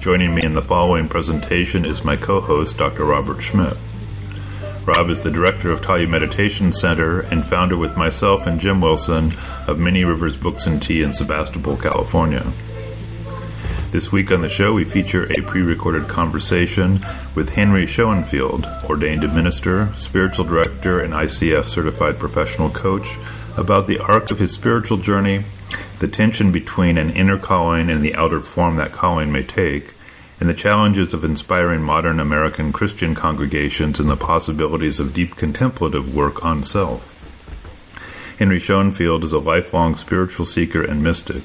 Joining 0.00 0.32
me 0.32 0.42
in 0.44 0.54
the 0.54 0.62
following 0.62 1.08
presentation 1.08 1.84
is 1.84 2.04
my 2.04 2.14
co 2.14 2.40
host, 2.40 2.78
Dr. 2.78 3.04
Robert 3.04 3.40
Schmidt. 3.40 3.76
Rob 4.86 5.10
is 5.10 5.20
the 5.20 5.30
director 5.30 5.72
of 5.72 5.80
Tayu 5.80 6.08
Meditation 6.08 6.72
Center 6.72 7.20
and 7.20 7.44
founder 7.44 7.76
with 7.76 7.96
myself 7.96 8.46
and 8.46 8.60
Jim 8.60 8.80
Wilson 8.80 9.32
of 9.66 9.80
Many 9.80 10.04
Rivers 10.04 10.36
Books 10.36 10.68
and 10.68 10.80
Tea 10.80 11.02
in 11.02 11.12
Sebastopol, 11.12 11.76
California. 11.76 12.46
This 13.90 14.12
week 14.12 14.30
on 14.30 14.40
the 14.40 14.48
show, 14.48 14.72
we 14.72 14.84
feature 14.84 15.24
a 15.32 15.42
pre 15.42 15.62
recorded 15.62 16.06
conversation 16.06 17.00
with 17.34 17.50
Henry 17.50 17.88
Schoenfield, 17.88 18.68
ordained 18.84 19.22
minister, 19.34 19.92
spiritual 19.94 20.44
director, 20.44 21.00
and 21.00 21.12
ICF 21.12 21.64
certified 21.64 22.14
professional 22.20 22.70
coach, 22.70 23.08
about 23.56 23.88
the 23.88 23.98
arc 23.98 24.30
of 24.30 24.38
his 24.38 24.52
spiritual 24.52 24.98
journey 24.98 25.44
the 25.98 26.08
tension 26.08 26.52
between 26.52 26.96
an 26.96 27.10
inner 27.10 27.38
calling 27.38 27.90
and 27.90 28.02
the 28.02 28.14
outer 28.14 28.40
form 28.40 28.76
that 28.76 28.92
calling 28.92 29.32
may 29.32 29.42
take, 29.42 29.94
and 30.40 30.48
the 30.48 30.54
challenges 30.54 31.12
of 31.12 31.24
inspiring 31.24 31.82
modern 31.82 32.20
American 32.20 32.72
Christian 32.72 33.14
congregations 33.14 33.98
and 33.98 34.08
the 34.08 34.16
possibilities 34.16 35.00
of 35.00 35.14
deep 35.14 35.36
contemplative 35.36 36.14
work 36.14 36.44
on 36.44 36.62
self. 36.62 37.14
Henry 38.38 38.60
Schoenfield 38.60 39.24
is 39.24 39.32
a 39.32 39.38
lifelong 39.40 39.96
spiritual 39.96 40.46
seeker 40.46 40.80
and 40.80 41.02
mystic. 41.02 41.42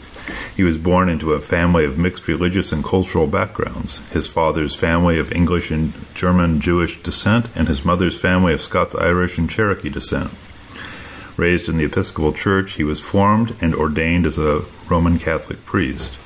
He 0.56 0.62
was 0.62 0.78
born 0.78 1.10
into 1.10 1.34
a 1.34 1.42
family 1.42 1.86
of 1.86 1.98
mixed 1.98 2.28
religious 2.28 2.72
and 2.72 2.84
cultural 2.84 3.26
backgrounds. 3.26 3.98
His 4.10 4.28
father's 4.28 4.76
family 4.76 5.18
of 5.18 5.32
English 5.32 5.72
and 5.72 5.94
German 6.14 6.62
Jewish 6.62 7.02
descent, 7.02 7.50
and 7.56 7.68
his 7.68 7.84
mother's 7.84 8.20
family 8.20 8.54
of 8.54 8.62
Scots 8.62 8.94
Irish 8.94 9.40
and 9.40 9.50
Cherokee 9.50 9.90
descent. 9.90 10.30
Raised 11.36 11.68
in 11.68 11.78
the 11.78 11.86
Episcopal 11.86 12.34
Church, 12.34 12.74
he 12.74 12.84
was 12.84 13.00
formed 13.00 13.56
and 13.60 13.74
ordained 13.74 14.26
as 14.26 14.38
a 14.38 14.66
Roman 14.88 15.18
Catholic 15.18 15.66
priest. 15.66 16.18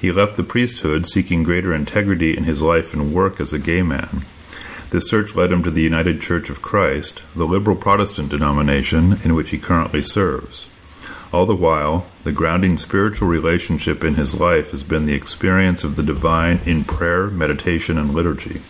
He 0.00 0.10
left 0.10 0.36
the 0.36 0.42
priesthood 0.42 1.06
seeking 1.06 1.42
greater 1.42 1.72
integrity 1.72 2.36
in 2.36 2.44
his 2.44 2.60
life 2.60 2.92
and 2.92 3.14
work 3.14 3.40
as 3.40 3.52
a 3.52 3.58
gay 3.58 3.82
man. 3.82 4.24
This 4.90 5.08
search 5.08 5.34
led 5.34 5.52
him 5.52 5.62
to 5.62 5.70
the 5.70 5.82
United 5.82 6.20
Church 6.20 6.50
of 6.50 6.62
Christ, 6.62 7.22
the 7.36 7.46
liberal 7.46 7.76
Protestant 7.76 8.30
denomination 8.30 9.20
in 9.22 9.34
which 9.34 9.50
he 9.50 9.58
currently 9.58 10.02
serves. 10.02 10.66
All 11.32 11.44
the 11.44 11.54
while, 11.54 12.06
the 12.24 12.32
grounding 12.32 12.78
spiritual 12.78 13.28
relationship 13.28 14.02
in 14.02 14.14
his 14.14 14.40
life 14.40 14.70
has 14.70 14.82
been 14.82 15.04
the 15.04 15.14
experience 15.14 15.84
of 15.84 15.96
the 15.96 16.02
divine 16.02 16.60
in 16.64 16.84
prayer, 16.84 17.26
meditation, 17.26 17.98
and 17.98 18.14
liturgy. 18.14 18.62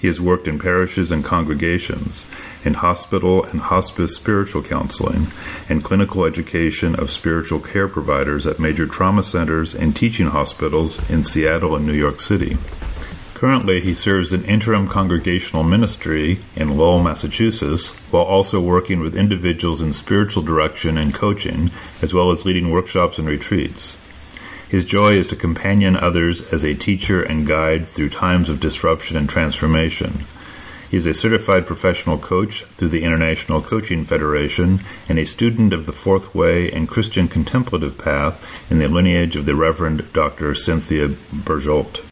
He 0.00 0.06
has 0.06 0.20
worked 0.20 0.48
in 0.48 0.58
parishes 0.58 1.12
and 1.12 1.24
congregations, 1.24 2.26
in 2.66 2.74
hospital 2.74 3.44
and 3.44 3.60
hospice 3.60 4.16
spiritual 4.16 4.62
counseling, 4.62 5.28
and 5.68 5.84
clinical 5.84 6.24
education 6.24 6.94
of 6.96 7.10
spiritual 7.10 7.60
care 7.60 7.88
providers 7.88 8.46
at 8.46 8.58
major 8.58 8.86
trauma 8.86 9.22
centers 9.22 9.74
and 9.74 9.94
teaching 9.94 10.26
hospitals 10.26 10.98
in 11.08 11.22
Seattle 11.22 11.76
and 11.76 11.86
New 11.86 11.94
York 11.94 12.20
City. 12.20 12.58
Currently, 13.34 13.80
he 13.80 13.94
serves 13.94 14.32
in 14.32 14.44
interim 14.44 14.88
congregational 14.88 15.62
ministry 15.62 16.38
in 16.56 16.76
Lowell, 16.76 17.02
Massachusetts, 17.02 17.94
while 18.10 18.24
also 18.24 18.60
working 18.60 19.00
with 19.00 19.14
individuals 19.14 19.82
in 19.82 19.92
spiritual 19.92 20.42
direction 20.42 20.96
and 20.96 21.12
coaching, 21.12 21.70
as 22.00 22.14
well 22.14 22.30
as 22.30 22.46
leading 22.46 22.70
workshops 22.70 23.18
and 23.18 23.28
retreats. 23.28 23.94
His 24.68 24.84
joy 24.84 25.12
is 25.12 25.26
to 25.28 25.36
companion 25.36 25.96
others 25.96 26.50
as 26.52 26.64
a 26.64 26.74
teacher 26.74 27.22
and 27.22 27.46
guide 27.46 27.86
through 27.86 28.08
times 28.08 28.48
of 28.48 28.58
disruption 28.58 29.16
and 29.16 29.28
transformation. 29.28 30.24
He 30.90 30.96
is 30.96 31.06
a 31.06 31.14
certified 31.14 31.66
professional 31.66 32.16
coach 32.16 32.64
through 32.64 32.90
the 32.90 33.02
International 33.02 33.60
Coaching 33.60 34.04
Federation 34.04 34.80
and 35.08 35.18
a 35.18 35.26
student 35.26 35.72
of 35.72 35.86
the 35.86 35.92
Fourth 35.92 36.34
Way 36.34 36.70
and 36.70 36.88
Christian 36.88 37.26
Contemplative 37.26 37.98
Path 37.98 38.48
in 38.70 38.78
the 38.78 38.88
lineage 38.88 39.34
of 39.34 39.46
the 39.46 39.56
Reverend 39.56 40.12
Dr. 40.12 40.54
Cynthia 40.54 41.08
Bourgeault. 41.08 42.02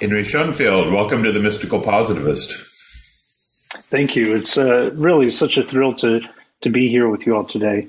Henry 0.00 0.24
Schoenfield, 0.24 0.92
welcome 0.92 1.22
to 1.22 1.32
the 1.32 1.40
Mystical 1.40 1.80
Positivist. 1.80 2.52
Thank 3.90 4.16
you. 4.16 4.34
It's 4.34 4.56
uh, 4.56 4.90
really 4.94 5.30
such 5.30 5.58
a 5.58 5.62
thrill 5.62 5.94
to, 5.96 6.20
to 6.62 6.70
be 6.70 6.88
here 6.88 7.08
with 7.08 7.26
you 7.26 7.36
all 7.36 7.44
today. 7.44 7.88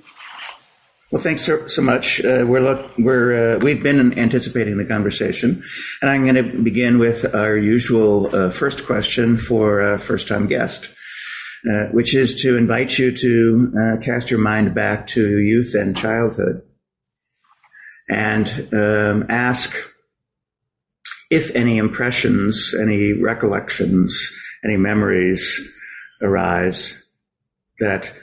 Well, 1.15 1.23
thanks 1.23 1.45
so, 1.45 1.65
so 1.67 1.81
much. 1.81 2.19
Uh, 2.19 2.43
we're 2.45 2.59
look, 2.59 2.91
we're 2.97 3.55
uh, 3.55 3.59
we've 3.59 3.81
been 3.81 4.19
anticipating 4.19 4.77
the 4.77 4.83
conversation, 4.83 5.63
and 6.01 6.11
I'm 6.11 6.23
going 6.23 6.35
to 6.35 6.61
begin 6.61 6.99
with 6.99 7.33
our 7.33 7.55
usual 7.55 8.35
uh, 8.35 8.51
first 8.51 8.85
question 8.85 9.37
for 9.37 9.79
a 9.79 9.97
first-time 9.97 10.47
guest, 10.47 10.89
uh, 11.71 11.85
which 11.93 12.13
is 12.13 12.41
to 12.41 12.57
invite 12.57 12.97
you 12.97 13.15
to 13.15 13.71
uh, 13.79 14.03
cast 14.03 14.29
your 14.29 14.41
mind 14.41 14.75
back 14.75 15.07
to 15.07 15.39
youth 15.39 15.73
and 15.73 15.95
childhood, 15.95 16.63
and 18.09 18.67
um, 18.73 19.25
ask 19.29 19.73
if 21.31 21.49
any 21.55 21.77
impressions, 21.77 22.75
any 22.77 23.13
recollections, 23.13 24.37
any 24.65 24.75
memories 24.75 25.61
arise 26.21 27.05
that 27.79 28.13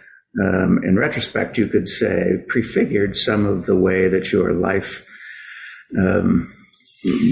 um, 0.41 0.83
in 0.83 0.97
retrospect, 0.97 1.59
you 1.59 1.69
could 1.69 1.89
say, 1.89 2.45
prefigured 2.49 3.15
some 3.17 3.45
of 3.45 3.67
the 3.67 3.77
way 3.77 4.09
that 4.09 4.33
your 4.33 4.53
life, 4.53 5.07
um, 5.99 6.53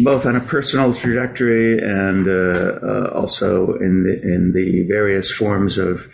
both 0.05 0.27
on 0.27 0.37
a 0.37 0.41
personal 0.41 0.95
trajectory 0.95 1.79
and 1.79 2.29
uh, 2.29 2.79
uh, 2.83 3.11
also 3.15 3.75
in 3.75 4.03
the 4.03 4.21
in 4.23 4.53
the 4.53 4.87
various 4.89 5.33
forms 5.33 5.79
of 5.79 6.11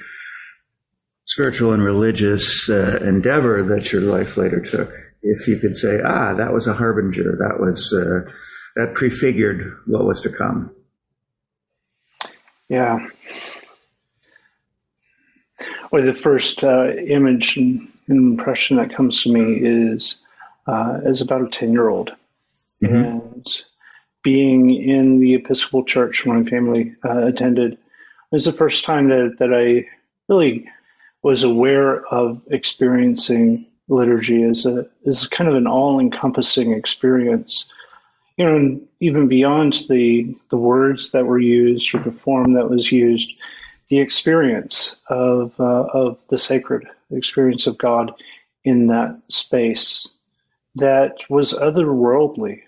spiritual 1.24 1.72
and 1.72 1.82
religious 1.82 2.70
uh, 2.70 3.00
endeavor 3.02 3.64
that 3.64 3.92
your 3.92 4.02
life 4.02 4.36
later 4.36 4.60
took. 4.60 4.90
If 5.22 5.48
you 5.48 5.58
could 5.58 5.76
say, 5.76 6.00
ah, 6.04 6.34
that 6.34 6.52
was 6.52 6.68
a 6.68 6.74
harbinger, 6.74 7.36
that 7.40 7.58
was 7.58 7.92
uh, 7.92 8.30
that 8.76 8.94
prefigured 8.94 9.76
what 9.86 10.04
was 10.04 10.20
to 10.20 10.28
come. 10.28 10.70
Yeah, 12.68 12.98
or 15.90 16.02
the 16.02 16.14
first 16.14 16.64
uh, 16.64 16.92
image 16.92 17.56
and 17.56 17.88
impression 18.08 18.76
that 18.76 18.94
comes 18.94 19.22
to 19.22 19.32
me 19.32 19.58
is 19.60 20.16
uh, 20.66 21.00
as 21.04 21.20
about 21.20 21.42
a 21.42 21.48
10 21.48 21.72
year 21.72 21.88
old. 21.88 22.12
Mm-hmm. 22.82 22.94
And 22.94 23.62
being 24.22 24.74
in 24.74 25.20
the 25.20 25.34
Episcopal 25.34 25.84
Church 25.84 26.26
when 26.26 26.42
my 26.42 26.50
family 26.50 26.94
uh, 27.04 27.26
attended 27.26 27.78
was 28.30 28.44
the 28.44 28.52
first 28.52 28.84
time 28.84 29.08
that, 29.08 29.36
that 29.38 29.54
I 29.54 29.86
really 30.28 30.68
was 31.22 31.44
aware 31.44 32.04
of 32.06 32.42
experiencing 32.50 33.66
liturgy 33.88 34.42
as 34.42 34.66
a 34.66 34.88
as 35.06 35.28
kind 35.28 35.48
of 35.48 35.56
an 35.56 35.66
all 35.66 36.00
encompassing 36.00 36.72
experience. 36.72 37.70
You 38.36 38.44
know, 38.44 38.80
even 39.00 39.28
beyond 39.28 39.84
the 39.88 40.36
the 40.50 40.56
words 40.56 41.10
that 41.12 41.26
were 41.26 41.38
used 41.38 41.94
or 41.94 42.00
the 42.00 42.12
form 42.12 42.54
that 42.54 42.68
was 42.68 42.92
used, 42.92 43.32
the 43.88 44.00
experience 44.00 44.96
of 45.08 45.52
uh, 45.58 45.84
of 45.92 46.18
the 46.28 46.38
sacred, 46.38 46.88
the 47.10 47.16
experience 47.16 47.66
of 47.66 47.78
God 47.78 48.12
in 48.64 48.88
that 48.88 49.20
space 49.28 50.14
that 50.76 51.18
was 51.30 51.52
otherworldly. 51.52 52.62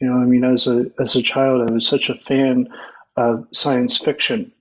You 0.00 0.08
know, 0.08 0.16
I 0.16 0.24
mean, 0.24 0.44
as 0.44 0.66
a 0.66 0.90
as 1.00 1.16
a 1.16 1.22
child, 1.22 1.68
I 1.68 1.72
was 1.72 1.86
such 1.86 2.08
a 2.08 2.14
fan 2.14 2.68
of 3.16 3.46
science 3.52 3.98
fiction 3.98 4.52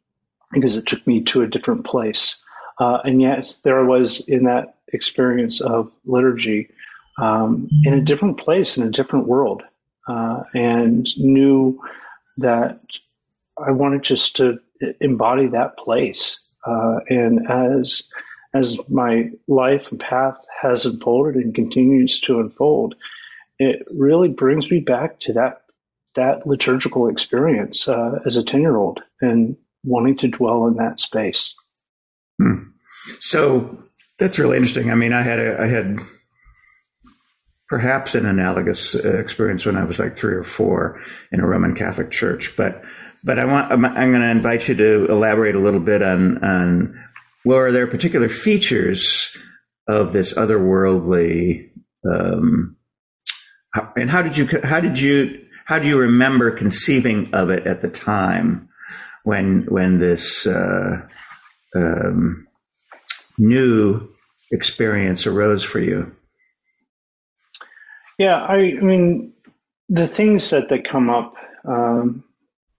because 0.52 0.76
it 0.76 0.86
took 0.86 1.06
me 1.08 1.22
to 1.24 1.44
a 1.44 1.48
different 1.48 1.86
place, 1.86 2.40
uh, 2.80 3.00
and 3.04 3.22
yet 3.22 3.58
there 3.64 3.80
I 3.80 3.84
was 3.84 4.28
in 4.28 4.44
that 4.44 4.76
experience 4.94 5.62
of 5.62 5.92
liturgy 6.06 6.70
um, 7.20 7.70
in 7.84 7.94
a 7.94 8.02
different 8.02 8.38
place 8.38 8.78
in 8.78 8.88
a 8.88 8.92
different 8.92 9.28
world, 9.28 9.64
uh, 10.08 10.44
and 10.54 11.08
knew 11.18 11.80
that 12.38 12.80
I 13.58 13.72
wanted 13.72 14.04
just 14.04 14.38
to 14.38 14.60
embody 15.00 15.48
that 15.48 15.78
place. 15.78 16.40
Uh, 16.66 17.00
and 17.10 17.50
as 17.50 18.04
as 18.54 18.80
my 18.90 19.30
life 19.48 19.90
and 19.92 20.00
path 20.00 20.38
has 20.62 20.86
unfolded 20.86 21.36
and 21.36 21.56
continues 21.56 22.20
to 22.22 22.40
unfold, 22.40 22.96
it 23.58 23.82
really 23.96 24.28
brings 24.28 24.70
me 24.70 24.80
back 24.80 25.20
to 25.22 25.34
that 25.34 25.62
that 26.16 26.46
liturgical 26.46 27.08
experience 27.08 27.88
uh, 27.88 28.20
as 28.26 28.38
a 28.38 28.44
ten 28.44 28.62
year 28.62 28.76
old 28.76 29.02
and 29.22 29.56
wanting 29.84 30.18
to 30.18 30.28
dwell 30.28 30.68
in 30.68 30.76
that 30.76 31.00
space. 31.00 31.56
Hmm. 32.38 32.72
So 33.20 33.84
that's 34.20 34.38
really 34.38 34.58
interesting. 34.58 34.92
I 34.92 34.96
mean, 34.96 35.14
I 35.14 35.22
had 35.22 35.40
a, 35.40 35.60
I 35.60 35.68
had 35.68 36.00
perhaps 37.68 38.16
an 38.16 38.26
analogous 38.26 38.96
uh, 38.96 39.18
experience 39.18 39.66
when 39.66 39.78
I 39.78 39.86
was 39.86 39.98
like 39.98 40.16
three 40.16 40.36
or 40.36 40.44
four 40.44 41.00
in 41.32 41.40
a 41.40 41.48
Roman 41.48 41.74
Catholic 41.74 42.12
church. 42.12 42.54
But 42.58 42.84
but 43.24 43.40
I 43.40 43.46
want 43.46 43.72
I'm, 43.72 43.86
I'm 43.86 44.12
going 44.12 44.22
to 44.22 44.30
invite 44.30 44.68
you 44.68 44.76
to 44.76 45.08
elaborate 45.10 45.56
a 45.56 45.60
little 45.60 45.80
bit 45.80 46.02
on 46.02 46.44
on 46.44 47.00
were 47.46 47.72
there 47.72 47.88
particular 47.88 48.30
features 48.30 49.36
of 49.88 50.14
this 50.14 50.34
otherworldly 50.34 51.72
um, 52.10 52.78
and 53.96 54.10
how 54.10 54.22
did 54.22 54.38
you 54.38 54.48
how 54.64 54.80
did 54.80 55.00
you 55.00 55.46
how 55.66 55.80
do 55.80 55.88
you 55.88 55.98
remember 55.98 56.52
conceiving 56.52 57.34
of 57.34 57.50
it 57.50 57.66
at 57.66 57.82
the 57.82 57.90
time 57.90 58.70
when 59.24 59.64
when 59.70 60.00
this 60.00 60.46
uh, 60.46 61.08
um, 61.76 62.48
new 63.38 64.10
experience 64.52 65.26
arose 65.26 65.64
for 65.64 65.80
you? 65.80 66.16
Yeah, 68.18 68.36
I, 68.36 68.56
I 68.56 68.82
mean, 68.82 69.34
the 69.90 70.08
things 70.08 70.50
that, 70.52 70.70
that 70.70 70.88
come 70.88 71.10
up, 71.10 71.36
um, 71.68 72.24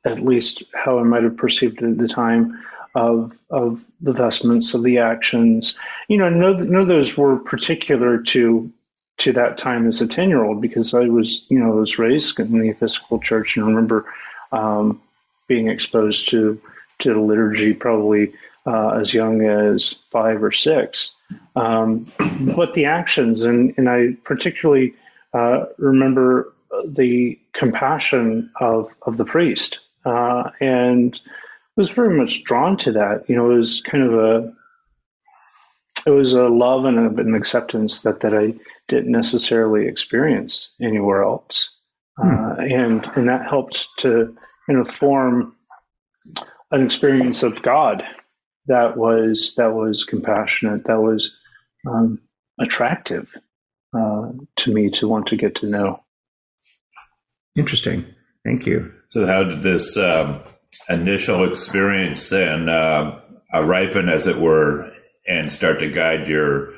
at 0.05 0.21
least 0.21 0.65
how 0.75 0.99
I 0.99 1.03
might 1.03 1.23
have 1.23 1.37
perceived 1.37 1.83
it 1.83 1.91
at 1.91 1.99
the 1.99 2.09
time, 2.09 2.63
of 2.95 3.33
of 3.51 3.85
the 4.01 4.13
vestments, 4.13 4.75
of 4.75 4.83
the 4.83 4.99
actions, 4.99 5.77
you 6.09 6.19
know, 6.19 6.29
none, 6.29 6.75
of 6.75 6.87
those 6.89 7.17
were 7.17 7.37
particular 7.39 8.19
to 8.19 8.71
to 9.19 9.33
that 9.33 9.59
time 9.59 9.87
as 9.87 10.01
a 10.03 10.09
ten 10.09 10.29
year 10.29 10.45
old 10.45 10.61
because 10.61 10.95
I 10.95 11.09
was, 11.09 11.45
you 11.49 11.59
know, 11.59 11.73
I 11.73 11.75
was 11.75 11.99
raised 11.99 12.39
in 12.39 12.59
the 12.59 12.71
Episcopal 12.71 13.21
Church 13.21 13.57
and 13.57 13.65
I 13.65 13.69
remember 13.69 14.07
um, 14.51 15.01
being 15.47 15.69
exposed 15.69 16.29
to 16.31 16.61
to 17.01 17.15
the 17.15 17.21
liturgy 17.21 17.75
probably 17.75 18.33
uh, 18.67 18.91
as 18.91 19.13
young 19.13 19.43
as 19.43 19.99
five 20.11 20.43
or 20.43 20.53
six. 20.53 21.15
Um, 21.57 22.11
but 22.41 22.75
the 22.75 22.87
actions, 22.87 23.43
and, 23.43 23.75
and 23.77 23.89
I 23.89 24.17
particularly 24.25 24.95
uh, 25.33 25.67
remember 25.79 26.53
the 26.85 27.39
compassion 27.53 28.51
of, 28.61 28.89
of 29.03 29.17
the 29.17 29.25
priest, 29.25 29.81
uh, 30.05 30.51
and 30.61 31.21
was 31.77 31.91
very 31.91 32.17
much 32.17 32.45
drawn 32.45 32.77
to 32.79 32.93
that. 32.93 33.29
You 33.29 33.37
know, 33.37 33.51
it 33.51 33.57
was 33.57 33.81
kind 33.83 34.05
of 34.05 34.15
a 34.15 34.55
it 36.07 36.11
was 36.11 36.33
a 36.33 36.49
love 36.49 36.85
and 36.85 37.19
an 37.19 37.35
acceptance 37.35 38.03
that, 38.03 38.21
that 38.21 38.35
I 38.35 38.55
didn't 38.89 39.13
necessarily 39.13 39.87
experience 39.87 40.73
anywhere 40.81 41.23
else, 41.23 41.75
hmm. 42.17 42.29
uh, 42.29 42.55
and 42.57 43.11
and 43.15 43.29
that 43.29 43.47
helped 43.49 43.89
to 43.99 44.37
kind 44.67 44.81
of 44.81 44.89
form 44.89 45.57
an 46.71 46.85
experience 46.85 47.43
of 47.43 47.63
God 47.63 48.05
that 48.67 48.97
was 48.97 49.55
that 49.57 49.73
was 49.73 50.05
compassionate, 50.05 50.85
that 50.85 51.01
was 51.01 51.37
um, 51.87 52.21
attractive 52.59 53.35
uh, 53.97 54.31
to 54.57 54.73
me 54.73 54.91
to 54.91 55.09
want 55.09 55.27
to 55.29 55.37
get 55.37 55.57
to 55.57 55.67
know. 55.67 56.03
Interesting. 57.57 58.07
Thank 58.45 58.67
you. 58.67 58.93
So, 59.13 59.27
how 59.27 59.43
did 59.43 59.61
this 59.61 59.99
um, 59.99 60.41
initial 60.89 61.45
experience 61.47 62.31
then 62.31 62.71
uh, 62.71 63.21
ripen, 63.53 64.09
as 64.09 64.27
it 64.27 64.39
were, 64.39 64.91
and 65.29 65.53
start 65.53 65.81
to 65.81 65.91
guide 65.91 66.29
your 66.29 66.73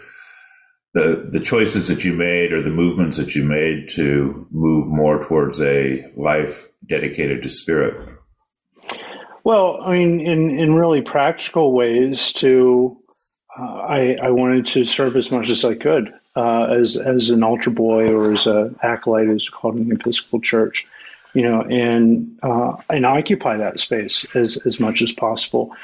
the 0.94 1.28
the 1.30 1.38
choices 1.38 1.86
that 1.86 2.02
you 2.02 2.12
made 2.12 2.52
or 2.52 2.60
the 2.60 2.70
movements 2.70 3.18
that 3.18 3.36
you 3.36 3.44
made 3.44 3.88
to 3.90 4.48
move 4.50 4.88
more 4.88 5.22
towards 5.22 5.62
a 5.62 6.04
life 6.16 6.66
dedicated 6.84 7.44
to 7.44 7.50
spirit? 7.50 8.02
Well, 9.44 9.78
I 9.80 9.96
mean, 9.96 10.18
in 10.18 10.58
in 10.58 10.74
really 10.74 11.02
practical 11.02 11.72
ways, 11.72 12.32
to 12.32 12.96
uh, 13.56 13.62
I 13.62 14.16
I 14.20 14.30
wanted 14.30 14.66
to 14.66 14.84
serve 14.84 15.14
as 15.14 15.30
much 15.30 15.50
as 15.50 15.64
I 15.64 15.76
could 15.76 16.12
uh, 16.34 16.64
as 16.64 16.96
as 16.96 17.30
an 17.30 17.44
altar 17.44 17.70
boy 17.70 18.12
or 18.12 18.32
as 18.32 18.48
an 18.48 18.74
acolyte, 18.82 19.28
as 19.28 19.48
called 19.48 19.76
in 19.76 19.88
the 19.88 19.94
Episcopal 19.94 20.40
Church, 20.40 20.88
you 21.34 21.42
know, 21.42 21.62
and 21.62 22.38
uh, 22.42 22.76
and 22.88 23.04
occupy 23.04 23.58
that 23.58 23.80
space 23.80 24.24
as 24.34 24.56
as 24.64 24.80
much 24.80 25.02
as 25.02 25.12
possible. 25.12 25.76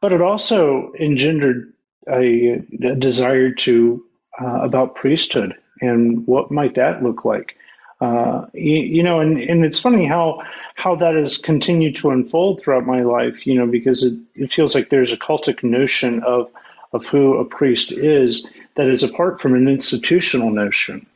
But 0.00 0.12
it 0.12 0.20
also 0.20 0.92
engendered 1.00 1.72
a, 2.08 2.62
a 2.82 2.94
desire 2.96 3.52
to 3.52 4.04
uh, 4.38 4.60
about 4.62 4.96
priesthood 4.96 5.54
and 5.80 6.26
what 6.26 6.50
might 6.50 6.74
that 6.74 7.02
look 7.02 7.24
like. 7.24 7.56
Uh, 7.98 8.44
you, 8.52 8.76
you, 8.76 9.02
know, 9.02 9.20
and, 9.20 9.38
and 9.40 9.64
it's 9.64 9.78
funny 9.78 10.04
how 10.04 10.42
how 10.74 10.96
that 10.96 11.14
has 11.14 11.38
continued 11.38 11.96
to 11.96 12.10
unfold 12.10 12.60
throughout 12.60 12.84
my 12.84 13.02
life. 13.02 13.46
You 13.46 13.54
know, 13.54 13.66
because 13.66 14.02
it, 14.02 14.14
it 14.34 14.52
feels 14.52 14.74
like 14.74 14.90
there's 14.90 15.12
a 15.12 15.16
cultic 15.16 15.62
notion 15.62 16.22
of 16.24 16.50
of 16.92 17.06
who 17.06 17.38
a 17.38 17.44
priest 17.44 17.92
is 17.92 18.48
that 18.74 18.88
is 18.88 19.02
apart 19.02 19.40
from 19.40 19.54
an 19.54 19.68
institutional 19.68 20.50
notion 20.50 21.06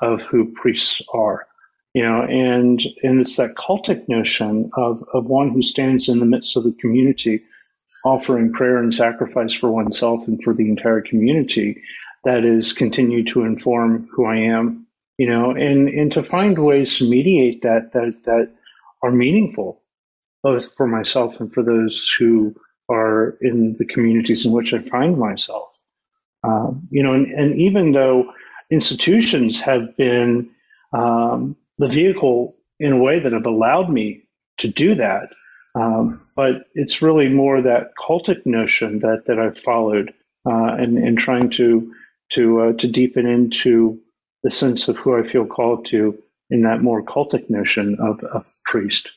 of 0.00 0.22
who 0.22 0.52
priests 0.52 1.02
are. 1.12 1.47
You 1.98 2.04
know, 2.04 2.22
and 2.22 2.80
and 3.02 3.20
it's 3.20 3.36
that 3.36 3.54
cultic 3.54 4.08
notion 4.08 4.70
of 4.74 5.02
of 5.12 5.24
one 5.26 5.50
who 5.50 5.62
stands 5.62 6.08
in 6.08 6.20
the 6.20 6.26
midst 6.26 6.56
of 6.56 6.64
the 6.64 6.76
community, 6.80 7.42
offering 8.04 8.52
prayer 8.52 8.78
and 8.78 8.94
sacrifice 8.94 9.52
for 9.52 9.70
oneself 9.70 10.28
and 10.28 10.42
for 10.42 10.54
the 10.54 10.68
entire 10.68 11.00
community, 11.00 11.82
that 12.24 12.44
is 12.44 12.72
continued 12.72 13.28
to 13.28 13.42
inform 13.42 14.06
who 14.12 14.26
I 14.26 14.36
am 14.36 14.86
you 15.18 15.28
know, 15.28 15.50
and, 15.50 15.88
and 15.88 16.12
to 16.12 16.22
find 16.22 16.56
ways 16.58 16.98
to 16.98 17.10
mediate 17.10 17.62
that, 17.62 17.92
that, 17.92 18.22
that 18.24 18.52
are 19.02 19.10
meaningful, 19.10 19.82
both 20.42 20.72
for 20.74 20.86
myself 20.86 21.40
and 21.40 21.52
for 21.52 21.62
those 21.62 22.08
who 22.18 22.54
are 22.88 23.36
in 23.40 23.76
the 23.78 23.84
communities 23.84 24.46
in 24.46 24.52
which 24.52 24.72
I 24.72 24.78
find 24.78 25.18
myself. 25.18 25.68
Um, 26.44 26.88
you 26.90 27.02
know, 27.02 27.14
and, 27.14 27.26
and, 27.32 27.60
even 27.60 27.90
though 27.90 28.32
institutions 28.70 29.60
have 29.60 29.96
been 29.96 30.50
um, 30.92 31.56
the 31.78 31.88
vehicle 31.88 32.56
in 32.78 32.92
a 32.92 32.98
way 32.98 33.20
that 33.20 33.32
have 33.32 33.46
allowed 33.46 33.90
me 33.90 34.24
to 34.58 34.68
do 34.68 34.96
that, 34.96 35.30
um, 35.74 36.20
but 36.36 36.66
it's 36.74 37.02
really 37.02 37.28
more 37.28 37.62
that 37.62 37.92
cultic 37.96 38.44
notion 38.44 39.00
that 39.00 39.26
that 39.26 39.38
I've 39.38 39.58
followed 39.58 40.12
uh, 40.46 40.74
and, 40.78 40.98
and 40.98 41.18
trying 41.18 41.50
to 41.50 41.92
to 42.32 42.60
uh, 42.60 42.72
to 42.74 42.88
deepen 42.88 43.26
into 43.26 44.00
the 44.42 44.50
sense 44.50 44.88
of 44.88 44.96
who 44.96 45.16
I 45.16 45.26
feel 45.26 45.46
called 45.46 45.86
to 45.86 46.18
in 46.50 46.62
that 46.62 46.82
more 46.82 47.02
cultic 47.02 47.50
notion 47.50 47.98
of 48.00 48.22
a 48.22 48.44
priest. 48.64 49.12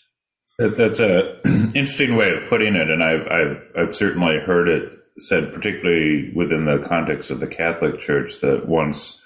That, 0.58 0.76
that's 0.76 1.00
an 1.00 1.72
interesting 1.76 2.16
way 2.16 2.34
of 2.34 2.50
putting 2.50 2.76
it, 2.76 2.90
and 2.90 3.04
I've, 3.04 3.28
I've, 3.32 3.64
I've 3.78 3.96
certainly 3.96 4.40
heard 4.40 4.68
it 4.68 4.92
said, 5.20 5.54
particularly 5.54 6.32
within 6.36 6.64
the 6.64 6.80
context 6.80 7.30
of 7.30 7.40
the 7.40 7.48
Catholic 7.48 8.00
Church, 8.00 8.42
that 8.42 8.68
once 8.68 9.21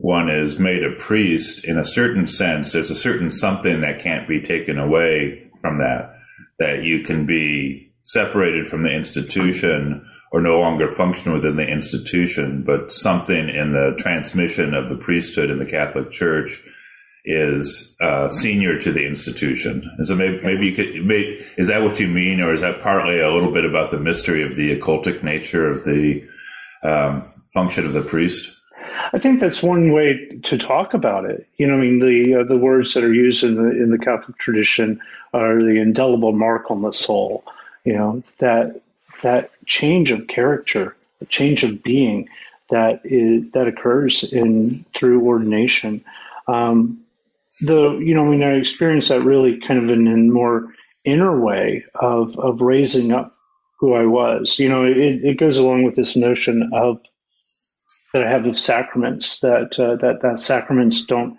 one 0.00 0.30
is 0.30 0.58
made 0.58 0.82
a 0.82 0.96
priest, 0.96 1.62
in 1.62 1.78
a 1.78 1.84
certain 1.84 2.26
sense, 2.26 2.72
there's 2.72 2.90
a 2.90 2.96
certain 2.96 3.30
something 3.30 3.82
that 3.82 4.00
can't 4.00 4.26
be 4.26 4.40
taken 4.40 4.78
away 4.78 5.50
from 5.60 5.78
that, 5.78 6.16
that 6.58 6.82
you 6.82 7.00
can 7.02 7.26
be 7.26 7.92
separated 8.02 8.66
from 8.66 8.82
the 8.82 8.90
institution 8.90 10.08
or 10.32 10.40
no 10.40 10.58
longer 10.58 10.90
function 10.90 11.34
within 11.34 11.56
the 11.56 11.68
institution, 11.68 12.62
but 12.62 12.90
something 12.90 13.50
in 13.50 13.72
the 13.72 13.94
transmission 13.98 14.72
of 14.72 14.88
the 14.88 14.96
priesthood 14.96 15.50
in 15.50 15.58
the 15.58 15.66
Catholic 15.66 16.10
Church 16.10 16.62
is 17.26 17.94
uh, 18.00 18.30
senior 18.30 18.78
to 18.78 18.92
the 18.92 19.06
institution. 19.06 19.86
And 19.98 20.06
so 20.06 20.14
maybe, 20.14 20.40
maybe 20.40 20.66
you 20.68 20.74
could, 20.74 21.04
maybe, 21.04 21.44
is 21.58 21.66
that 21.66 21.82
what 21.82 22.00
you 22.00 22.08
mean, 22.08 22.40
or 22.40 22.54
is 22.54 22.62
that 22.62 22.80
partly 22.80 23.20
a 23.20 23.30
little 23.30 23.52
bit 23.52 23.66
about 23.66 23.90
the 23.90 24.00
mystery 24.00 24.42
of 24.42 24.56
the 24.56 24.74
occultic 24.74 25.22
nature 25.22 25.68
of 25.68 25.84
the 25.84 26.26
um, 26.82 27.22
function 27.52 27.84
of 27.84 27.92
the 27.92 28.00
priest? 28.00 28.56
I 29.12 29.18
think 29.18 29.40
that's 29.40 29.62
one 29.62 29.92
way 29.92 30.38
to 30.44 30.58
talk 30.58 30.94
about 30.94 31.24
it. 31.24 31.46
You 31.56 31.66
know, 31.66 31.74
I 31.74 31.80
mean, 31.80 31.98
the 31.98 32.40
uh, 32.40 32.44
the 32.44 32.56
words 32.56 32.94
that 32.94 33.04
are 33.04 33.12
used 33.12 33.42
in 33.44 33.56
the 33.56 33.70
in 33.70 33.90
the 33.90 33.98
Catholic 33.98 34.38
tradition 34.38 35.00
are 35.34 35.62
the 35.62 35.80
indelible 35.80 36.32
mark 36.32 36.70
on 36.70 36.82
the 36.82 36.92
soul. 36.92 37.44
You 37.84 37.94
know 37.94 38.22
that 38.38 38.80
that 39.22 39.50
change 39.66 40.12
of 40.12 40.26
character, 40.28 40.96
a 41.20 41.26
change 41.26 41.64
of 41.64 41.82
being 41.82 42.28
that 42.70 43.00
is 43.04 43.50
that 43.52 43.66
occurs 43.66 44.24
in 44.24 44.84
through 44.94 45.26
ordination. 45.26 46.04
Um, 46.46 47.02
the 47.60 47.98
you 47.98 48.14
know, 48.14 48.24
I 48.24 48.28
mean, 48.28 48.42
I 48.42 48.52
experienced 48.52 49.08
that 49.08 49.22
really 49.22 49.58
kind 49.58 49.82
of 49.82 49.90
in 49.90 50.06
a 50.06 50.16
more 50.16 50.72
inner 51.04 51.38
way 51.38 51.84
of 51.94 52.38
of 52.38 52.60
raising 52.60 53.12
up 53.12 53.36
who 53.78 53.94
I 53.94 54.06
was. 54.06 54.58
You 54.58 54.68
know, 54.68 54.84
it, 54.84 55.24
it 55.24 55.38
goes 55.38 55.58
along 55.58 55.84
with 55.84 55.96
this 55.96 56.16
notion 56.16 56.70
of 56.72 57.00
that 58.12 58.24
I 58.24 58.30
have 58.30 58.46
of 58.46 58.58
sacraments 58.58 59.40
that 59.40 59.78
uh, 59.78 59.96
that 59.96 60.22
that 60.22 60.40
sacraments 60.40 61.04
don't 61.04 61.38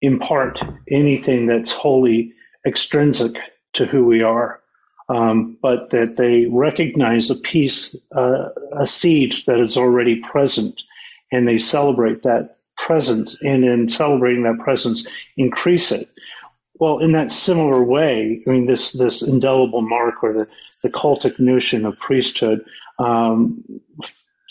impart 0.00 0.60
anything 0.90 1.46
that's 1.46 1.72
wholly 1.72 2.32
extrinsic 2.66 3.36
to 3.74 3.86
who 3.86 4.04
we 4.04 4.22
are 4.22 4.62
um, 5.08 5.58
but 5.60 5.90
that 5.90 6.16
they 6.16 6.46
recognize 6.46 7.30
a 7.30 7.36
piece, 7.36 7.96
uh, 8.14 8.48
a 8.72 8.86
seed 8.86 9.34
that 9.46 9.60
is 9.60 9.76
already 9.76 10.16
present, 10.16 10.80
and 11.30 11.46
they 11.46 11.58
celebrate 11.58 12.22
that 12.22 12.56
presence, 12.76 13.36
and 13.42 13.64
in 13.64 13.88
celebrating 13.88 14.44
that 14.44 14.58
presence, 14.58 15.06
increase 15.36 15.92
it. 15.92 16.08
Well, 16.80 16.98
in 16.98 17.12
that 17.12 17.30
similar 17.30 17.82
way, 17.82 18.42
I 18.46 18.50
mean, 18.50 18.66
this 18.66 18.92
this 18.92 19.26
indelible 19.26 19.82
mark 19.82 20.22
or 20.22 20.32
the, 20.32 20.48
the 20.82 20.90
cultic 20.90 21.38
notion 21.38 21.84
of 21.84 21.98
priesthood 21.98 22.64
um, 22.98 23.62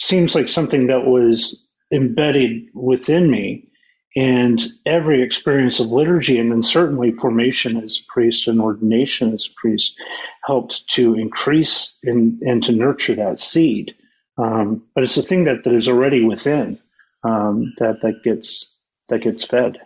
seems 0.02 0.36
like 0.36 0.50
something 0.50 0.88
that 0.88 1.06
was 1.06 1.64
embedded 1.92 2.68
within 2.74 3.30
me, 3.30 3.70
And 4.16 4.62
every 4.86 5.24
experience 5.24 5.80
of 5.80 5.88
liturgy, 5.88 6.38
and 6.38 6.52
then 6.52 6.64
certainly 6.64 7.14
formation 7.14 7.78
as 7.78 8.00
a 8.02 8.12
priest 8.12 8.48
and 8.50 8.60
ordination 8.60 9.34
as 9.34 9.48
a 9.48 9.56
priest, 9.56 9.98
helped 10.44 10.88
to 10.90 11.16
increase 11.16 11.94
and, 12.04 12.42
and 12.42 12.62
to 12.64 12.74
nurture 12.74 13.16
that 13.16 13.40
seed. 13.40 13.96
Um, 14.38 14.84
but 14.94 15.04
it's 15.04 15.16
a 15.16 15.22
thing 15.22 15.46
that, 15.46 15.64
that 15.64 15.74
is 15.74 15.88
already 15.88 16.26
within 16.26 16.78
um, 17.24 17.74
that 17.78 18.02
that 18.02 18.24
gets 18.24 18.76
that 19.10 19.22
gets 19.22 19.44
fed. 19.46 19.78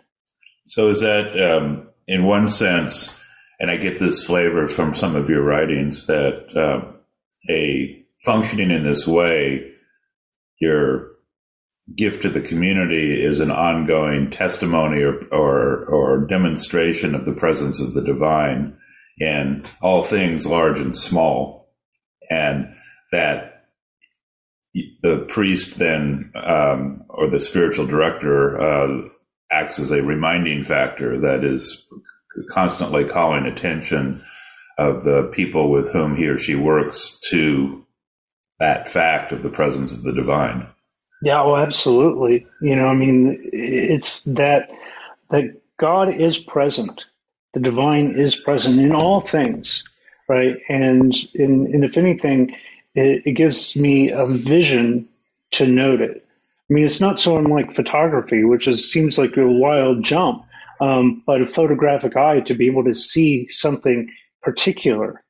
So 0.66 0.88
is 0.88 1.00
that 1.02 1.40
um, 1.40 1.88
in 2.08 2.24
one 2.24 2.48
sense, 2.48 3.20
and 3.60 3.70
I 3.70 3.76
get 3.76 3.98
this 3.98 4.24
flavor 4.24 4.66
from 4.66 4.94
some 4.94 5.14
of 5.14 5.28
your 5.28 5.42
writings 5.42 6.06
that 6.06 6.56
uh, 6.56 6.90
a 7.48 8.04
functioning 8.24 8.70
in 8.70 8.82
this 8.82 9.06
way, 9.06 9.72
your 10.60 11.12
gift 11.94 12.22
to 12.22 12.28
the 12.28 12.40
community 12.40 13.22
is 13.22 13.40
an 13.40 13.50
ongoing 13.50 14.30
testimony 14.30 15.02
or, 15.02 15.24
or, 15.30 15.84
or 15.86 16.26
demonstration 16.26 17.14
of 17.14 17.24
the 17.24 17.32
presence 17.32 17.80
of 17.80 17.94
the 17.94 18.02
divine 18.02 18.76
in 19.18 19.64
all 19.80 20.02
things 20.02 20.46
large 20.46 20.80
and 20.80 20.94
small, 20.94 21.68
and 22.28 22.74
that 23.12 23.66
the 25.02 25.24
priest 25.28 25.78
then 25.78 26.32
um, 26.34 27.04
or 27.08 27.28
the 27.28 27.40
spiritual 27.40 27.86
director 27.86 28.60
uh, 28.60 29.08
acts 29.50 29.78
as 29.78 29.90
a 29.90 30.02
reminding 30.02 30.64
factor 30.64 31.18
that 31.20 31.44
is 31.44 31.88
constantly 32.50 33.04
calling 33.04 33.46
attention 33.46 34.20
of 34.76 35.04
the 35.04 35.30
people 35.32 35.70
with 35.70 35.90
whom 35.92 36.16
he 36.16 36.26
or 36.26 36.38
she 36.38 36.54
works 36.54 37.18
to 37.30 37.85
that 38.58 38.88
fact 38.88 39.32
of 39.32 39.42
the 39.42 39.50
presence 39.50 39.92
of 39.92 40.02
the 40.02 40.12
divine. 40.12 40.66
Yeah, 41.22 41.42
well, 41.44 41.56
absolutely. 41.56 42.46
You 42.60 42.76
know, 42.76 42.86
I 42.86 42.94
mean, 42.94 43.48
it's 43.52 44.24
that 44.24 44.70
that 45.30 45.60
God 45.78 46.08
is 46.08 46.38
present. 46.38 47.04
The 47.54 47.60
divine 47.60 48.10
is 48.18 48.36
present 48.36 48.78
in 48.78 48.94
all 48.94 49.20
things, 49.20 49.84
right? 50.28 50.56
And 50.68 51.14
in, 51.34 51.70
and 51.72 51.84
if 51.84 51.96
anything, 51.96 52.54
it, 52.94 53.22
it 53.26 53.32
gives 53.32 53.76
me 53.76 54.10
a 54.10 54.26
vision 54.26 55.08
to 55.52 55.66
note 55.66 56.00
it. 56.00 56.26
I 56.68 56.72
mean, 56.72 56.84
it's 56.84 57.00
not 57.00 57.18
so 57.18 57.38
unlike 57.38 57.74
photography, 57.74 58.44
which 58.44 58.68
is, 58.68 58.90
seems 58.90 59.18
like 59.18 59.36
a 59.36 59.46
wild 59.46 60.02
jump, 60.02 60.44
um, 60.80 61.22
but 61.26 61.40
a 61.40 61.46
photographic 61.46 62.16
eye 62.16 62.40
to 62.40 62.54
be 62.54 62.66
able 62.66 62.84
to 62.84 62.94
see 62.94 63.48
something 63.48 64.10
particular 64.42 65.22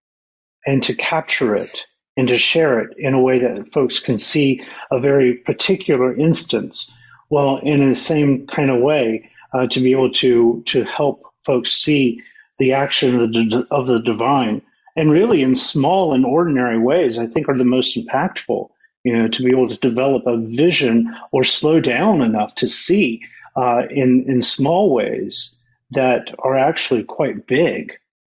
and 0.66 0.82
to 0.84 0.94
capture 0.94 1.54
it 1.54 1.86
and 2.16 2.28
to 2.28 2.38
share 2.38 2.80
it 2.80 2.96
in 2.98 3.14
a 3.14 3.20
way 3.20 3.38
that 3.38 3.72
folks 3.72 4.00
can 4.00 4.16
see 4.16 4.62
a 4.90 4.98
very 4.98 5.34
particular 5.34 6.14
instance. 6.16 6.90
Well, 7.30 7.58
in 7.58 7.86
the 7.88 7.94
same 7.94 8.46
kind 8.46 8.70
of 8.70 8.80
way, 8.80 9.28
uh, 9.52 9.66
to 9.68 9.80
be 9.80 9.92
able 9.92 10.12
to 10.12 10.62
to 10.66 10.84
help 10.84 11.22
folks 11.44 11.72
see 11.72 12.20
the 12.58 12.72
action 12.72 13.20
of 13.20 13.32
the, 13.32 13.66
of 13.70 13.86
the 13.86 14.00
divine, 14.00 14.62
and 14.96 15.10
really 15.10 15.42
in 15.42 15.56
small 15.56 16.14
and 16.14 16.24
ordinary 16.24 16.78
ways, 16.78 17.18
I 17.18 17.26
think 17.26 17.48
are 17.48 17.56
the 17.56 17.64
most 17.64 17.96
impactful. 17.96 18.68
You 19.04 19.16
know, 19.16 19.28
to 19.28 19.42
be 19.44 19.50
able 19.50 19.68
to 19.68 19.76
develop 19.76 20.26
a 20.26 20.36
vision 20.36 21.14
or 21.30 21.44
slow 21.44 21.80
down 21.80 22.22
enough 22.22 22.54
to 22.56 22.68
see 22.68 23.22
uh, 23.54 23.82
in 23.90 24.24
in 24.28 24.42
small 24.42 24.92
ways 24.92 25.54
that 25.90 26.34
are 26.40 26.56
actually 26.56 27.04
quite 27.04 27.46
big 27.46 27.92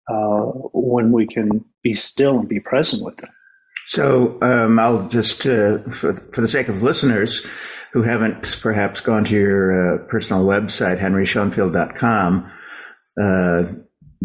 uh, 0.09 0.43
when 0.73 1.13
we 1.13 1.27
can 1.27 1.65
be 1.83 1.95
still 1.95 2.39
and 2.39 2.49
be 2.49 2.61
present 2.61 3.03
with 3.03 3.17
them. 3.17 3.31
So 3.91 4.39
um, 4.41 4.79
I'll 4.79 5.09
just, 5.09 5.45
uh, 5.49 5.79
for, 5.79 6.13
for, 6.13 6.41
the 6.43 6.47
sake 6.47 6.69
of 6.69 6.81
listeners 6.81 7.45
who 7.93 8.03
haven't 8.03 8.61
perhaps 8.63 9.01
gone 9.01 9.25
to 9.25 9.35
your 9.35 9.73
uh, 9.73 10.07
personal 10.07 10.47
website, 10.47 11.01
henryschoenfield.com, 11.01 12.53
uh, 13.21 13.63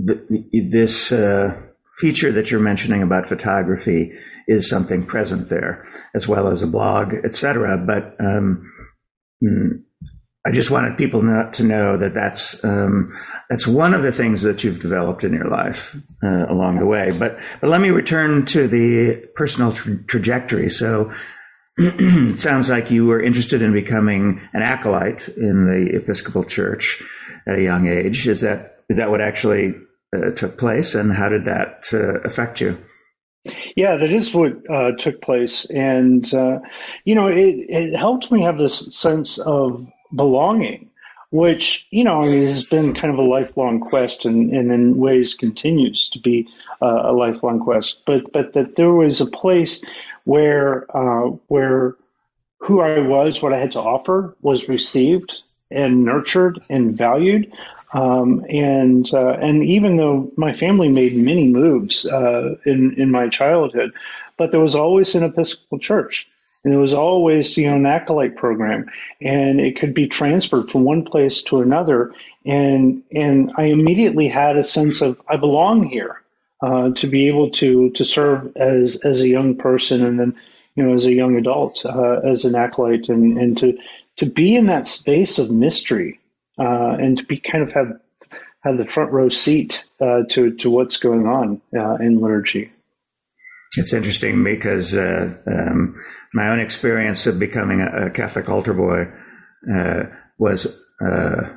th- 0.05 0.72
this 0.72 1.12
uh, 1.12 1.60
feature 1.98 2.31
that 2.31 2.51
you're 2.51 2.60
mentioning 2.60 3.01
about 3.01 3.25
photography 3.25 4.12
is 4.48 4.69
something 4.69 5.03
present 5.03 5.50
there, 5.50 5.84
as 6.13 6.27
well 6.27 6.48
as 6.48 6.62
a 6.62 6.67
blog, 6.67 7.15
etc. 7.24 7.84
But 7.88 8.15
um, 8.24 8.72
mm, 9.43 9.81
I 10.45 10.51
just 10.51 10.69
wanted 10.69 10.95
people 10.95 11.24
not 11.24 11.55
to 11.55 11.63
know 11.63 11.98
that 11.98 12.13
that's 12.13 12.63
um, 12.63 13.12
that's 13.49 13.67
one 13.67 13.93
of 13.93 14.03
the 14.03 14.11
things 14.11 14.41
that 14.41 14.63
you've 14.63 14.81
developed 14.81 15.23
in 15.23 15.33
your 15.33 15.47
life 15.47 15.95
uh, 16.23 16.45
along 16.49 16.79
the 16.79 16.85
way. 16.85 17.11
But 17.11 17.39
but 17.61 17.69
let 17.69 17.81
me 17.81 17.89
return 17.89 18.45
to 18.47 18.67
the 18.67 19.27
personal 19.35 19.73
tra- 19.73 20.03
trajectory. 20.03 20.69
So 20.69 21.11
it 21.77 22.39
sounds 22.39 22.69
like 22.69 22.91
you 22.91 23.05
were 23.05 23.21
interested 23.21 23.61
in 23.61 23.73
becoming 23.73 24.41
an 24.53 24.61
acolyte 24.61 25.27
in 25.29 25.65
the 25.65 25.95
Episcopal 25.95 26.43
Church 26.43 27.03
at 27.47 27.59
a 27.59 27.61
young 27.61 27.87
age. 27.87 28.27
Is 28.27 28.41
that 28.41 28.77
is 28.89 28.97
that 28.97 29.11
what 29.11 29.21
actually 29.21 29.75
uh, 30.15 30.31
took 30.31 30.57
place, 30.57 30.95
and 30.95 31.11
how 31.11 31.29
did 31.29 31.45
that 31.45 31.85
uh, 31.93 32.19
affect 32.21 32.61
you? 32.61 32.77
Yeah, 33.75 33.97
that 33.97 34.11
is 34.11 34.33
what 34.33 34.53
uh, 34.69 34.93
took 34.97 35.21
place, 35.21 35.65
and 35.65 36.33
uh, 36.33 36.59
you 37.03 37.13
know, 37.13 37.27
it, 37.27 37.55
it 37.69 37.95
helped 37.95 38.31
me 38.31 38.43
have 38.43 38.57
this 38.57 38.97
sense 38.97 39.37
of 39.37 39.85
belonging 40.15 40.91
which 41.32 41.88
you 41.91 42.03
know 42.03 42.22
has 42.22 42.63
been 42.63 42.94
kind 42.94 43.13
of 43.13 43.20
a 43.20 43.27
lifelong 43.27 43.79
quest 43.79 44.25
and, 44.25 44.51
and 44.51 44.72
in 44.72 44.98
ways 44.98 45.36
continues 45.36 46.10
to 46.10 46.20
be 46.20 46.48
uh, 46.82 47.03
a 47.05 47.13
lifelong 47.13 47.60
quest. 47.60 48.05
But 48.05 48.32
but 48.32 48.53
that 48.53 48.75
there 48.75 48.91
was 48.91 49.22
a 49.22 49.25
place 49.25 49.86
where 50.24 50.86
uh, 50.96 51.29
where 51.48 51.96
who 52.60 52.82
I 52.82 53.00
was 53.00 53.41
what 53.41 53.53
I 53.53 53.60
had 53.60 53.74
to 53.74 53.82
offer 53.82 54.36
was 54.41 54.70
received 54.70 55.41
and 55.72 56.05
nurtured 56.05 56.60
and 56.70 56.98
valued. 56.98 57.51
Um, 57.94 58.46
and 58.50 59.12
uh, 59.13 59.38
and 59.39 59.63
even 59.63 59.96
though 59.96 60.32
my 60.36 60.53
family 60.53 60.89
made 60.89 61.15
many 61.15 61.48
moves 61.48 62.05
uh, 62.05 62.55
in 62.65 62.96
in 63.00 63.12
my 63.12 63.29
childhood 63.29 63.94
but 64.38 64.51
there 64.51 64.60
was 64.60 64.75
always 64.75 65.15
an 65.15 65.24
Episcopal 65.24 65.79
church 65.79 66.27
and 66.65 66.74
there 66.74 66.79
was 66.79 66.93
always, 66.93 67.55
you 67.57 67.69
know, 67.69 67.75
an 67.75 67.86
acolyte 67.86 68.36
program, 68.36 68.89
and 69.22 69.62
it 69.62 69.79
could 69.79 69.93
be 69.93 70.07
transferred 70.07 70.67
from 70.67 70.84
one 70.84 71.05
place 71.05 71.43
to 71.43 71.62
another. 71.62 72.12
And 72.43 73.03
and 73.12 73.51
I 73.55 73.65
immediately 73.65 74.27
had 74.27 74.57
a 74.57 74.63
sense 74.63 75.01
of 75.01 75.22
I 75.29 75.38
belong 75.38 75.84
here, 75.84 76.24
uh, 76.63 76.89
to 76.95 77.07
be 77.07 77.27
able 77.27 77.51
to 77.51 77.91
to 77.91 78.03
serve 78.03 78.57
as 78.57 79.00
as 79.05 79.22
a 79.22 79.27
young 79.27 79.55
person, 79.55 80.03
and 80.03 80.19
then 80.19 80.36
you 80.75 80.84
know 80.84 80.95
as 80.95 81.05
a 81.05 81.13
young 81.13 81.38
adult 81.38 81.86
uh, 81.86 82.22
as 82.24 82.45
an 82.45 82.55
acolyte, 82.55 83.10
and 83.10 83.38
and 83.38 83.57
to 83.60 83.77
to 84.17 84.25
be 84.25 84.55
in 84.55 84.65
that 84.65 84.88
space 84.88 85.38
of 85.38 85.51
mystery, 85.51 86.19
uh, 86.60 86.98
and 87.00 87.19
to 87.19 87.24
be 87.25 87.38
kind 87.38 87.63
of 87.63 87.74
have 87.74 88.00
have 88.63 88.79
the 88.79 88.88
front 88.88 89.12
row 89.12 89.29
seat 89.29 89.86
uh, 90.01 90.24
to 90.29 90.51
to 90.55 90.72
what's 90.72 90.98
going 90.98 91.27
on 91.27 91.62
uh, 91.77 91.98
in 91.98 92.22
liturgy. 92.22 92.72
It's 93.77 93.93
interesting 93.93 94.43
because 94.43 94.95
uh, 94.95 95.36
um, 95.45 95.95
my 96.35 96.49
own 96.49 96.59
experience 96.59 97.25
of 97.25 97.39
becoming 97.39 97.79
a, 97.79 98.07
a 98.07 98.09
Catholic 98.11 98.49
altar 98.49 98.73
boy 98.73 99.07
uh, 99.73 100.03
was 100.37 100.81
uh, 101.01 101.49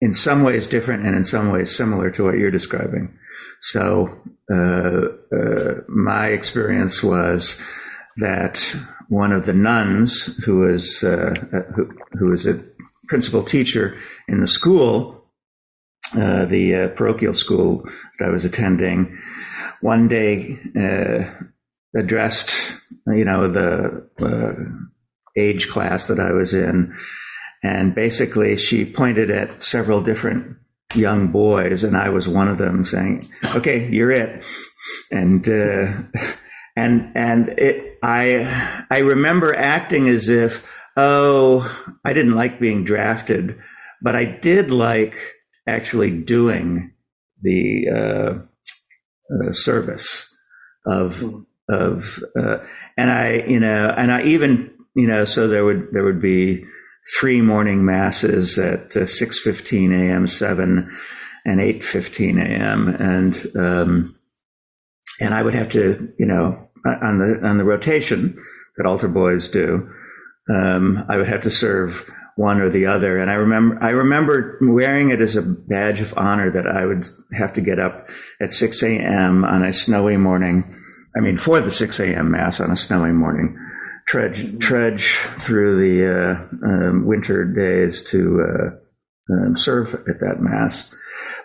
in 0.00 0.12
some 0.12 0.42
ways 0.42 0.66
different 0.66 1.06
and 1.06 1.14
in 1.14 1.24
some 1.24 1.52
ways 1.52 1.74
similar 1.74 2.10
to 2.10 2.24
what 2.24 2.36
you're 2.36 2.50
describing. 2.50 3.16
So 3.60 4.20
uh, 4.52 5.08
uh 5.32 5.74
my 5.88 6.28
experience 6.28 7.04
was 7.04 7.62
that 8.16 8.74
one 9.08 9.32
of 9.32 9.46
the 9.46 9.52
nuns 9.52 10.36
who 10.44 10.58
was 10.58 11.04
uh, 11.04 11.34
uh, 11.52 11.72
who, 11.74 11.90
who 12.18 12.26
was 12.30 12.46
a 12.48 12.64
principal 13.06 13.44
teacher 13.44 13.96
in 14.26 14.40
the 14.40 14.48
school, 14.48 15.24
the 16.14 16.92
parochial 16.96 17.34
school 17.34 17.88
that 18.18 18.28
I 18.28 18.32
was 18.32 18.44
attending, 18.44 19.18
one 19.80 20.08
day 20.08 20.58
addressed 21.94 22.80
you 23.06 23.24
know, 23.24 23.48
the 23.48 24.08
uh, 24.20 25.40
age 25.40 25.68
class 25.68 26.06
that 26.08 26.20
I 26.20 26.32
was 26.32 26.54
in. 26.54 26.94
And 27.62 27.94
basically, 27.94 28.56
she 28.56 28.84
pointed 28.84 29.30
at 29.30 29.62
several 29.62 30.02
different 30.02 30.56
young 30.94 31.28
boys, 31.28 31.84
and 31.84 31.96
I 31.96 32.08
was 32.08 32.26
one 32.26 32.48
of 32.48 32.58
them, 32.58 32.84
saying, 32.84 33.24
"Okay, 33.54 33.88
you're 33.88 34.10
it." 34.10 34.42
And 35.10 35.46
uh, 35.46 35.92
and 36.76 37.12
and 37.14 37.48
it, 37.58 37.98
I 38.02 38.86
I 38.90 38.98
remember 39.00 39.54
acting 39.54 40.08
as 40.08 40.30
if, 40.30 40.66
oh, 40.96 41.70
I 42.02 42.14
didn't 42.14 42.34
like 42.34 42.60
being 42.60 42.84
drafted, 42.84 43.58
but 44.00 44.16
I 44.16 44.24
did 44.24 44.70
like 44.70 45.16
actually 45.66 46.18
doing 46.18 46.94
the 47.42 47.88
uh, 47.88 48.38
uh, 49.34 49.52
service 49.52 50.34
of 50.86 51.18
hmm 51.18 51.40
of, 51.70 52.22
uh, 52.36 52.58
and 52.96 53.10
I, 53.10 53.44
you 53.46 53.60
know, 53.60 53.94
and 53.96 54.12
I 54.12 54.22
even, 54.24 54.74
you 54.94 55.06
know, 55.06 55.24
so 55.24 55.48
there 55.48 55.64
would, 55.64 55.88
there 55.92 56.04
would 56.04 56.20
be 56.20 56.64
three 57.18 57.40
morning 57.40 57.84
masses 57.84 58.58
at 58.58 58.96
uh, 58.96 59.00
6.15 59.00 59.92
a.m., 59.92 60.26
7 60.26 60.90
and 61.44 61.60
8.15 61.60 62.42
a.m. 62.42 62.88
And, 62.88 63.56
um, 63.56 64.16
and 65.20 65.34
I 65.34 65.42
would 65.42 65.54
have 65.54 65.70
to, 65.70 66.12
you 66.18 66.26
know, 66.26 66.68
on 66.84 67.18
the, 67.18 67.40
on 67.46 67.58
the 67.58 67.64
rotation 67.64 68.36
that 68.76 68.86
altar 68.86 69.08
boys 69.08 69.48
do, 69.48 69.90
um, 70.48 71.04
I 71.08 71.16
would 71.16 71.28
have 71.28 71.42
to 71.42 71.50
serve 71.50 72.10
one 72.36 72.60
or 72.60 72.70
the 72.70 72.86
other. 72.86 73.18
And 73.18 73.30
I 73.30 73.34
remember, 73.34 73.78
I 73.82 73.90
remember 73.90 74.58
wearing 74.62 75.10
it 75.10 75.20
as 75.20 75.36
a 75.36 75.42
badge 75.42 76.00
of 76.00 76.16
honor 76.16 76.50
that 76.50 76.66
I 76.66 76.86
would 76.86 77.06
have 77.34 77.52
to 77.54 77.60
get 77.60 77.78
up 77.78 78.08
at 78.40 78.52
6 78.52 78.82
a.m. 78.82 79.44
on 79.44 79.62
a 79.62 79.72
snowy 79.72 80.16
morning. 80.16 80.76
I 81.16 81.20
mean, 81.20 81.36
for 81.36 81.60
the 81.60 81.70
6 81.70 82.00
a.m. 82.00 82.30
mass 82.30 82.60
on 82.60 82.70
a 82.70 82.76
snowy 82.76 83.12
morning, 83.12 83.58
trudge, 84.06 84.58
trudge 84.58 85.16
through 85.38 85.80
the 85.80 86.06
uh, 86.06 86.66
um, 86.66 87.06
winter 87.06 87.44
days 87.44 88.04
to 88.10 88.42
uh, 88.42 89.32
um, 89.32 89.56
serve 89.56 89.94
at 89.94 90.20
that 90.20 90.40
mass. 90.40 90.94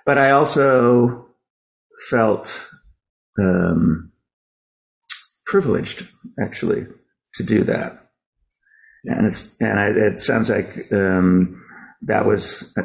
But 0.05 0.17
I 0.17 0.31
also 0.31 1.27
felt 2.09 2.67
um, 3.39 4.11
privileged, 5.45 6.07
actually, 6.39 6.85
to 7.35 7.43
do 7.43 7.63
that 7.63 8.05
and 9.05 9.27
it's 9.27 9.59
and 9.61 9.79
I, 9.79 9.87
it 9.89 10.19
sounds 10.19 10.49
like 10.49 10.91
um, 10.91 11.63
that 12.03 12.25
was 12.25 12.75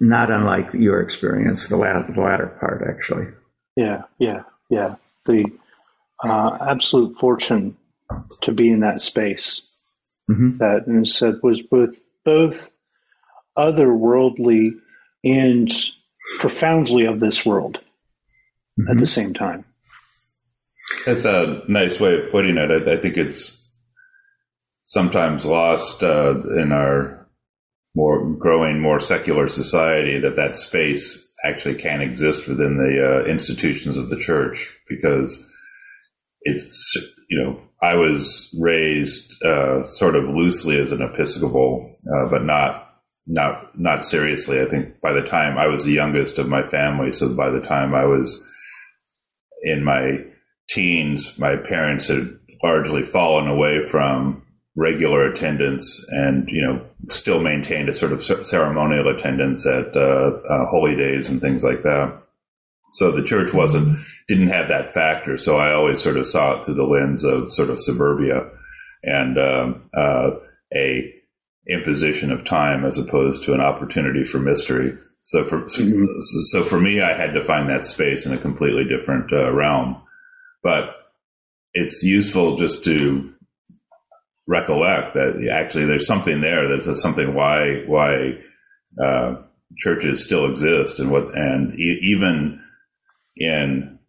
not 0.00 0.30
unlike 0.30 0.72
your 0.72 1.00
experience, 1.00 1.68
the 1.68 1.76
latter, 1.76 2.10
the 2.12 2.20
latter 2.20 2.56
part, 2.60 2.82
actually. 2.88 3.26
Yeah, 3.76 4.02
yeah, 4.18 4.42
yeah. 4.70 4.96
The 5.26 5.44
uh, 6.24 6.58
absolute 6.68 7.18
fortune 7.18 7.76
to 8.42 8.52
be 8.52 8.70
in 8.70 8.80
that 8.80 9.00
space 9.00 9.92
mm-hmm. 10.30 10.58
that 10.58 10.86
and 10.86 11.08
said 11.08 11.36
was 11.42 11.62
both 11.62 11.98
both 12.24 12.70
otherworldly 13.56 14.72
and 15.24 15.72
profoundly 16.38 17.06
of 17.06 17.20
this 17.20 17.44
world 17.44 17.78
mm-hmm. 18.78 18.90
at 18.90 18.98
the 18.98 19.06
same 19.06 19.34
time. 19.34 19.64
That's 21.06 21.24
a 21.24 21.62
nice 21.68 21.98
way 21.98 22.20
of 22.20 22.30
putting 22.30 22.56
it. 22.56 22.70
I, 22.70 22.92
I 22.94 22.96
think 22.98 23.16
it's 23.16 23.56
sometimes 24.84 25.46
lost 25.46 26.02
uh, 26.02 26.40
in 26.56 26.72
our 26.72 27.28
more 27.94 28.34
growing, 28.34 28.80
more 28.80 29.00
secular 29.00 29.48
society 29.48 30.20
that 30.20 30.36
that 30.36 30.56
space 30.56 31.26
actually 31.44 31.76
can't 31.76 32.02
exist 32.02 32.46
within 32.46 32.76
the 32.76 33.22
uh, 33.22 33.24
institutions 33.24 33.96
of 33.96 34.10
the 34.10 34.18
church 34.18 34.76
because 34.88 35.46
it's 36.42 36.96
you 37.28 37.42
know 37.42 37.60
I 37.82 37.94
was 37.94 38.54
raised 38.58 39.42
uh, 39.42 39.84
sort 39.84 40.16
of 40.16 40.24
loosely 40.24 40.78
as 40.78 40.92
an 40.92 41.02
Episcopal, 41.02 41.96
uh, 42.14 42.28
but 42.30 42.44
not 42.44 42.86
not 43.26 43.78
not 43.78 44.04
seriously. 44.04 44.60
I 44.60 44.66
think 44.66 45.00
by 45.00 45.12
the 45.12 45.26
time 45.26 45.58
I 45.58 45.66
was 45.66 45.84
the 45.84 45.92
youngest 45.92 46.38
of 46.38 46.48
my 46.48 46.62
family, 46.62 47.12
so 47.12 47.34
by 47.34 47.50
the 47.50 47.60
time 47.60 47.94
I 47.94 48.04
was 48.04 48.46
in 49.62 49.84
my 49.84 50.24
teens, 50.68 51.38
my 51.38 51.56
parents 51.56 52.08
had 52.08 52.38
largely 52.62 53.02
fallen 53.02 53.48
away 53.48 53.82
from 53.82 54.42
regular 54.76 55.28
attendance 55.28 56.04
and 56.10 56.48
you 56.48 56.62
know 56.62 56.84
still 57.08 57.40
maintained 57.40 57.88
a 57.88 57.94
sort 57.94 58.12
of 58.12 58.22
ceremonial 58.22 59.08
attendance 59.08 59.66
at 59.66 59.96
uh, 59.96 60.30
uh, 60.48 60.66
holy 60.66 60.96
days 60.96 61.28
and 61.28 61.40
things 61.40 61.64
like 61.64 61.82
that. 61.82 62.22
So 62.92 63.10
the 63.10 63.22
church 63.22 63.52
wasn't 63.52 63.98
didn't 64.30 64.48
have 64.48 64.68
that 64.68 64.94
factor. 64.94 65.36
So 65.36 65.56
I 65.56 65.72
always 65.72 66.00
sort 66.00 66.16
of 66.16 66.24
saw 66.24 66.52
it 66.52 66.64
through 66.64 66.74
the 66.74 66.84
lens 66.84 67.24
of 67.24 67.52
sort 67.52 67.68
of 67.68 67.80
suburbia 67.80 68.48
and 69.02 69.36
um, 69.36 69.90
uh, 69.92 70.30
a 70.72 71.12
imposition 71.68 72.30
of 72.30 72.44
time 72.44 72.84
as 72.84 72.96
opposed 72.96 73.42
to 73.44 73.54
an 73.54 73.60
opportunity 73.60 74.24
for 74.24 74.38
mystery. 74.38 74.96
So 75.22 75.42
for 75.42 75.62
mm-hmm. 75.62 76.04
so 76.52 76.62
for 76.62 76.80
me, 76.80 77.00
I 77.00 77.12
had 77.12 77.34
to 77.34 77.42
find 77.42 77.68
that 77.68 77.84
space 77.84 78.24
in 78.24 78.32
a 78.32 78.38
completely 78.38 78.84
different 78.84 79.32
uh, 79.32 79.52
realm. 79.52 80.00
But 80.62 80.94
it's 81.74 82.04
useful 82.04 82.56
just 82.56 82.84
to 82.84 83.34
recollect 84.46 85.14
that 85.14 85.44
actually 85.52 85.86
there's 85.86 86.06
something 86.06 86.40
there 86.40 86.68
that's 86.68 87.02
something 87.02 87.34
why 87.34 87.82
why 87.86 88.38
uh, 89.02 89.36
churches 89.78 90.24
still 90.24 90.48
exist 90.48 91.00
and 91.00 91.10
what 91.10 91.34
and 91.36 91.74
e- 91.74 91.98
even 92.02 92.62
in 93.36 93.99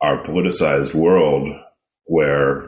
our 0.00 0.22
politicized 0.22 0.94
world 0.94 1.48
where 2.04 2.62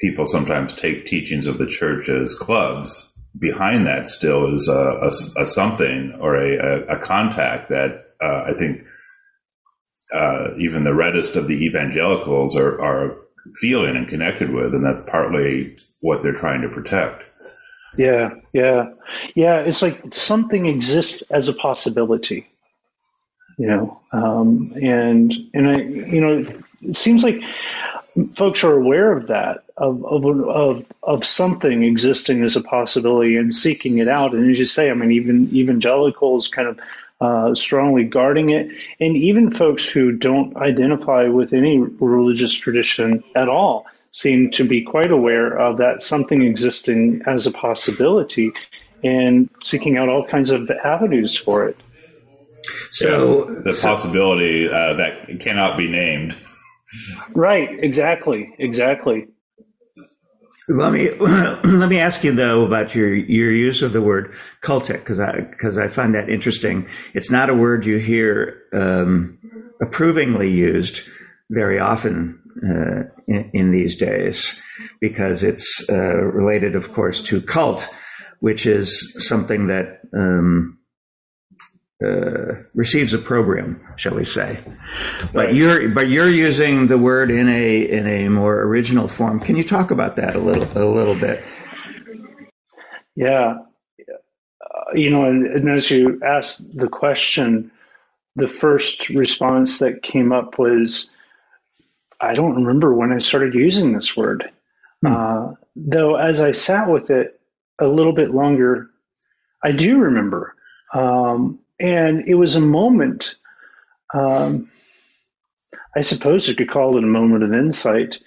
people 0.00 0.26
sometimes 0.26 0.74
take 0.74 1.06
teachings 1.06 1.46
of 1.46 1.58
the 1.58 1.66
church 1.66 2.08
as 2.08 2.34
clubs 2.34 3.10
behind 3.38 3.86
that 3.86 4.06
still 4.06 4.52
is 4.52 4.68
a, 4.68 4.72
a, 4.72 5.42
a 5.42 5.46
something 5.46 6.12
or 6.20 6.36
a, 6.36 6.84
a 6.86 6.98
contact 6.98 7.68
that 7.68 8.14
uh, 8.22 8.44
I 8.46 8.52
think 8.52 8.84
uh, 10.14 10.56
even 10.58 10.84
the 10.84 10.94
reddest 10.94 11.36
of 11.36 11.48
the 11.48 11.64
evangelicals 11.64 12.56
are, 12.56 12.80
are 12.80 13.16
feeling 13.56 13.96
and 13.96 14.08
connected 14.08 14.50
with, 14.50 14.74
and 14.74 14.84
that's 14.84 15.02
partly 15.02 15.76
what 16.00 16.22
they're 16.22 16.32
trying 16.32 16.62
to 16.62 16.68
protect. 16.68 17.24
Yeah, 17.96 18.34
yeah, 18.52 18.90
yeah. 19.34 19.60
It's 19.60 19.82
like 19.82 20.14
something 20.14 20.66
exists 20.66 21.22
as 21.30 21.48
a 21.48 21.52
possibility, 21.52 22.46
you 23.58 23.66
know, 23.66 24.00
um, 24.12 24.72
and 24.80 25.32
and 25.52 25.68
I, 25.68 25.76
you 25.78 26.20
know, 26.20 26.44
it 26.84 26.96
seems 26.96 27.24
like 27.24 27.42
folks 28.34 28.62
are 28.64 28.74
aware 28.74 29.16
of 29.16 29.26
that 29.28 29.64
of 29.76 30.04
of 30.04 30.24
of 30.24 30.86
of 31.02 31.24
something 31.24 31.82
existing 31.82 32.44
as 32.44 32.56
a 32.56 32.62
possibility 32.62 33.36
and 33.36 33.54
seeking 33.54 33.98
it 33.98 34.08
out. 34.08 34.34
And 34.34 34.50
as 34.50 34.58
you 34.58 34.64
say, 34.64 34.90
I 34.90 34.94
mean, 34.94 35.12
even 35.12 35.54
evangelicals 35.54 36.48
kind 36.48 36.68
of 36.68 36.80
uh, 37.20 37.54
strongly 37.54 38.04
guarding 38.04 38.50
it, 38.50 38.68
and 39.00 39.16
even 39.16 39.50
folks 39.50 39.88
who 39.88 40.12
don't 40.12 40.56
identify 40.56 41.28
with 41.28 41.52
any 41.52 41.78
religious 41.78 42.52
tradition 42.52 43.24
at 43.34 43.48
all 43.48 43.86
seem 44.12 44.50
to 44.52 44.64
be 44.64 44.82
quite 44.82 45.10
aware 45.10 45.58
of 45.58 45.78
that 45.78 46.02
something 46.02 46.42
existing 46.42 47.22
as 47.26 47.46
a 47.46 47.50
possibility 47.50 48.52
and 49.02 49.50
seeking 49.62 49.96
out 49.96 50.08
all 50.08 50.24
kinds 50.24 50.50
of 50.50 50.70
avenues 50.70 51.36
for 51.36 51.68
it. 51.68 51.76
So 52.92 53.48
yeah, 53.50 53.60
the 53.64 53.72
so, 53.74 53.88
possibility 53.88 54.68
uh, 54.68 54.94
that 54.94 55.40
cannot 55.40 55.76
be 55.76 55.88
named. 55.88 56.36
Right. 57.34 57.70
Exactly. 57.82 58.54
Exactly. 58.58 59.28
Let 60.68 60.92
me 60.92 61.10
let 61.10 61.90
me 61.90 61.98
ask 61.98 62.24
you 62.24 62.32
though 62.32 62.64
about 62.64 62.94
your 62.94 63.14
your 63.14 63.52
use 63.52 63.82
of 63.82 63.92
the 63.92 64.00
word 64.00 64.32
cultic 64.62 65.00
because 65.00 65.20
I 65.20 65.42
because 65.42 65.76
I 65.76 65.88
find 65.88 66.14
that 66.14 66.30
interesting. 66.30 66.86
It's 67.12 67.30
not 67.30 67.50
a 67.50 67.54
word 67.54 67.84
you 67.84 67.98
hear 67.98 68.62
um, 68.72 69.38
approvingly 69.82 70.50
used 70.50 71.02
very 71.50 71.78
often 71.78 72.40
uh, 72.66 73.02
in, 73.28 73.50
in, 73.52 73.70
these 73.72 73.96
days 73.96 74.60
because 75.00 75.44
it's 75.44 75.86
uh, 75.90 76.16
related, 76.16 76.74
of 76.74 76.92
course, 76.92 77.22
to 77.24 77.40
cult, 77.40 77.86
which 78.40 78.64
is 78.64 79.14
something 79.28 79.66
that 79.66 80.00
um, 80.14 80.78
uh, 82.02 82.56
receives 82.74 83.14
a 83.14 83.18
program, 83.18 83.80
shall 83.96 84.14
we 84.14 84.24
say? 84.24 84.58
But 85.32 85.46
right. 85.46 85.54
you're 85.54 85.88
but 85.90 86.08
you're 86.08 86.28
using 86.28 86.86
the 86.86 86.98
word 86.98 87.30
in 87.30 87.48
a 87.48 87.82
in 87.82 88.06
a 88.06 88.28
more 88.28 88.60
original 88.62 89.08
form. 89.08 89.40
Can 89.40 89.56
you 89.56 89.64
talk 89.64 89.90
about 89.90 90.16
that 90.16 90.34
a 90.34 90.38
little 90.38 90.64
a 90.74 90.84
little 90.84 91.14
bit? 91.14 91.44
Yeah, 93.14 93.58
uh, 93.98 94.92
you 94.94 95.10
know, 95.10 95.24
and, 95.24 95.46
and 95.46 95.70
as 95.70 95.88
you 95.90 96.20
asked 96.24 96.76
the 96.76 96.88
question, 96.88 97.70
the 98.34 98.48
first 98.48 99.08
response 99.10 99.78
that 99.78 100.02
came 100.02 100.32
up 100.32 100.58
was, 100.58 101.10
"I 102.20 102.34
don't 102.34 102.56
remember 102.56 102.92
when 102.92 103.12
I 103.12 103.20
started 103.20 103.54
using 103.54 103.92
this 103.92 104.16
word." 104.16 104.50
Hmm. 105.00 105.12
Uh, 105.12 105.52
though, 105.76 106.16
as 106.16 106.40
I 106.40 106.52
sat 106.52 106.90
with 106.90 107.10
it 107.10 107.40
a 107.78 107.86
little 107.86 108.14
bit 108.14 108.30
longer, 108.30 108.90
I 109.62 109.72
do 109.72 109.98
remember. 109.98 110.56
Um, 110.92 111.60
and 111.78 112.28
it 112.28 112.34
was 112.34 112.56
a 112.56 112.60
moment. 112.60 113.34
Um, 114.12 114.70
I 115.96 116.02
suppose 116.02 116.48
you 116.48 116.54
could 116.54 116.70
call 116.70 116.96
it 116.96 117.04
a 117.04 117.06
moment 117.06 117.44
of 117.44 117.52
insight 117.52 118.18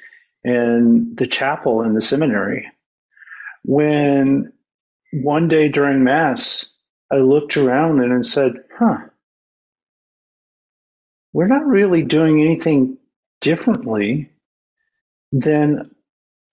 in 0.44 1.16
the 1.16 1.28
chapel 1.28 1.82
in 1.82 1.94
the 1.94 2.02
seminary 2.02 2.68
when 3.64 4.54
one 5.12 5.48
day 5.50 5.68
during 5.68 6.04
Mass, 6.04 6.70
I 7.12 7.18
looked 7.18 7.58
around 7.58 8.02
and 8.02 8.26
said, 8.26 8.54
huh, 8.78 9.00
we're 11.34 11.48
not 11.48 11.66
really 11.66 12.04
doing 12.04 12.42
anything 12.42 12.98
differently 13.42 14.30
than 15.32 15.92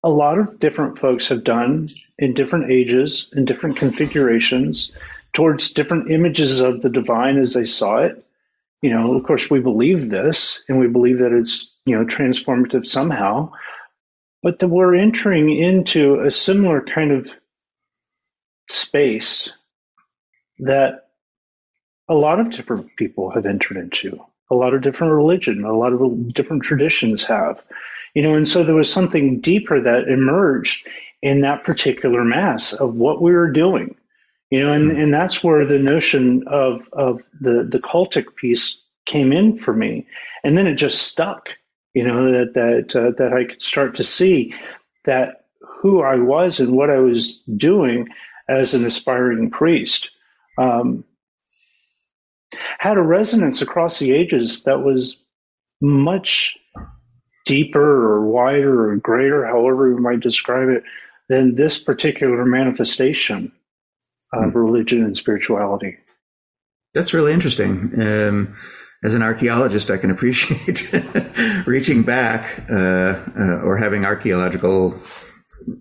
a 0.04 0.10
lot 0.10 0.40
of 0.40 0.60
different 0.60 0.98
folks 0.98 1.30
have 1.30 1.44
done 1.44 1.88
in 2.18 2.34
different 2.34 2.72
ages, 2.72 3.30
in 3.34 3.46
different 3.46 3.78
configurations, 3.78 4.92
towards 5.34 5.74
different 5.74 6.12
images 6.12 6.60
of 6.60 6.82
the 6.82 6.90
divine 6.90 7.38
as 7.38 7.54
they 7.54 7.66
saw 7.66 7.98
it. 7.98 8.24
You 8.82 8.92
know, 8.92 9.16
of 9.16 9.24
course, 9.24 9.50
we 9.50 9.60
believe 9.60 10.10
this 10.10 10.64
and 10.68 10.80
we 10.80 10.88
believe 10.88 11.20
that 11.20 11.32
it's, 11.32 11.74
you 11.86 11.98
know, 11.98 12.06
transformative 12.06 12.86
somehow, 12.86 13.52
but 14.42 14.60
that 14.60 14.68
we're 14.68 14.96
entering 14.96 15.50
into 15.50 16.20
a 16.20 16.30
similar 16.30 16.82
kind 16.82 17.12
of 17.12 17.32
space 18.70 19.52
that 20.60 21.08
a 22.10 22.14
lot 22.14 22.40
of 22.40 22.52
different 22.52 22.96
people 22.98 23.32
have 23.32 23.46
entered 23.46 23.78
into, 23.78 24.20
a 24.52 24.56
lot 24.56 24.74
of 24.74 24.82
different 24.82 25.14
religion, 25.14 25.64
a 25.64 25.76
lot 25.76 25.94
of 25.94 26.34
different 26.34 26.64
traditions 26.64 27.24
have, 27.24 27.64
you 28.14 28.22
know, 28.22 28.36
and 28.36 28.48
so 28.48 28.64
there 28.64 28.76
was 28.76 28.92
something 28.92 29.40
deeper 29.40 29.80
that 29.82 30.10
emerged 30.10 30.88
in 31.22 31.42
that 31.42 31.64
particular 31.64 32.26
mass 32.26 32.74
of 32.74 32.96
what 32.96 33.22
we 33.22 33.32
were 33.32 33.50
doing 33.50 33.96
You 34.54 34.64
know, 34.64 34.72
and, 34.72 34.92
and 34.92 35.12
that's 35.12 35.44
where 35.44 35.66
the 35.66 35.80
notion 35.80 36.44
of, 36.46 36.88
of 36.94 37.24
the, 37.42 37.68
the 37.68 37.80
cultic 37.80 38.36
piece 38.36 38.80
came 39.08 39.34
in 39.34 39.58
for 39.58 39.74
me. 39.74 40.06
And 40.44 40.56
then 40.56 40.68
it 40.68 40.76
just 40.76 41.02
stuck, 41.02 41.50
you 41.96 42.04
know, 42.04 42.32
that, 42.32 42.54
that, 42.54 42.96
uh, 42.96 43.12
that 43.18 43.34
I 43.34 43.46
could 43.46 43.64
start 43.64 43.96
to 43.96 44.04
see 44.04 44.54
that 45.06 45.46
who 45.82 46.04
I 46.04 46.18
was 46.18 46.60
and 46.60 46.78
what 46.78 46.92
I 46.92 47.00
was 47.00 47.40
doing 47.40 48.10
as 48.48 48.76
an 48.76 48.86
aspiring 48.86 49.50
priest 49.50 50.12
um, 50.60 51.04
had 52.78 52.98
a 52.98 53.02
resonance 53.02 53.64
across 53.64 53.98
the 53.98 54.14
ages 54.14 54.66
that 54.66 54.84
was 54.84 55.18
much 55.82 56.56
deeper 57.48 57.82
or 57.82 58.28
wider 58.28 58.92
or 58.92 58.98
greater, 58.98 59.48
however 59.48 59.90
you 59.90 59.98
might 59.98 60.20
describe 60.20 60.70
it, 60.70 60.84
than 61.28 61.56
this 61.56 61.84
particular 61.84 62.46
manifestation 62.46 63.52
of 64.34 64.54
mm. 64.54 64.56
religion 64.56 65.04
and 65.04 65.18
spirituality. 65.18 65.98
That's 66.94 67.14
really 67.14 67.34
interesting. 67.34 68.00
Um, 68.00 68.56
as 69.04 69.14
an 69.14 69.22
archaeologist, 69.22 69.92
I 69.92 69.98
can 69.98 70.12
appreciate 70.12 70.94
reaching 71.66 72.04
back 72.04 72.64
uh, 72.70 73.20
uh, 73.38 73.62
or 73.64 73.78
having 73.78 74.06
archaeological 74.06 74.96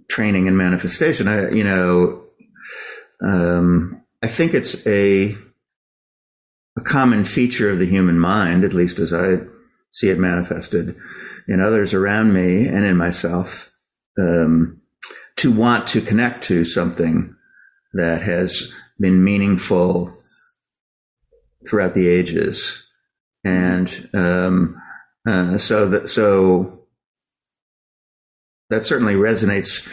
training 0.08 0.48
and 0.48 0.56
manifestation. 0.56 1.28
I, 1.28 1.50
you 1.50 1.64
know, 1.64 2.24
um, 3.22 4.02
I 4.22 4.28
think 4.28 4.54
it's 4.54 4.86
a 4.86 5.36
a 6.76 6.80
common 6.80 7.24
feature 7.24 7.70
of 7.70 7.78
the 7.78 7.86
human 7.86 8.18
mind, 8.18 8.64
at 8.64 8.72
least 8.72 8.98
as 8.98 9.12
I 9.12 9.40
see 9.92 10.08
it 10.08 10.18
manifested 10.18 10.96
in 11.46 11.60
others 11.60 11.92
around 11.92 12.32
me 12.32 12.66
and 12.66 12.84
in 12.86 12.96
myself, 12.96 13.76
um, 14.18 14.80
to 15.36 15.52
want 15.52 15.86
to 15.88 16.00
connect 16.00 16.44
to 16.44 16.64
something 16.64 17.36
that 17.94 18.22
has 18.22 18.72
been 18.98 19.24
meaningful 19.24 20.16
throughout 21.68 21.94
the 21.94 22.08
ages. 22.08 22.88
And 23.44 24.08
um, 24.14 24.80
uh, 25.28 25.58
so 25.58 25.88
that 25.88 26.10
so 26.10 26.86
that 28.70 28.84
certainly 28.84 29.14
resonates 29.14 29.88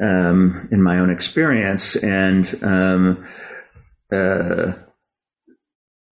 um, 0.00 0.68
in 0.72 0.82
my 0.82 0.98
own 0.98 1.10
experience. 1.10 1.96
And 1.96 2.62
um, 2.62 3.26
uh, 4.10 4.72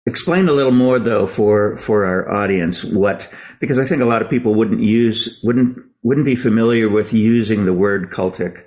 explain 0.06 0.48
a 0.48 0.54
little 0.54 0.72
more, 0.72 1.00
though, 1.00 1.28
for 1.28 1.78
for 1.78 2.06
our 2.06 2.30
audience 2.30 2.84
what 2.84 3.32
because 3.60 3.80
I 3.80 3.86
think 3.86 4.02
a 4.02 4.06
lot 4.06 4.22
of 4.22 4.30
people 4.30 4.54
wouldn't 4.54 4.82
use 4.82 5.40
wouldn't 5.44 5.78
wouldn't 6.04 6.26
be 6.26 6.36
familiar 6.36 6.90
with 6.90 7.14
using 7.14 7.66
the 7.66 7.74
word 7.74 8.12
cultic 8.12 8.66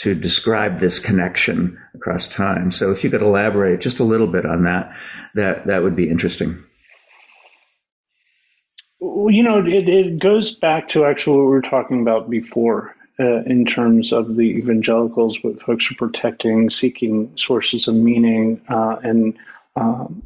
to 0.00 0.14
describe 0.14 0.78
this 0.78 0.98
connection 0.98 1.78
across 1.94 2.28
time. 2.28 2.72
So 2.72 2.90
if 2.90 3.04
you 3.04 3.10
could 3.10 3.22
elaborate 3.22 3.80
just 3.80 4.00
a 4.00 4.04
little 4.04 4.26
bit 4.26 4.46
on 4.46 4.64
that, 4.64 4.96
that 5.34 5.66
that 5.66 5.82
would 5.82 5.96
be 5.96 6.08
interesting. 6.08 6.62
Well, 8.98 9.30
you 9.30 9.42
know, 9.42 9.64
it, 9.64 9.88
it 9.88 10.18
goes 10.18 10.54
back 10.54 10.88
to 10.90 11.04
actually 11.04 11.38
what 11.38 11.44
we 11.44 11.50
were 11.50 11.62
talking 11.62 12.02
about 12.02 12.30
before. 12.30 12.94
Uh, 13.18 13.42
in 13.42 13.66
terms 13.66 14.14
of 14.14 14.34
the 14.34 14.56
evangelicals, 14.56 15.44
what 15.44 15.60
folks 15.60 15.92
are 15.92 15.94
protecting, 15.94 16.70
seeking 16.70 17.36
sources 17.36 17.86
of 17.86 17.94
meaning, 17.94 18.62
uh, 18.66 18.96
and 19.02 19.36
um, 19.76 20.22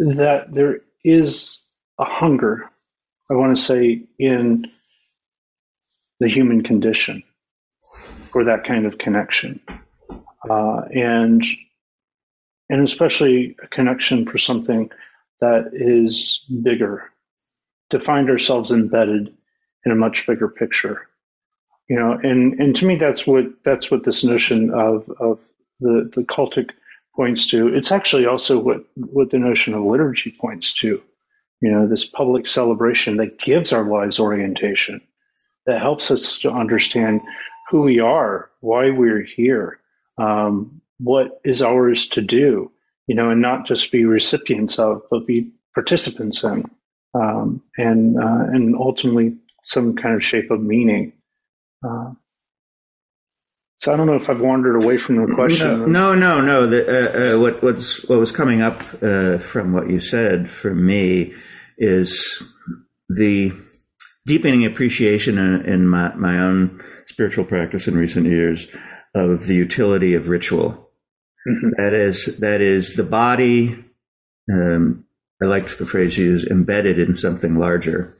that 0.00 0.52
there 0.52 0.80
is 1.04 1.62
a 1.96 2.04
hunger 2.04 2.68
I 3.28 3.34
want 3.34 3.56
to 3.56 3.62
say, 3.62 4.02
in 4.18 4.66
the 6.20 6.28
human 6.28 6.62
condition 6.62 7.22
for 8.30 8.44
that 8.44 8.64
kind 8.64 8.86
of 8.86 8.98
connection. 8.98 9.60
Uh, 10.48 10.82
and 10.94 11.44
and 12.68 12.82
especially 12.82 13.56
a 13.62 13.68
connection 13.68 14.26
for 14.26 14.38
something 14.38 14.90
that 15.40 15.70
is 15.72 16.44
bigger, 16.62 17.10
to 17.90 18.00
find 18.00 18.28
ourselves 18.28 18.72
embedded 18.72 19.32
in 19.84 19.92
a 19.92 19.96
much 19.96 20.26
bigger 20.26 20.48
picture. 20.48 21.08
You 21.88 21.96
know, 21.96 22.12
and, 22.12 22.60
and 22.60 22.74
to 22.76 22.86
me 22.86 22.96
that's 22.96 23.26
what 23.26 23.62
that's 23.64 23.90
what 23.90 24.04
this 24.04 24.24
notion 24.24 24.70
of, 24.70 25.08
of 25.20 25.38
the, 25.80 26.10
the 26.14 26.22
cultic 26.22 26.70
points 27.14 27.46
to. 27.48 27.68
It's 27.68 27.92
actually 27.92 28.26
also 28.26 28.58
what, 28.58 28.84
what 28.96 29.30
the 29.30 29.38
notion 29.38 29.74
of 29.74 29.84
liturgy 29.84 30.36
points 30.38 30.74
to 30.74 31.00
you 31.60 31.70
know, 31.70 31.86
this 31.86 32.04
public 32.06 32.46
celebration 32.46 33.16
that 33.16 33.38
gives 33.38 33.72
our 33.72 33.84
lives 33.84 34.20
orientation, 34.20 35.00
that 35.66 35.80
helps 35.80 36.10
us 36.10 36.40
to 36.40 36.50
understand 36.50 37.22
who 37.70 37.82
we 37.82 38.00
are, 38.00 38.50
why 38.60 38.90
we're 38.90 39.22
here, 39.22 39.80
um, 40.18 40.80
what 40.98 41.40
is 41.44 41.62
ours 41.62 42.08
to 42.10 42.22
do, 42.22 42.70
you 43.06 43.14
know, 43.14 43.30
and 43.30 43.42
not 43.42 43.66
just 43.66 43.92
be 43.92 44.04
recipients 44.04 44.78
of, 44.78 45.02
but 45.10 45.26
be 45.26 45.52
participants 45.74 46.42
in, 46.44 46.64
um, 47.14 47.62
and 47.76 48.18
uh, 48.18 48.44
and 48.52 48.74
ultimately 48.76 49.36
some 49.64 49.96
kind 49.96 50.14
of 50.14 50.24
shape 50.24 50.50
of 50.50 50.60
meaning. 50.60 51.12
Uh, 51.86 52.12
so 53.78 53.92
I 53.92 53.96
don't 53.96 54.06
know 54.06 54.14
if 54.14 54.30
I've 54.30 54.40
wandered 54.40 54.82
away 54.82 54.96
from 54.96 55.16
the 55.16 55.34
question. 55.34 55.92
No, 55.92 56.14
no, 56.14 56.40
no. 56.40 56.40
no. 56.40 56.66
The, 56.66 56.86
uh, 56.86 57.36
uh, 57.36 57.40
what 57.40 57.62
what's 57.62 58.08
what 58.08 58.18
was 58.18 58.32
coming 58.32 58.62
up 58.62 58.80
uh, 59.02 59.38
from 59.38 59.72
what 59.72 59.90
you 59.90 60.00
said 60.00 60.48
for 60.48 60.74
me 60.74 61.34
is 61.76 62.42
the 63.08 63.52
deepening 64.26 64.66
appreciation 64.66 65.38
in, 65.38 65.64
in 65.64 65.88
my, 65.88 66.14
my 66.16 66.38
own 66.38 66.82
spiritual 67.06 67.44
practice 67.44 67.86
in 67.86 67.96
recent 67.96 68.26
years 68.26 68.66
of 69.14 69.46
the 69.46 69.54
utility 69.54 70.14
of 70.14 70.28
ritual. 70.28 70.90
Mm-hmm. 71.48 71.70
That 71.78 71.94
is 71.94 72.40
that 72.40 72.60
is 72.60 72.96
the 72.96 73.04
body. 73.04 73.84
Um, 74.52 75.04
I 75.40 75.44
liked 75.46 75.78
the 75.78 75.86
phrase 75.86 76.18
you 76.18 76.26
used, 76.26 76.48
embedded 76.48 76.98
in 76.98 77.14
something 77.14 77.56
larger. 77.56 78.18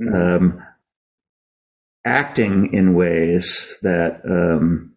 Mm-hmm. 0.00 0.14
Um, 0.14 0.62
acting 2.06 2.72
in 2.72 2.94
ways 2.94 3.76
that 3.82 4.22
um, 4.24 4.94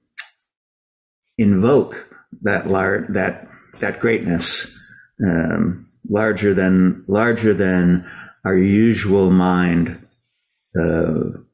invoke 1.38 2.16
that 2.44 2.68
lar- 2.68 3.06
that 3.10 3.50
that 3.80 4.00
greatness, 4.00 4.74
um, 5.22 5.90
larger 6.10 6.54
than 6.54 7.04
larger 7.08 7.54
than 7.54 8.10
our 8.46 8.56
usual 8.56 9.32
mind, 9.32 10.08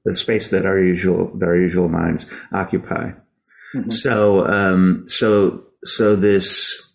the 0.06 0.16
space 0.16 0.50
that 0.50 0.66
our 0.66 0.80
usual 0.80 1.32
that 1.38 1.48
our 1.48 1.56
usual 1.56 1.90
minds 1.90 2.26
occupy. 2.52 3.12
Mm-hmm. 3.74 3.90
So 3.92 4.48
um, 4.48 5.06
so 5.08 5.64
so 5.84 6.16
this 6.16 6.86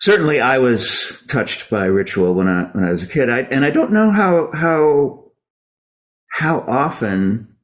certainly 0.00 0.40
I 0.40 0.58
was 0.58 1.22
touched 1.28 1.68
by 1.70 1.86
ritual 1.86 2.34
when 2.34 2.48
I 2.48 2.64
when 2.64 2.84
I 2.84 2.92
was 2.92 3.02
a 3.02 3.08
kid. 3.08 3.28
I, 3.30 3.40
and 3.40 3.64
I 3.64 3.70
don't 3.70 3.92
know 3.92 4.10
how 4.10 4.50
how 4.52 5.24
how 6.30 6.60
often 6.60 7.56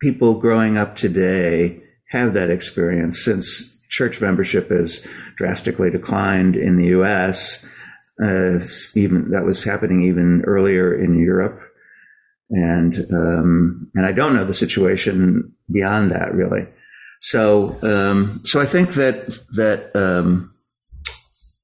people 0.00 0.34
growing 0.34 0.76
up 0.76 0.96
today 0.96 1.82
have 2.10 2.34
that 2.34 2.50
experience 2.50 3.22
since 3.24 3.82
church 3.90 4.20
membership 4.20 4.70
has 4.70 5.06
drastically 5.36 5.90
declined 5.90 6.56
in 6.56 6.76
the 6.76 6.86
U.S. 6.88 7.66
Uh, 8.22 8.60
even 8.94 9.30
that 9.30 9.44
was 9.44 9.64
happening 9.64 10.02
even 10.02 10.42
earlier 10.42 10.94
in 10.94 11.18
Europe, 11.18 11.60
and 12.50 13.06
um, 13.12 13.90
and 13.94 14.06
I 14.06 14.12
don't 14.12 14.34
know 14.34 14.44
the 14.44 14.54
situation 14.54 15.52
beyond 15.70 16.10
that 16.10 16.34
really. 16.34 16.66
So 17.20 17.76
um, 17.82 18.40
so 18.44 18.60
I 18.60 18.66
think 18.66 18.94
that 18.94 19.26
that 19.54 19.94
um, 19.94 20.54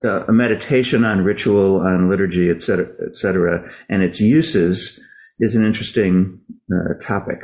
a 0.05 0.33
meditation 0.33 1.05
on 1.05 1.25
ritual, 1.25 1.81
on 1.81 2.11
liturgy, 2.11 2.51
et 2.51 2.61
cetera, 2.61 2.88
et 3.07 3.14
cetera, 3.14 3.70
and 3.88 4.03
its 4.03 4.20
uses 4.20 5.01
is 5.40 5.55
an 5.55 5.64
interesting 5.64 6.40
uh, 6.73 6.94
topic. 7.01 7.40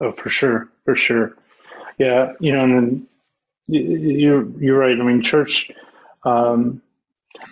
Oh, 0.00 0.12
for 0.12 0.28
sure, 0.28 0.68
for 0.84 0.94
sure. 0.94 1.36
Yeah, 1.98 2.32
you 2.40 2.52
know, 2.52 2.64
and 2.64 3.06
you're 3.66 4.46
you're 4.60 4.78
right. 4.78 4.98
I 4.98 5.02
mean, 5.02 5.22
church 5.22 5.70
um, 6.24 6.82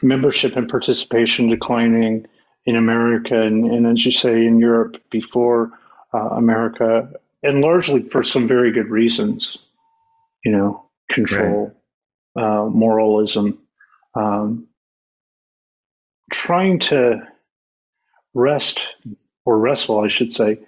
membership 0.02 0.56
and 0.56 0.68
participation 0.68 1.48
declining 1.48 2.26
in 2.66 2.76
America, 2.76 3.40
and, 3.40 3.70
and, 3.70 3.86
as 3.86 4.04
you 4.04 4.12
say, 4.12 4.46
in 4.46 4.58
Europe 4.58 4.96
before 5.10 5.72
uh, 6.12 6.30
America, 6.30 7.12
and 7.42 7.60
largely 7.60 8.02
for 8.02 8.22
some 8.22 8.48
very 8.48 8.72
good 8.72 8.88
reasons. 8.88 9.58
You 10.44 10.52
know, 10.52 10.84
control, 11.10 11.74
right. 12.36 12.44
uh, 12.44 12.66
moralism, 12.66 13.58
um, 14.14 14.68
trying 16.30 16.80
to 16.80 17.26
rest 18.34 18.94
or 19.44 19.58
wrestle, 19.58 20.00
I 20.00 20.08
should 20.08 20.32
say, 20.32 20.58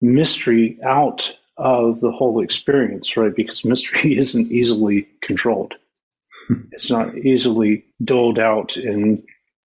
mystery 0.00 0.78
out 0.82 1.36
of 1.56 2.00
the 2.00 2.10
whole 2.10 2.42
experience, 2.42 3.16
right? 3.16 3.34
Because 3.34 3.64
mystery 3.64 4.18
isn't 4.18 4.52
easily 4.52 5.08
controlled. 5.22 5.74
it's 6.72 6.90
not 6.90 7.14
easily 7.16 7.84
doled 8.02 8.38
out 8.38 8.76
in 8.76 9.24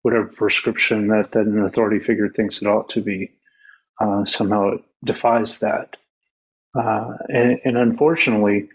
whatever 0.07 0.29
prescription 0.29 1.09
that, 1.09 1.33
that 1.33 1.47
an 1.47 1.64
authority 1.64 1.99
figure 1.99 2.29
thinks 2.29 2.62
it 2.62 2.69
ought 2.69 2.90
to 2.90 3.01
be. 3.01 3.33
Uh, 4.01 4.25
somehow 4.25 4.69
it 4.69 4.81
defies 5.05 5.59
that. 5.59 5.97
Uh, 6.79 7.14
and, 7.29 7.59
and, 7.64 7.77
unfortunately, 7.77 8.69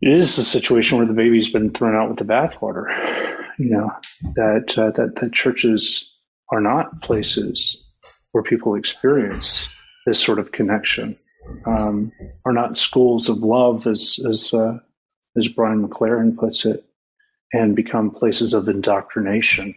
it 0.00 0.12
is 0.12 0.38
a 0.38 0.44
situation 0.44 0.98
where 0.98 1.08
the 1.08 1.12
baby's 1.12 1.50
been 1.50 1.72
thrown 1.72 1.96
out 1.96 2.08
with 2.08 2.18
the 2.18 2.24
bathwater. 2.24 2.86
You 3.58 3.70
know 3.70 3.90
that 4.36 4.78
uh, 4.78 4.92
that 4.92 5.16
that 5.16 5.32
churches 5.32 6.14
are 6.52 6.60
not 6.60 7.02
places 7.02 7.84
where 8.30 8.44
people 8.44 8.76
experience 8.76 9.68
this 10.06 10.22
sort 10.22 10.38
of 10.38 10.52
connection. 10.52 11.16
Um, 11.66 12.12
are 12.44 12.52
not 12.52 12.78
schools 12.78 13.28
of 13.28 13.38
love, 13.38 13.88
as 13.88 14.20
as 14.24 14.54
uh, 14.54 14.78
as 15.36 15.48
Brian 15.48 15.84
McLaren 15.84 16.36
puts 16.36 16.64
it, 16.64 16.84
and 17.52 17.76
become 17.76 18.10
places 18.10 18.54
of 18.54 18.68
indoctrination. 18.68 19.74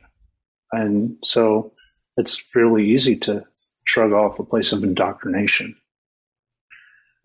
And 0.72 1.18
so 1.24 1.74
it's 2.18 2.44
really 2.56 2.92
easy 2.92 3.18
to 3.20 3.46
shrug 3.86 4.12
off 4.12 4.40
a 4.40 4.44
place 4.44 4.72
of 4.72 4.84
indoctrination. 4.84 5.76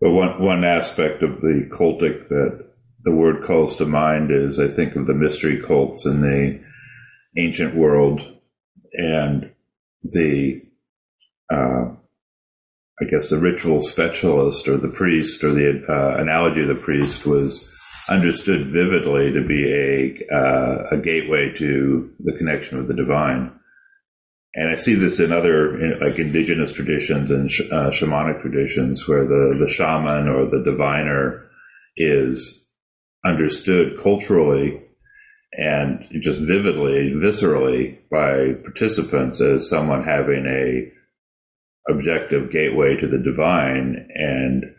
But 0.01 0.11
one 0.11 0.41
one 0.41 0.63
aspect 0.63 1.23
of 1.23 1.41
the 1.41 1.69
cultic 1.71 2.29
that 2.29 2.65
the 3.03 3.11
word 3.11 3.43
calls 3.43 3.75
to 3.77 3.85
mind 3.85 4.31
is 4.31 4.59
I 4.59 4.67
think 4.67 4.95
of 4.95 5.07
the 5.07 5.13
mystery 5.13 5.61
cults 5.61 6.05
in 6.05 6.21
the 6.21 6.61
ancient 7.37 7.75
world 7.75 8.21
and 8.93 9.51
the 10.03 10.61
uh, 11.51 11.95
I 13.01 13.05
guess 13.09 13.29
the 13.29 13.37
ritual 13.37 13.81
specialist 13.81 14.67
or 14.67 14.77
the 14.77 14.89
priest 14.89 15.43
or 15.43 15.51
the 15.51 15.85
uh, 15.87 16.21
analogy 16.21 16.61
of 16.61 16.67
the 16.67 16.75
priest 16.75 17.25
was 17.25 17.68
understood 18.09 18.67
vividly 18.67 19.31
to 19.31 19.41
be 19.41 19.71
a 19.71 20.35
uh, 20.35 20.87
a 20.91 20.97
gateway 20.97 21.53
to 21.53 22.11
the 22.19 22.35
connection 22.37 22.77
with 22.77 22.87
the 22.87 22.95
divine. 22.95 23.51
And 24.55 24.71
I 24.71 24.75
see 24.75 24.95
this 24.95 25.19
in 25.19 25.31
other 25.31 25.97
like 25.99 26.17
indigenous 26.17 26.73
traditions 26.73 27.29
and 27.31 27.49
sh- 27.49 27.69
uh, 27.71 27.91
shamanic 27.91 28.41
traditions 28.41 29.07
where 29.07 29.25
the 29.25 29.55
the 29.57 29.69
shaman 29.69 30.27
or 30.27 30.45
the 30.45 30.63
diviner 30.63 31.49
is 31.95 32.67
understood 33.23 33.99
culturally 33.99 34.81
and 35.53 36.07
just 36.21 36.39
vividly, 36.39 37.11
viscerally 37.11 37.97
by 38.09 38.53
participants 38.63 39.41
as 39.41 39.69
someone 39.69 40.03
having 40.03 40.45
a 40.45 40.91
objective 41.91 42.51
gateway 42.51 42.95
to 42.95 43.07
the 43.07 43.17
divine 43.17 44.07
and 44.13 44.75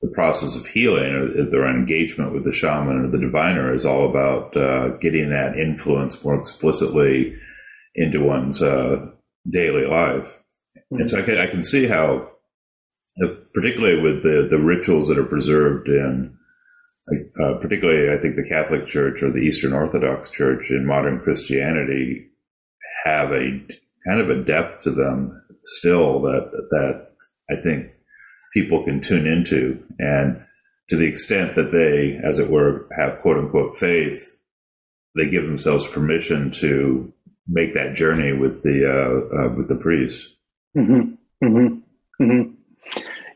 the 0.00 0.10
process 0.14 0.56
of 0.56 0.66
healing 0.66 1.14
or 1.14 1.28
their 1.28 1.68
engagement 1.68 2.32
with 2.32 2.44
the 2.44 2.52
shaman 2.52 3.04
or 3.04 3.08
the 3.08 3.18
diviner 3.18 3.74
is 3.74 3.84
all 3.84 4.08
about 4.08 4.56
uh, 4.56 4.88
getting 4.98 5.30
that 5.30 5.56
influence 5.56 6.22
more 6.24 6.38
explicitly 6.38 7.36
into 7.94 8.24
one's 8.24 8.62
uh, 8.62 9.06
daily 9.48 9.84
life. 9.84 10.38
Mm-hmm. 10.76 11.00
And 11.00 11.10
so 11.10 11.18
I 11.18 11.22
can, 11.22 11.38
I 11.38 11.46
can 11.46 11.62
see 11.62 11.86
how, 11.86 12.30
uh, 13.22 13.28
particularly 13.52 14.00
with 14.00 14.22
the, 14.22 14.46
the 14.48 14.58
rituals 14.58 15.08
that 15.08 15.18
are 15.18 15.24
preserved 15.24 15.88
in 15.88 16.36
uh, 17.40 17.54
particularly, 17.54 18.12
I 18.12 18.20
think 18.20 18.36
the 18.36 18.48
Catholic 18.48 18.86
Church 18.86 19.22
or 19.22 19.30
the 19.30 19.40
Eastern 19.40 19.72
Orthodox 19.72 20.30
Church 20.30 20.70
in 20.70 20.86
modern 20.86 21.20
Christianity 21.20 22.28
have 23.04 23.32
a 23.32 23.60
kind 24.06 24.20
of 24.20 24.30
a 24.30 24.42
depth 24.42 24.82
to 24.84 24.90
them 24.90 25.42
still 25.62 26.22
that 26.22 26.50
that 26.70 27.08
I 27.50 27.60
think 27.60 27.88
people 28.52 28.84
can 28.84 29.00
tune 29.00 29.26
into, 29.26 29.82
and 29.98 30.44
to 30.88 30.96
the 30.96 31.06
extent 31.06 31.54
that 31.54 31.72
they, 31.72 32.18
as 32.22 32.38
it 32.38 32.50
were, 32.50 32.88
have 32.96 33.20
quote 33.20 33.38
unquote 33.38 33.76
faith, 33.76 34.36
they 35.16 35.28
give 35.28 35.44
themselves 35.44 35.86
permission 35.86 36.50
to 36.50 37.12
make 37.48 37.74
that 37.74 37.94
journey 37.94 38.32
with 38.32 38.62
the 38.62 38.86
uh, 38.86 39.36
uh, 39.36 39.54
with 39.54 39.68
the 39.68 39.76
priest. 39.76 40.34
Mm-hmm. 40.76 41.14
Mm-hmm. 41.44 42.22
Mm-hmm. 42.22 42.54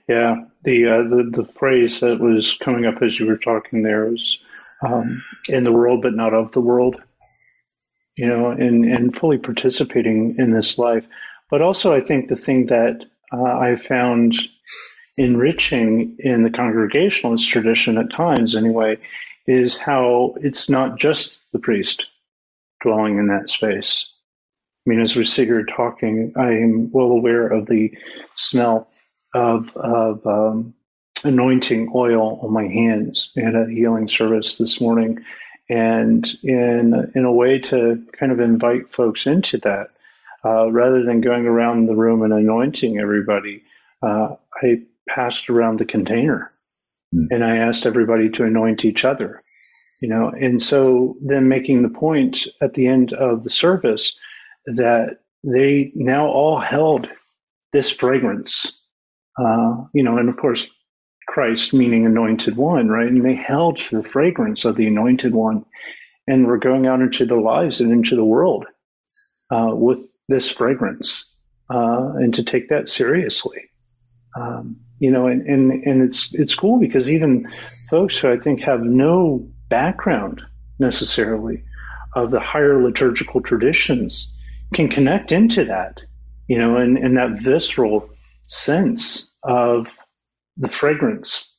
Yeah, 0.08 0.44
the, 0.62 0.86
uh, 0.86 1.02
the 1.08 1.30
the 1.42 1.44
phrase 1.44 2.00
that 2.00 2.20
was 2.20 2.58
coming 2.58 2.86
up 2.86 3.02
as 3.02 3.18
you 3.18 3.26
were 3.26 3.38
talking 3.38 3.82
there 3.82 4.06
was 4.06 4.38
um, 4.86 5.22
"in 5.48 5.64
the 5.64 5.72
world, 5.72 6.02
but 6.02 6.14
not 6.14 6.34
of 6.34 6.52
the 6.52 6.60
world." 6.60 7.00
You 8.16 8.28
know, 8.28 8.50
and 8.50 8.84
and 8.84 9.16
fully 9.16 9.38
participating 9.38 10.36
in 10.38 10.52
this 10.52 10.78
life, 10.78 11.06
but 11.50 11.62
also 11.62 11.94
I 11.94 12.00
think 12.00 12.28
the 12.28 12.36
thing 12.36 12.66
that 12.66 13.04
uh, 13.32 13.42
I 13.42 13.76
found 13.76 14.36
enriching 15.16 16.16
in 16.18 16.42
the 16.42 16.50
Congregationalist 16.50 17.48
tradition 17.48 17.98
at 17.98 18.10
times, 18.10 18.56
anyway, 18.56 18.96
is 19.46 19.78
how 19.78 20.34
it's 20.40 20.68
not 20.70 20.98
just 20.98 21.40
the 21.52 21.58
priest 21.58 22.06
dwelling 22.82 23.18
in 23.18 23.28
that 23.28 23.50
space. 23.50 24.10
I 24.86 24.90
mean, 24.90 25.00
as 25.00 25.16
we 25.16 25.24
sit 25.24 25.46
here 25.46 25.64
talking, 25.64 26.34
I 26.36 26.52
am 26.52 26.90
well 26.90 27.10
aware 27.10 27.46
of 27.46 27.66
the 27.66 27.96
smell 28.34 28.88
of, 29.34 29.74
of 29.76 30.26
um, 30.26 30.74
anointing 31.24 31.92
oil 31.94 32.40
on 32.42 32.52
my 32.52 32.66
hands 32.66 33.30
in 33.34 33.56
a 33.56 33.68
healing 33.68 34.08
service 34.08 34.58
this 34.58 34.80
morning. 34.80 35.24
And 35.68 36.26
in, 36.42 37.12
in 37.14 37.24
a 37.24 37.32
way 37.32 37.58
to 37.58 38.04
kind 38.12 38.30
of 38.30 38.40
invite 38.40 38.90
folks 38.90 39.26
into 39.26 39.58
that, 39.58 39.86
uh, 40.44 40.70
rather 40.70 41.02
than 41.02 41.22
going 41.22 41.46
around 41.46 41.86
the 41.86 41.96
room 41.96 42.22
and 42.22 42.34
anointing 42.34 42.98
everybody, 42.98 43.62
uh, 44.02 44.36
I 44.62 44.82
passed 45.08 45.50
around 45.50 45.78
the 45.78 45.84
container 45.84 46.50
mm. 47.14 47.26
and 47.30 47.44
I 47.44 47.56
asked 47.58 47.86
everybody 47.86 48.30
to 48.30 48.44
anoint 48.44 48.84
each 48.84 49.04
other. 49.04 49.42
You 50.02 50.08
know, 50.08 50.28
and 50.28 50.62
so 50.62 51.16
then 51.24 51.48
making 51.48 51.82
the 51.82 51.88
point 51.88 52.46
at 52.60 52.74
the 52.74 52.86
end 52.86 53.14
of 53.14 53.42
the 53.42 53.50
service 53.50 54.18
that 54.66 55.18
they 55.42 55.92
now 55.94 56.26
all 56.26 56.58
held 56.58 57.08
this 57.72 57.90
fragrance 57.90 58.72
uh, 59.38 59.84
you 59.92 60.02
know, 60.02 60.18
and 60.18 60.28
of 60.28 60.36
course, 60.36 60.70
Christ 61.26 61.74
meaning 61.74 62.06
anointed 62.06 62.56
one, 62.56 62.88
right? 62.88 63.08
And 63.08 63.24
they 63.24 63.34
held 63.34 63.80
the 63.90 64.04
fragrance 64.04 64.64
of 64.64 64.76
the 64.76 64.86
anointed 64.86 65.34
one 65.34 65.64
and 66.26 66.46
were 66.46 66.58
going 66.58 66.86
out 66.86 67.00
into 67.00 67.26
their 67.26 67.40
lives 67.40 67.80
and 67.80 67.90
into 67.90 68.14
the 68.16 68.24
world 68.24 68.66
uh, 69.50 69.72
with 69.72 69.98
this 70.28 70.50
fragrance 70.50 71.32
uh, 71.70 72.12
and 72.16 72.34
to 72.34 72.44
take 72.44 72.68
that 72.68 72.88
seriously. 72.88 73.70
Um, 74.38 74.80
you 75.04 75.10
know, 75.10 75.26
and, 75.26 75.42
and, 75.46 75.70
and 75.84 76.02
it's, 76.02 76.32
it's 76.32 76.54
cool 76.54 76.80
because 76.80 77.10
even 77.10 77.44
folks 77.90 78.16
who 78.16 78.32
I 78.32 78.38
think 78.38 78.60
have 78.60 78.80
no 78.80 79.46
background 79.68 80.40
necessarily 80.78 81.62
of 82.16 82.30
the 82.30 82.40
higher 82.40 82.82
liturgical 82.82 83.42
traditions 83.42 84.34
can 84.72 84.88
connect 84.88 85.30
into 85.30 85.66
that, 85.66 86.00
you 86.48 86.56
know, 86.56 86.78
and, 86.78 86.96
and 86.96 87.18
that 87.18 87.42
visceral 87.42 88.08
sense 88.48 89.30
of 89.42 89.88
the 90.56 90.70
fragrance 90.70 91.54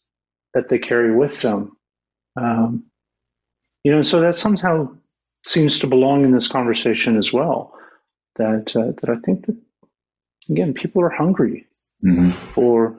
that 0.56 0.70
they 0.70 0.80
carry 0.80 1.16
with 1.16 1.42
them. 1.42 1.78
Um, 2.36 2.86
you 3.84 3.92
know, 3.92 4.02
so 4.02 4.22
that 4.22 4.36
somehow 4.36 4.90
seems 5.46 5.78
to 5.80 5.88
belong 5.88 6.26
in 6.26 6.32
this 6.32 6.48
conversation 6.48 7.16
as 7.16 7.32
well. 7.32 7.76
That 8.38 8.76
uh, 8.76 8.94
that 9.00 9.10
I 9.10 9.18
think 9.24 9.46
that 9.46 9.56
again, 10.50 10.74
people 10.74 11.04
are 11.04 11.10
hungry 11.10 11.68
mm-hmm. 12.04 12.32
for 12.32 12.98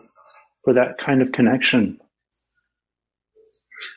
for 0.66 0.72
that 0.72 0.98
kind 0.98 1.22
of 1.22 1.31
connection. 1.31 2.00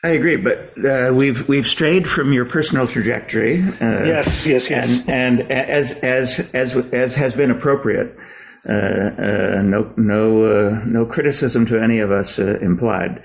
I 0.04 0.10
agree, 0.10 0.36
but 0.36 0.72
uh, 0.84 1.12
we've 1.12 1.48
we've 1.48 1.66
strayed 1.66 2.06
from 2.06 2.32
your 2.32 2.44
personal 2.44 2.86
trajectory. 2.86 3.60
Uh, 3.62 4.04
yes, 4.04 4.46
yes, 4.46 4.70
yes, 4.70 5.08
and, 5.08 5.40
and 5.40 5.50
as 5.50 5.98
as 5.98 6.54
as 6.54 6.76
as 6.76 7.16
has 7.16 7.34
been 7.34 7.50
appropriate. 7.50 8.16
Uh, 8.68 8.72
uh, 8.72 9.62
no 9.64 9.92
no 9.96 10.44
uh, 10.44 10.82
no 10.86 11.06
criticism 11.06 11.66
to 11.66 11.82
any 11.82 11.98
of 11.98 12.12
us 12.12 12.38
implied, 12.38 13.24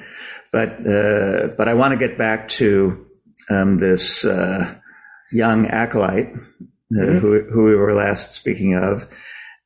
but 0.51 0.83
but 0.83 1.67
I 1.67 1.75
want 1.75 1.91
to 1.91 2.07
get 2.07 2.17
back 2.17 2.47
to 2.59 3.05
um, 3.51 3.75
this 3.77 4.23
young 5.31 5.67
acolyte 5.67 6.33
mm-hmm. 6.33 7.17
who 7.19 7.43
who 7.43 7.65
we 7.65 7.75
were 7.75 7.93
last 7.93 8.31
speaking 8.31 8.75
of, 8.75 9.07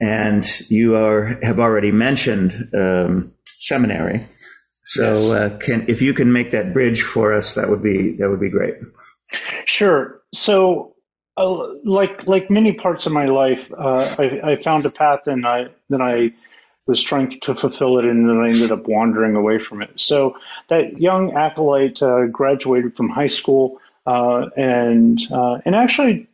and 0.01 0.45
you 0.69 0.97
are 0.97 1.39
have 1.43 1.59
already 1.59 1.91
mentioned 1.91 2.69
um, 2.77 3.31
seminary. 3.59 4.23
So, 4.85 5.13
yes. 5.13 5.29
uh, 5.29 5.57
can 5.59 5.85
if 5.87 6.01
you 6.01 6.13
can 6.13 6.33
make 6.33 6.51
that 6.51 6.73
bridge 6.73 7.03
for 7.03 7.33
us, 7.33 7.53
that 7.53 7.69
would 7.69 7.83
be 7.83 8.15
that 8.17 8.29
would 8.29 8.39
be 8.39 8.49
great. 8.49 8.75
Sure. 9.65 10.19
So, 10.33 10.95
uh, 11.37 11.67
like 11.85 12.25
like 12.27 12.49
many 12.49 12.73
parts 12.73 13.05
of 13.05 13.11
my 13.11 13.25
life, 13.25 13.71
uh, 13.71 14.15
I, 14.17 14.51
I, 14.51 14.61
found 14.61 14.85
a 14.85 14.89
path 14.89 15.27
and 15.27 15.45
I 15.45 15.67
then 15.89 16.01
I 16.01 16.33
was 16.87 17.03
trying 17.03 17.39
to 17.41 17.53
fulfill 17.53 17.99
it, 17.99 18.05
and 18.05 18.27
then 18.27 18.37
I 18.37 18.49
ended 18.49 18.71
up 18.71 18.87
wandering 18.87 19.35
away 19.35 19.59
from 19.59 19.83
it. 19.83 19.91
So 19.95 20.37
that 20.69 20.99
young 20.99 21.33
acolyte 21.33 22.01
uh, 22.01 22.25
graduated 22.25 22.97
from 22.97 23.09
high 23.09 23.27
school, 23.27 23.79
uh, 24.07 24.49
and 24.57 25.21
uh, 25.31 25.59
and 25.65 25.75
actually, 25.75 26.27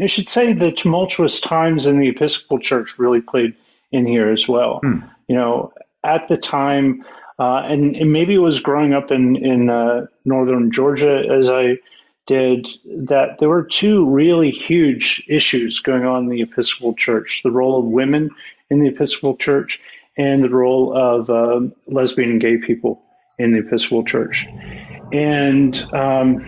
I 0.00 0.06
should 0.06 0.28
say 0.28 0.52
the 0.52 0.70
tumultuous 0.70 1.40
times 1.40 1.86
in 1.88 1.98
the 1.98 2.08
Episcopal 2.08 2.60
Church 2.60 3.00
really 3.00 3.20
played 3.20 3.56
in 3.90 4.06
here 4.06 4.30
as 4.30 4.46
well. 4.46 4.78
Hmm. 4.82 5.00
You 5.26 5.34
know, 5.34 5.72
at 6.04 6.28
the 6.28 6.36
time. 6.36 7.04
and, 7.38 7.96
and 7.96 8.12
maybe 8.12 8.34
it 8.34 8.38
was 8.38 8.60
growing 8.60 8.92
up 8.94 9.10
in 9.10 9.36
in 9.36 10.08
northern 10.24 10.70
Georgia 10.72 11.24
as 11.30 11.48
I 11.48 11.78
did 12.26 12.68
that 12.84 13.38
there 13.38 13.48
were 13.48 13.64
two 13.64 14.08
really 14.08 14.50
huge 14.50 15.24
issues 15.26 15.80
going 15.80 16.04
on 16.04 16.24
in 16.24 16.28
the 16.28 16.42
Episcopal 16.42 16.94
Church 16.94 17.42
the 17.42 17.50
role 17.50 17.80
of 17.80 17.86
women 17.86 18.30
in 18.70 18.80
the 18.80 18.88
Episcopal 18.88 19.36
Church 19.36 19.80
and 20.16 20.42
the 20.42 20.48
role 20.48 20.96
of 20.96 21.30
uh, 21.30 21.60
lesbian 21.86 22.30
and 22.30 22.40
gay 22.40 22.58
people 22.58 23.02
in 23.38 23.52
the 23.52 23.58
Episcopal 23.58 24.04
Church. 24.04 24.46
and 25.12 25.82
um, 25.92 26.44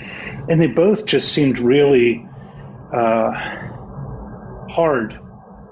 and 0.49 0.61
they 0.61 0.67
both 0.69 1.05
just 1.07 1.33
seemed 1.33 1.59
really 1.59 2.27
uh, 2.93 3.33
hard 4.69 5.19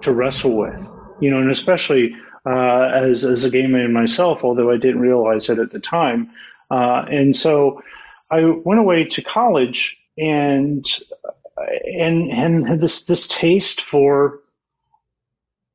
to 0.02 0.12
wrestle 0.12 0.56
with, 0.56 0.80
you 1.20 1.30
know, 1.30 1.38
and 1.38 1.50
especially 1.50 2.16
uh, 2.46 2.90
as 2.94 3.24
as 3.24 3.44
a 3.44 3.50
gay 3.50 3.66
man 3.66 3.92
myself, 3.92 4.44
although 4.44 4.70
I 4.70 4.76
didn't 4.76 5.00
realize 5.00 5.48
it 5.50 5.58
at 5.58 5.70
the 5.70 5.80
time, 5.80 6.30
uh, 6.70 7.04
and 7.08 7.34
so 7.34 7.82
I 8.30 8.44
went 8.44 8.80
away 8.80 9.04
to 9.04 9.22
college 9.22 9.98
and 10.16 10.86
and 11.56 12.30
and 12.30 12.68
had 12.68 12.80
this 12.80 13.04
this 13.04 13.28
taste 13.28 13.80
for 13.80 14.40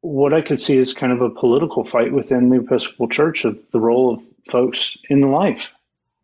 what 0.01 0.33
I 0.33 0.41
could 0.41 0.61
see 0.61 0.77
as 0.77 0.93
kind 0.93 1.11
of 1.11 1.21
a 1.21 1.29
political 1.31 1.83
fight 1.83 2.13
within 2.13 2.49
the 2.49 2.59
Episcopal 2.59 3.09
Church 3.09 3.43
of 3.43 3.59
the 3.71 3.79
role 3.79 4.13
of 4.13 4.21
folks 4.47 4.97
in 5.09 5.21
life, 5.31 5.73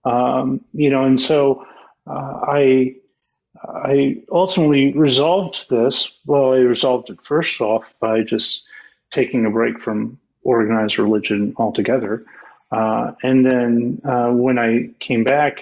um, 0.06 0.64
you 0.74 0.90
know, 0.90 1.04
and 1.04 1.20
so 1.20 1.66
uh, 2.08 2.40
I 2.48 2.96
I 3.64 4.24
ultimately 4.32 4.94
resolved 4.94 5.70
this. 5.70 6.18
Well, 6.26 6.54
I 6.54 6.58
resolved 6.58 7.10
it 7.10 7.22
first 7.22 7.62
off 7.62 7.94
by 8.00 8.24
just 8.24 8.66
taking 9.12 9.46
a 9.46 9.52
break 9.52 9.80
from 9.80 10.20
organized 10.44 10.98
religion 11.00 11.54
altogether, 11.58 12.26
uh, 12.72 13.14
and 13.24 13.46
then 13.46 14.02
uh, 14.04 14.30
when 14.30 14.58
I 14.58 14.90
came 15.00 15.24
back, 15.24 15.62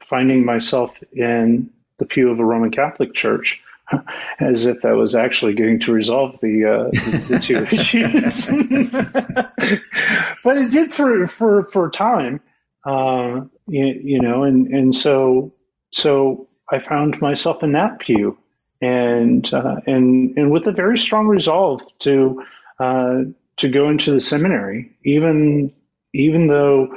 finding 0.00 0.44
myself 0.44 0.98
in 1.12 1.70
the 1.98 2.06
pew 2.06 2.30
of 2.30 2.38
a 2.38 2.44
Roman 2.44 2.70
Catholic 2.70 3.12
church, 3.14 3.62
as 4.40 4.66
if 4.66 4.82
that 4.82 4.96
was 4.96 5.14
actually 5.14 5.54
going 5.54 5.80
to 5.80 5.92
resolve 5.92 6.38
the 6.40 6.64
uh, 6.64 6.84
the, 6.90 7.24
the, 7.28 7.38
two 7.38 7.56
issues. 7.72 8.48
but 10.44 10.56
it 10.56 10.70
did 10.70 10.92
for 10.92 11.26
for 11.26 11.62
for 11.64 11.90
time, 11.90 12.40
uh, 12.84 13.42
you, 13.66 13.86
you, 13.86 14.20
know, 14.20 14.44
and 14.44 14.68
and 14.68 14.94
so 14.94 15.52
so 15.90 16.48
I 16.70 16.78
found 16.78 17.20
myself 17.20 17.62
in 17.62 17.72
that 17.72 17.98
pew, 17.98 18.38
and 18.80 19.52
uh, 19.52 19.80
and 19.86 20.36
and 20.36 20.50
with 20.50 20.66
a 20.66 20.72
very 20.72 20.98
strong 20.98 21.26
resolve 21.26 21.82
to 22.00 22.42
uh, 22.78 23.22
to 23.58 23.68
go 23.68 23.88
into 23.88 24.12
the 24.12 24.20
seminary, 24.20 24.96
even 25.04 25.72
even 26.14 26.46
though 26.48 26.96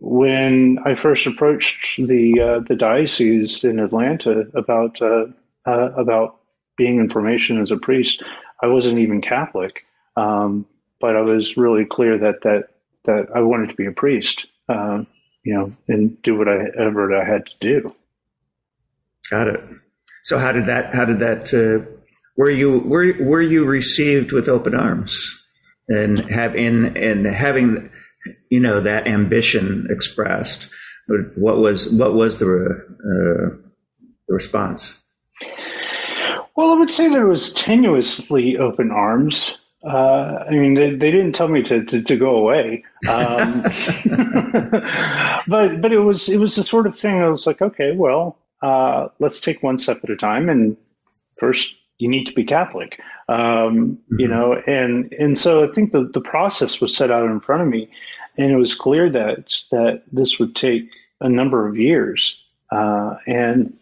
when 0.00 0.78
I 0.84 0.94
first 0.94 1.26
approached 1.26 1.96
the 1.96 2.40
uh, 2.40 2.60
the 2.60 2.76
diocese 2.76 3.64
in 3.64 3.78
Atlanta 3.78 4.46
about 4.54 5.00
uh, 5.00 5.26
uh, 5.66 5.92
about 5.96 6.40
being 6.76 6.98
in 6.98 7.08
formation 7.08 7.60
as 7.60 7.70
a 7.70 7.76
priest, 7.76 8.22
I 8.62 8.66
wasn't 8.66 8.98
even 8.98 9.20
Catholic, 9.20 9.84
um, 10.16 10.66
but 11.00 11.16
I 11.16 11.20
was 11.20 11.56
really 11.56 11.84
clear 11.84 12.18
that 12.18 12.42
that 12.42 12.68
that 13.04 13.28
I 13.34 13.40
wanted 13.40 13.70
to 13.70 13.76
be 13.76 13.86
a 13.86 13.92
priest, 13.92 14.46
uh, 14.68 15.04
you 15.42 15.54
know, 15.54 15.72
and 15.88 16.20
do 16.22 16.36
whatever 16.36 17.14
I 17.14 17.24
had 17.24 17.46
to 17.46 17.54
do. 17.60 17.94
Got 19.30 19.48
it. 19.48 19.60
So 20.22 20.38
how 20.38 20.52
did 20.52 20.66
that? 20.66 20.94
How 20.94 21.04
did 21.04 21.18
that? 21.20 21.52
Uh, 21.54 21.90
were 22.36 22.50
you 22.50 22.78
were 22.80 23.14
were 23.20 23.42
you 23.42 23.64
received 23.64 24.32
with 24.32 24.48
open 24.48 24.74
arms? 24.74 25.43
And 25.88 26.18
have 26.18 26.56
in 26.56 26.96
and 26.96 27.26
having 27.26 27.90
you 28.50 28.60
know 28.60 28.80
that 28.80 29.06
ambition 29.06 29.86
expressed. 29.90 30.70
What 31.36 31.58
was 31.58 31.90
what 31.92 32.14
was 32.14 32.38
the 32.38 32.46
uh, 32.46 33.56
the 34.28 34.34
response? 34.34 35.02
Well, 36.56 36.72
I 36.72 36.78
would 36.78 36.90
say 36.90 37.08
there 37.08 37.26
was 37.26 37.52
tenuously 37.54 38.58
open 38.58 38.90
arms. 38.90 39.58
Uh, 39.84 40.44
I 40.48 40.50
mean, 40.50 40.74
they, 40.74 40.90
they, 40.94 41.10
didn't 41.10 41.34
tell 41.34 41.48
me 41.48 41.62
to, 41.64 41.84
to, 41.84 42.02
to 42.04 42.16
go 42.16 42.36
away, 42.36 42.84
um, 43.06 43.62
but 45.46 45.82
but 45.82 45.92
it 45.92 45.98
was 46.02 46.30
it 46.30 46.38
was 46.38 46.56
the 46.56 46.62
sort 46.62 46.86
of 46.86 46.98
thing. 46.98 47.16
I 47.20 47.28
was 47.28 47.46
like, 47.46 47.60
okay, 47.60 47.92
well, 47.94 48.38
uh, 48.62 49.08
let's 49.18 49.42
take 49.42 49.62
one 49.62 49.76
step 49.76 50.00
at 50.02 50.08
a 50.08 50.16
time. 50.16 50.48
And 50.48 50.78
first, 51.38 51.74
you 51.98 52.08
need 52.08 52.24
to 52.26 52.32
be 52.32 52.44
Catholic, 52.44 52.98
um, 53.28 53.36
mm-hmm. 53.36 54.20
you 54.20 54.28
know. 54.28 54.54
And 54.54 55.12
and 55.12 55.38
so 55.38 55.64
I 55.64 55.72
think 55.72 55.92
the 55.92 56.10
the 56.12 56.20
process 56.20 56.80
was 56.80 56.96
set 56.96 57.10
out 57.10 57.30
in 57.30 57.40
front 57.40 57.62
of 57.62 57.68
me, 57.68 57.90
and 58.36 58.50
it 58.50 58.56
was 58.56 58.74
clear 58.74 59.10
that 59.10 59.62
that 59.70 60.02
this 60.12 60.38
would 60.38 60.56
take 60.56 60.90
a 61.20 61.28
number 61.28 61.66
of 61.66 61.76
years. 61.76 62.40
Uh, 62.70 63.16
and 63.26 63.76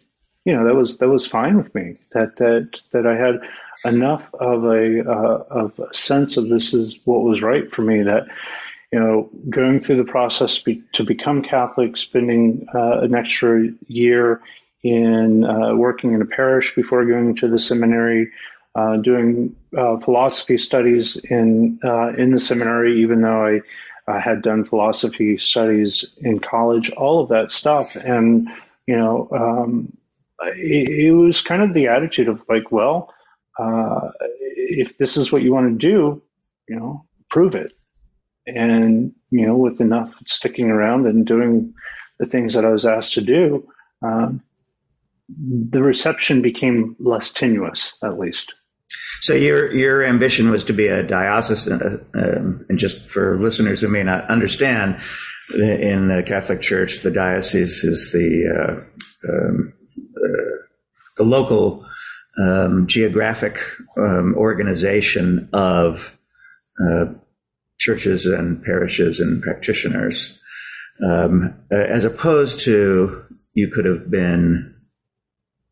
you 0.45 0.53
know 0.53 0.65
that 0.65 0.75
was 0.75 0.97
that 0.97 1.09
was 1.09 1.27
fine 1.27 1.57
with 1.57 1.73
me. 1.73 1.97
That 2.11 2.35
that 2.37 2.79
that 2.91 3.07
I 3.07 3.15
had 3.15 3.41
enough 3.85 4.33
of 4.33 4.65
a 4.65 5.03
uh, 5.09 5.43
of 5.49 5.79
a 5.79 5.93
sense 5.93 6.37
of 6.37 6.49
this 6.49 6.73
is 6.73 6.99
what 7.05 7.23
was 7.23 7.41
right 7.41 7.69
for 7.71 7.81
me. 7.81 8.03
That 8.03 8.27
you 8.91 8.99
know 8.99 9.29
going 9.49 9.79
through 9.79 9.97
the 9.97 10.11
process 10.11 10.61
be, 10.61 10.83
to 10.93 11.03
become 11.03 11.43
Catholic, 11.43 11.97
spending 11.97 12.67
uh, 12.73 12.99
an 12.99 13.15
extra 13.15 13.69
year 13.87 14.41
in 14.83 15.45
uh, 15.45 15.73
working 15.75 16.13
in 16.13 16.21
a 16.21 16.25
parish 16.25 16.75
before 16.75 17.05
going 17.05 17.35
to 17.37 17.47
the 17.47 17.59
seminary, 17.59 18.31
uh, 18.75 18.97
doing 18.97 19.55
uh, 19.77 19.97
philosophy 19.97 20.57
studies 20.57 21.17
in 21.17 21.79
uh, 21.83 22.13
in 22.17 22.31
the 22.31 22.39
seminary, 22.39 23.01
even 23.01 23.21
though 23.21 23.45
I 24.07 24.19
had 24.19 24.41
done 24.41 24.65
philosophy 24.65 25.37
studies 25.37 26.05
in 26.17 26.39
college, 26.39 26.89
all 26.91 27.21
of 27.21 27.29
that 27.29 27.51
stuff. 27.51 27.95
And, 27.95 28.47
you 28.85 28.97
know, 28.97 29.29
um, 29.31 29.95
it, 30.41 31.05
it, 31.05 31.11
was 31.11 31.41
kind 31.41 31.61
of 31.61 31.73
the 31.73 31.87
attitude 31.87 32.27
of 32.27 32.43
like, 32.49 32.71
well, 32.71 33.13
uh, 33.57 34.09
if 34.19 34.97
this 34.97 35.15
is 35.15 35.31
what 35.31 35.41
you 35.41 35.53
want 35.53 35.79
to 35.79 35.87
do, 35.87 36.21
you 36.67 36.75
know, 36.75 37.05
prove 37.29 37.55
it. 37.55 37.71
And, 38.45 39.13
you 39.29 39.45
know, 39.45 39.55
with 39.55 39.79
enough 39.79 40.21
sticking 40.25 40.69
around 40.69 41.05
and 41.07 41.25
doing 41.25 41.73
the 42.19 42.25
things 42.25 42.53
that 42.53 42.65
I 42.65 42.69
was 42.69 42.85
asked 42.85 43.13
to 43.13 43.21
do, 43.21 43.65
um, 44.01 44.41
the 45.29 45.81
reception 45.81 46.41
became 46.41 46.97
less 46.99 47.31
tenuous, 47.31 47.97
at 48.03 48.19
least. 48.19 48.55
So 49.21 49.33
your 49.33 49.73
your 49.73 50.03
ambition 50.03 50.51
was 50.51 50.65
to 50.65 50.73
be 50.73 50.87
a 50.87 51.03
diocesan, 51.03 51.81
uh, 51.81 52.19
um, 52.19 52.65
and 52.67 52.77
just 52.77 53.07
for 53.09 53.39
listeners 53.39 53.81
who 53.81 53.87
may 53.87 54.03
not 54.03 54.29
understand, 54.29 54.99
in 55.53 56.07
the 56.07 56.23
Catholic 56.23 56.61
Church, 56.61 57.01
the 57.01 57.11
diocese 57.11 57.83
is 57.83 58.11
the 58.11 58.49
uh, 58.49 59.31
um, 59.31 59.73
uh, 59.97 60.67
the 61.17 61.23
local 61.23 61.85
um, 62.37 62.87
geographic 62.87 63.59
um, 63.97 64.35
organization 64.35 65.49
of 65.53 66.17
uh, 66.83 67.05
churches 67.79 68.25
and 68.25 68.63
parishes 68.63 69.19
and 69.19 69.41
practitioners, 69.43 70.41
um, 71.05 71.53
as 71.69 72.05
opposed 72.05 72.61
to 72.61 73.23
you 73.53 73.67
could 73.67 73.85
have 73.85 74.09
been 74.09 74.72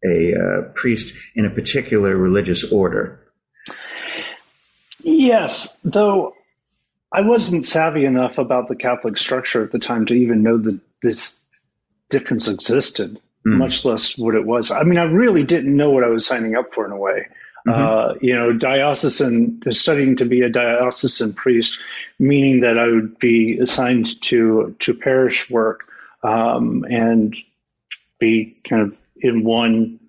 a 0.05 0.33
uh, 0.33 0.61
priest 0.73 1.15
in 1.35 1.45
a 1.45 1.49
particular 1.49 2.15
religious 2.15 2.71
order. 2.71 3.19
Yes, 5.03 5.79
though 5.83 6.35
I 7.11 7.21
wasn't 7.21 7.65
savvy 7.65 8.05
enough 8.05 8.37
about 8.37 8.67
the 8.67 8.75
Catholic 8.75 9.17
structure 9.17 9.63
at 9.63 9.71
the 9.71 9.79
time 9.79 10.05
to 10.07 10.13
even 10.13 10.43
know 10.43 10.57
that 10.57 10.79
this 11.01 11.39
difference 12.09 12.47
existed, 12.47 13.19
mm. 13.45 13.57
much 13.57 13.83
less 13.83 14.17
what 14.17 14.35
it 14.35 14.45
was. 14.45 14.71
I 14.71 14.83
mean, 14.83 14.97
I 14.97 15.03
really 15.03 15.43
didn't 15.43 15.75
know 15.75 15.89
what 15.89 16.03
I 16.03 16.09
was 16.09 16.25
signing 16.25 16.55
up 16.55 16.73
for 16.73 16.85
in 16.85 16.91
a 16.91 16.97
way. 16.97 17.27
Mm-hmm. 17.67 17.69
Uh, 17.69 18.13
you 18.21 18.35
know, 18.35 18.57
diocesan, 18.57 19.61
studying 19.69 20.15
to 20.15 20.25
be 20.25 20.41
a 20.41 20.49
diocesan 20.49 21.33
priest, 21.33 21.77
meaning 22.17 22.61
that 22.61 22.79
I 22.79 22.87
would 22.87 23.19
be 23.19 23.59
assigned 23.59 24.19
to 24.23 24.75
to 24.79 24.93
parish 24.95 25.47
work 25.49 25.87
um, 26.23 26.85
and 26.89 27.35
be 28.19 28.55
kind 28.67 28.81
of 28.81 28.97
in 29.21 29.43
one 29.43 29.99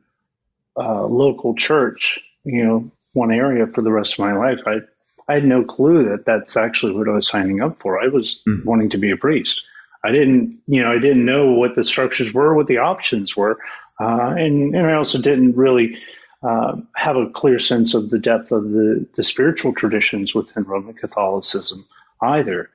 uh, 0.77 1.05
local 1.05 1.55
church, 1.55 2.19
you 2.45 2.65
know, 2.65 2.91
one 3.13 3.31
area 3.31 3.67
for 3.67 3.83
the 3.83 3.93
rest 3.93 4.15
of 4.15 4.19
my 4.21 4.33
life. 4.33 4.61
I 4.67 4.81
I 5.29 5.35
had 5.35 5.45
no 5.45 5.65
clue 5.65 6.09
that 6.11 6.25
that's 6.25 6.57
actually 6.57 6.93
what 6.95 7.09
I 7.09 7.13
was 7.13 7.29
signing 7.29 7.61
up 7.61 7.81
for. 7.81 8.03
I 8.03 8.09
was 8.09 8.43
mm. 8.47 8.65
wanting 8.65 8.91
to 8.91 8.99
be 8.99 9.11
a 9.11 9.17
priest. 9.17 9.65
I 10.05 10.11
didn't, 10.11 10.59
you 10.67 10.83
know, 10.83 10.91
I 10.91 10.99
didn't 10.99 11.25
know 11.25 11.53
what 11.53 11.77
the 11.77 11.85
structures 11.85 12.35
were, 12.35 12.55
what 12.55 12.67
the 12.67 12.79
options 12.79 13.37
were, 13.37 13.59
uh, 14.01 14.35
and 14.37 14.75
and 14.75 14.87
I 14.87 14.95
also 14.95 15.21
didn't 15.21 15.57
really 15.57 15.99
uh, 16.43 16.77
have 16.97 17.17
a 17.17 17.31
clear 17.31 17.59
sense 17.61 17.95
of 17.95 18.11
the 18.11 18.19
depth 18.19 18.51
of 18.51 18.65
the 18.71 19.07
the 19.15 19.23
spiritual 19.23 19.75
traditions 19.75 20.35
within 20.35 20.65
Roman 20.65 20.95
Catholicism 20.95 21.87
either. 22.21 22.71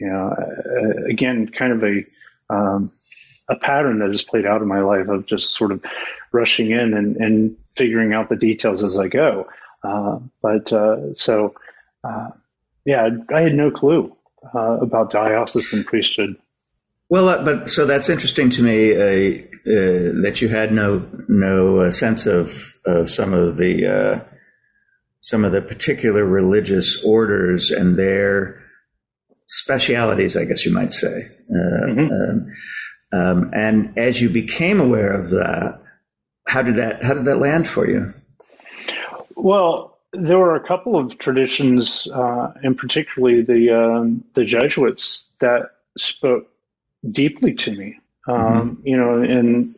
You 0.00 0.08
know, 0.08 0.34
uh, 0.36 1.04
again, 1.08 1.48
kind 1.48 1.72
of 1.72 1.84
a 1.84 2.04
um, 2.50 2.90
a 3.48 3.56
pattern 3.56 3.98
that 3.98 4.08
has 4.08 4.22
played 4.22 4.46
out 4.46 4.62
in 4.62 4.68
my 4.68 4.80
life 4.80 5.08
of 5.08 5.26
just 5.26 5.54
sort 5.54 5.72
of 5.72 5.84
rushing 6.32 6.70
in 6.70 6.94
and, 6.94 7.16
and 7.16 7.56
figuring 7.76 8.12
out 8.12 8.28
the 8.28 8.36
details 8.36 8.82
as 8.82 8.98
I 8.98 9.08
go. 9.08 9.48
Uh, 9.82 10.18
but 10.40 10.72
uh, 10.72 11.14
so, 11.14 11.54
uh, 12.04 12.30
yeah, 12.84 13.08
I 13.34 13.40
had 13.40 13.54
no 13.54 13.70
clue 13.70 14.16
uh, 14.54 14.78
about 14.80 15.10
diocesan 15.10 15.84
priesthood. 15.84 16.36
Well, 17.08 17.28
uh, 17.28 17.44
but 17.44 17.68
so 17.68 17.84
that's 17.84 18.08
interesting 18.08 18.50
to 18.50 18.62
me 18.62 18.92
uh, 18.92 19.42
that 20.22 20.40
you 20.40 20.48
had 20.48 20.72
no 20.72 21.06
no 21.28 21.90
sense 21.90 22.26
of, 22.26 22.80
of 22.86 23.10
some 23.10 23.32
of 23.34 23.56
the 23.56 24.24
some 25.20 25.44
of 25.44 25.52
the 25.52 25.62
particular 25.62 26.24
religious 26.24 27.02
orders 27.04 27.70
and 27.70 27.96
their 27.96 28.60
specialities, 29.46 30.36
I 30.36 30.44
guess 30.44 30.64
you 30.64 30.72
might 30.72 30.92
say. 30.92 31.28
Mm-hmm. 31.50 32.12
Um, 32.12 32.46
Um, 33.12 33.50
and 33.52 33.96
as 33.98 34.20
you 34.20 34.30
became 34.30 34.80
aware 34.80 35.12
of 35.12 35.30
that, 35.30 35.80
how 36.46 36.62
did 36.62 36.76
that 36.76 37.02
how 37.04 37.14
did 37.14 37.26
that 37.26 37.38
land 37.38 37.68
for 37.68 37.88
you? 37.88 38.12
Well, 39.36 39.98
there 40.12 40.38
were 40.38 40.56
a 40.56 40.66
couple 40.66 40.96
of 40.96 41.18
traditions, 41.18 42.08
uh, 42.12 42.52
and 42.62 42.76
particularly 42.76 43.42
the 43.42 43.70
um, 43.70 44.24
the 44.34 44.44
Jesuits, 44.44 45.28
that 45.40 45.70
spoke 45.96 46.48
deeply 47.10 47.54
to 47.54 47.72
me. 47.72 47.98
Um, 48.26 48.36
mm-hmm. 48.36 48.86
You 48.86 48.96
know, 48.96 49.22
in 49.22 49.74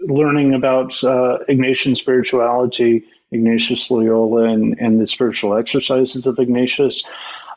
learning 0.00 0.54
about 0.54 1.02
uh, 1.02 1.38
Ignatian 1.48 1.96
spirituality, 1.96 3.04
Ignatius 3.32 3.90
Loyola, 3.90 4.44
and, 4.44 4.78
and 4.78 5.00
the 5.00 5.06
spiritual 5.06 5.54
exercises 5.54 6.26
of 6.26 6.38
Ignatius, 6.38 7.04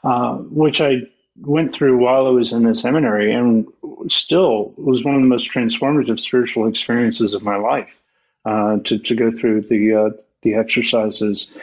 uh, 0.04 0.36
which 0.36 0.82
I 0.82 1.02
went 1.40 1.74
through 1.74 1.98
while 1.98 2.28
I 2.28 2.30
was 2.30 2.54
in 2.54 2.64
the 2.64 2.76
seminary, 2.76 3.34
and 3.34 3.68
still 4.10 4.74
was 4.78 5.04
one 5.04 5.16
of 5.16 5.22
the 5.22 5.28
most 5.28 5.52
transformative 5.52 6.20
spiritual 6.20 6.68
experiences 6.68 7.34
of 7.34 7.44
my 7.44 7.58
life. 7.58 7.98
Uh, 8.44 8.78
to 8.86 8.98
to 8.98 9.16
go 9.16 9.32
through 9.32 9.62
the 9.62 9.94
uh, 9.94 10.10
the 10.42 10.56
exercises, 10.56 11.54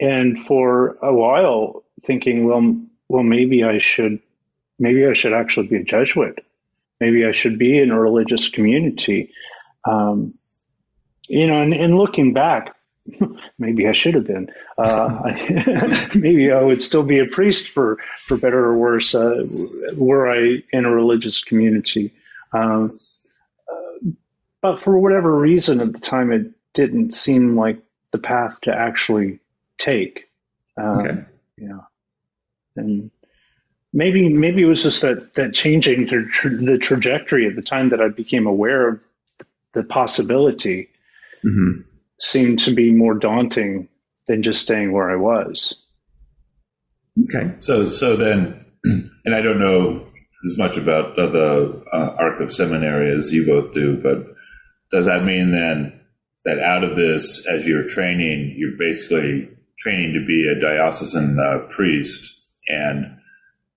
and 0.00 0.42
for 0.42 0.96
a 1.00 1.14
while 1.14 1.84
thinking, 2.04 2.44
well, 2.44 2.76
well, 3.08 3.22
maybe 3.22 3.64
I 3.64 3.78
should, 3.78 4.20
maybe 4.78 5.06
I 5.06 5.12
should 5.12 5.32
actually 5.32 5.68
be 5.68 5.76
a 5.76 5.84
Jesuit. 5.84 6.44
Maybe 7.00 7.24
I 7.24 7.32
should 7.32 7.58
be 7.58 7.78
in 7.78 7.90
a 7.90 8.00
religious 8.00 8.48
community. 8.48 9.32
Um, 9.84 10.34
you 11.28 11.46
know, 11.46 11.62
and, 11.62 11.72
and 11.74 11.96
looking 11.96 12.32
back, 12.32 12.73
maybe 13.58 13.88
I 13.88 13.92
should 13.92 14.14
have 14.14 14.26
been. 14.26 14.50
Uh, 14.78 15.22
maybe 16.14 16.50
I 16.50 16.62
would 16.62 16.82
still 16.82 17.02
be 17.02 17.18
a 17.18 17.26
priest 17.26 17.68
for, 17.68 17.98
for 18.24 18.36
better 18.36 18.64
or 18.64 18.78
worse, 18.78 19.14
uh, 19.14 19.44
were 19.96 20.30
I 20.30 20.62
in 20.72 20.84
a 20.84 20.90
religious 20.90 21.42
community. 21.44 22.12
Um, 22.52 22.98
but 24.62 24.80
for 24.80 24.98
whatever 24.98 25.38
reason 25.38 25.80
at 25.80 25.92
the 25.92 25.98
time, 25.98 26.32
it 26.32 26.50
didn't 26.72 27.12
seem 27.14 27.56
like 27.56 27.78
the 28.12 28.18
path 28.18 28.60
to 28.62 28.74
actually 28.74 29.40
take. 29.76 30.30
Um, 30.76 30.98
okay. 30.98 31.24
Know, 31.58 31.86
and 32.76 33.10
maybe 33.92 34.28
maybe 34.28 34.62
it 34.62 34.66
was 34.66 34.82
just 34.82 35.02
that 35.02 35.34
that 35.34 35.54
changing 35.54 36.06
the, 36.06 36.26
tra- 36.30 36.56
the 36.56 36.78
trajectory 36.78 37.46
at 37.46 37.56
the 37.56 37.62
time 37.62 37.90
that 37.90 38.00
I 38.00 38.08
became 38.08 38.46
aware 38.46 38.88
of 38.88 39.00
the 39.72 39.82
possibility 39.82 40.88
mm-hmm. 41.44 41.82
Seemed 42.24 42.58
to 42.60 42.74
be 42.74 42.90
more 42.90 43.14
daunting 43.14 43.88
than 44.26 44.42
just 44.42 44.62
staying 44.62 44.92
where 44.92 45.10
I 45.10 45.16
was. 45.16 45.80
Okay. 47.24 47.54
So 47.60 47.88
so 47.88 48.16
then, 48.16 48.64
and 48.84 49.34
I 49.34 49.42
don't 49.42 49.60
know 49.60 50.06
as 50.44 50.58
much 50.58 50.76
about 50.76 51.16
the 51.16 51.82
uh, 51.92 52.14
arc 52.18 52.40
of 52.40 52.52
seminary 52.52 53.14
as 53.14 53.32
you 53.32 53.46
both 53.46 53.72
do, 53.72 53.96
but 53.96 54.34
does 54.90 55.06
that 55.06 55.24
mean 55.24 55.52
then 55.52 56.00
that 56.44 56.58
out 56.58 56.84
of 56.84 56.96
this, 56.96 57.46
as 57.46 57.66
you're 57.66 57.88
training, 57.88 58.54
you're 58.58 58.76
basically 58.78 59.48
training 59.78 60.12
to 60.14 60.26
be 60.26 60.46
a 60.48 60.60
diocesan 60.60 61.38
uh, 61.38 61.66
priest, 61.68 62.40
and 62.68 63.18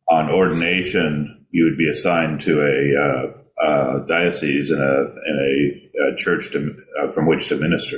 on 0.09 0.29
ordination, 0.29 1.45
you 1.51 1.65
would 1.65 1.77
be 1.77 1.89
assigned 1.89 2.41
to 2.41 2.61
a 2.61 2.95
uh, 3.01 3.65
uh, 3.65 3.99
diocese 4.05 4.71
and 4.71 4.81
a 4.81 5.15
in 5.25 5.89
a, 5.99 6.13
a 6.13 6.15
church 6.17 6.51
to, 6.51 6.75
uh, 7.01 7.11
from 7.11 7.25
which 7.25 7.49
to 7.49 7.55
minister. 7.55 7.97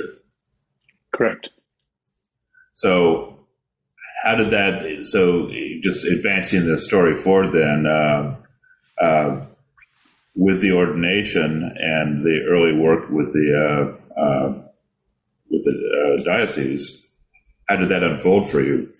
Correct. 1.12 1.50
So, 2.72 3.46
how 4.24 4.36
did 4.36 4.50
that? 4.50 5.06
So, 5.06 5.48
just 5.82 6.04
advancing 6.04 6.66
the 6.66 6.78
story 6.78 7.16
forward, 7.16 7.52
then 7.52 7.86
uh, 7.86 8.36
uh 9.00 9.46
with 10.36 10.60
the 10.60 10.72
ordination 10.72 11.64
and 11.76 12.24
the 12.24 12.44
early 12.48 12.72
work 12.72 13.10
with 13.10 13.32
the 13.32 13.98
uh, 14.16 14.20
uh, 14.20 14.62
with 15.50 15.64
the 15.64 16.22
diocese, 16.24 17.06
how 17.68 17.76
did 17.76 17.88
that 17.88 18.04
unfold 18.04 18.50
for 18.50 18.60
you? 18.60 18.92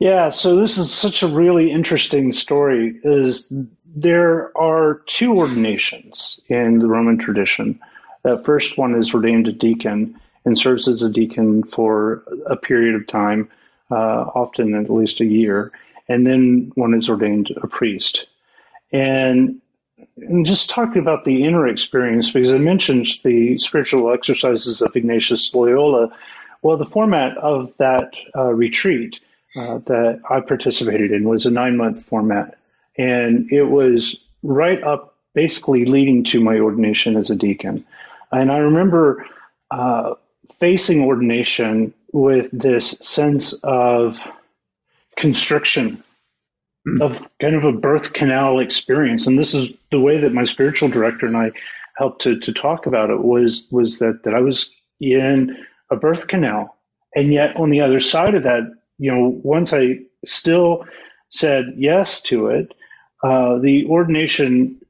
Yeah, 0.00 0.30
so 0.30 0.56
this 0.56 0.78
is 0.78 0.92
such 0.92 1.22
a 1.22 1.28
really 1.28 1.70
interesting 1.70 2.32
story. 2.32 3.00
Is 3.04 3.52
there 3.94 4.56
are 4.56 5.02
two 5.06 5.38
ordinations 5.38 6.40
in 6.48 6.78
the 6.78 6.86
Roman 6.86 7.18
tradition. 7.18 7.78
The 8.22 8.38
first 8.38 8.78
one 8.78 8.94
is 8.94 9.14
ordained 9.14 9.48
a 9.48 9.52
deacon 9.52 10.18
and 10.44 10.58
serves 10.58 10.88
as 10.88 11.02
a 11.02 11.10
deacon 11.10 11.62
for 11.62 12.22
a 12.46 12.56
period 12.56 12.94
of 12.94 13.06
time, 13.06 13.48
uh, 13.90 14.24
often 14.34 14.74
at 14.74 14.90
least 14.90 15.20
a 15.20 15.24
year, 15.24 15.70
and 16.08 16.26
then 16.26 16.72
one 16.74 16.94
is 16.94 17.08
ordained 17.08 17.50
a 17.62 17.66
priest. 17.66 18.26
And, 18.92 19.60
and 20.16 20.44
just 20.44 20.70
talking 20.70 21.00
about 21.00 21.24
the 21.24 21.44
inner 21.44 21.66
experience, 21.68 22.30
because 22.30 22.52
I 22.52 22.58
mentioned 22.58 23.06
the 23.22 23.56
spiritual 23.58 24.12
exercises 24.12 24.82
of 24.82 24.94
Ignatius 24.96 25.54
Loyola. 25.54 26.12
Well, 26.62 26.76
the 26.76 26.86
format 26.86 27.36
of 27.38 27.72
that 27.78 28.12
uh, 28.36 28.52
retreat 28.52 29.20
uh, 29.56 29.78
that 29.78 30.20
I 30.28 30.40
participated 30.40 31.12
in 31.12 31.28
was 31.28 31.46
a 31.46 31.50
nine 31.50 31.76
month 31.76 32.04
format. 32.04 32.58
And 32.98 33.50
it 33.50 33.64
was 33.64 34.20
right 34.42 34.82
up 34.82 35.14
basically 35.34 35.84
leading 35.84 36.24
to 36.24 36.40
my 36.40 36.58
ordination 36.58 37.16
as 37.16 37.30
a 37.30 37.36
deacon. 37.36 37.84
And 38.30 38.50
I 38.50 38.58
remember 38.58 39.26
uh, 39.70 40.14
facing 40.62 41.02
ordination 41.02 41.92
with 42.12 42.48
this 42.52 42.90
sense 43.00 43.52
of 43.64 44.16
constriction, 45.16 46.04
mm. 46.86 47.02
of 47.02 47.26
kind 47.40 47.56
of 47.56 47.64
a 47.64 47.72
birth 47.72 48.12
canal 48.12 48.60
experience. 48.60 49.26
And 49.26 49.36
this 49.36 49.54
is 49.54 49.72
the 49.90 49.98
way 49.98 50.20
that 50.20 50.32
my 50.32 50.44
spiritual 50.44 50.88
director 50.88 51.26
and 51.26 51.36
I 51.36 51.50
helped 51.96 52.22
to, 52.22 52.38
to 52.38 52.52
talk 52.52 52.86
about 52.86 53.10
it 53.10 53.20
was, 53.20 53.66
was 53.72 53.98
that, 53.98 54.22
that 54.22 54.34
I 54.34 54.40
was 54.40 54.72
in 55.00 55.56
a 55.90 55.96
birth 55.96 56.28
canal. 56.28 56.76
And 57.12 57.32
yet 57.32 57.56
on 57.56 57.70
the 57.70 57.80
other 57.80 57.98
side 57.98 58.36
of 58.36 58.44
that, 58.44 58.62
you 58.98 59.10
know, 59.10 59.40
once 59.42 59.72
I 59.72 59.98
still 60.24 60.86
said 61.28 61.74
yes 61.76 62.22
to 62.22 62.50
it, 62.50 62.72
uh, 63.24 63.58
the 63.58 63.86
ordination 63.86 64.80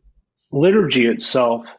liturgy 0.50 1.06
itself 1.06 1.74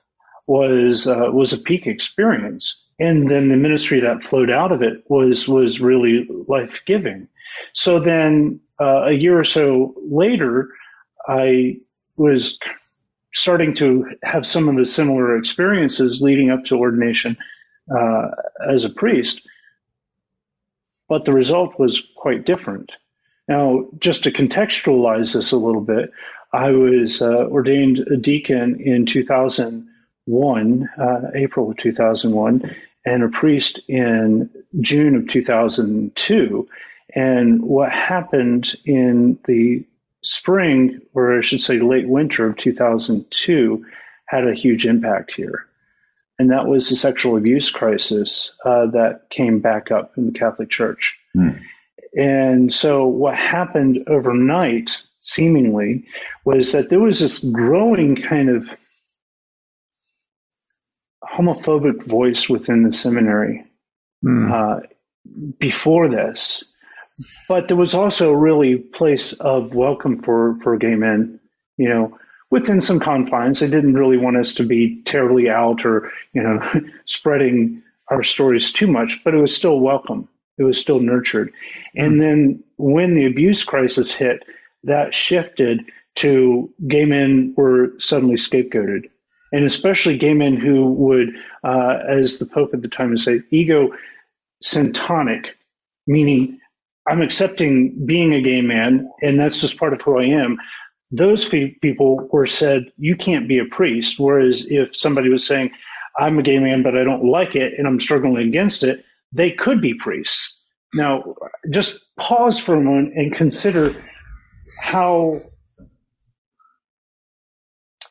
was 0.48 1.08
uh, 1.08 1.30
was 1.32 1.54
a 1.54 1.58
peak 1.58 1.88
experience, 1.88 2.83
and 3.00 3.30
then 3.30 3.50
the 3.50 3.58
ministry 3.58 4.00
that 4.02 4.24
flowed 4.24 4.50
out 4.50 4.72
of 4.72 4.82
it 4.82 5.04
was 5.08 5.48
was 5.48 5.82
really 5.82 6.28
life 6.48 6.82
giving. 6.86 7.28
So 7.74 8.00
then, 8.00 8.60
uh, 8.80 9.04
a 9.06 9.12
year 9.12 9.39
or 9.39 9.44
so 9.44 9.96
later, 10.10 10.70
I 11.28 11.78
was 12.18 12.60
starting 13.34 13.74
to 13.76 14.06
have 14.24 14.46
some 14.46 14.70
of 14.70 14.76
the 14.76 14.86
similar 14.86 15.38
experiences 15.38 16.22
leading 16.22 16.52
up 16.52 16.66
to 16.66 16.78
ordination 16.78 17.38
uh, 17.96 18.30
as 18.68 18.86
a 18.86 18.89
priest 18.89 19.48
but 21.14 21.26
the 21.26 21.34
result 21.34 21.78
was 21.78 22.08
quite 22.16 22.44
different. 22.44 22.91
Now, 23.48 23.88
just 24.00 24.24
to 24.24 24.32
contextualize 24.32 25.36
this 25.36 25.52
a 25.52 25.58
little 25.58 25.82
bit, 25.82 26.12
I 26.54 26.72
was 26.72 27.22
uh, 27.22 27.48
ordained 27.50 28.00
a 28.00 28.18
deacon 28.18 28.80
in 28.80 29.06
2001, 30.26 30.90
uh, 30.98 31.32
April 31.36 31.72
of 31.72 31.78
2001, 31.78 32.76
and 33.06 33.24
a 33.24 33.30
priest 33.30 33.80
in 33.88 34.50
June 34.80 35.16
of 35.16 35.28
2002. 35.28 36.68
And 37.16 37.62
what 37.62 37.92
happened 37.92 38.76
in 38.86 39.38
the 39.46 39.86
spring, 40.22 41.02
or 41.14 41.38
I 41.38 41.42
should 41.42 41.62
say 41.62 41.80
late 41.80 42.08
winter 42.08 42.48
of 42.48 42.58
2002, 42.58 43.86
had 44.26 44.48
a 44.48 44.54
huge 44.54 44.86
impact 44.86 45.34
here 45.34 45.68
and 46.40 46.52
that 46.52 46.68
was 46.68 46.90
the 46.90 46.96
sexual 46.96 47.38
abuse 47.38 47.70
crisis 47.72 48.52
uh, 48.66 48.88
that 48.88 49.30
came 49.30 49.60
back 49.60 49.92
up 49.92 50.18
in 50.18 50.26
the 50.26 50.38
Catholic 50.38 50.70
Church. 50.70 51.20
Mm. 51.36 51.62
And 52.18 52.74
so, 52.74 53.08
what 53.08 53.36
happened 53.36 54.04
overnight, 54.08 55.02
seemingly, 55.22 56.06
was 56.44 56.72
that 56.72 56.90
there 56.90 57.00
was 57.00 57.20
this 57.20 57.40
growing 57.40 58.16
kind 58.16 58.50
of 58.50 58.70
homophobic 61.34 62.04
voice 62.04 62.50
within 62.50 62.84
the 62.84 62.94
seminary 62.94 63.66
mm. 64.24 64.52
uh, 64.52 64.86
before 65.60 66.10
this. 66.10 66.66
But 67.48 67.68
there 67.68 67.78
was 67.78 67.94
also 67.94 68.32
really 68.32 68.78
place 68.78 69.34
of 69.34 69.74
welcome 69.74 70.22
for, 70.22 70.58
for 70.64 70.78
gay 70.78 70.96
men. 70.96 71.40
You 71.78 71.90
know, 71.90 72.20
within 72.54 72.82
some 72.82 73.00
confines. 73.00 73.60
They 73.60 73.68
didn't 73.68 73.96
really 73.96 74.18
want 74.18 74.38
us 74.38 74.54
to 74.56 74.64
be 74.64 75.02
terribly 75.08 75.50
out 75.50 75.86
or, 75.86 76.12
you 76.34 76.44
know, 76.44 76.62
spreading 77.06 77.82
our 78.12 78.22
stories 78.22 78.72
too 78.72 78.86
much, 78.86 79.24
but 79.24 79.34
it 79.34 79.42
was 79.42 79.58
still 79.58 79.80
welcome. 79.80 80.30
It 80.60 80.64
was 80.64 80.80
still 80.80 81.00
nurtured. 81.00 81.52
And 81.96 82.22
then 82.22 82.64
when 82.78 83.16
the 83.16 83.26
abuse 83.26 83.64
crisis 83.64 84.14
hit, 84.14 84.44
that 84.84 85.16
shifted 85.16 85.86
to 86.18 86.72
gay 86.88 87.06
men 87.06 87.56
were 87.58 87.94
suddenly 87.98 88.36
scapegoated. 88.36 89.10
And 89.54 89.64
especially 89.64 90.18
gay 90.18 90.34
men 90.34 90.58
who 90.58 90.91
would, 90.91 91.30
uh, 91.64 91.99
as 92.10 92.39
the 92.39 92.45
Pope 92.45 92.74
at 92.74 92.82
the 92.82 92.89
time 92.89 93.12
would 93.12 93.20
say, 93.20 93.41
ego 93.51 93.93
syntonic, 94.62 95.45
meaning 96.08 96.60
I'm 97.08 97.22
accepting 97.22 98.06
being 98.06 98.34
a 98.34 98.41
gay 98.41 98.62
man 98.62 99.10
and 99.22 99.39
that's 99.39 99.62
just 99.62 99.80
part 99.80 99.93
of 99.93 100.01
who 100.01 100.20
I 100.20 100.26
am 100.26 100.58
those 101.14 101.47
people 101.47 102.28
were 102.32 102.47
said, 102.47 102.91
you 102.97 103.16
can't 103.16 103.47
be 103.47 103.60
a 103.60 103.66
priest. 103.66 104.20
Whereas 104.20 104.68
if 104.70 104.95
somebody 104.97 105.30
was 105.30 105.45
saying, 105.45 105.70
I'm 106.20 106.39
a 106.39 106.43
gay 106.43 106.58
man, 106.58 106.82
but 106.82 106.97
I 106.97 107.04
don't 107.04 107.24
like 107.24 107.56
it 107.56 107.74
and 107.78 107.88
I'm 107.88 107.99
struggling 107.99 108.47
against 108.47 108.82
it, 108.82 109.06
they 109.32 109.51
could 109.51 109.80
be 109.80 109.93
priests. 109.93 110.60
Now, 110.95 111.36
just 111.70 112.06
pause 112.18 112.60
for 112.60 112.74
a 112.76 112.82
moment 112.82 113.14
and 113.16 113.36
consider 113.36 113.95
how 114.80 115.41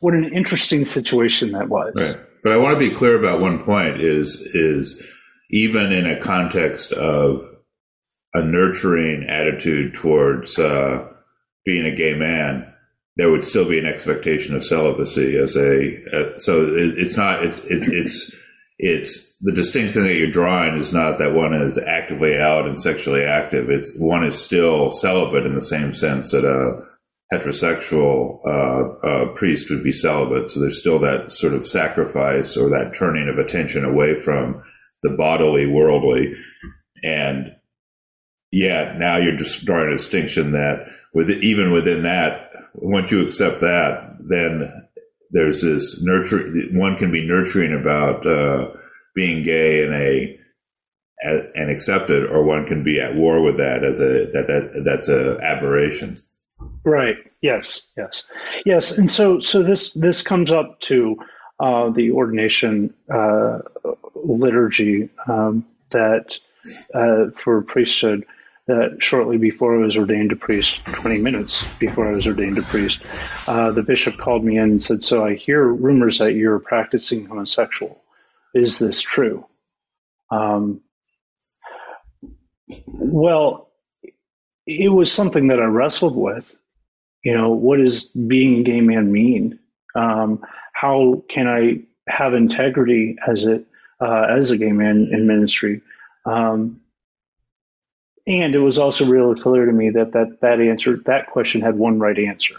what 0.03 0.15
an 0.15 0.35
interesting 0.35 0.85
situation 0.85 1.53
that 1.53 1.69
was. 1.69 1.95
Right. 1.97 2.27
But 2.43 2.53
I 2.53 2.57
want 2.57 2.75
to 2.75 2.91
be 2.91 2.95
clear 2.95 3.17
about 3.17 3.41
one 3.41 3.63
point 3.63 4.01
is 4.01 4.41
is 4.41 5.01
even 5.51 5.93
in 5.93 6.07
a 6.07 6.21
context 6.21 6.93
of 6.93 7.49
a 8.35 8.43
nurturing 8.43 9.29
attitude 9.29 9.95
towards 9.95 10.59
uh, 10.59 11.09
being 11.65 11.87
a 11.87 11.95
gay 11.95 12.15
man, 12.15 12.67
there 13.17 13.31
would 13.31 13.45
still 13.45 13.69
be 13.69 13.79
an 13.79 13.87
expectation 13.87 14.57
of 14.57 14.65
celibacy 14.65 15.37
as 15.37 15.57
a 15.57 15.99
uh, 16.13 16.39
so 16.39 16.67
it, 16.67 16.99
it's 16.99 17.17
not 17.17 17.45
it's 17.45 17.61
it, 17.67 17.87
it's 17.87 18.35
it's 18.79 19.37
the 19.41 19.53
distinction 19.53 20.03
that 20.03 20.15
you're 20.15 20.33
drawing 20.33 20.79
is 20.79 20.93
not 20.93 21.19
that 21.19 21.35
one 21.35 21.55
is 21.55 21.79
actively 21.79 22.37
out 22.37 22.67
and 22.67 22.77
sexually 22.77 23.23
active. 23.23 23.71
It's 23.71 23.97
one 23.97 24.25
is 24.25 24.37
still 24.37 24.91
celibate 24.91 25.47
in 25.47 25.55
the 25.55 25.61
same 25.61 25.95
sense 25.95 26.33
that 26.33 26.45
a 26.45 26.92
heterosexual 27.33 28.41
uh, 28.45 29.07
uh, 29.07 29.27
priest 29.35 29.71
would 29.71 29.83
be 29.83 29.93
celibate. 29.93 30.51
So 30.51 30.61
there's 30.61 30.81
still 30.81 30.99
that 30.99 31.33
sort 31.33 31.55
of 31.55 31.67
sacrifice 31.67 32.57
or 32.57 32.69
that 32.71 32.95
turning 32.95 33.29
of 33.29 33.39
attention 33.39 33.85
away 33.85 34.21
from 34.21 34.63
the 35.03 35.11
bodily, 35.11 35.67
worldly, 35.67 36.35
and 37.03 37.53
yet 38.51 38.99
now 38.99 39.17
you're 39.17 39.37
just 39.37 39.65
drawing 39.65 39.89
a 39.89 39.97
distinction 39.97 40.53
that 40.53 40.87
with 41.15 41.31
even 41.31 41.73
within 41.73 42.05
that, 42.05 42.51
once 42.75 43.11
you 43.11 43.27
accept 43.27 43.61
that, 43.61 44.17
then 44.21 44.89
there's 45.31 45.63
this 45.63 46.03
nurturing. 46.03 46.77
One 46.79 46.97
can 46.97 47.11
be 47.11 47.27
nurturing 47.27 47.79
about 47.79 48.27
uh, 48.27 48.73
being 49.15 49.43
gay 49.43 49.85
in 49.85 49.93
a 49.93 50.39
and 51.25 51.71
accepted, 51.71 52.25
or 52.29 52.45
one 52.45 52.67
can 52.67 52.83
be 52.83 53.01
at 53.01 53.15
war 53.15 53.43
with 53.43 53.57
that 53.59 53.85
as 53.85 54.01
a 54.01 54.27
that 54.33 54.47
that 54.47 54.83
that's 54.85 55.09
a 55.09 55.39
aberration. 55.43 56.17
Right. 56.85 57.17
Yes. 57.41 57.87
Yes. 57.97 58.27
Yes. 58.65 58.99
And 58.99 59.11
so 59.11 59.41
so 59.41 59.63
this 59.63 59.93
this 59.95 60.23
comes 60.23 60.51
up 60.51 60.81
to 60.81 61.17
uh, 61.61 61.91
the 61.91 62.13
ordination 62.13 62.93
uh, 63.13 63.61
liturgy 64.15 65.11
um, 65.29 65.65
that 65.91 66.39
uh, 66.95 67.31
for 67.37 67.63
priesthood 67.63 68.27
that 68.67 69.03
shortly 69.03 69.39
before 69.39 69.77
I 69.77 69.85
was 69.85 69.97
ordained 69.97 70.31
a 70.31 70.37
priest, 70.37 70.85
20 70.85 71.19
minutes 71.19 71.65
before 71.79 72.07
I 72.07 72.13
was 72.13 72.27
ordained 72.27 72.59
a 72.59 72.63
priest, 72.63 73.05
uh, 73.49 73.73
the 73.73 73.83
bishop 73.83 74.17
called 74.17 74.45
me 74.45 74.57
in 74.57 74.71
and 74.71 74.83
said, 74.83 75.03
So 75.03 75.25
I 75.25 75.35
hear 75.35 75.65
rumors 75.65 76.19
that 76.19 76.35
you're 76.35 76.61
practicing 76.61 77.27
homosexual. 77.27 78.01
Is 78.55 78.79
this 78.79 79.01
true? 79.01 79.45
Um, 80.31 80.81
well, 82.87 83.71
it 84.67 84.91
was 84.91 85.11
something 85.11 85.49
that 85.49 85.61
I 85.61 85.65
wrestled 85.65 86.17
with. 86.17 86.55
You 87.25 87.37
know, 87.37 87.51
what 87.51 87.79
does 87.79 88.09
being 88.09 88.61
a 88.61 88.63
gay 88.65 88.81
man 88.81 89.13
mean? 89.13 89.59
Um, 89.95 90.45
how 90.73 91.23
can 91.29 91.47
I 91.47 91.83
have 92.09 92.35
integrity 92.35 93.17
as 93.25 93.45
it 93.45 93.67
uh, 94.01 94.27
as 94.31 94.51
a 94.51 94.59
gay 94.59 94.73
man 94.73 95.09
in 95.13 95.27
ministry? 95.27 95.83
Um, 96.25 96.81
and 98.27 98.55
it 98.55 98.59
was 98.59 98.79
also 98.79 99.07
really 99.07 99.41
clear 99.41 99.67
to 99.67 99.73
me 99.73 99.91
that 99.91 100.13
that, 100.13 100.41
that 100.41 100.61
answer, 100.61 100.97
that 101.07 101.31
question 101.31 101.61
had 101.61 101.77
one 101.77 101.99
right 101.99 102.19
answer. 102.19 102.55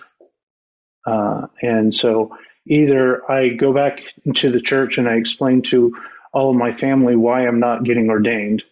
Uh, 1.05 1.47
and 1.61 1.93
so 1.93 2.37
either 2.65 3.29
I 3.29 3.49
go 3.49 3.73
back 3.73 3.99
into 4.25 4.51
the 4.51 4.61
church 4.61 4.97
and 4.97 5.07
I 5.07 5.15
explain 5.15 5.61
to 5.63 5.95
all 6.33 6.49
of 6.49 6.55
my 6.55 6.73
family 6.73 7.15
why 7.15 7.47
I'm 7.47 7.59
not 7.59 7.83
getting 7.83 8.09
ordained. 8.09 8.63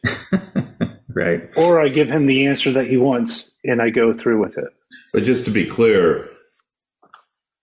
right. 1.09 1.49
Or 1.57 1.79
I 1.79 1.87
give 1.89 2.09
him 2.09 2.25
the 2.25 2.47
answer 2.47 2.73
that 2.73 2.87
he 2.87 2.97
wants 2.97 3.51
and 3.63 3.81
I 3.81 3.89
go 3.89 4.13
through 4.13 4.41
with 4.41 4.57
it. 4.57 4.73
But 5.13 5.23
just 5.23 5.45
to 5.45 5.51
be 5.51 5.65
clear, 5.65 6.29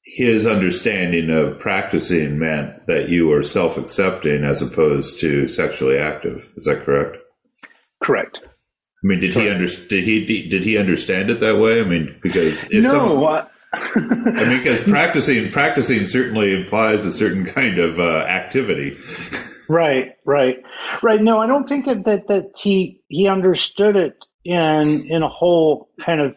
his 0.02 0.46
understanding 0.46 1.30
of 1.30 1.58
practicing 1.58 2.38
meant 2.38 2.86
that 2.86 3.08
you 3.08 3.28
were 3.28 3.42
self 3.42 3.76
accepting 3.76 4.44
as 4.44 4.62
opposed 4.62 5.20
to 5.20 5.48
sexually 5.48 5.98
active. 5.98 6.50
Is 6.56 6.64
that 6.64 6.84
correct? 6.84 7.18
Correct. 8.02 8.40
I 8.42 9.06
mean, 9.06 9.20
did 9.20 9.34
he 9.34 9.48
under, 9.48 9.66
did 9.66 10.04
he 10.04 10.48
did 10.48 10.64
he 10.64 10.76
understand 10.76 11.30
it 11.30 11.40
that 11.40 11.58
way? 11.58 11.80
I 11.80 11.84
mean, 11.84 12.18
because 12.20 12.64
if 12.64 12.82
no, 12.82 12.90
someone, 12.90 13.46
I 13.72 14.44
mean, 14.48 14.58
because 14.58 14.82
practicing 14.82 15.52
practicing 15.52 16.06
certainly 16.06 16.54
implies 16.54 17.04
a 17.04 17.12
certain 17.12 17.44
kind 17.44 17.78
of 17.78 18.00
uh, 18.00 18.24
activity. 18.28 18.96
Right, 19.68 20.16
right, 20.24 20.62
right. 21.02 21.20
No, 21.20 21.38
I 21.38 21.46
don't 21.46 21.68
think 21.68 21.86
that, 21.86 22.04
that 22.06 22.26
that 22.28 22.52
he 22.56 23.00
he 23.08 23.28
understood 23.28 23.94
it 23.94 24.16
in 24.44 25.06
in 25.08 25.22
a 25.22 25.28
whole 25.28 25.90
kind 26.04 26.20
of 26.20 26.34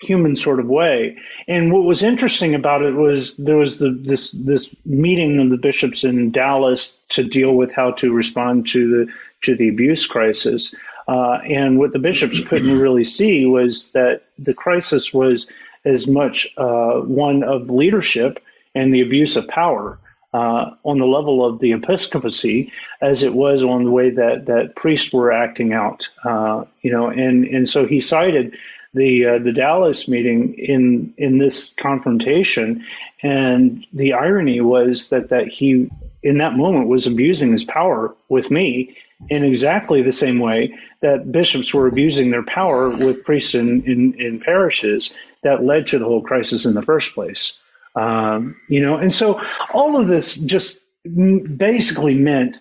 human 0.00 0.36
sort 0.36 0.60
of 0.60 0.66
way. 0.66 1.16
And 1.46 1.72
what 1.72 1.84
was 1.84 2.02
interesting 2.02 2.54
about 2.54 2.82
it 2.82 2.94
was 2.94 3.36
there 3.36 3.56
was 3.56 3.78
the, 3.78 3.90
this 3.90 4.32
this 4.32 4.74
meeting 4.84 5.38
of 5.38 5.50
the 5.50 5.56
bishops 5.56 6.04
in 6.04 6.30
Dallas 6.30 6.98
to 7.10 7.22
deal 7.22 7.54
with 7.54 7.72
how 7.72 7.92
to 7.92 8.12
respond 8.12 8.66
to 8.68 8.88
the 8.90 9.12
to 9.42 9.56
the 9.56 9.68
abuse 9.68 10.06
crisis. 10.06 10.74
Uh, 11.08 11.40
and 11.48 11.78
what 11.78 11.92
the 11.92 11.98
bishops 11.98 12.44
couldn't 12.44 12.78
really 12.78 13.04
see 13.04 13.44
was 13.44 13.90
that 13.92 14.22
the 14.38 14.54
crisis 14.54 15.12
was 15.12 15.46
as 15.84 16.06
much 16.06 16.46
uh, 16.56 17.00
one 17.00 17.42
of 17.42 17.70
leadership 17.70 18.42
and 18.74 18.94
the 18.94 19.00
abuse 19.00 19.36
of 19.36 19.48
power 19.48 19.98
uh, 20.32 20.70
on 20.84 20.98
the 20.98 21.06
level 21.06 21.44
of 21.44 21.58
the 21.58 21.72
episcopacy 21.72 22.72
as 23.00 23.22
it 23.22 23.34
was 23.34 23.64
on 23.64 23.84
the 23.84 23.90
way 23.90 24.10
that, 24.10 24.46
that 24.46 24.76
priests 24.76 25.12
were 25.12 25.32
acting 25.32 25.72
out. 25.72 26.08
Uh, 26.22 26.64
you 26.82 26.92
know, 26.92 27.08
and, 27.08 27.44
and 27.44 27.68
so 27.68 27.86
he 27.86 28.00
cited 28.00 28.56
the 28.92 29.26
uh, 29.26 29.38
the 29.38 29.52
Dallas 29.52 30.08
meeting 30.08 30.54
in 30.54 31.14
in 31.16 31.38
this 31.38 31.72
confrontation, 31.74 32.84
and 33.22 33.86
the 33.92 34.12
irony 34.14 34.60
was 34.60 35.10
that 35.10 35.28
that 35.28 35.48
he 35.48 35.90
in 36.22 36.38
that 36.38 36.54
moment 36.54 36.88
was 36.88 37.06
abusing 37.06 37.52
his 37.52 37.64
power 37.64 38.14
with 38.28 38.50
me 38.50 38.96
in 39.28 39.44
exactly 39.44 40.02
the 40.02 40.12
same 40.12 40.38
way 40.38 40.74
that 41.00 41.30
bishops 41.30 41.74
were 41.74 41.86
abusing 41.86 42.30
their 42.30 42.42
power 42.42 42.90
with 42.90 43.24
priests 43.24 43.54
in, 43.54 43.82
in, 43.84 44.14
in 44.20 44.40
parishes 44.40 45.14
that 45.42 45.64
led 45.64 45.86
to 45.86 45.98
the 45.98 46.04
whole 46.04 46.22
crisis 46.22 46.64
in 46.66 46.74
the 46.74 46.82
first 46.82 47.14
place. 47.14 47.54
Um, 47.94 48.56
you 48.68 48.80
know, 48.80 48.96
and 48.96 49.12
so 49.12 49.42
all 49.72 50.00
of 50.00 50.08
this 50.08 50.36
just 50.36 50.80
basically 51.04 52.14
meant 52.14 52.56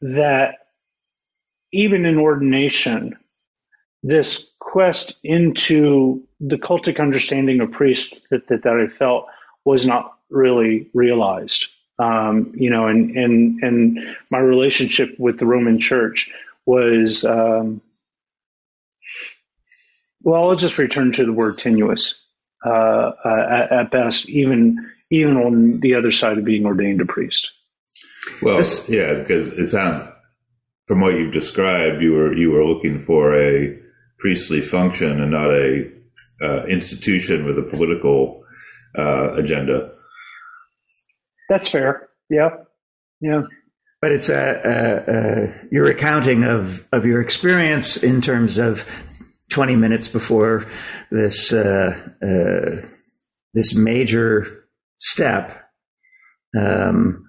that 0.00 0.66
even 1.72 2.04
in 2.04 2.18
ordination, 2.18 3.16
this 4.04 4.50
quest 4.60 5.16
into 5.24 6.22
the 6.38 6.56
cultic 6.56 7.00
understanding 7.00 7.60
of 7.60 7.72
priests 7.72 8.20
that, 8.30 8.46
that, 8.48 8.62
that 8.64 8.76
I 8.76 8.94
felt 8.94 9.26
was 9.64 9.86
not 9.86 10.18
really 10.28 10.90
realized. 10.92 11.68
Um, 11.98 12.52
you 12.54 12.68
know, 12.68 12.86
and, 12.86 13.16
and, 13.16 13.62
and 13.62 14.16
my 14.30 14.38
relationship 14.38 15.18
with 15.18 15.38
the 15.38 15.46
Roman 15.46 15.80
church 15.80 16.30
was, 16.66 17.24
um, 17.24 17.80
well, 20.20 20.50
I'll 20.50 20.56
just 20.56 20.76
return 20.76 21.12
to 21.12 21.24
the 21.24 21.32
word 21.32 21.58
tenuous, 21.58 22.14
uh, 22.66 22.68
uh, 23.24 23.46
at, 23.50 23.72
at, 23.72 23.90
best, 23.90 24.28
even, 24.28 24.90
even 25.10 25.38
on 25.38 25.80
the 25.80 25.94
other 25.94 26.12
side 26.12 26.36
of 26.36 26.44
being 26.44 26.66
ordained 26.66 27.00
a 27.00 27.06
priest. 27.06 27.52
Well, 28.42 28.58
this, 28.58 28.86
yeah, 28.88 29.14
because 29.14 29.48
it 29.48 29.70
sounds, 29.70 30.02
from 30.86 31.00
what 31.00 31.14
you've 31.14 31.32
described, 31.32 32.02
you 32.02 32.12
were, 32.12 32.36
you 32.36 32.50
were 32.50 32.66
looking 32.66 33.02
for 33.04 33.40
a 33.40 33.83
priestly 34.24 34.62
function 34.62 35.20
and 35.20 35.32
not 35.32 35.50
a, 35.50 35.86
uh, 36.40 36.64
institution 36.64 37.44
with 37.44 37.58
a 37.58 37.62
political, 37.62 38.42
uh, 38.98 39.34
agenda. 39.34 39.90
That's 41.50 41.68
fair. 41.68 42.08
Yeah. 42.30 42.48
Yeah. 43.20 43.42
But 44.00 44.12
it's 44.12 44.30
a, 44.30 44.62
a, 44.64 45.14
a, 45.14 45.68
your 45.70 45.90
accounting 45.90 46.42
of, 46.42 46.88
of 46.90 47.04
your 47.04 47.20
experience 47.20 48.02
in 48.02 48.22
terms 48.22 48.56
of 48.56 48.88
20 49.50 49.76
minutes 49.76 50.08
before 50.08 50.66
this 51.10 51.52
uh, 51.52 51.92
uh, 52.22 52.86
this 53.52 53.74
major 53.74 54.64
step 54.96 55.68
um, 56.58 57.26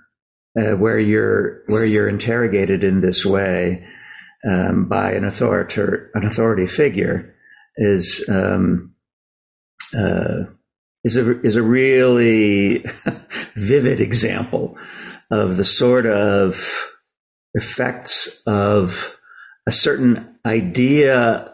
uh, 0.58 0.72
where 0.78 0.98
you're 0.98 1.62
where 1.68 1.86
you're 1.86 2.08
interrogated 2.08 2.86
in 2.86 3.02
this 3.02 3.26
way 3.26 3.86
um, 4.48 4.86
by 4.86 5.12
an 5.14 5.24
authority 5.24 5.82
an 6.14 6.26
authority 6.26 6.68
figure 6.68 7.36
is 7.78 8.28
um, 8.30 8.96
uh, 9.98 10.46
is 11.04 11.18
a 11.18 11.42
is 11.42 11.56
a 11.56 11.64
really 11.64 12.80
vivid 13.56 14.00
example 14.00 14.78
of 15.32 15.58
the 15.58 15.66
sort 15.66 16.06
of 16.06 16.94
effects 17.54 18.44
of 18.46 19.18
a 19.68 19.72
certain 19.72 20.38
idea 20.46 21.54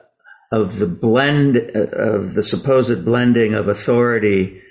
of 0.51 0.79
the 0.79 0.87
blend 0.87 1.57
of 1.57 2.33
the 2.33 2.43
supposed 2.43 3.05
blending 3.05 3.53
of 3.53 3.67
authority 3.67 4.61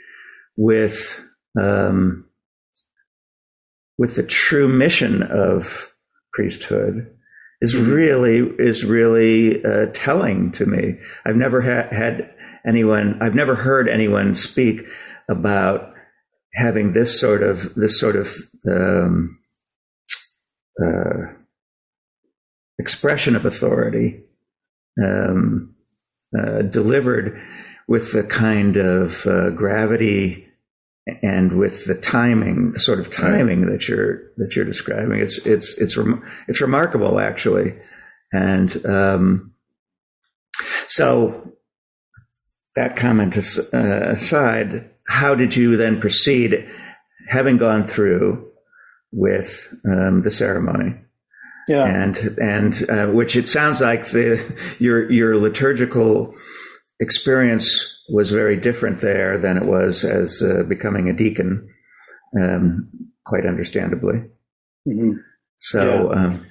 with 0.56 1.24
um, 1.58 2.26
with 3.98 4.14
the 4.14 4.22
true 4.22 4.68
mission 4.68 5.22
of 5.22 5.92
priesthood 6.32 7.14
is 7.60 7.74
mm-hmm. 7.74 7.90
really 7.90 8.38
is 8.58 8.84
really 8.84 9.64
uh, 9.64 9.86
telling 9.92 10.52
to 10.52 10.66
me. 10.66 10.98
I've 11.24 11.36
never 11.36 11.60
ha- 11.60 11.94
had 11.94 12.32
anyone. 12.66 13.20
I've 13.20 13.34
never 13.34 13.54
heard 13.54 13.88
anyone 13.88 14.34
speak 14.34 14.82
about 15.28 15.94
having 16.54 16.92
this 16.92 17.18
sort 17.18 17.42
of 17.42 17.74
this 17.74 17.98
sort 18.00 18.16
of 18.16 18.34
um, 18.68 19.38
uh, 20.82 21.32
expression 22.78 23.36
of 23.36 23.44
authority 23.44 24.22
um, 25.02 25.74
uh, 26.38 26.62
delivered 26.62 27.40
with 27.86 28.12
the 28.12 28.22
kind 28.22 28.76
of 28.76 29.26
uh, 29.26 29.50
gravity 29.50 30.49
and 31.22 31.58
with 31.58 31.86
the 31.86 31.94
timing, 31.94 32.72
the 32.72 32.78
sort 32.78 32.98
of 32.98 33.12
timing 33.12 33.66
that 33.66 33.88
you're 33.88 34.30
that 34.36 34.54
you're 34.54 34.64
describing. 34.64 35.20
It's 35.20 35.38
it's 35.46 35.78
it's 35.78 35.96
rem- 35.96 36.24
it's 36.48 36.60
remarkable 36.60 37.18
actually, 37.18 37.74
and 38.32 38.84
um, 38.86 39.54
so 40.86 41.52
that 42.76 42.96
comment 42.96 43.36
uh, 43.36 43.78
aside, 44.10 44.90
how 45.08 45.34
did 45.34 45.56
you 45.56 45.76
then 45.76 46.00
proceed, 46.00 46.68
having 47.28 47.56
gone 47.56 47.84
through 47.84 48.50
with 49.12 49.74
um, 49.86 50.20
the 50.20 50.30
ceremony? 50.30 50.96
Yeah. 51.68 51.84
And 51.84 52.16
and 52.40 52.90
uh, 52.90 53.06
which 53.08 53.36
it 53.36 53.46
sounds 53.48 53.80
like 53.80 54.06
the 54.06 54.40
your 54.78 55.10
your 55.10 55.36
liturgical 55.36 56.34
experience 56.98 57.99
was 58.12 58.30
very 58.30 58.56
different 58.56 59.00
there 59.00 59.38
than 59.38 59.56
it 59.56 59.66
was 59.66 60.04
as 60.04 60.42
uh, 60.42 60.62
becoming 60.64 61.08
a 61.08 61.12
deacon, 61.12 61.68
um, 62.38 62.88
quite 63.24 63.46
understandably. 63.46 64.24
Mm-hmm. 64.86 65.12
So, 65.56 66.12
yeah. 66.12 66.24
Um, 66.24 66.46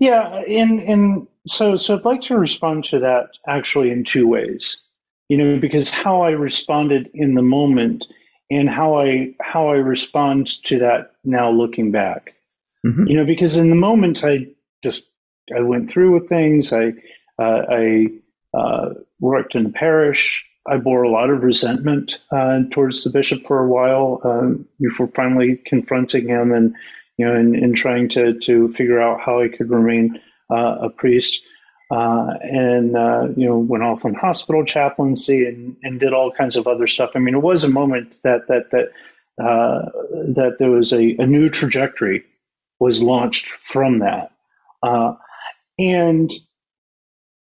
yeah, 0.00 0.42
in 0.42 0.80
in 0.80 1.28
so 1.46 1.76
so 1.76 1.96
I'd 1.96 2.04
like 2.04 2.22
to 2.22 2.38
respond 2.38 2.84
to 2.86 3.00
that 3.00 3.30
actually 3.46 3.90
in 3.90 4.04
two 4.04 4.28
ways. 4.28 4.82
You 5.28 5.36
know, 5.36 5.58
because 5.58 5.90
how 5.90 6.22
I 6.22 6.30
responded 6.30 7.10
in 7.12 7.34
the 7.34 7.42
moment 7.42 8.04
and 8.50 8.68
how 8.68 8.98
I 8.98 9.34
how 9.40 9.68
I 9.68 9.76
respond 9.76 10.46
to 10.64 10.78
that 10.80 11.12
now 11.24 11.50
looking 11.50 11.90
back. 11.90 12.34
Mm-hmm. 12.86 13.06
You 13.08 13.16
know, 13.16 13.26
because 13.26 13.56
in 13.56 13.70
the 13.70 13.76
moment 13.76 14.24
I 14.24 14.46
just 14.82 15.04
I 15.54 15.60
went 15.60 15.90
through 15.90 16.14
with 16.14 16.28
things. 16.28 16.72
I 16.72 16.92
uh, 17.38 17.62
I 17.68 18.06
uh, 18.56 18.90
worked 19.20 19.54
in 19.54 19.64
the 19.64 19.70
parish. 19.70 20.44
I 20.68 20.76
bore 20.76 21.02
a 21.02 21.10
lot 21.10 21.30
of 21.30 21.42
resentment 21.42 22.18
uh, 22.30 22.60
towards 22.70 23.04
the 23.04 23.10
bishop 23.10 23.46
for 23.46 23.58
a 23.58 23.68
while 23.68 24.20
uh, 24.24 24.62
before 24.80 25.08
finally 25.08 25.56
confronting 25.56 26.28
him 26.28 26.52
and 26.52 26.74
you 27.16 27.26
know 27.26 27.34
and, 27.34 27.56
and, 27.56 27.76
trying 27.76 28.08
to 28.10 28.38
to 28.40 28.72
figure 28.74 29.00
out 29.00 29.20
how 29.20 29.40
I 29.40 29.48
could 29.48 29.70
remain 29.70 30.20
uh, 30.50 30.78
a 30.82 30.90
priest. 30.90 31.42
Uh, 31.90 32.34
and 32.42 32.92
you 33.38 33.46
know 33.46 33.58
went 33.58 33.82
off 33.82 34.04
on 34.04 34.12
hospital 34.12 34.62
chaplaincy 34.62 35.46
and, 35.46 35.74
and 35.82 35.98
did 35.98 36.12
all 36.12 36.30
kinds 36.30 36.56
of 36.56 36.66
other 36.66 36.86
stuff. 36.86 37.12
I 37.14 37.18
mean, 37.18 37.34
it 37.34 37.42
was 37.42 37.64
a 37.64 37.70
moment 37.70 38.14
that 38.24 38.46
that 38.48 38.70
that 38.72 38.92
that 39.38 40.56
there 40.58 40.70
was 40.70 40.92
a, 40.92 41.16
a 41.16 41.26
new 41.26 41.48
trajectory 41.48 42.24
was 42.78 43.02
launched 43.02 43.46
from 43.46 44.00
that. 44.00 44.32
Uh, 44.82 45.14
and 45.78 46.32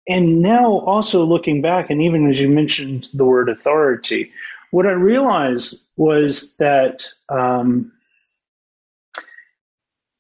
and 0.08 0.42
now 0.42 0.80
also 0.80 1.26
looking 1.26 1.62
back, 1.62 1.90
and 1.90 2.02
even 2.02 2.32
as 2.32 2.40
you 2.40 2.50
mentioned 2.50 3.10
the 3.14 3.26
word 3.26 3.50
authority, 3.50 4.32
what 4.72 4.86
I 4.86 4.92
realized 4.92 5.84
was 5.96 6.52
that 6.60 7.06
um, 7.30 7.92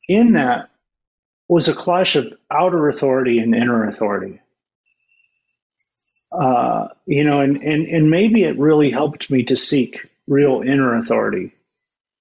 in 0.07 0.33
that 0.33 0.69
was 1.47 1.67
a 1.67 1.75
clash 1.75 2.15
of 2.15 2.33
outer 2.51 2.89
authority 2.89 3.39
and 3.39 3.55
inner 3.55 3.87
authority. 3.87 4.41
Uh, 6.31 6.89
you 7.05 7.23
know, 7.23 7.39
and, 7.39 7.57
and, 7.57 7.87
and 7.87 8.11
maybe 8.11 8.43
it 8.43 8.59
really 8.59 8.91
helped 8.91 9.31
me 9.31 9.43
to 9.43 9.55
seek 9.55 9.99
real 10.27 10.61
inner 10.61 10.95
authority 10.95 11.53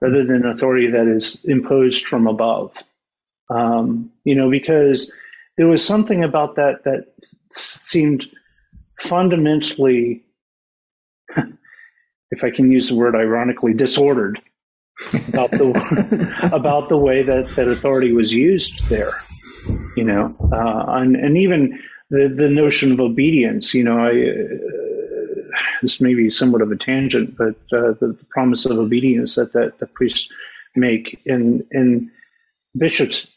rather 0.00 0.24
than 0.24 0.46
authority 0.46 0.92
that 0.92 1.08
is 1.08 1.44
imposed 1.44 2.06
from 2.06 2.26
above. 2.26 2.76
Um, 3.50 4.12
you 4.24 4.34
know, 4.34 4.50
because 4.50 5.12
there 5.56 5.66
was 5.66 5.84
something 5.84 6.22
about 6.22 6.56
that 6.56 6.84
that 6.84 7.06
seemed 7.52 8.24
fundamentally, 9.00 10.24
if 12.30 12.44
I 12.44 12.50
can 12.50 12.70
use 12.70 12.88
the 12.88 12.96
word 12.96 13.14
ironically, 13.14 13.74
disordered 13.74 14.40
about 15.28 15.50
the 15.50 16.48
about 16.52 16.88
the 16.88 16.96
way 16.96 17.22
that, 17.22 17.48
that 17.56 17.68
authority 17.68 18.12
was 18.12 18.32
used 18.32 18.88
there. 18.88 19.12
You 19.96 20.04
know, 20.04 20.32
uh, 20.52 20.84
and, 20.88 21.16
and 21.16 21.36
even 21.38 21.80
the 22.10 22.28
the 22.28 22.48
notion 22.48 22.92
of 22.92 23.00
obedience. 23.00 23.74
You 23.74 23.84
know, 23.84 23.98
I. 23.98 24.10
Uh, 24.10 24.72
this 25.82 26.00
may 26.00 26.14
be 26.14 26.30
somewhat 26.30 26.62
of 26.62 26.70
a 26.70 26.76
tangent, 26.76 27.36
but 27.36 27.56
uh, 27.72 27.92
the, 28.00 28.16
the, 28.18 28.26
promise 28.30 28.64
of 28.64 28.78
obedience 28.78 29.34
that, 29.36 29.52
that 29.52 29.78
the 29.78 29.86
priests 29.86 30.28
make 30.74 31.20
and 31.26 31.64
in 31.70 32.10
bishops 32.76 33.28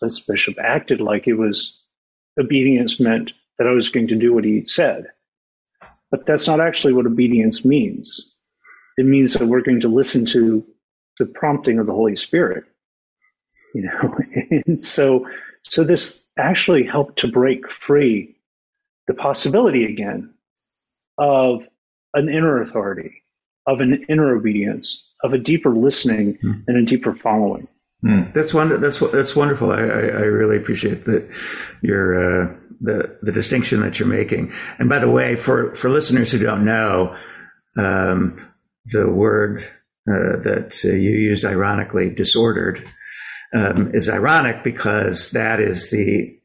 this 0.00 0.20
bishop 0.20 0.56
acted 0.58 1.00
like 1.00 1.28
it 1.28 1.34
was 1.34 1.79
obedience 2.40 2.98
meant 2.98 3.32
that 3.58 3.66
I 3.66 3.72
was 3.72 3.88
going 3.88 4.08
to 4.08 4.16
do 4.16 4.32
what 4.32 4.44
he 4.44 4.64
said. 4.66 5.06
But 6.10 6.26
that's 6.26 6.46
not 6.46 6.60
actually 6.60 6.92
what 6.92 7.06
obedience 7.06 7.64
means. 7.64 8.34
It 8.98 9.06
means 9.06 9.34
that 9.34 9.48
we're 9.48 9.62
going 9.62 9.80
to 9.80 9.88
listen 9.88 10.26
to 10.26 10.66
the 11.18 11.26
prompting 11.26 11.78
of 11.78 11.86
the 11.86 11.92
Holy 11.92 12.16
Spirit. 12.16 12.64
You 13.74 13.82
know, 13.82 14.18
and 14.66 14.82
so 14.82 15.26
so 15.62 15.84
this 15.84 16.24
actually 16.38 16.84
helped 16.84 17.18
to 17.20 17.28
break 17.28 17.70
free 17.70 18.36
the 19.06 19.14
possibility 19.14 19.84
again 19.84 20.32
of 21.18 21.68
an 22.14 22.28
inner 22.28 22.60
authority, 22.60 23.22
of 23.66 23.80
an 23.80 24.04
inner 24.08 24.34
obedience, 24.34 25.12
of 25.22 25.32
a 25.32 25.38
deeper 25.38 25.74
listening 25.74 26.38
mm. 26.38 26.64
and 26.66 26.76
a 26.76 26.84
deeper 26.84 27.14
following. 27.14 27.68
Mm. 28.04 28.32
That's 28.32 28.54
wonder. 28.54 28.78
That's 28.78 28.98
that's 28.98 29.36
wonderful. 29.36 29.70
I, 29.70 29.80
I, 29.80 30.00
I 30.00 30.24
really 30.24 30.56
appreciate 30.56 31.04
that 31.04 31.30
your 31.82 32.14
uh, 32.14 32.56
the 32.80 33.18
the 33.20 33.32
distinction 33.32 33.80
that 33.80 33.98
you're 33.98 34.08
making. 34.08 34.52
And 34.78 34.88
by 34.88 34.98
the 34.98 35.10
way, 35.10 35.36
for 35.36 35.74
for 35.74 35.90
listeners 35.90 36.32
who 36.32 36.38
don't 36.38 36.64
know, 36.64 37.14
um, 37.76 38.52
the 38.86 39.10
word 39.10 39.62
uh, 40.08 40.40
that 40.44 40.80
uh, 40.82 40.88
you 40.88 41.10
used, 41.10 41.44
ironically, 41.44 42.08
disordered, 42.08 42.82
um, 43.54 43.90
is 43.92 44.08
ironic 44.08 44.64
because 44.64 45.32
that 45.32 45.60
is 45.60 45.90
the 45.90 46.38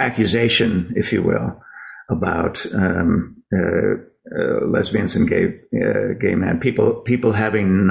accusation, 0.00 0.94
if 0.96 1.12
you 1.12 1.22
will, 1.22 1.62
about 2.10 2.64
um, 2.74 3.42
uh, 3.54 3.96
uh, 4.34 4.64
lesbians 4.64 5.14
and 5.14 5.28
gay 5.28 5.60
uh, 5.78 6.14
gay 6.18 6.34
men, 6.34 6.58
people 6.58 7.02
people 7.02 7.32
having 7.32 7.90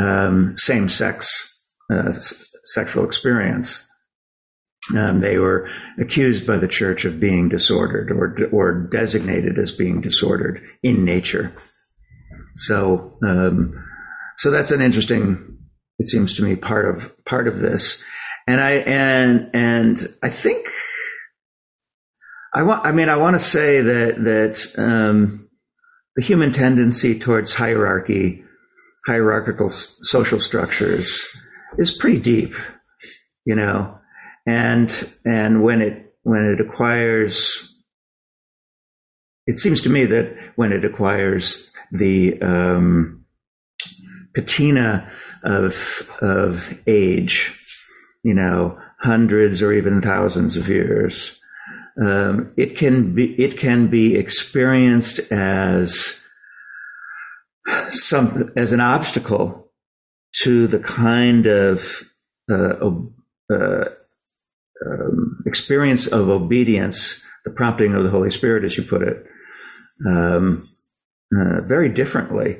um, 0.00 0.56
same 0.56 0.88
sex 0.88 1.55
uh, 1.90 2.12
sexual 2.64 3.04
experience. 3.04 3.88
Um, 4.96 5.18
they 5.20 5.38
were 5.38 5.68
accused 5.98 6.46
by 6.46 6.58
the 6.58 6.68
church 6.68 7.04
of 7.04 7.18
being 7.18 7.48
disordered 7.48 8.10
or, 8.12 8.48
or 8.52 8.88
designated 8.92 9.58
as 9.58 9.72
being 9.72 10.00
disordered 10.00 10.62
in 10.82 11.04
nature. 11.04 11.52
So, 12.56 13.18
um, 13.26 13.84
so 14.38 14.50
that's 14.50 14.70
an 14.70 14.80
interesting, 14.80 15.58
it 15.98 16.08
seems 16.08 16.34
to 16.34 16.42
me, 16.42 16.54
part 16.56 16.88
of, 16.88 17.12
part 17.24 17.48
of 17.48 17.58
this. 17.58 18.02
And 18.46 18.60
I, 18.60 18.72
and, 18.72 19.50
and 19.52 20.14
I 20.22 20.28
think, 20.28 20.68
I 22.54 22.62
want, 22.62 22.86
I 22.86 22.92
mean, 22.92 23.08
I 23.08 23.16
want 23.16 23.34
to 23.34 23.40
say 23.40 23.80
that, 23.80 24.22
that, 24.22 24.78
um, 24.78 25.48
the 26.14 26.22
human 26.22 26.52
tendency 26.52 27.18
towards 27.18 27.54
hierarchy, 27.54 28.44
hierarchical 29.06 29.68
social 29.68 30.40
structures, 30.40 31.20
is 31.78 31.96
pretty 31.96 32.18
deep, 32.18 32.54
you 33.44 33.54
know, 33.54 33.98
and 34.46 35.12
and 35.24 35.62
when 35.62 35.82
it 35.82 36.14
when 36.22 36.44
it 36.44 36.60
acquires, 36.60 37.74
it 39.46 39.58
seems 39.58 39.82
to 39.82 39.90
me 39.90 40.04
that 40.06 40.36
when 40.56 40.72
it 40.72 40.84
acquires 40.84 41.72
the 41.92 42.40
um, 42.40 43.24
patina 44.34 45.10
of 45.42 46.10
of 46.20 46.80
age, 46.86 47.54
you 48.22 48.34
know, 48.34 48.78
hundreds 48.98 49.62
or 49.62 49.72
even 49.72 50.00
thousands 50.00 50.56
of 50.56 50.68
years, 50.68 51.40
um, 52.00 52.52
it 52.56 52.76
can 52.76 53.14
be 53.14 53.34
it 53.40 53.56
can 53.56 53.88
be 53.88 54.16
experienced 54.16 55.20
as 55.32 56.26
some 57.90 58.52
as 58.56 58.72
an 58.72 58.80
obstacle 58.80 59.65
to 60.42 60.66
the 60.66 60.78
kind 60.78 61.46
of 61.46 62.04
uh, 62.50 62.90
uh, 63.50 63.84
um, 64.84 65.42
experience 65.46 66.06
of 66.06 66.28
obedience, 66.28 67.22
the 67.44 67.50
prompting 67.50 67.94
of 67.94 68.04
the 68.04 68.10
Holy 68.10 68.30
Spirit, 68.30 68.64
as 68.64 68.76
you 68.76 68.82
put 68.82 69.02
it, 69.02 69.24
um, 70.06 70.68
uh, 71.34 71.62
very 71.62 71.88
differently 71.88 72.58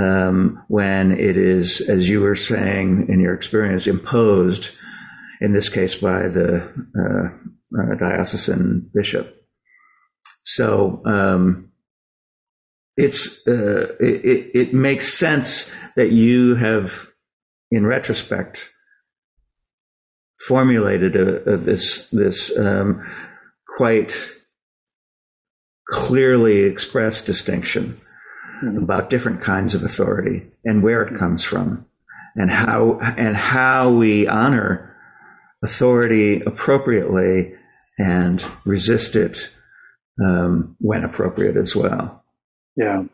um, 0.00 0.62
when 0.68 1.12
it 1.12 1.36
is, 1.36 1.80
as 1.80 2.08
you 2.08 2.20
were 2.20 2.36
saying 2.36 3.08
in 3.08 3.20
your 3.20 3.34
experience, 3.34 3.86
imposed, 3.86 4.70
in 5.40 5.52
this 5.52 5.68
case 5.68 5.94
by 5.94 6.28
the 6.28 6.62
uh, 6.98 7.80
uh, 7.80 7.94
diocesan 7.96 8.90
bishop. 8.94 9.36
So 10.44 11.02
um, 11.04 11.71
it's 12.96 13.46
uh, 13.48 13.94
it, 14.00 14.50
it 14.54 14.74
makes 14.74 15.12
sense 15.12 15.74
that 15.96 16.10
you 16.10 16.54
have, 16.56 17.10
in 17.70 17.86
retrospect, 17.86 18.70
formulated 20.46 21.16
a, 21.16 21.54
a, 21.54 21.56
this 21.56 22.10
this 22.10 22.56
um, 22.58 23.02
quite 23.76 24.32
clearly 25.88 26.62
expressed 26.62 27.26
distinction 27.26 28.00
mm-hmm. 28.62 28.78
about 28.78 29.10
different 29.10 29.40
kinds 29.40 29.74
of 29.74 29.82
authority 29.82 30.46
and 30.64 30.82
where 30.82 31.02
it 31.02 31.16
comes 31.16 31.44
from 31.44 31.86
and 32.36 32.50
how 32.50 32.98
and 33.00 33.36
how 33.36 33.90
we 33.90 34.26
honor 34.26 34.94
authority 35.62 36.40
appropriately 36.42 37.54
and 37.98 38.44
resist 38.64 39.16
it 39.16 39.50
um, 40.22 40.76
when 40.78 41.04
appropriate 41.04 41.56
as 41.56 41.76
well. 41.76 42.21
Yeah, 42.76 43.04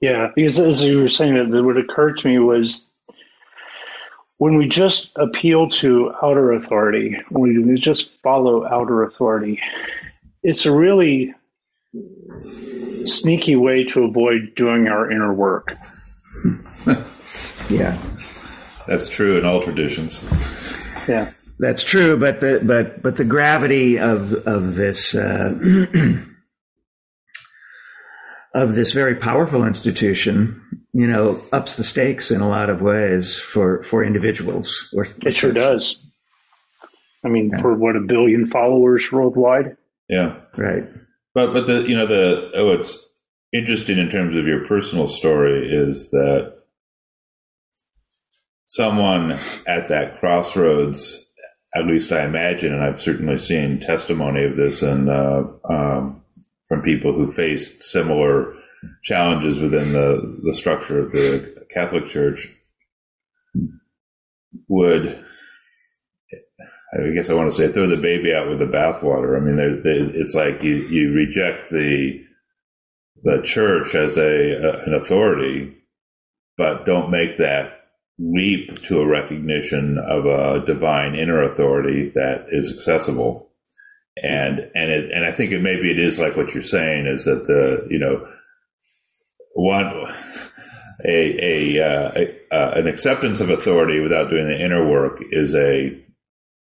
yeah. 0.00 0.30
Because 0.34 0.58
as 0.58 0.82
you 0.82 0.98
were 0.98 1.08
saying, 1.08 1.50
that 1.50 1.62
what 1.62 1.76
occurred 1.76 2.18
to 2.18 2.28
me 2.28 2.38
was 2.38 2.90
when 4.38 4.56
we 4.56 4.66
just 4.68 5.12
appeal 5.16 5.68
to 5.68 6.14
outer 6.22 6.52
authority, 6.52 7.20
when 7.28 7.66
we 7.68 7.74
just 7.74 8.10
follow 8.22 8.66
outer 8.66 9.02
authority, 9.02 9.60
it's 10.42 10.64
a 10.64 10.74
really 10.74 11.34
sneaky 13.04 13.56
way 13.56 13.84
to 13.84 14.04
avoid 14.04 14.54
doing 14.56 14.88
our 14.88 15.10
inner 15.10 15.34
work. 15.34 15.76
yeah, 17.68 17.98
that's 18.86 19.08
true 19.08 19.38
in 19.38 19.44
all 19.44 19.62
traditions. 19.62 20.24
Yeah, 21.06 21.32
that's 21.58 21.84
true. 21.84 22.16
But 22.16 22.40
the 22.40 22.62
but 22.64 23.02
but 23.02 23.16
the 23.16 23.24
gravity 23.24 23.98
of 23.98 24.32
of 24.46 24.74
this. 24.74 25.14
Uh, 25.14 26.22
of 28.54 28.74
this 28.74 28.92
very 28.92 29.14
powerful 29.14 29.64
institution, 29.64 30.60
you 30.92 31.06
know, 31.06 31.40
ups 31.52 31.76
the 31.76 31.84
stakes 31.84 32.30
in 32.30 32.40
a 32.40 32.48
lot 32.48 32.70
of 32.70 32.82
ways 32.82 33.38
for 33.38 33.82
for 33.82 34.04
individuals. 34.04 34.88
Or, 34.94 35.06
it 35.24 35.34
sure 35.34 35.52
does. 35.52 35.98
I 37.24 37.28
mean, 37.28 37.50
yeah. 37.54 37.60
for 37.60 37.74
what 37.74 37.96
a 37.96 38.00
billion 38.00 38.46
followers 38.46 39.10
worldwide. 39.12 39.76
Yeah, 40.08 40.36
right. 40.56 40.84
But 41.34 41.52
but 41.52 41.66
the 41.66 41.82
you 41.82 41.96
know 41.96 42.06
the 42.06 42.50
oh, 42.54 42.76
what's 42.76 43.08
interesting 43.52 43.98
in 43.98 44.10
terms 44.10 44.36
of 44.36 44.46
your 44.46 44.66
personal 44.66 45.06
story 45.06 45.72
is 45.72 46.10
that 46.10 46.54
someone 48.64 49.32
at 49.66 49.88
that 49.88 50.18
crossroads, 50.20 51.28
at 51.74 51.86
least 51.86 52.12
I 52.12 52.24
imagine, 52.24 52.72
and 52.72 52.82
I've 52.82 53.00
certainly 53.00 53.38
seen 53.38 53.80
testimony 53.80 54.44
of 54.44 54.56
this 54.56 54.82
and 54.82 55.08
uh, 55.08 55.44
um, 55.68 56.22
from 56.70 56.82
people 56.82 57.12
who 57.12 57.32
faced 57.32 57.82
similar 57.82 58.54
challenges 59.02 59.58
within 59.58 59.92
the, 59.92 60.38
the 60.44 60.54
structure 60.54 61.00
of 61.00 61.10
the 61.10 61.66
Catholic 61.74 62.06
Church 62.06 62.48
would 64.68 65.22
I 66.92 67.10
guess 67.14 67.28
I 67.28 67.34
want 67.34 67.50
to 67.50 67.56
say 67.56 67.72
throw 67.72 67.88
the 67.88 68.00
baby 68.00 68.32
out 68.34 68.48
with 68.48 68.60
the 68.60 68.66
bathwater. 68.66 69.36
I 69.36 69.40
mean, 69.40 69.56
they, 69.82 70.18
it's 70.18 70.34
like 70.34 70.62
you, 70.62 70.76
you 70.76 71.12
reject 71.12 71.70
the 71.70 72.24
the 73.22 73.42
church 73.42 73.94
as 73.94 74.16
a, 74.16 74.52
a, 74.52 74.84
an 74.84 74.94
authority, 74.94 75.76
but 76.56 76.86
don't 76.86 77.10
make 77.10 77.36
that 77.36 77.80
leap 78.18 78.82
to 78.82 79.00
a 79.00 79.06
recognition 79.06 79.98
of 79.98 80.24
a 80.24 80.64
divine 80.64 81.14
inner 81.14 81.42
authority 81.42 82.12
that 82.14 82.46
is 82.48 82.72
accessible. 82.72 83.49
And 84.22 84.70
and 84.74 84.90
it, 84.90 85.10
and 85.12 85.24
I 85.24 85.32
think 85.32 85.52
it 85.52 85.60
maybe 85.60 85.90
it 85.90 85.98
is 85.98 86.18
like 86.18 86.36
what 86.36 86.52
you're 86.52 86.62
saying 86.62 87.06
is 87.06 87.24
that 87.24 87.46
the 87.46 87.86
you 87.90 87.98
know 87.98 88.26
one 89.54 89.86
a 91.04 91.76
a, 91.78 91.80
uh, 91.80 92.12
a 92.14 92.54
uh, 92.54 92.72
an 92.78 92.86
acceptance 92.86 93.40
of 93.40 93.50
authority 93.50 94.00
without 94.00 94.30
doing 94.30 94.48
the 94.48 94.62
inner 94.62 94.86
work 94.86 95.22
is 95.30 95.54
a 95.54 95.98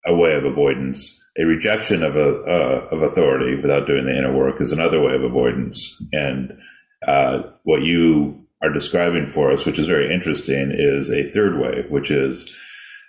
a 0.06 0.14
way 0.14 0.34
of 0.34 0.44
avoidance. 0.44 1.18
A 1.38 1.44
rejection 1.44 2.02
of 2.02 2.16
a 2.16 2.42
uh, 2.42 2.88
of 2.92 3.02
authority 3.02 3.60
without 3.60 3.86
doing 3.86 4.04
the 4.04 4.16
inner 4.16 4.36
work 4.36 4.60
is 4.60 4.72
another 4.72 5.00
way 5.00 5.14
of 5.14 5.24
avoidance. 5.24 6.00
And 6.12 6.58
uh, 7.06 7.42
what 7.64 7.82
you 7.82 8.46
are 8.62 8.72
describing 8.72 9.28
for 9.28 9.50
us, 9.50 9.64
which 9.64 9.78
is 9.78 9.86
very 9.86 10.12
interesting, 10.12 10.72
is 10.72 11.10
a 11.10 11.28
third 11.30 11.58
way, 11.58 11.86
which 11.88 12.10
is 12.10 12.54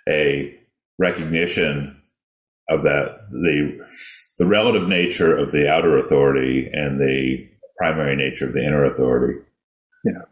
a 0.08 0.58
recognition 0.98 2.00
of 2.68 2.84
that 2.84 3.28
the 3.30 3.86
the 4.38 4.46
relative 4.46 4.88
nature 4.88 5.36
of 5.36 5.52
the 5.52 5.70
outer 5.70 5.98
authority 5.98 6.68
and 6.72 7.00
the 7.00 7.48
primary 7.76 8.16
nature 8.16 8.46
of 8.46 8.52
the 8.52 8.64
inner 8.64 8.84
authority. 8.84 9.40
Yeah. 10.04 10.22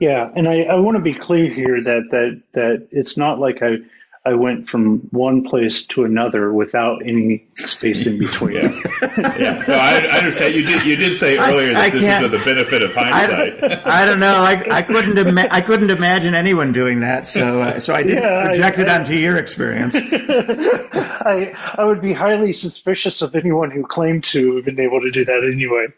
Yeah, 0.00 0.30
and 0.34 0.48
I, 0.48 0.62
I 0.62 0.74
want 0.76 0.96
to 0.96 1.02
be 1.02 1.14
clear 1.14 1.52
here 1.52 1.80
that 1.84 2.08
that 2.10 2.42
that 2.54 2.88
it's 2.90 3.16
not 3.16 3.38
like 3.38 3.62
I 3.62 3.76
I 4.24 4.34
went 4.34 4.68
from 4.68 4.98
one 5.10 5.42
place 5.42 5.84
to 5.86 6.04
another 6.04 6.52
without 6.52 7.04
any 7.04 7.48
space 7.54 8.06
in 8.06 8.20
between. 8.20 8.54
yeah, 8.54 8.80
yeah. 9.18 9.64
No, 9.66 9.74
I, 9.74 10.08
I, 10.12 10.18
understand. 10.18 10.54
You 10.54 10.64
did. 10.64 10.84
You 10.84 10.94
did 10.94 11.16
say 11.16 11.38
earlier 11.38 11.70
I, 11.70 11.72
that 11.72 11.82
I 11.82 11.90
this 11.90 12.02
is 12.04 12.22
with 12.22 12.30
the 12.30 12.44
benefit 12.44 12.84
of 12.84 12.94
hindsight. 12.94 13.84
I, 13.84 14.02
I 14.02 14.06
don't 14.06 14.20
know. 14.20 14.36
I, 14.42 14.64
I 14.70 14.82
couldn't. 14.82 15.18
Ima- 15.18 15.48
I 15.50 15.60
couldn't 15.60 15.90
imagine 15.90 16.36
anyone 16.36 16.72
doing 16.72 17.00
that. 17.00 17.26
So, 17.26 17.62
uh, 17.62 17.80
so 17.80 17.94
I 17.94 18.04
didn't 18.04 18.22
yeah, 18.22 18.44
project 18.44 18.78
it 18.78 18.88
onto 18.88 19.14
your 19.14 19.36
experience. 19.38 19.96
I 19.98 21.52
I 21.76 21.84
would 21.84 22.00
be 22.00 22.12
highly 22.12 22.52
suspicious 22.52 23.22
of 23.22 23.34
anyone 23.34 23.72
who 23.72 23.84
claimed 23.84 24.22
to 24.24 24.54
have 24.56 24.64
been 24.64 24.78
able 24.78 25.00
to 25.00 25.10
do 25.10 25.24
that 25.24 25.42
anyway. 25.42 25.88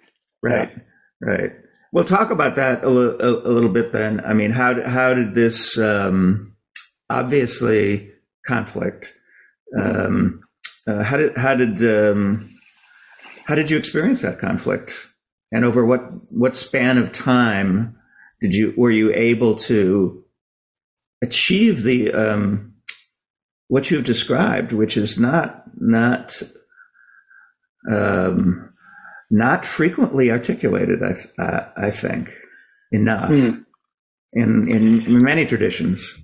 Right. 0.42 0.70
Yeah. 0.72 0.82
Right. 1.20 1.52
We'll 1.92 2.04
talk 2.04 2.30
about 2.30 2.54
that 2.54 2.82
a, 2.84 2.86
l- 2.86 3.20
a, 3.20 3.48
a 3.48 3.52
little 3.52 3.68
bit 3.68 3.92
then. 3.92 4.24
I 4.24 4.32
mean, 4.32 4.50
how 4.50 4.80
how 4.82 5.12
did 5.12 5.34
this? 5.34 5.78
Um, 5.78 6.52
obviously 7.10 8.13
conflict. 8.46 9.14
Um, 9.76 10.40
uh, 10.86 11.02
how 11.02 11.16
did 11.16 11.36
how 11.36 11.54
did 11.54 11.82
um, 11.82 12.50
how 13.46 13.54
did 13.54 13.70
you 13.70 13.78
experience 13.78 14.22
that 14.22 14.38
conflict, 14.38 15.08
and 15.50 15.64
over 15.64 15.84
what 15.84 16.00
what 16.30 16.54
span 16.54 16.98
of 16.98 17.12
time 17.12 17.96
did 18.40 18.54
you 18.54 18.74
were 18.76 18.90
you 18.90 19.12
able 19.14 19.54
to 19.56 20.24
achieve 21.22 21.82
the 21.82 22.12
um, 22.12 22.74
what 23.68 23.90
you've 23.90 24.04
described, 24.04 24.72
which 24.72 24.96
is 24.96 25.18
not 25.18 25.64
not 25.76 26.40
um, 27.90 28.74
not 29.30 29.64
frequently 29.64 30.30
articulated. 30.30 31.02
I 31.02 31.14
I, 31.38 31.86
I 31.86 31.90
think 31.90 32.36
enough 32.92 33.30
mm. 33.30 33.64
in 34.34 34.68
in 34.68 35.22
many 35.22 35.46
traditions. 35.46 36.23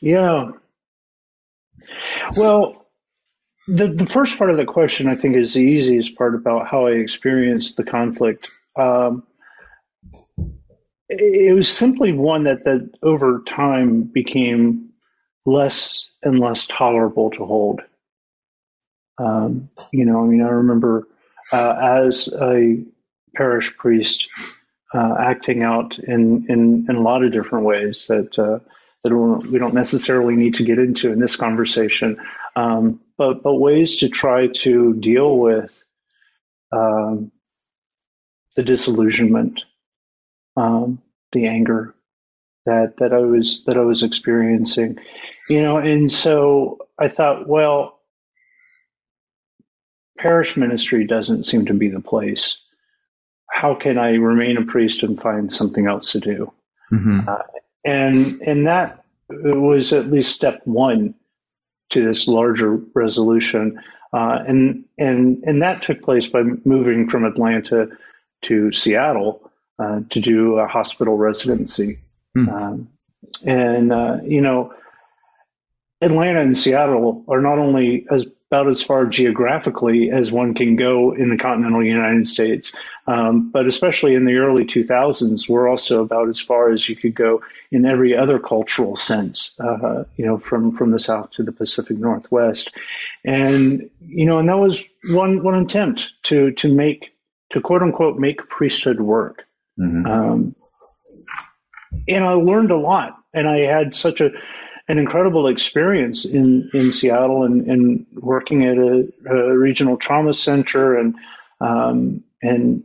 Yeah. 0.00 0.50
Well, 2.36 2.86
the 3.68 3.88
the 3.88 4.06
first 4.06 4.38
part 4.38 4.50
of 4.50 4.56
the 4.56 4.64
question 4.64 5.08
I 5.08 5.16
think 5.16 5.36
is 5.36 5.54
the 5.54 5.62
easiest 5.62 6.16
part 6.16 6.34
about 6.34 6.68
how 6.68 6.86
I 6.86 6.92
experienced 6.92 7.76
the 7.76 7.84
conflict. 7.84 8.48
Um, 8.76 9.24
it 11.08 11.54
was 11.54 11.68
simply 11.68 12.12
one 12.12 12.44
that 12.44 12.64
that 12.64 12.90
over 13.02 13.42
time 13.48 14.02
became 14.02 14.90
less 15.44 16.10
and 16.22 16.40
less 16.40 16.66
tolerable 16.66 17.30
to 17.30 17.44
hold. 17.44 17.80
Um, 19.18 19.70
you 19.92 20.04
know, 20.04 20.22
I 20.22 20.26
mean, 20.26 20.42
I 20.42 20.48
remember 20.48 21.06
uh, 21.52 22.00
as 22.02 22.28
a 22.40 22.82
parish 23.34 23.76
priest 23.76 24.28
uh, 24.92 25.16
acting 25.18 25.62
out 25.62 25.98
in, 25.98 26.46
in 26.48 26.86
in 26.88 26.96
a 26.96 27.00
lot 27.02 27.24
of 27.24 27.32
different 27.32 27.64
ways 27.64 28.06
that 28.08 28.38
uh, 28.38 28.58
that 29.08 29.48
we 29.50 29.58
don't 29.58 29.74
necessarily 29.74 30.36
need 30.36 30.54
to 30.54 30.64
get 30.64 30.78
into 30.78 31.12
in 31.12 31.20
this 31.20 31.36
conversation, 31.36 32.18
um, 32.54 33.00
but 33.16 33.42
but 33.42 33.54
ways 33.54 33.96
to 33.96 34.08
try 34.08 34.48
to 34.48 34.94
deal 34.94 35.38
with 35.38 35.72
um, 36.72 37.30
the 38.56 38.62
disillusionment, 38.62 39.64
um, 40.56 41.00
the 41.32 41.46
anger 41.46 41.94
that 42.64 42.96
that 42.98 43.12
I 43.12 43.18
was 43.18 43.64
that 43.64 43.76
I 43.76 43.82
was 43.82 44.02
experiencing, 44.02 44.98
you 45.48 45.62
know, 45.62 45.78
and 45.78 46.12
so 46.12 46.78
I 46.98 47.08
thought, 47.08 47.48
well, 47.48 48.00
parish 50.18 50.56
ministry 50.56 51.06
doesn't 51.06 51.44
seem 51.44 51.66
to 51.66 51.74
be 51.74 51.88
the 51.88 52.00
place. 52.00 52.60
How 53.50 53.74
can 53.74 53.98
I 53.98 54.14
remain 54.14 54.56
a 54.56 54.66
priest 54.66 55.02
and 55.02 55.20
find 55.20 55.52
something 55.52 55.86
else 55.86 56.12
to 56.12 56.20
do? 56.20 56.52
Mm-hmm. 56.92 57.28
Uh, 57.28 57.38
and 57.86 58.40
and 58.42 58.66
that 58.66 59.04
was 59.28 59.92
at 59.92 60.10
least 60.10 60.34
step 60.34 60.60
one 60.64 61.14
to 61.90 62.04
this 62.04 62.28
larger 62.28 62.76
resolution, 62.94 63.80
uh, 64.12 64.38
and 64.46 64.84
and 64.98 65.42
and 65.44 65.62
that 65.62 65.82
took 65.82 66.02
place 66.02 66.26
by 66.26 66.42
moving 66.64 67.08
from 67.08 67.24
Atlanta 67.24 67.88
to 68.42 68.72
Seattle, 68.72 69.50
uh, 69.78 70.00
to 70.10 70.20
do 70.20 70.58
a 70.58 70.66
hospital 70.66 71.16
residency. 71.16 71.98
Mm. 72.36 72.52
Um, 72.52 72.88
and, 73.44 73.92
uh, 73.92 74.18
you 74.24 74.40
know, 74.40 74.72
Atlanta 76.00 76.40
and 76.40 76.56
Seattle 76.56 77.24
are 77.28 77.40
not 77.40 77.58
only 77.58 78.06
as 78.10 78.26
about 78.50 78.68
as 78.68 78.80
far 78.80 79.06
geographically 79.06 80.10
as 80.10 80.30
one 80.30 80.54
can 80.54 80.76
go 80.76 81.12
in 81.12 81.30
the 81.30 81.36
continental 81.36 81.84
United 81.84 82.28
States, 82.28 82.72
um, 83.08 83.50
but 83.50 83.66
especially 83.66 84.14
in 84.14 84.24
the 84.24 84.36
early 84.36 84.64
2000s, 84.64 85.48
we're 85.48 85.68
also 85.68 86.02
about 86.02 86.28
as 86.28 86.40
far 86.40 86.70
as 86.70 86.88
you 86.88 86.94
could 86.94 87.14
go 87.14 87.42
in 87.72 87.84
every 87.84 88.16
other 88.16 88.38
cultural 88.38 88.94
sense, 88.94 89.58
uh, 89.58 90.04
you 90.16 90.24
know, 90.24 90.38
from 90.38 90.76
from 90.76 90.92
the 90.92 91.00
South 91.00 91.30
to 91.32 91.42
the 91.42 91.50
Pacific 91.50 91.98
Northwest, 91.98 92.72
and 93.24 93.90
you 94.00 94.24
know, 94.24 94.38
and 94.38 94.48
that 94.48 94.58
was 94.58 94.84
one 95.10 95.42
one 95.42 95.56
attempt 95.56 96.12
to 96.24 96.52
to 96.52 96.72
make 96.72 97.12
to 97.50 97.60
quote 97.60 97.82
unquote 97.82 98.16
make 98.16 98.48
priesthood 98.48 99.00
work. 99.00 99.44
Mm-hmm. 99.78 100.06
Um, 100.06 100.54
and 102.08 102.24
I 102.24 102.32
learned 102.32 102.70
a 102.70 102.76
lot, 102.76 103.16
and 103.34 103.48
I 103.48 103.60
had 103.60 103.96
such 103.96 104.20
a 104.20 104.30
an 104.88 104.98
incredible 104.98 105.48
experience 105.48 106.24
in 106.24 106.70
in 106.72 106.92
Seattle 106.92 107.44
and, 107.44 107.68
and 107.68 108.06
working 108.14 108.64
at 108.64 108.78
a, 108.78 109.08
a, 109.28 109.58
regional 109.58 109.96
trauma 109.96 110.32
center 110.32 110.96
and 110.96 111.16
um, 111.60 112.22
and 112.42 112.84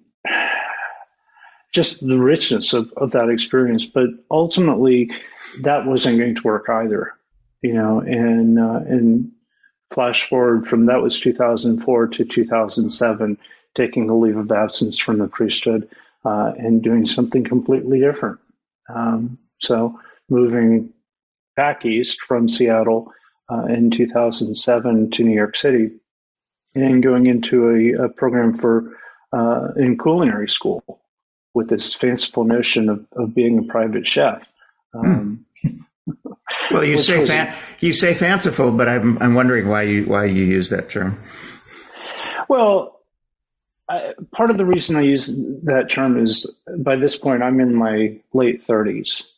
just 1.71 2.05
the 2.05 2.17
richness 2.17 2.73
of, 2.73 2.91
of 2.93 3.11
that 3.11 3.29
experience. 3.29 3.85
But 3.85 4.09
ultimately, 4.29 5.11
that 5.61 5.85
wasn't 5.85 6.17
going 6.17 6.35
to 6.35 6.43
work 6.43 6.69
either, 6.69 7.13
you 7.61 7.73
know. 7.73 7.99
And 7.99 8.59
uh, 8.59 8.81
and 8.85 9.31
flash 9.91 10.27
forward 10.27 10.67
from 10.67 10.87
that 10.87 11.01
was 11.01 11.19
2004 11.19 12.07
to 12.07 12.25
2007, 12.25 13.37
taking 13.75 14.09
a 14.09 14.17
leave 14.17 14.37
of 14.37 14.51
absence 14.51 14.97
from 14.97 15.19
the 15.19 15.27
priesthood 15.27 15.89
uh, 16.25 16.53
and 16.57 16.81
doing 16.81 17.05
something 17.05 17.43
completely 17.43 17.99
different. 17.99 18.39
Um, 18.89 19.37
so 19.59 19.99
moving 20.29 20.93
back 21.55 21.85
east 21.85 22.21
from 22.21 22.49
Seattle 22.49 23.11
uh, 23.49 23.65
in 23.65 23.91
2007 23.91 25.11
to 25.11 25.23
New 25.23 25.35
York 25.35 25.55
City 25.55 25.91
and 26.75 27.03
going 27.03 27.25
into 27.25 27.69
a, 27.69 28.05
a 28.05 28.09
program 28.09 28.53
for 28.53 28.97
uh, 29.33 29.69
in 29.75 29.97
culinary 29.97 30.49
school 30.49 31.01
with 31.53 31.69
this 31.69 31.93
fanciful 31.93 32.43
notion 32.43 32.89
of, 32.89 33.05
of 33.13 33.35
being 33.35 33.59
a 33.59 33.63
private 33.63 34.07
chef. 34.07 34.47
Um, 34.93 35.45
hmm. 35.61 35.77
well, 36.71 36.83
you 36.83 36.97
say 36.97 37.27
fan- 37.27 37.53
you 37.79 37.93
say 37.93 38.13
fanciful, 38.13 38.71
but 38.71 38.87
I'm 38.87 39.17
I'm 39.21 39.35
wondering 39.35 39.67
why 39.67 39.83
you 39.83 40.05
why 40.05 40.25
you 40.25 40.43
use 40.43 40.69
that 40.69 40.89
term. 40.89 41.21
Well, 42.49 42.99
I, 43.87 44.13
part 44.31 44.49
of 44.49 44.57
the 44.57 44.65
reason 44.65 44.95
I 44.95 45.01
use 45.01 45.33
that 45.63 45.89
term 45.89 46.21
is 46.21 46.53
by 46.79 46.95
this 46.95 47.17
point 47.17 47.43
I'm 47.43 47.59
in 47.59 47.75
my 47.75 48.19
late 48.33 48.65
30s, 48.65 49.30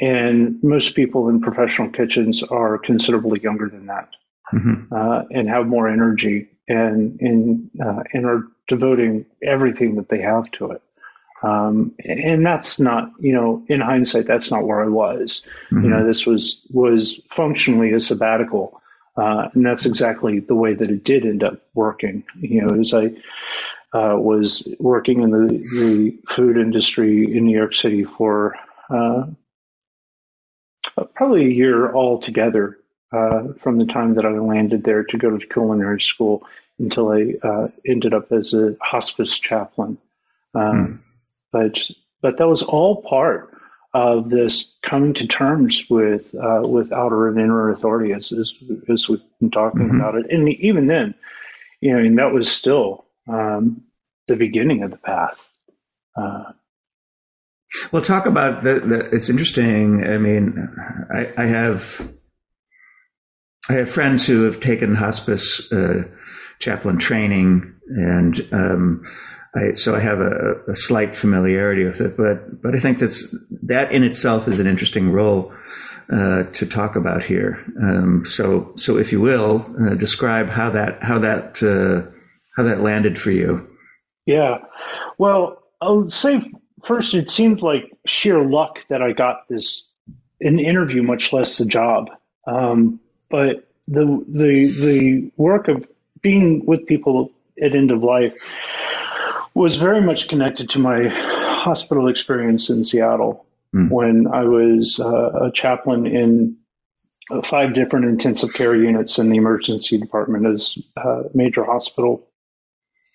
and 0.00 0.62
most 0.62 0.96
people 0.96 1.28
in 1.28 1.40
professional 1.40 1.88
kitchens 1.90 2.42
are 2.42 2.78
considerably 2.78 3.40
younger 3.40 3.68
than 3.68 3.86
that 3.86 4.08
mm-hmm. 4.52 4.92
uh, 4.92 5.22
and 5.30 5.48
have 5.48 5.66
more 5.66 5.88
energy 5.88 6.48
and 6.68 7.20
and 7.20 7.70
uh, 7.84 8.02
and 8.12 8.26
are 8.26 8.44
devoting 8.68 9.26
everything 9.42 9.96
that 9.96 10.08
they 10.08 10.20
have 10.20 10.50
to 10.52 10.70
it. 10.72 10.82
Um, 11.42 11.94
and 12.02 12.46
that's 12.46 12.80
not, 12.80 13.10
you 13.18 13.34
know, 13.34 13.62
in 13.68 13.80
hindsight, 13.80 14.26
that's 14.26 14.50
not 14.50 14.64
where 14.64 14.82
I 14.82 14.88
was. 14.88 15.42
Mm-hmm. 15.70 15.84
You 15.84 15.90
know, 15.90 16.06
this 16.06 16.26
was 16.26 16.66
was 16.70 17.20
functionally 17.28 17.92
a 17.92 18.00
sabbatical, 18.00 18.80
uh, 19.16 19.48
and 19.52 19.64
that's 19.64 19.84
exactly 19.84 20.40
the 20.40 20.54
way 20.54 20.74
that 20.74 20.90
it 20.90 21.04
did 21.04 21.26
end 21.26 21.44
up 21.44 21.60
working. 21.74 22.24
You 22.40 22.62
know, 22.62 22.80
as 22.80 22.94
I 22.94 23.06
uh, 23.92 24.16
was 24.16 24.66
working 24.80 25.22
in 25.22 25.30
the, 25.30 25.58
the 25.58 26.18
food 26.28 26.56
industry 26.56 27.24
in 27.24 27.44
New 27.44 27.56
York 27.56 27.74
City 27.74 28.04
for 28.04 28.56
uh, 28.88 29.24
probably 31.14 31.46
a 31.46 31.50
year 31.50 31.94
altogether 31.94 32.78
uh, 33.12 33.52
from 33.60 33.78
the 33.78 33.86
time 33.86 34.14
that 34.14 34.26
I 34.26 34.30
landed 34.30 34.84
there 34.84 35.04
to 35.04 35.18
go 35.18 35.36
to 35.36 35.46
culinary 35.46 36.00
school 36.00 36.46
until 36.78 37.10
I 37.12 37.34
uh, 37.42 37.68
ended 37.86 38.14
up 38.14 38.32
as 38.32 38.54
a 38.54 38.76
hospice 38.80 39.38
chaplain. 39.38 39.98
Um, 40.54 40.86
hmm. 40.86 40.92
But 41.52 41.90
but 42.20 42.38
that 42.38 42.48
was 42.48 42.62
all 42.62 43.02
part 43.02 43.54
of 43.92 44.28
this 44.28 44.76
coming 44.82 45.14
to 45.14 45.26
terms 45.28 45.88
with 45.88 46.34
uh, 46.34 46.62
with 46.64 46.92
outer 46.92 47.28
and 47.28 47.38
inner 47.38 47.70
authority 47.70 48.12
as 48.12 48.32
as, 48.32 48.52
as 48.88 49.08
we've 49.08 49.22
been 49.40 49.50
talking 49.50 49.82
mm-hmm. 49.82 50.00
about 50.00 50.16
it, 50.16 50.26
and 50.30 50.48
even 50.48 50.88
then, 50.88 51.14
you 51.80 51.92
know, 51.92 51.98
and 51.98 52.18
that 52.18 52.32
was 52.32 52.50
still 52.50 53.04
um, 53.28 53.82
the 54.26 54.34
beginning 54.36 54.82
of 54.82 54.90
the 54.90 54.96
path. 54.96 55.40
Uh, 56.16 56.52
well, 57.92 58.02
talk 58.02 58.26
about 58.26 58.62
the, 58.62 58.80
the 58.80 58.98
it's 59.10 59.28
interesting. 59.28 60.04
I 60.04 60.18
mean, 60.18 60.68
I, 61.12 61.32
I, 61.36 61.46
have 61.46 62.12
I 63.68 63.74
have 63.74 63.90
friends 63.90 64.26
who 64.26 64.42
have 64.42 64.60
taken 64.60 64.94
hospice 64.94 65.72
uh, 65.72 66.04
chaplain 66.58 66.98
training, 66.98 67.74
and 67.88 68.48
um, 68.52 69.04
I, 69.54 69.74
so 69.74 69.94
I 69.94 70.00
have 70.00 70.20
a, 70.20 70.62
a, 70.68 70.76
slight 70.76 71.14
familiarity 71.14 71.84
with 71.84 72.00
it. 72.00 72.16
But 72.16 72.62
but 72.62 72.74
I 72.74 72.80
think 72.80 72.98
that's 72.98 73.34
that 73.62 73.92
in 73.92 74.04
itself 74.04 74.48
is 74.48 74.60
an 74.60 74.66
interesting 74.66 75.10
role 75.10 75.52
uh, 76.10 76.44
to 76.44 76.66
talk 76.66 76.96
about 76.96 77.22
here. 77.22 77.64
Um, 77.82 78.24
so 78.26 78.72
so 78.76 78.98
if 78.98 79.12
you 79.12 79.20
will, 79.20 79.64
uh, 79.80 79.94
describe 79.94 80.48
how 80.48 80.70
that 80.70 81.02
how 81.02 81.18
that 81.20 81.62
uh, 81.62 82.10
how 82.56 82.62
that 82.64 82.80
landed 82.80 83.18
for 83.18 83.30
you. 83.30 83.68
Yeah, 84.26 84.58
well, 85.18 85.62
I'll 85.80 86.08
say 86.08 86.50
first, 86.86 87.14
it 87.14 87.30
seemed 87.30 87.62
like 87.62 87.92
sheer 88.06 88.42
luck 88.42 88.84
that 88.88 89.02
I 89.02 89.12
got 89.12 89.48
this 89.48 89.88
an 90.40 90.58
interview, 90.58 91.02
much 91.02 91.32
less 91.32 91.60
a 91.60 91.66
job. 91.66 92.10
Um, 92.46 93.00
but 93.30 93.68
the 93.88 94.04
the 94.28 94.66
the 94.66 95.32
work 95.36 95.68
of 95.68 95.86
being 96.20 96.64
with 96.66 96.86
people 96.86 97.32
at 97.62 97.74
end 97.74 97.90
of 97.90 98.02
life 98.02 98.34
was 99.54 99.76
very 99.76 100.00
much 100.00 100.28
connected 100.28 100.70
to 100.70 100.78
my 100.78 101.08
hospital 101.08 102.08
experience 102.08 102.70
in 102.70 102.82
Seattle 102.82 103.46
mm. 103.74 103.90
when 103.90 104.26
I 104.26 104.44
was 104.44 105.00
uh, 105.00 105.46
a 105.46 105.52
chaplain 105.52 106.06
in 106.06 106.56
uh, 107.30 107.42
five 107.42 107.74
different 107.74 108.06
intensive 108.06 108.52
care 108.52 108.74
units 108.74 109.18
in 109.18 109.30
the 109.30 109.36
emergency 109.36 109.98
department 109.98 110.46
as 110.46 110.78
a 110.96 111.22
major 111.34 111.64
hospital. 111.64 112.28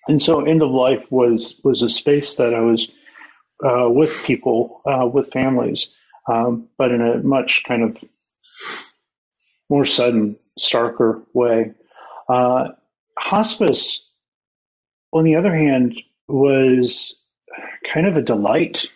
And 0.08 0.20
so 0.20 0.44
end 0.44 0.62
of 0.62 0.70
life 0.70 1.10
was 1.10 1.60
was 1.62 1.82
a 1.82 1.90
space 1.90 2.36
that 2.36 2.54
I 2.54 2.60
was 2.60 2.90
uh, 3.64 3.88
with 3.88 4.24
people, 4.24 4.82
uh, 4.86 5.06
with 5.06 5.32
families, 5.32 5.88
um, 6.28 6.68
but 6.78 6.90
in 6.90 7.00
a 7.00 7.18
much 7.18 7.64
kind 7.64 7.82
of 7.82 7.96
more 9.68 9.84
sudden, 9.84 10.36
starker 10.58 11.22
way. 11.32 11.72
Uh, 12.28 12.68
hospice, 13.18 14.06
on 15.12 15.24
the 15.24 15.36
other 15.36 15.54
hand, 15.54 16.00
was 16.28 17.16
kind 17.92 18.06
of 18.06 18.16
a 18.16 18.22
delight. 18.22 18.86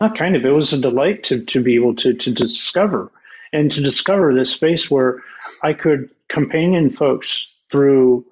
Not 0.00 0.16
kind 0.16 0.36
of, 0.36 0.44
it 0.44 0.50
was 0.50 0.72
a 0.72 0.80
delight 0.80 1.24
to, 1.24 1.44
to 1.44 1.62
be 1.62 1.74
able 1.74 1.94
to, 1.96 2.14
to 2.14 2.30
discover 2.30 3.10
and 3.52 3.70
to 3.70 3.80
discover 3.80 4.34
this 4.34 4.52
space 4.52 4.90
where 4.90 5.22
I 5.62 5.72
could 5.72 6.10
companion 6.28 6.90
folks 6.90 7.50
through, 7.70 8.24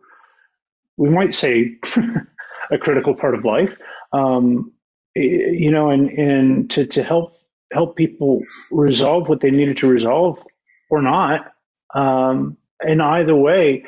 we 0.97 1.09
might 1.09 1.35
say, 1.35 1.77
a 2.71 2.79
critical 2.79 3.15
part 3.15 3.35
of 3.35 3.45
life, 3.45 3.77
um, 4.13 4.73
you 5.15 5.71
know, 5.71 5.91
and, 5.91 6.11
and 6.11 6.71
to, 6.71 6.87
to 6.87 7.03
help 7.03 7.37
help 7.73 7.97
people 7.97 8.41
resolve 8.71 9.29
what 9.29 9.41
they 9.41 9.51
needed 9.51 9.79
to 9.79 9.87
resolve 9.87 10.45
or 10.91 11.01
not. 11.01 11.53
Um, 11.95 12.57
and 12.81 13.01
either 13.03 13.35
way, 13.35 13.85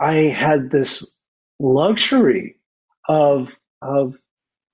I 0.00 0.14
had 0.14 0.70
this 0.70 1.08
luxury 1.58 2.56
of 3.08 3.54
of 3.82 4.18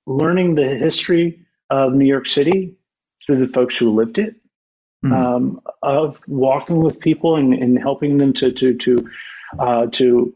learning 0.06 0.54
the 0.54 0.68
history 0.68 1.44
of 1.70 1.92
New 1.94 2.06
York 2.06 2.26
City 2.26 2.76
through 3.24 3.46
the 3.46 3.52
folks 3.52 3.76
who 3.76 3.94
lived 3.94 4.18
it, 4.18 4.34
mm-hmm. 5.04 5.12
um, 5.12 5.60
of 5.82 6.20
walking 6.26 6.80
with 6.80 7.00
people 7.00 7.36
and, 7.36 7.54
and 7.54 7.78
helping 7.78 8.18
them 8.18 8.32
to 8.34 8.52
to 8.52 8.74
to 8.78 9.10
uh, 9.58 9.86
to 9.92 10.34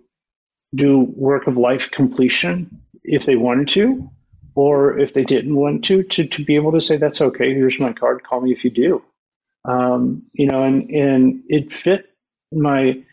do 0.74 1.00
work 1.00 1.46
of 1.46 1.56
life 1.56 1.90
completion 1.90 2.78
if 3.04 3.24
they 3.24 3.36
wanted 3.36 3.68
to, 3.68 4.10
or 4.56 4.98
if 4.98 5.12
they 5.12 5.22
didn't 5.22 5.54
want 5.54 5.84
to, 5.84 6.02
to, 6.02 6.26
to 6.26 6.44
be 6.44 6.56
able 6.56 6.72
to 6.72 6.80
say, 6.80 6.96
that's 6.96 7.20
okay, 7.20 7.54
here's 7.54 7.78
my 7.78 7.92
card, 7.92 8.24
call 8.24 8.40
me 8.40 8.50
if 8.50 8.64
you 8.64 8.70
do. 8.70 9.02
Um, 9.64 10.22
you 10.32 10.46
know, 10.46 10.62
and, 10.62 10.90
and 10.90 11.42
it 11.48 11.72
fit 11.72 12.08
my 12.52 13.04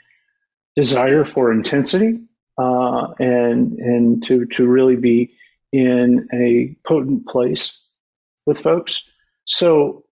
desire 0.76 1.26
for 1.26 1.52
intensity 1.52 2.24
uh, 2.58 3.14
and 3.20 3.80
and 3.80 4.24
to 4.24 4.46
to 4.46 4.68
really 4.68 4.96
be 4.96 5.34
in 5.72 6.28
a 6.34 6.76
potent 6.88 7.28
place 7.28 7.80
with 8.46 8.60
folks. 8.60 9.04
So, 9.46 10.04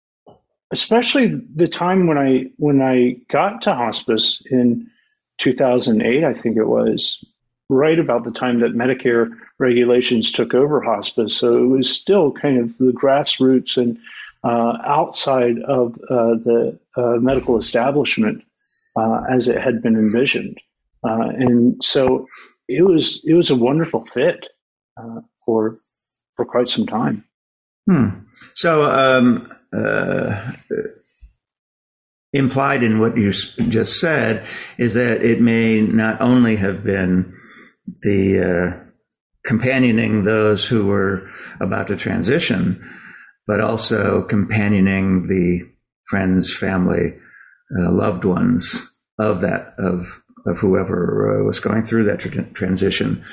especially 0.72 1.28
the 1.28 1.68
time 1.68 2.08
when 2.08 2.18
I 2.18 2.52
when 2.58 2.82
I 2.82 3.18
got 3.30 3.62
to 3.64 3.76
hospice 3.76 4.42
in 4.50 4.90
2008, 5.40 6.24
I 6.24 6.34
think 6.34 6.58
it 6.58 6.66
was 6.66 7.24
right 7.70 8.00
about 8.00 8.26
the 8.26 8.32
time 8.32 8.60
that 8.60 8.74
Medicare 8.74 9.30
regulations 9.62 10.32
took 10.32 10.54
over 10.54 10.82
hospice. 10.82 11.38
So 11.38 11.64
it 11.64 11.68
was 11.68 11.96
still 11.96 12.32
kind 12.32 12.58
of 12.58 12.78
the 12.78 12.92
grassroots 12.92 13.78
and 13.78 14.00
uh, 14.44 14.78
outside 14.84 15.60
of 15.60 15.94
uh, 16.10 16.36
the 16.44 16.80
uh, 16.98 17.18
medical 17.20 17.58
establishment 17.58 18.44
uh, 18.98 19.22
as 19.30 19.48
it 19.48 19.62
had 19.62 19.82
been 19.82 19.96
envisioned. 19.96 20.60
Uh, 21.08 21.30
and 21.30 21.84
so 21.84 22.28
it 22.68 22.84
was 22.84 23.24
it 23.26 23.34
was 23.34 23.50
a 23.50 23.56
wonderful 23.56 24.04
fit 24.06 24.48
uh, 24.98 25.22
for 25.46 25.78
for 26.36 26.46
quite 26.46 26.70
some 26.70 26.88
time. 26.88 27.24
Hmm. 27.90 28.10
So 28.56 28.84
um, 28.84 29.52
implied 32.34 32.84
in 32.84 33.00
what 33.00 33.18
you 33.18 33.32
just 33.32 34.00
said 34.00 34.46
is 34.78 34.96
that 34.96 35.24
it 35.24 35.42
may 35.42 35.82
not 35.82 36.22
only 36.22 36.56
have 36.56 36.84
been 36.84 37.36
the 38.04 38.91
companioning 39.46 40.24
those 40.24 40.66
who 40.66 40.86
were 40.86 41.30
about 41.60 41.88
to 41.88 41.96
transition, 41.96 42.82
but 43.48 43.60
also 43.60 44.24
companioning 44.24 45.28
the 45.28 45.62
friends, 46.08 46.54
family, 46.56 47.18
uh, 47.78 47.92
loved 47.92 48.26
ones 48.26 48.96
of 49.18 49.42
that 49.42 49.74
of 49.78 50.22
of 50.46 50.58
whoever 50.58 51.42
uh, 51.42 51.44
was 51.44 51.60
going 51.60 51.84
through 51.84 52.04
that 52.06 52.20
tra- 52.20 52.44
transition, 52.54 53.24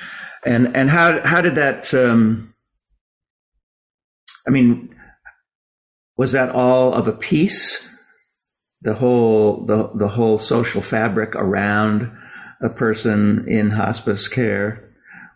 and 0.45 0.75
and 0.77 0.91
how 0.91 1.21
how 1.21 1.41
did 1.41 1.55
that? 1.57 1.93
Um, 1.93 2.53
I 4.47 4.51
mean, 4.51 4.95
was 6.17 6.33
that 6.33 6.51
all 6.51 6.95
of 6.95 7.09
a 7.09 7.13
piece? 7.13 7.87
The 8.83 8.95
whole 8.95 9.65
the 9.67 9.91
the 9.95 10.09
whole 10.09 10.39
social 10.39 10.83
fabric 10.83 11.35
around 11.35 12.17
a 12.63 12.69
person 12.69 13.47
in 13.49 13.71
hospice 13.71 14.29
care, 14.29 14.88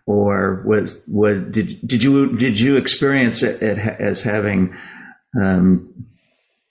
or 0.06 0.62
was 0.66 1.02
was 1.06 1.42
did 1.42 1.86
did 1.86 2.02
you 2.02 2.36
did 2.36 2.58
you 2.58 2.76
experience 2.76 3.42
it 3.42 3.62
as 3.62 4.22
having 4.22 4.76
um, 5.40 6.06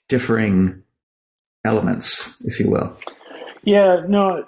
differing 0.08 0.82
elements, 1.64 2.40
if 2.44 2.60
you 2.60 2.70
will? 2.70 2.96
Yeah, 3.64 4.00
no, 4.06 4.44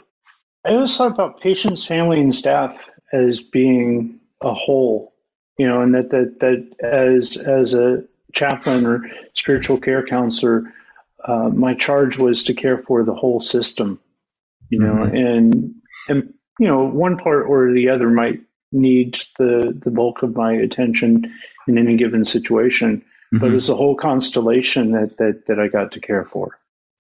I 0.65 0.71
always 0.71 0.97
thought 0.97 1.13
about 1.13 1.41
patients, 1.41 1.87
family, 1.87 2.21
and 2.21 2.35
staff 2.35 2.89
as 3.13 3.41
being 3.41 4.21
a 4.41 4.53
whole, 4.53 5.15
you 5.59 5.67
know, 5.67 5.81
and 5.81 5.95
that 5.95 6.11
that 6.11 6.41
that 6.41 6.85
as 6.85 7.37
as 7.37 7.75
a 7.75 8.05
chaplain 8.33 8.85
or 8.85 9.09
spiritual 9.35 9.79
care 9.79 10.05
counselor, 10.05 10.73
uh, 11.27 11.49
my 11.51 11.75
charge 11.75 12.19
was 12.19 12.45
to 12.45 12.55
care 12.55 12.79
for 12.79 13.05
the 13.05 13.15
whole 13.15 13.41
system, 13.41 14.01
you 14.69 14.81
know, 14.81 14.95
mm-hmm. 14.95 15.17
and 15.17 15.75
and 16.09 16.35
you 16.59 16.67
know 16.67 16.85
one 16.85 17.17
part 17.17 17.47
or 17.49 17.73
the 17.73 17.89
other 17.89 18.11
might 18.11 18.41
need 18.75 19.19
the 19.39 19.79
the 19.83 19.91
bulk 19.91 20.23
of 20.23 20.37
my 20.37 20.53
attention 20.53 21.33
in 21.67 21.79
any 21.79 21.97
given 21.97 22.25
situation, 22.25 22.99
mm-hmm. 22.99 23.39
but 23.39 23.53
it's 23.53 23.69
a 23.69 23.77
whole 23.77 23.97
constellation 23.97 24.93
that 24.93 25.17
that 25.19 25.47
that 25.47 25.59
I 25.59 25.69
got 25.69 25.93
to 25.93 26.01
care 26.01 26.25
for. 26.25 26.59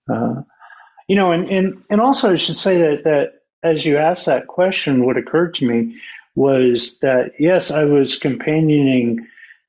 Uh, 0.08 0.42
you 1.08 1.16
know, 1.16 1.32
and, 1.32 1.48
and 1.50 1.84
and 1.90 2.00
also 2.00 2.32
I 2.32 2.36
should 2.36 2.56
say 2.56 2.78
that 2.78 3.04
that 3.04 3.42
as 3.62 3.84
you 3.84 3.98
asked 3.98 4.26
that 4.26 4.46
question, 4.46 5.04
what 5.04 5.16
occurred 5.16 5.54
to 5.56 5.66
me 5.66 6.00
was 6.34 6.98
that 7.00 7.32
yes, 7.38 7.70
I 7.70 7.84
was 7.84 8.16
companioning 8.16 9.26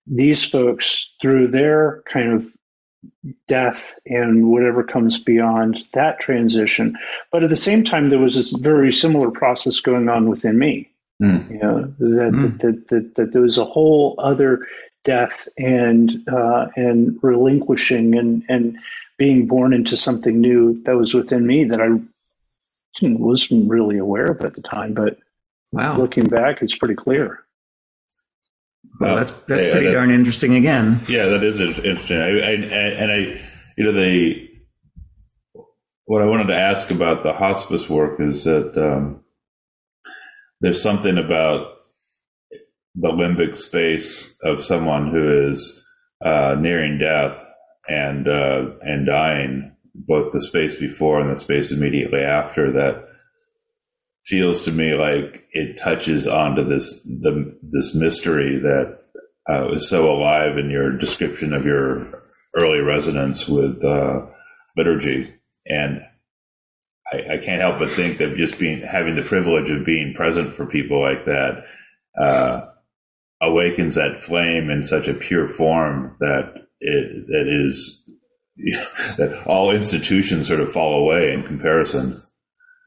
these 0.08 0.44
folks 0.44 1.14
through 1.22 1.48
their 1.48 2.04
kind 2.12 2.34
of 2.34 2.52
death 3.48 3.98
and 4.06 4.50
whatever 4.50 4.84
comes 4.84 5.22
beyond 5.22 5.84
that 5.94 6.20
transition. 6.20 6.98
But 7.32 7.44
at 7.44 7.50
the 7.50 7.58
same 7.58 7.84
time, 7.84 8.10
there 8.10 8.20
was 8.20 8.36
this 8.36 8.52
very 8.54 8.92
similar 8.92 9.32
process 9.32 9.80
going 9.80 10.10
on 10.10 10.30
within 10.30 10.58
me. 10.58 10.92
Mm. 11.22 11.50
You 11.50 11.60
know, 11.60 11.82
that, 11.82 12.32
mm. 12.34 12.60
that, 12.60 12.88
that, 12.90 13.16
that, 13.16 13.34
there 13.34 13.42
was 13.42 13.58
a 13.58 13.66
whole 13.66 14.16
other 14.18 14.68
death 15.06 15.48
and 15.58 16.12
uh, 16.28 16.68
and 16.76 17.18
relinquishing 17.22 18.18
and 18.18 18.44
and 18.50 18.78
being 19.18 19.48
born 19.48 19.72
into 19.72 19.96
something 19.96 20.42
new 20.42 20.82
that 20.84 20.98
was 20.98 21.14
within 21.14 21.48
me 21.48 21.66
that 21.66 21.80
I 21.80 21.88
wasn't 23.02 23.70
really 23.70 23.98
aware 23.98 24.26
of 24.26 24.44
at 24.44 24.56
the 24.56 24.62
time. 24.62 24.94
But 24.94 25.18
wow. 25.72 25.98
looking 25.98 26.26
back, 26.26 26.62
it's 26.62 26.76
pretty 26.76 26.96
clear. 26.96 27.40
Well, 29.00 29.16
that's 29.16 29.32
that's 29.32 29.62
yeah, 29.62 29.72
pretty 29.72 29.88
that, 29.88 29.94
darn 29.94 30.12
interesting. 30.12 30.56
Again, 30.56 31.00
yeah, 31.08 31.26
that 31.26 31.44
is 31.44 31.60
interesting. 31.60 32.18
I, 32.18 32.28
I, 32.28 32.52
and 32.52 33.12
I, 33.12 33.42
you 33.78 33.84
know, 33.84 33.92
the 33.94 34.50
what 36.06 36.22
I 36.22 36.26
wanted 36.26 36.48
to 36.48 36.58
ask 36.58 36.92
about 36.92 37.24
the 37.24 37.34
hospice 37.34 37.90
work 37.90 38.20
is 38.20 38.44
that 38.44 38.78
um, 38.78 39.25
there's 40.66 40.82
something 40.82 41.20
about 41.20 41.74
the 42.96 43.10
limbic 43.10 43.56
space 43.56 44.36
of 44.42 44.64
someone 44.64 45.12
who 45.12 45.50
is 45.50 45.86
uh, 46.26 46.56
nearing 46.60 46.98
death 46.98 47.40
and 47.88 48.28
uh, 48.28 48.72
and 48.82 49.06
dying, 49.06 49.76
both 49.94 50.34
the 50.34 50.42
space 50.42 50.76
before 50.78 51.22
and 51.22 51.30
the 51.30 51.36
space 51.36 51.72
immediately 51.72 52.22
after 52.22 52.72
that 52.72 53.08
feels 54.26 54.64
to 54.64 54.72
me 54.72 54.96
like 54.96 55.46
it 55.52 55.78
touches 55.78 56.26
onto 56.26 56.64
this 56.64 57.04
the 57.04 57.56
this 57.62 57.94
mystery 57.94 58.58
that 58.58 58.98
uh, 59.48 59.70
is 59.70 59.88
so 59.88 60.12
alive 60.12 60.58
in 60.58 60.72
your 60.72 60.98
description 60.98 61.54
of 61.54 61.64
your 61.64 62.24
early 62.56 62.80
resonance 62.80 63.48
with 63.48 63.84
uh, 63.86 64.22
liturgy, 64.76 65.32
and 65.68 66.02
I, 67.12 67.34
I, 67.34 67.38
can't 67.38 67.62
help 67.62 67.80
but 67.80 67.90
think 67.90 68.18
that 68.18 68.36
just 68.36 68.58
being 68.58 68.80
having 68.80 69.16
the 69.16 69.22
privilege 69.22 69.70
of 69.70 69.86
being 69.86 70.14
present 70.16 70.56
for 70.56 70.66
people 70.66 71.02
like 71.02 71.26
that 71.26 71.66
uh, 72.20 72.62
awakens 73.42 73.96
that 73.96 74.18
flame 74.18 74.70
in 74.70 74.84
such 74.84 75.08
a 75.08 75.14
pure 75.14 75.48
form 75.48 76.16
that 76.20 76.68
it, 76.80 77.28
that 77.28 77.48
is 77.48 78.10
that 79.18 79.44
all 79.46 79.72
institutions 79.72 80.48
sort 80.48 80.62
of 80.62 80.72
fall 80.72 81.00
away 81.00 81.34
in 81.34 81.44
comparison. 81.44 82.20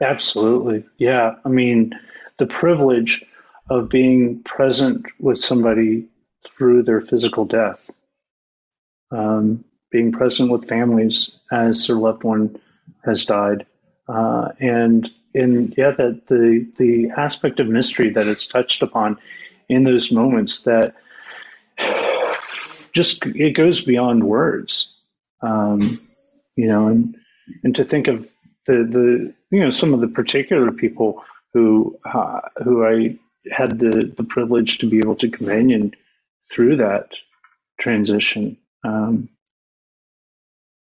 Absolutely. 0.01 0.85
Yeah. 0.97 1.35
I 1.45 1.49
mean, 1.49 1.93
the 2.39 2.47
privilege 2.47 3.25
of 3.69 3.89
being 3.89 4.43
present 4.43 5.07
with 5.19 5.41
somebody 5.41 6.09
through 6.45 6.85
their 6.85 7.01
physical 7.01 7.45
death, 7.45 7.91
um, 9.11 9.65
being 9.91 10.13
present 10.13 10.51
with 10.51 10.69
families 10.69 11.31
as 11.51 11.87
their 11.87 11.97
loved 11.97 12.23
one 12.23 12.59
has 13.05 13.27
died. 13.27 13.67
Uh, 14.09 14.49
and 14.59 15.11
and 15.35 15.75
yeah, 15.77 15.91
that 15.91 16.27
the 16.27 16.67
the 16.77 17.11
aspect 17.17 17.61
of 17.61 17.69
mystery 17.69 18.11
that 18.11 18.27
it's 18.27 18.49
touched 18.49 18.83
upon 18.83 19.19
in 19.69 19.85
those 19.85 20.11
moments 20.11 20.63
that 20.63 20.95
just 22.93 23.25
it 23.27 23.55
goes 23.55 23.85
beyond 23.85 24.25
words, 24.25 24.95
um, 25.43 26.01
you 26.57 26.67
know, 26.69 26.89
and 26.89 27.17
and 27.63 27.75
to 27.77 27.85
think 27.85 28.09
of 28.09 28.27
the 28.67 28.85
the 28.85 29.35
you 29.51 29.61
know 29.61 29.71
some 29.71 29.95
of 29.95 30.01
the 30.01 30.09
particular 30.09 30.73
people 30.73 31.23
who 31.53 31.99
uh, 32.05 32.41
who 32.65 32.85
I 32.85 33.19
had 33.51 33.79
the 33.79 34.13
the 34.17 34.25
privilege 34.25 34.79
to 34.79 34.89
be 34.89 34.99
able 34.99 35.17
to 35.17 35.31
companion 35.31 35.95
through 36.51 36.77
that 36.77 37.13
transition. 37.79 38.57
Um, 38.85 39.29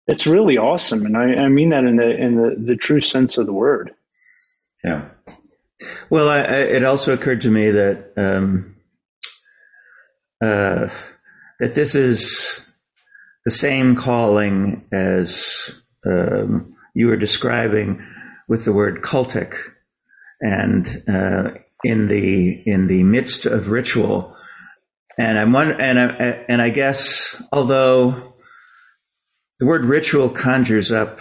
it's 0.07 0.27
really 0.27 0.59
awesome, 0.59 1.07
and 1.07 1.17
I, 1.17 1.45
I, 1.45 1.49
mean 1.49 1.71
that 1.71 1.85
in 1.85 1.97
the 1.97 2.11
in 2.11 2.35
the, 2.35 2.57
the 2.59 2.77
true 2.77 3.01
sense 3.01 3.39
of 3.39 3.47
the 3.47 3.53
word. 3.53 3.95
Yeah. 4.83 5.09
Well, 6.11 6.29
I, 6.29 6.39
I, 6.41 6.57
it 6.59 6.85
also 6.85 7.15
occurred 7.15 7.41
to 7.43 7.51
me 7.51 7.71
that 7.71 8.13
um, 8.17 8.77
uh, 10.43 10.89
that 11.59 11.75
this 11.75 11.95
is 11.95 12.77
the 13.45 13.51
same 13.51 13.97
calling 13.97 14.85
as 14.93 15.83
um, 16.07 16.75
you 16.95 17.07
were 17.07 17.17
describing 17.17 18.05
with 18.47 18.67
the 18.67 18.73
word 18.73 19.01
cultic, 19.01 19.57
and 20.41 21.03
uh, 21.09 21.53
in 21.83 22.09
the 22.09 22.63
in 22.67 22.89
the 22.89 23.05
midst 23.05 23.47
of 23.47 23.71
ritual, 23.71 24.37
and 25.17 25.39
I'm 25.39 25.53
one, 25.53 25.81
and 25.81 25.99
I, 25.99 26.05
and 26.47 26.61
I 26.61 26.69
guess 26.69 27.43
although 27.53 28.34
the 29.65 29.69
word 29.69 29.87
ritual 29.87 30.29
conjures 30.29 30.93
up 30.93 31.21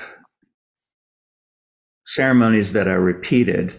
ceremonies 2.05 2.73
that 2.73 2.89
are 2.89 2.99
repeated, 2.99 3.69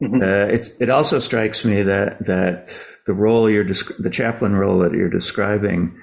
mm-hmm. 0.00 0.22
uh, 0.22 0.80
it 0.80 0.90
also 0.90 1.18
strikes 1.18 1.64
me 1.64 1.82
that 1.82 2.24
that 2.24 2.68
the 3.08 3.12
role 3.12 3.50
you're 3.50 3.64
the 3.64 4.10
chaplain 4.12 4.54
role 4.54 4.78
that 4.78 4.92
you're 4.92 5.10
describing, 5.10 6.00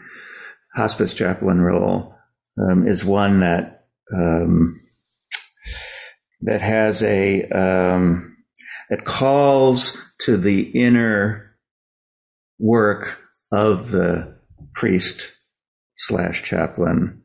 hospice 0.76 1.13
chaplain 1.13 1.61
role, 1.61 2.13
um, 2.61 2.86
is 2.86 3.05
one 3.05 3.39
that 3.39 3.86
um, 4.13 4.82
that 6.41 6.59
has 6.59 7.01
a 7.03 7.47
um, 7.51 8.36
that 8.89 9.05
calls 9.05 10.13
to 10.26 10.36
the 10.36 10.61
inner 10.78 11.55
work 12.59 13.17
of 13.49 13.91
the 13.91 14.38
priest 14.74 15.32
slash 15.95 16.43
chaplain 16.43 17.20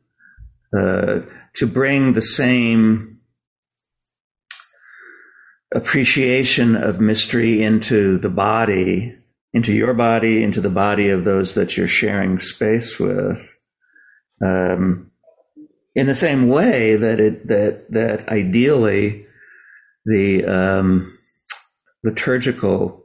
uh, 0.75 1.21
to 1.55 1.67
bring 1.67 2.13
the 2.13 2.21
same 2.21 3.19
appreciation 5.73 6.75
of 6.75 6.99
mystery 6.99 7.61
into 7.61 8.17
the 8.17 8.29
body 8.29 9.17
into 9.57 9.73
your 9.73 9.95
body, 9.95 10.43
into 10.43 10.61
the 10.61 10.69
body 10.69 11.09
of 11.09 11.23
those 11.23 11.55
that 11.55 11.75
you're 11.75 11.87
sharing 11.87 12.39
space 12.39 12.99
with. 12.99 13.57
Um, 14.39 15.11
in 15.95 16.05
the 16.05 16.13
same 16.13 16.47
way 16.47 16.95
that 16.95 17.19
it 17.19 17.47
that 17.47 17.89
that 17.89 18.29
ideally 18.29 19.25
the 20.05 20.45
um, 20.45 21.17
liturgical 22.03 23.03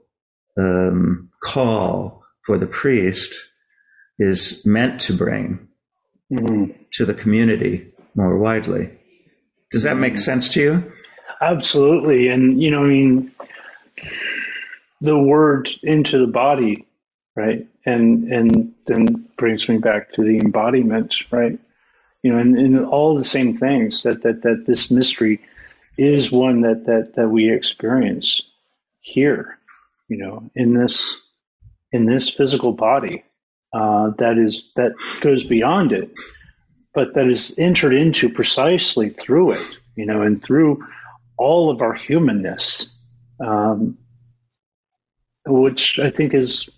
um, 0.58 1.30
call 1.42 2.22
for 2.44 2.58
the 2.58 2.66
priest 2.66 3.34
is 4.18 4.66
meant 4.66 5.00
to 5.00 5.14
bring 5.14 5.68
mm. 6.32 6.74
to 6.92 7.04
the 7.04 7.14
community 7.14 7.92
more 8.14 8.38
widely. 8.38 8.90
Does 9.70 9.84
that 9.84 9.96
make 9.96 10.18
sense 10.18 10.48
to 10.50 10.60
you? 10.60 10.92
Absolutely. 11.40 12.28
And, 12.28 12.62
you 12.62 12.70
know, 12.70 12.84
I 12.84 12.88
mean, 12.88 13.32
the 15.00 15.18
word 15.18 15.68
into 15.82 16.18
the 16.18 16.30
body, 16.32 16.86
right? 17.34 17.66
And, 17.84 18.32
and 18.32 18.74
then 18.86 19.28
brings 19.36 19.68
me 19.68 19.78
back 19.78 20.12
to 20.12 20.22
the 20.22 20.38
embodiment, 20.38 21.16
right? 21.32 21.58
You 22.22 22.32
know, 22.32 22.38
and, 22.38 22.56
and 22.56 22.86
all 22.86 23.16
the 23.16 23.24
same 23.24 23.58
things 23.58 24.04
that, 24.04 24.22
that, 24.22 24.42
that 24.42 24.64
this 24.66 24.90
mystery 24.90 25.40
is 25.98 26.30
one 26.30 26.60
that, 26.62 26.86
that, 26.86 27.14
that 27.16 27.28
we 27.28 27.52
experience 27.52 28.42
here, 29.00 29.58
you 30.08 30.18
know, 30.18 30.50
in 30.54 30.74
this, 30.74 31.16
in 31.90 32.04
this 32.04 32.30
physical 32.30 32.72
body, 32.72 33.24
uh, 33.72 34.10
that 34.18 34.38
is, 34.38 34.70
that 34.76 34.92
goes 35.20 35.44
beyond 35.44 35.92
it, 35.92 36.10
but 36.94 37.14
that 37.14 37.28
is 37.28 37.58
entered 37.58 37.94
into 37.94 38.28
precisely 38.28 39.10
through 39.10 39.52
it, 39.52 39.78
you 39.96 40.06
know, 40.06 40.22
and 40.22 40.42
through 40.42 40.84
all 41.36 41.70
of 41.70 41.80
our 41.80 41.94
humanness, 41.94 42.90
um, 43.40 43.98
which 45.46 45.98
I 45.98 46.10
think 46.10 46.34
is 46.34 46.68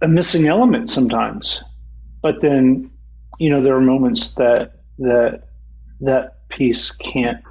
a 0.00 0.08
missing 0.08 0.46
element 0.46 0.90
sometimes. 0.90 1.62
But 2.22 2.40
then, 2.40 2.90
you 3.38 3.50
know, 3.50 3.62
there 3.62 3.76
are 3.76 3.80
moments 3.80 4.34
that 4.34 4.80
that 4.98 5.42
that 6.00 6.48
piece 6.48 6.92
can't 6.92 7.42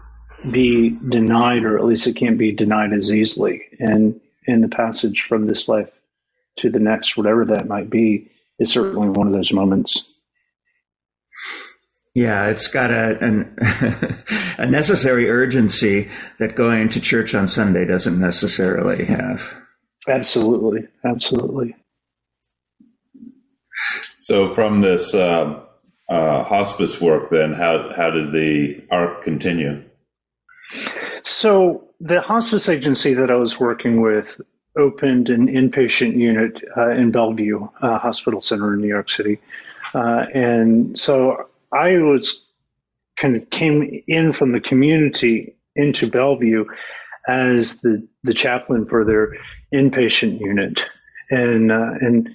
be 0.51 0.97
denied, 1.09 1.63
or 1.63 1.77
at 1.77 1.85
least 1.85 2.07
it 2.07 2.15
can't 2.15 2.37
be 2.37 2.51
denied 2.51 2.93
as 2.93 3.13
easily. 3.13 3.65
And 3.79 4.19
in 4.47 4.61
the 4.61 4.67
passage 4.67 5.23
from 5.23 5.47
this 5.47 5.67
life 5.67 5.91
to 6.57 6.69
the 6.69 6.79
next, 6.79 7.17
whatever 7.17 7.45
that 7.45 7.67
might 7.67 7.89
be, 7.89 8.31
is 8.59 8.71
certainly 8.71 9.09
one 9.09 9.27
of 9.27 9.33
those 9.33 9.51
moments. 9.51 10.03
Yeah, 12.15 12.47
it's 12.47 12.69
got 12.69 12.91
a 12.91 13.17
an, 13.19 13.57
a 14.57 14.65
necessary 14.65 15.29
urgency 15.29 16.09
that 16.39 16.55
going 16.55 16.89
to 16.89 17.01
church 17.01 17.35
on 17.35 17.49
Sunday 17.49 17.85
doesn't 17.85 18.19
necessarily 18.19 19.03
have. 19.05 19.53
Absolutely, 20.07 20.87
absolutely. 21.03 21.75
So, 24.21 24.49
from 24.49 24.79
this 24.79 25.13
uh, 25.13 25.61
uh, 26.09 26.43
hospice 26.43 27.01
work, 27.01 27.31
then 27.31 27.53
how 27.53 27.91
how 27.93 28.11
did 28.11 28.31
the 28.31 28.85
arc 28.89 29.23
continue? 29.23 29.83
So, 31.23 31.89
the 31.99 32.21
hospice 32.21 32.69
agency 32.69 33.15
that 33.15 33.29
I 33.29 33.35
was 33.35 33.59
working 33.59 34.01
with 34.01 34.39
opened 34.77 35.29
an 35.29 35.47
inpatient 35.47 36.15
unit 36.17 36.61
uh, 36.75 36.89
in 36.89 37.11
Bellevue 37.11 37.67
uh, 37.81 37.99
Hospital 37.99 38.41
Center 38.41 38.73
in 38.73 38.81
New 38.81 38.87
York 38.87 39.09
City, 39.09 39.39
uh, 39.93 40.25
and 40.33 40.97
so 40.97 41.49
I 41.71 41.97
was 41.97 42.45
kind 43.17 43.35
of 43.35 43.49
came 43.49 44.03
in 44.07 44.33
from 44.33 44.51
the 44.51 44.59
community 44.59 45.55
into 45.75 46.09
Bellevue 46.09 46.65
as 47.27 47.81
the, 47.81 48.07
the 48.23 48.33
chaplain 48.33 48.85
for 48.85 49.03
their 49.03 49.35
inpatient 49.73 50.39
unit. 50.39 50.85
And, 51.29 51.71
uh, 51.71 51.93
and, 51.99 52.29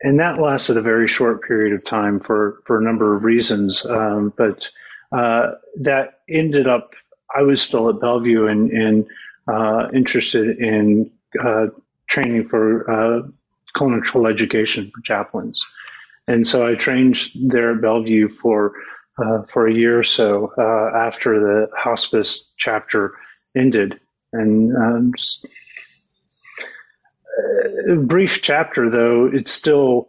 and 0.00 0.18
that 0.18 0.40
lasted 0.40 0.76
a 0.76 0.82
very 0.82 1.06
short 1.06 1.42
period 1.42 1.74
of 1.74 1.84
time 1.84 2.20
for, 2.20 2.60
for 2.66 2.78
a 2.78 2.82
number 2.82 3.16
of 3.16 3.24
reasons. 3.24 3.86
Um, 3.86 4.32
but, 4.36 4.70
uh, 5.12 5.52
that 5.80 6.20
ended 6.28 6.66
up, 6.66 6.94
I 7.34 7.42
was 7.42 7.62
still 7.62 7.88
at 7.88 8.00
Bellevue 8.00 8.46
and, 8.46 8.70
and, 8.70 9.06
uh, 9.46 9.88
interested 9.94 10.58
in, 10.58 11.10
uh, 11.40 11.66
training 12.12 12.46
for, 12.46 12.90
uh, 12.90 13.22
clinical 13.72 14.26
education 14.26 14.90
for 14.94 15.00
chaplains. 15.00 15.64
And 16.28 16.46
so 16.46 16.66
I 16.66 16.74
trained 16.74 17.16
there 17.34 17.72
at 17.74 17.80
Bellevue 17.80 18.28
for 18.28 18.74
uh, 19.18 19.42
for 19.42 19.66
a 19.66 19.74
year 19.74 19.98
or 19.98 20.02
so 20.02 20.52
uh, 20.56 20.96
after 20.96 21.38
the 21.40 21.68
hospice 21.76 22.50
chapter 22.56 23.12
ended, 23.54 24.00
and 24.32 24.74
um, 24.76 25.12
just 25.16 25.46
a 27.90 27.96
brief 27.96 28.40
chapter 28.42 28.88
though. 28.88 29.26
It's 29.32 29.52
still 29.52 30.08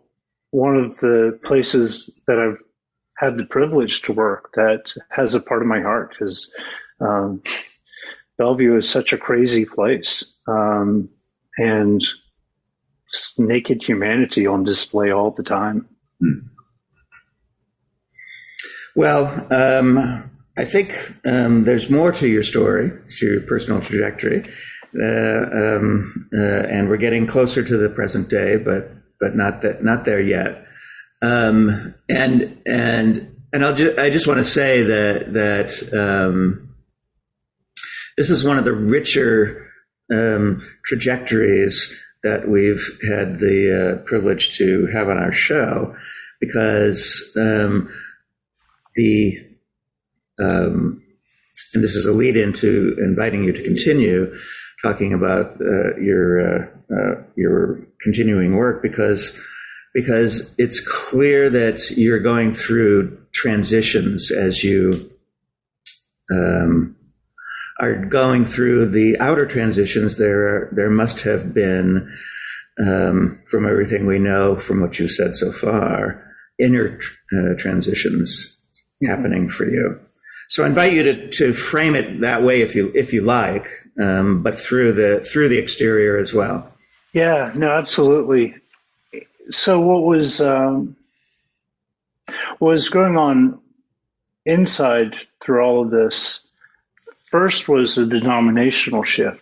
one 0.52 0.78
of 0.78 0.98
the 0.98 1.40
places 1.44 2.10
that 2.28 2.40
I've 2.40 2.60
had 3.18 3.38
the 3.38 3.46
privilege 3.46 4.04
to 4.04 4.14
work 4.14 4.52
that 4.56 4.94
has 5.10 5.36
a 5.36 5.42
part 5.42 5.62
of 5.62 5.68
my 5.68 5.82
heart 5.82 6.12
because 6.12 6.54
um, 7.00 7.42
Bellevue 8.38 8.78
is 8.78 8.90
such 8.90 9.14
a 9.14 9.18
crazy 9.18 9.66
place, 9.66 10.24
um, 10.48 11.10
and 11.58 12.04
naked 13.38 13.84
humanity 13.84 14.48
on 14.48 14.64
display 14.64 15.12
all 15.12 15.32
the 15.32 15.44
time. 15.44 15.88
Hmm. 16.20 16.48
Well, 18.96 19.48
um, 19.52 20.32
I 20.58 20.66
think 20.66 21.16
um, 21.26 21.64
there's 21.64 21.90
more 21.90 22.12
to 22.12 22.28
your 22.28 22.44
story, 22.44 22.92
to 23.18 23.26
your 23.26 23.42
personal 23.42 23.82
trajectory, 23.82 24.44
uh, 25.02 25.50
um, 25.52 26.30
uh, 26.32 26.38
and 26.38 26.90
we're 26.90 26.98
getting 26.98 27.26
closer 27.26 27.64
to 27.64 27.78
the 27.78 27.90
present 27.90 28.30
day, 28.30 28.58
but 28.58 28.92
but 29.20 29.36
not 29.36 29.62
that 29.64 29.84
not 29.84 30.06
there 30.06 30.22
yet. 30.22 30.68
Um, 31.24 31.96
and 32.08 32.62
and 32.68 33.36
and 33.52 33.66
I'll 33.66 33.76
ju- 33.76 33.96
I 33.98 34.12
just 34.12 34.28
want 34.28 34.40
to 34.40 34.44
say 34.44 34.84
that 34.84 35.34
that 35.34 35.94
um, 35.98 36.76
this 38.16 38.30
is 38.30 38.44
one 38.44 38.60
of 38.60 38.66
the 38.66 38.74
richer 38.74 39.72
um, 40.12 40.62
trajectories 40.86 42.00
that 42.24 42.48
we've 42.48 43.00
had 43.08 43.40
the 43.40 43.98
uh, 44.00 44.04
privilege 44.06 44.58
to 44.58 44.88
have 44.94 45.10
on 45.10 45.18
our 45.18 45.32
show 45.32 45.96
because 46.40 47.32
um, 47.38 47.90
the 48.96 49.38
um, 50.40 51.02
and 51.74 51.84
this 51.84 51.96
is 51.96 52.06
a 52.06 52.12
lead 52.12 52.38
into 52.38 52.96
inviting 53.00 53.44
you 53.44 53.52
to 53.52 53.64
continue 53.64 54.34
talking 54.82 55.14
about 55.14 55.60
uh, 55.62 55.96
your 55.98 56.42
uh, 56.42 56.68
uh, 56.94 57.24
your 57.36 57.80
continuing 58.02 58.56
work 58.56 58.82
because 58.82 59.38
because 59.94 60.56
it's 60.58 60.80
clear 60.86 61.50
that 61.50 61.80
you're 61.92 62.20
going 62.20 62.54
through 62.54 63.18
transitions 63.32 64.32
as 64.32 64.64
you 64.64 65.12
um, 66.32 66.96
are 67.84 68.06
going 68.06 68.46
through 68.46 68.90
the 68.90 69.18
outer 69.20 69.46
transitions. 69.46 70.18
There 70.18 70.70
there 70.72 70.90
must 70.90 71.22
have 71.22 71.54
been 71.54 72.12
um, 72.86 73.42
from 73.46 73.66
everything 73.66 74.06
we 74.06 74.20
know 74.20 74.60
from 74.60 74.82
what 74.82 75.00
you 75.00 75.08
said 75.08 75.36
so 75.36 75.52
far 75.52 76.24
inner 76.60 77.00
uh, 77.36 77.56
transitions 77.58 78.62
happening 79.06 79.50
for 79.50 79.66
you. 79.70 80.00
So 80.50 80.64
I 80.64 80.68
invite 80.68 80.94
you 80.94 81.04
to, 81.04 81.30
to 81.30 81.54
frame 81.54 81.96
it 81.96 82.22
that 82.22 82.44
way 82.44 82.62
if 82.62 82.76
you 82.76 82.92
if 82.94 83.12
you 83.14 83.22
like, 83.22 83.68
um, 84.00 84.44
but 84.44 84.58
through 84.58 84.94
the 84.94 85.22
through 85.22 85.50
the 85.50 85.58
exterior 85.58 86.18
as 86.18 86.34
well. 86.34 86.72
Yeah, 87.14 87.52
no, 87.56 87.72
absolutely. 87.72 88.56
So 89.50 89.80
what 89.80 90.04
was 90.04 90.42
um, 90.42 90.96
what 92.60 92.70
was 92.70 92.90
going 92.90 93.18
on 93.18 93.60
inside 94.46 95.16
through 95.42 95.62
all 95.62 95.82
of 95.84 95.92
this? 95.92 96.42
First 97.34 97.68
was 97.68 97.98
a 97.98 98.06
denominational 98.06 99.02
shift. 99.02 99.42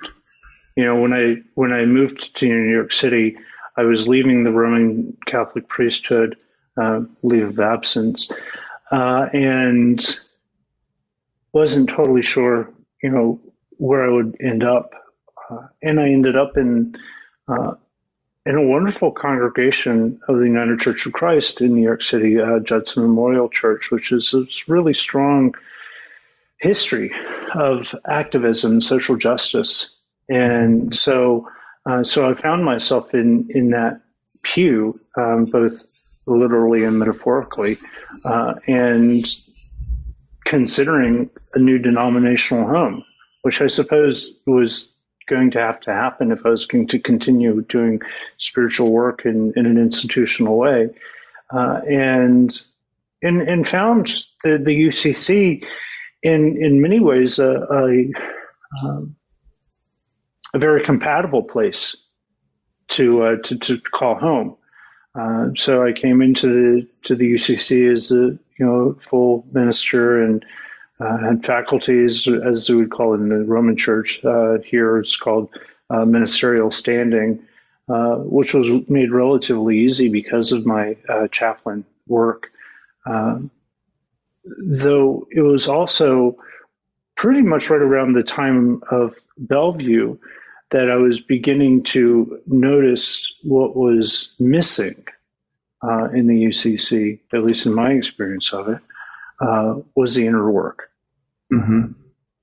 You 0.77 0.85
know, 0.85 1.01
when 1.01 1.11
I 1.11 1.41
when 1.55 1.73
I 1.73 1.83
moved 1.83 2.37
to 2.37 2.45
New 2.45 2.71
York 2.71 2.93
City, 2.93 3.35
I 3.75 3.83
was 3.83 4.07
leaving 4.07 4.45
the 4.45 4.51
Roman 4.53 5.17
Catholic 5.27 5.67
priesthood, 5.67 6.37
uh, 6.77 7.01
leave 7.21 7.49
of 7.49 7.59
absence, 7.59 8.31
uh, 8.93 9.27
and 9.33 9.99
wasn't 11.51 11.89
totally 11.89 12.21
sure, 12.21 12.71
you 13.03 13.09
know, 13.09 13.41
where 13.71 14.05
I 14.05 14.09
would 14.09 14.37
end 14.39 14.63
up. 14.63 14.93
Uh, 15.49 15.67
and 15.83 15.99
I 15.99 16.11
ended 16.11 16.37
up 16.37 16.55
in 16.55 16.95
uh, 17.49 17.73
in 18.45 18.55
a 18.55 18.65
wonderful 18.65 19.11
congregation 19.11 20.21
of 20.29 20.37
the 20.37 20.45
United 20.45 20.79
Church 20.79 21.05
of 21.07 21.11
Christ 21.11 21.59
in 21.59 21.75
New 21.75 21.83
York 21.83 22.03
City, 22.03 22.39
uh, 22.39 22.59
Judson 22.59 23.03
Memorial 23.03 23.49
Church, 23.49 23.91
which 23.91 24.13
is 24.13 24.33
a 24.33 24.45
really 24.71 24.93
strong 24.93 25.55
history 26.61 27.11
of 27.53 27.93
activism, 28.07 28.79
social 28.79 29.17
justice, 29.17 29.91
and 30.29 30.95
so 30.95 31.47
uh, 31.85 32.03
so 32.03 32.29
I 32.29 32.33
found 32.35 32.63
myself 32.63 33.13
in 33.13 33.47
in 33.49 33.71
that 33.71 34.01
pew, 34.43 34.93
um, 35.17 35.45
both 35.45 35.83
literally 36.27 36.83
and 36.83 36.99
metaphorically, 36.99 37.77
uh, 38.25 38.53
and 38.67 39.25
considering 40.45 41.29
a 41.53 41.59
new 41.59 41.77
denominational 41.77 42.67
home, 42.67 43.03
which 43.41 43.61
I 43.61 43.67
suppose 43.67 44.33
was 44.45 44.89
going 45.27 45.51
to 45.51 45.59
have 45.59 45.79
to 45.81 45.93
happen 45.93 46.31
if 46.31 46.45
I 46.45 46.49
was 46.49 46.65
going 46.65 46.87
to 46.87 46.99
continue 46.99 47.63
doing 47.69 47.99
spiritual 48.37 48.91
work 48.91 49.25
in, 49.25 49.53
in 49.55 49.65
an 49.65 49.77
institutional 49.77 50.57
way. 50.57 50.89
Uh, 51.51 51.81
and, 51.89 52.61
and, 53.21 53.41
and 53.41 53.67
found 53.67 54.07
the, 54.43 54.57
the 54.57 54.87
UCC 54.87 55.65
in, 56.23 56.63
in 56.63 56.81
many 56.81 56.99
ways 56.99 57.39
a, 57.39 57.51
a, 57.51 58.11
um, 58.81 59.15
a 60.53 60.59
very 60.59 60.83
compatible 60.83 61.43
place 61.43 61.95
to, 62.89 63.23
uh, 63.23 63.35
to, 63.43 63.57
to 63.57 63.79
call 63.79 64.15
home. 64.15 64.57
Uh, 65.13 65.49
so 65.55 65.85
I 65.85 65.91
came 65.91 66.21
into 66.21 66.47
the 66.47 66.87
to 67.03 67.15
the 67.15 67.33
UCC 67.33 67.91
as 67.91 68.11
a 68.11 68.15
you 68.15 68.39
know 68.59 68.97
full 69.01 69.45
minister 69.51 70.21
and 70.21 70.45
uh, 70.99 71.17
had 71.17 71.45
faculties 71.45 72.27
as 72.27 72.69
we 72.69 72.77
would 72.77 72.91
call 72.91 73.13
it 73.13 73.17
in 73.17 73.29
the 73.29 73.43
Roman 73.43 73.75
Church. 73.75 74.23
Uh, 74.23 74.59
here 74.59 74.99
it's 74.99 75.17
called 75.17 75.49
uh, 75.89 76.05
ministerial 76.05 76.71
standing, 76.71 77.43
uh, 77.89 78.15
which 78.17 78.53
was 78.53 78.71
made 78.87 79.11
relatively 79.11 79.79
easy 79.79 80.07
because 80.07 80.53
of 80.53 80.65
my 80.65 80.95
chaplain 81.31 81.83
work. 82.07 82.49
Though 84.43 85.27
it 85.31 85.41
was 85.41 85.67
also 85.67 86.37
pretty 87.15 87.41
much 87.41 87.69
right 87.69 87.81
around 87.81 88.13
the 88.13 88.23
time 88.23 88.81
of 88.89 89.15
Bellevue 89.37 90.17
that 90.71 90.89
I 90.89 90.95
was 90.95 91.19
beginning 91.19 91.83
to 91.83 92.39
notice 92.47 93.33
what 93.43 93.75
was 93.75 94.33
missing 94.39 95.05
uh, 95.83 96.09
in 96.11 96.27
the 96.27 96.45
UCC, 96.45 97.19
at 97.33 97.43
least 97.43 97.65
in 97.65 97.73
my 97.73 97.91
experience 97.91 98.53
of 98.53 98.69
it, 98.69 98.79
uh, 99.41 99.75
was 99.95 100.15
the 100.15 100.25
inner 100.27 100.49
work. 100.49 100.89
Mm-hmm. 101.51 101.91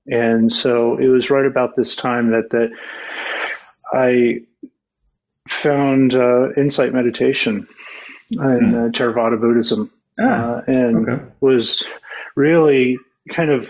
And 0.07 0.53
so 0.53 0.97
it 0.97 1.07
was 1.07 1.29
right 1.29 1.45
about 1.45 1.75
this 1.75 1.95
time 1.95 2.31
that 2.31 2.49
that 2.51 2.71
I 3.91 4.41
found 5.47 6.13
uh, 6.13 6.51
insight 6.53 6.93
meditation 6.93 7.67
and 8.31 8.75
uh, 8.75 8.89
Theravada 8.89 9.39
Buddhism, 9.39 9.91
ah, 10.19 10.23
uh, 10.23 10.61
and 10.67 11.09
okay. 11.09 11.25
was 11.39 11.87
really 12.35 12.97
kind 13.33 13.51
of 13.51 13.69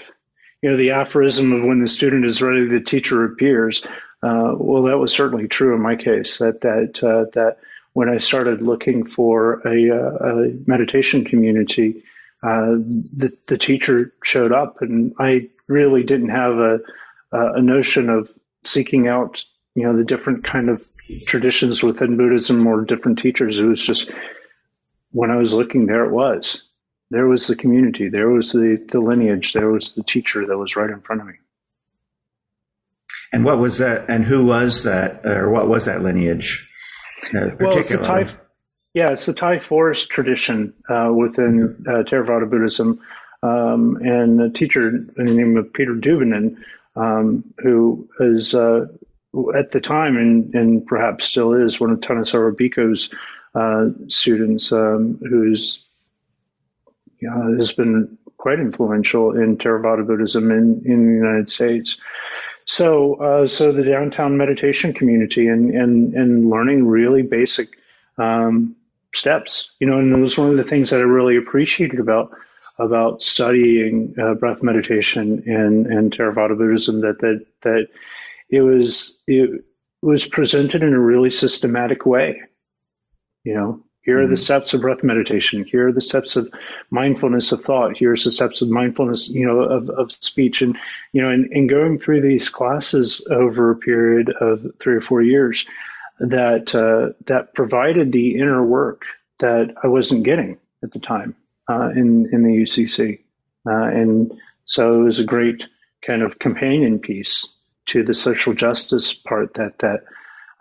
you 0.62 0.72
know 0.72 0.78
the 0.78 0.92
aphorism 0.92 1.54
of 1.54 1.64
when 1.64 1.80
the 1.80 1.88
student 1.88 2.26
is 2.26 2.42
ready, 2.42 2.68
the 2.68 2.82
teacher 2.82 3.26
appears. 3.26 3.84
Uh, 4.22 4.54
well, 4.58 4.84
that 4.84 4.98
was 4.98 5.14
certainly 5.14 5.48
true 5.48 5.74
in 5.74 5.82
my 5.82 5.96
case. 5.96 6.40
That 6.40 6.62
that 6.62 7.04
uh, 7.04 7.30
that 7.34 7.58
when 7.94 8.10
I 8.10 8.18
started 8.18 8.62
looking 8.62 9.08
for 9.08 9.62
a, 9.66 9.90
uh, 9.90 10.28
a 10.28 10.54
meditation 10.68 11.24
community, 11.24 12.04
uh, 12.44 12.76
the 13.18 13.32
the 13.48 13.58
teacher 13.58 14.12
showed 14.24 14.52
up, 14.52 14.82
and 14.82 15.14
I 15.20 15.48
really 15.68 16.04
didn't 16.04 16.30
have 16.30 16.58
a 16.58 16.80
a 17.32 17.62
notion 17.62 18.10
of 18.10 18.30
seeking 18.64 19.08
out 19.08 19.46
you 19.76 19.84
know 19.84 19.96
the 19.96 20.04
different 20.04 20.44
kind 20.44 20.70
of 20.70 20.84
traditions 21.26 21.82
within 21.82 22.18
Buddhism 22.18 22.68
or 22.68 22.84
different 22.84 23.20
teachers. 23.20 23.60
It 23.60 23.66
was 23.66 23.82
just 23.82 24.12
when 25.12 25.32
I 25.32 25.38
was 25.38 25.54
looking, 25.54 25.86
there 25.86 26.06
it 26.06 26.12
was. 26.12 26.64
There 27.12 27.28
was 27.28 27.48
the 27.48 27.56
community. 27.56 28.10
There 28.10 28.30
was 28.30 28.52
the, 28.52 28.86
the 28.92 29.00
lineage. 29.00 29.54
There 29.54 29.70
was 29.70 29.94
the 29.94 30.04
teacher 30.04 30.46
that 30.46 30.58
was 30.58 30.76
right 30.76 30.90
in 30.90 31.02
front 31.02 31.22
of 31.22 31.28
me. 31.28 31.34
And 33.34 33.46
what 33.46 33.60
was 33.60 33.78
that? 33.80 34.10
And 34.10 34.26
who 34.26 34.46
was 34.46 34.84
that? 34.84 35.26
Or 35.26 35.50
what 35.50 35.68
was 35.68 35.86
that 35.86 36.02
lineage? 36.02 36.68
Uh, 37.34 37.50
well, 37.60 37.78
it's 37.78 37.90
the 37.90 37.98
Thai, 37.98 38.28
yeah, 38.94 39.12
it's 39.12 39.26
the 39.26 39.34
Thai 39.34 39.60
forest 39.60 40.10
tradition 40.10 40.74
uh, 40.88 41.12
within 41.16 41.84
uh, 41.88 42.04
Theravada 42.04 42.50
Buddhism. 42.50 43.02
Um, 43.42 43.98
and 44.02 44.42
a 44.42 44.50
teacher 44.50 44.90
in 44.90 45.12
the 45.16 45.34
name 45.34 45.58
of 45.58 45.72
Peter 45.72 45.94
Doobinin, 45.94 46.58
um, 46.96 47.54
who 47.60 48.10
is 48.20 48.54
uh, 48.54 48.88
at 49.56 49.72
the 49.72 49.80
time 49.80 50.18
and, 50.18 50.54
and 50.54 50.86
perhaps 50.86 51.26
still 51.26 51.54
is 51.54 51.80
one 51.80 51.92
of 51.92 52.00
Thanissaro 52.00 52.54
Bhikkhu's 52.54 53.14
uh, 53.56 53.88
students, 54.08 54.72
um, 54.72 55.20
who's 55.22 55.86
you 57.20 57.30
know, 57.30 57.58
has 57.58 57.74
been 57.74 58.18
quite 58.38 58.60
influential 58.60 59.36
in 59.36 59.58
Theravada 59.58 60.08
Buddhism 60.08 60.52
in, 60.52 60.82
in 60.86 61.06
the 61.06 61.14
United 61.14 61.50
States. 61.50 61.98
So, 62.66 63.16
uh, 63.16 63.48
so 63.48 63.72
the 63.72 63.84
downtown 63.84 64.38
meditation 64.38 64.94
community 64.94 65.48
and, 65.48 65.72
and, 65.72 66.14
and 66.14 66.50
learning 66.50 66.88
really 66.88 67.24
basic, 67.24 67.70
um, 68.18 68.76
steps, 69.14 69.72
you 69.80 69.88
know, 69.88 70.00
and 70.00 70.14
it 70.14 70.20
was 70.20 70.38
one 70.38 70.52
of 70.52 70.58
the 70.58 70.64
things 70.64 70.92
that 70.92 71.00
I 71.00 71.04
really 71.04 71.36
appreciated 71.36 72.00
about, 72.00 72.32
about 72.78 73.24
studying 73.24 74.16
uh, 74.22 74.36
breath 74.36 74.62
meditation 74.62 75.44
and, 75.48 75.88
and 75.88 76.16
Theravada 76.16 76.58
Buddhism 76.58 77.02
that, 77.02 77.20
that, 77.20 77.46
that 77.64 77.88
it 78.50 78.62
was, 78.62 79.18
it 79.28 79.64
was 80.02 80.26
presented 80.28 80.84
in 80.84 80.94
a 80.94 81.00
really 81.00 81.32
systematic 81.32 82.06
way. 82.06 82.44
You 83.50 83.56
know, 83.56 83.84
here 84.04 84.22
are 84.22 84.28
the 84.28 84.36
mm-hmm. 84.36 84.44
steps 84.44 84.76
of 84.76 84.82
breath 84.82 85.04
meditation. 85.04 85.64
Here 85.64 85.88
are 85.88 85.92
the 85.92 86.02
steps 86.02 86.36
of 86.36 86.54
mindfulness 86.92 87.52
of 87.52 87.64
thought. 87.64 87.98
Here's 87.98 88.24
the 88.24 88.32
steps 88.32 88.62
of 88.62 88.70
mindfulness, 88.70 89.28
you 89.28 89.44
know, 89.44 89.62
of, 89.62 89.90
of 89.90 90.12
speech. 90.12 90.62
And, 90.62 90.78
you 91.14 91.24
know, 91.24 91.30
and, 91.30 91.52
and 91.52 91.68
going 91.68 91.98
through 91.98 92.22
these 92.22 92.48
classes 92.48 93.26
over 93.32 93.72
a 93.72 93.76
period 93.76 94.30
of 94.30 94.68
three 94.80 94.96
or 94.96 95.02
four 95.02 95.24
years 95.24 95.66
that, 96.20 96.76
uh, 96.76 97.18
that 97.26 97.56
provided 97.56 98.12
the 98.12 98.36
inner 98.36 98.64
work 98.64 99.02
that 99.40 99.74
I 99.84 99.88
wasn't 99.88 100.26
getting 100.26 100.60
at 100.84 100.92
the 100.92 101.00
time, 101.00 101.36
uh, 101.68 101.90
in, 101.90 102.30
in 102.32 102.44
the 102.44 102.56
UCC. 102.56 103.22
Uh, 103.68 103.72
and 103.72 104.32
so 104.66 105.02
it 105.02 105.06
was 105.06 105.20
a 105.20 105.24
great 105.24 105.64
kind 106.06 106.22
of 106.22 106.38
companion 106.38 107.00
piece 107.00 107.50
to 107.88 108.04
the 108.04 108.14
social 108.14 108.54
justice 108.54 109.12
part 109.14 109.56
that, 109.56 109.80
that, 109.80 110.02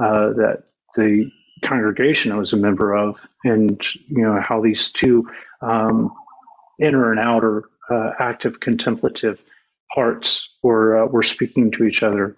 uh, 0.01 0.32
that 0.32 0.62
the 0.97 1.31
congregation 1.64 2.32
I 2.32 2.36
was 2.36 2.52
a 2.52 2.56
member 2.56 2.94
of, 2.94 3.26
and 3.44 3.80
you 4.09 4.22
know 4.22 4.40
how 4.40 4.60
these 4.60 4.93
two 4.93 5.28
um, 5.60 6.12
inner 6.80 7.10
and 7.10 7.20
outer 7.20 7.64
uh, 7.90 8.12
active 8.18 8.60
contemplative 8.60 9.43
parts 9.94 10.56
were 10.62 11.05
uh, 11.05 11.06
were 11.06 11.22
speaking 11.22 11.70
to 11.72 11.85
each 11.85 12.02
other 12.02 12.36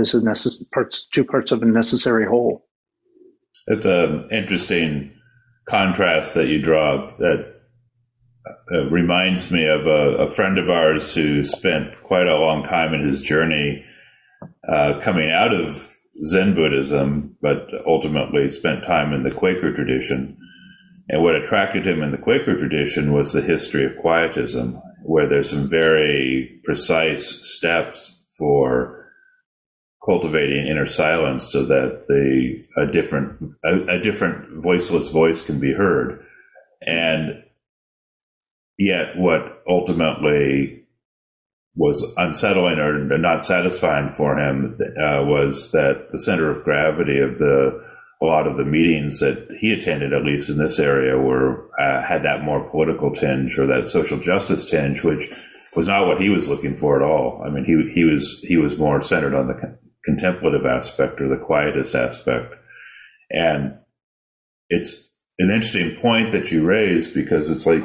as 0.00 0.14
a 0.14 0.20
necess- 0.20 0.70
parts 0.70 1.06
two 1.06 1.24
parts 1.24 1.52
of 1.52 1.62
a 1.62 1.66
necessary 1.66 2.26
whole. 2.26 2.66
It's 3.66 3.86
an 3.86 4.28
interesting 4.30 5.12
contrast 5.68 6.34
that 6.34 6.48
you 6.48 6.60
draw 6.60 7.06
that 7.18 7.52
uh, 8.72 8.90
reminds 8.90 9.50
me 9.50 9.66
of 9.66 9.86
a, 9.86 10.26
a, 10.26 10.30
friend 10.32 10.58
of 10.58 10.68
ours 10.68 11.14
who 11.14 11.44
spent 11.44 11.90
quite 12.02 12.26
a 12.26 12.36
long 12.36 12.64
time 12.64 12.92
in 12.92 13.06
his 13.06 13.22
journey 13.22 13.84
uh, 14.68 14.98
coming 15.00 15.30
out 15.30 15.54
of 15.54 15.91
Zen 16.24 16.54
Buddhism, 16.54 17.36
but 17.40 17.68
ultimately 17.86 18.48
spent 18.48 18.84
time 18.84 19.12
in 19.12 19.22
the 19.22 19.30
Quaker 19.30 19.74
tradition. 19.74 20.36
And 21.08 21.22
what 21.22 21.34
attracted 21.34 21.86
him 21.86 22.02
in 22.02 22.10
the 22.10 22.18
Quaker 22.18 22.56
tradition 22.56 23.12
was 23.12 23.32
the 23.32 23.42
history 23.42 23.84
of 23.84 23.96
quietism, 23.98 24.80
where 25.04 25.28
there's 25.28 25.50
some 25.50 25.68
very 25.68 26.60
precise 26.64 27.26
steps 27.54 28.24
for 28.38 29.02
cultivating 30.04 30.66
inner 30.66 30.86
silence 30.86 31.50
so 31.50 31.64
that 31.64 32.06
the 32.08 32.60
a 32.76 32.86
different 32.86 33.54
a, 33.64 33.96
a 33.96 33.98
different 34.00 34.62
voiceless 34.62 35.08
voice 35.08 35.44
can 35.44 35.60
be 35.60 35.72
heard. 35.72 36.24
And 36.84 37.44
yet 38.78 39.16
what 39.16 39.62
ultimately 39.68 40.81
was 41.74 42.12
unsettling 42.16 42.78
or 42.78 43.18
not 43.18 43.44
satisfying 43.44 44.10
for 44.10 44.38
him 44.38 44.78
uh, 44.80 45.24
was 45.24 45.70
that 45.72 46.08
the 46.12 46.18
center 46.18 46.50
of 46.50 46.64
gravity 46.64 47.18
of 47.18 47.38
the 47.38 47.82
a 48.20 48.24
lot 48.24 48.46
of 48.46 48.56
the 48.56 48.64
meetings 48.64 49.18
that 49.18 49.48
he 49.58 49.72
attended, 49.72 50.12
at 50.12 50.24
least 50.24 50.48
in 50.48 50.56
this 50.56 50.78
area, 50.78 51.18
were 51.18 51.68
uh, 51.80 52.02
had 52.02 52.22
that 52.22 52.44
more 52.44 52.70
political 52.70 53.12
tinge 53.12 53.58
or 53.58 53.66
that 53.66 53.88
social 53.88 54.16
justice 54.18 54.64
tinge, 54.70 55.02
which 55.02 55.28
was 55.74 55.88
not 55.88 56.06
what 56.06 56.20
he 56.20 56.28
was 56.28 56.48
looking 56.48 56.76
for 56.76 56.94
at 56.94 57.02
all. 57.02 57.42
I 57.44 57.50
mean, 57.50 57.64
he 57.64 57.92
he 57.92 58.04
was 58.04 58.38
he 58.46 58.56
was 58.56 58.78
more 58.78 59.02
centered 59.02 59.34
on 59.34 59.48
the 59.48 59.78
contemplative 60.04 60.66
aspect 60.66 61.20
or 61.20 61.28
the 61.28 61.36
quietist 61.36 61.96
aspect, 61.96 62.54
and 63.30 63.76
it's 64.68 65.10
an 65.38 65.50
interesting 65.50 65.96
point 65.96 66.30
that 66.30 66.52
you 66.52 66.64
raise 66.64 67.10
because 67.10 67.50
it's 67.50 67.66
like 67.66 67.82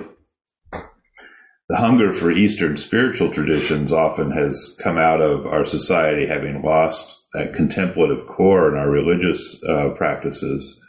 the 1.69 1.77
hunger 1.77 2.14
for 2.14 2.31
Eastern 2.31 2.77
spiritual 2.77 3.31
traditions 3.31 3.91
often 3.91 4.31
has 4.31 4.77
come 4.81 4.98
out 4.98 5.22
of 5.22 5.45
our 5.45 5.65
society 5.65 6.26
having 6.26 6.61
lost 6.61 7.26
that 7.34 7.53
contemplative 7.53 8.26
core 8.26 8.69
in 8.69 8.77
our 8.77 8.89
religious 8.89 9.61
uh, 9.65 9.89
practices. 9.89 10.81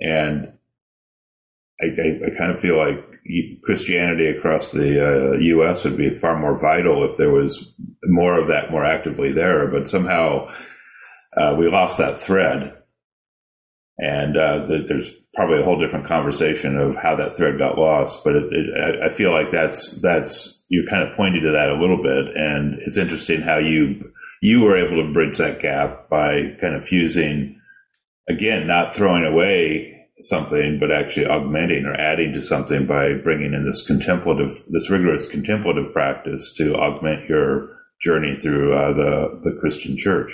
And 0.00 0.52
I, 1.80 1.84
I, 1.84 2.20
I, 2.26 2.38
kind 2.38 2.50
of 2.50 2.60
feel 2.60 2.78
like 2.78 3.04
Christianity 3.62 4.26
across 4.26 4.72
the 4.72 5.34
uh, 5.34 5.38
U.S. 5.38 5.84
would 5.84 5.98
be 5.98 6.18
far 6.18 6.38
more 6.38 6.58
vital 6.58 7.04
if 7.04 7.18
there 7.18 7.30
was 7.30 7.74
more 8.04 8.38
of 8.38 8.48
that 8.48 8.70
more 8.70 8.84
actively 8.84 9.32
there. 9.32 9.66
But 9.66 9.88
somehow 9.88 10.50
uh, 11.36 11.54
we 11.58 11.68
lost 11.68 11.98
that 11.98 12.20
thread. 12.20 12.74
And 13.98 14.36
uh, 14.36 14.66
the, 14.66 14.78
there's 14.78 15.10
probably 15.36 15.60
a 15.60 15.64
whole 15.64 15.78
different 15.78 16.06
conversation 16.06 16.78
of 16.78 16.96
how 16.96 17.14
that 17.14 17.36
thread 17.36 17.58
got 17.58 17.78
lost. 17.78 18.24
But 18.24 18.36
it, 18.36 18.52
it, 18.52 19.02
I 19.02 19.10
feel 19.10 19.30
like 19.30 19.50
that's 19.50 20.00
that's 20.00 20.64
you 20.68 20.86
kind 20.88 21.08
of 21.08 21.16
pointed 21.16 21.42
to 21.42 21.52
that 21.52 21.68
a 21.68 21.80
little 21.80 22.02
bit, 22.02 22.34
and 22.34 22.78
it's 22.80 22.96
interesting 22.96 23.42
how 23.42 23.58
you 23.58 24.12
you 24.40 24.62
were 24.62 24.76
able 24.76 25.02
to 25.02 25.12
bridge 25.12 25.38
that 25.38 25.60
gap 25.60 26.08
by 26.08 26.56
kind 26.60 26.74
of 26.74 26.86
fusing, 26.86 27.60
again, 28.28 28.66
not 28.66 28.94
throwing 28.94 29.24
away 29.24 29.92
something, 30.20 30.78
but 30.78 30.90
actually 30.90 31.26
augmenting 31.26 31.84
or 31.84 31.94
adding 31.94 32.32
to 32.32 32.42
something 32.42 32.86
by 32.86 33.12
bringing 33.14 33.54
in 33.54 33.66
this 33.66 33.86
contemplative, 33.86 34.64
this 34.68 34.90
rigorous 34.90 35.28
contemplative 35.28 35.92
practice 35.92 36.54
to 36.54 36.74
augment 36.74 37.28
your 37.28 37.76
journey 38.00 38.34
through 38.34 38.74
uh, 38.74 38.92
the 38.92 39.40
the 39.42 39.58
Christian 39.60 39.96
Church. 39.96 40.32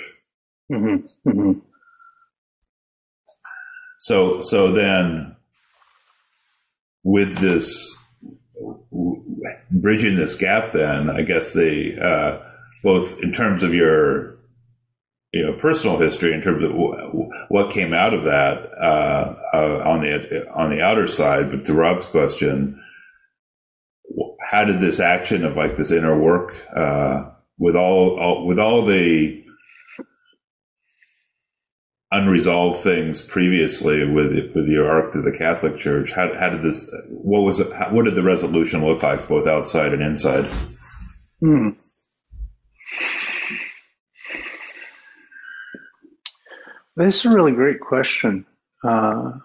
Mm-hmm. 0.71 1.29
Mm-hmm. 1.29 1.59
So, 4.03 4.41
so 4.41 4.73
then, 4.73 5.37
with 7.03 7.37
this 7.37 7.97
bridging 9.71 10.17
this 10.17 10.35
gap, 10.35 10.73
then 10.73 11.09
I 11.09 11.21
guess 11.21 11.53
the 11.53 12.05
uh, 12.05 12.41
both 12.83 13.23
in 13.23 13.31
terms 13.31 13.63
of 13.63 13.73
your 13.73 14.39
you 15.31 15.45
know 15.45 15.53
personal 15.53 15.99
history 15.99 16.33
in 16.33 16.41
terms 16.41 16.65
of 16.65 16.71
what 17.47 17.71
came 17.71 17.93
out 17.93 18.13
of 18.13 18.25
that 18.25 18.71
uh, 18.77 19.35
uh, 19.53 19.83
on 19.85 20.01
the 20.01 20.51
on 20.51 20.69
the 20.69 20.81
outer 20.81 21.07
side. 21.07 21.49
But 21.49 21.65
to 21.67 21.73
Rob's 21.73 22.05
question, 22.05 22.83
how 24.41 24.65
did 24.65 24.81
this 24.81 24.99
action 24.99 25.45
of 25.45 25.55
like 25.55 25.77
this 25.77 25.91
inner 25.91 26.19
work 26.19 26.53
uh, 26.75 27.29
with 27.57 27.77
all, 27.77 28.19
all, 28.19 28.47
with 28.47 28.59
all 28.59 28.85
the 28.85 29.42
unresolved 32.13 32.81
things 32.81 33.21
previously 33.21 34.05
with 34.05 34.53
with 34.55 34.67
your 34.67 34.89
arc 34.89 35.13
to 35.13 35.21
the 35.21 35.35
Catholic 35.37 35.77
Church? 35.77 36.11
How, 36.11 36.33
how 36.37 36.49
did 36.49 36.61
this? 36.61 36.93
What 37.09 37.41
was 37.41 37.59
it? 37.59 37.73
How, 37.73 37.91
what 37.91 38.05
did 38.05 38.15
the 38.15 38.23
resolution 38.23 38.85
look 38.85 39.03
like, 39.03 39.27
both 39.27 39.47
outside 39.47 39.93
and 39.93 40.01
inside? 40.01 40.45
Hmm. 41.39 41.69
This 46.95 47.25
is 47.25 47.25
a 47.25 47.33
really 47.33 47.53
great 47.53 47.79
question. 47.79 48.45
Uh, 48.83 49.31
I 49.33 49.39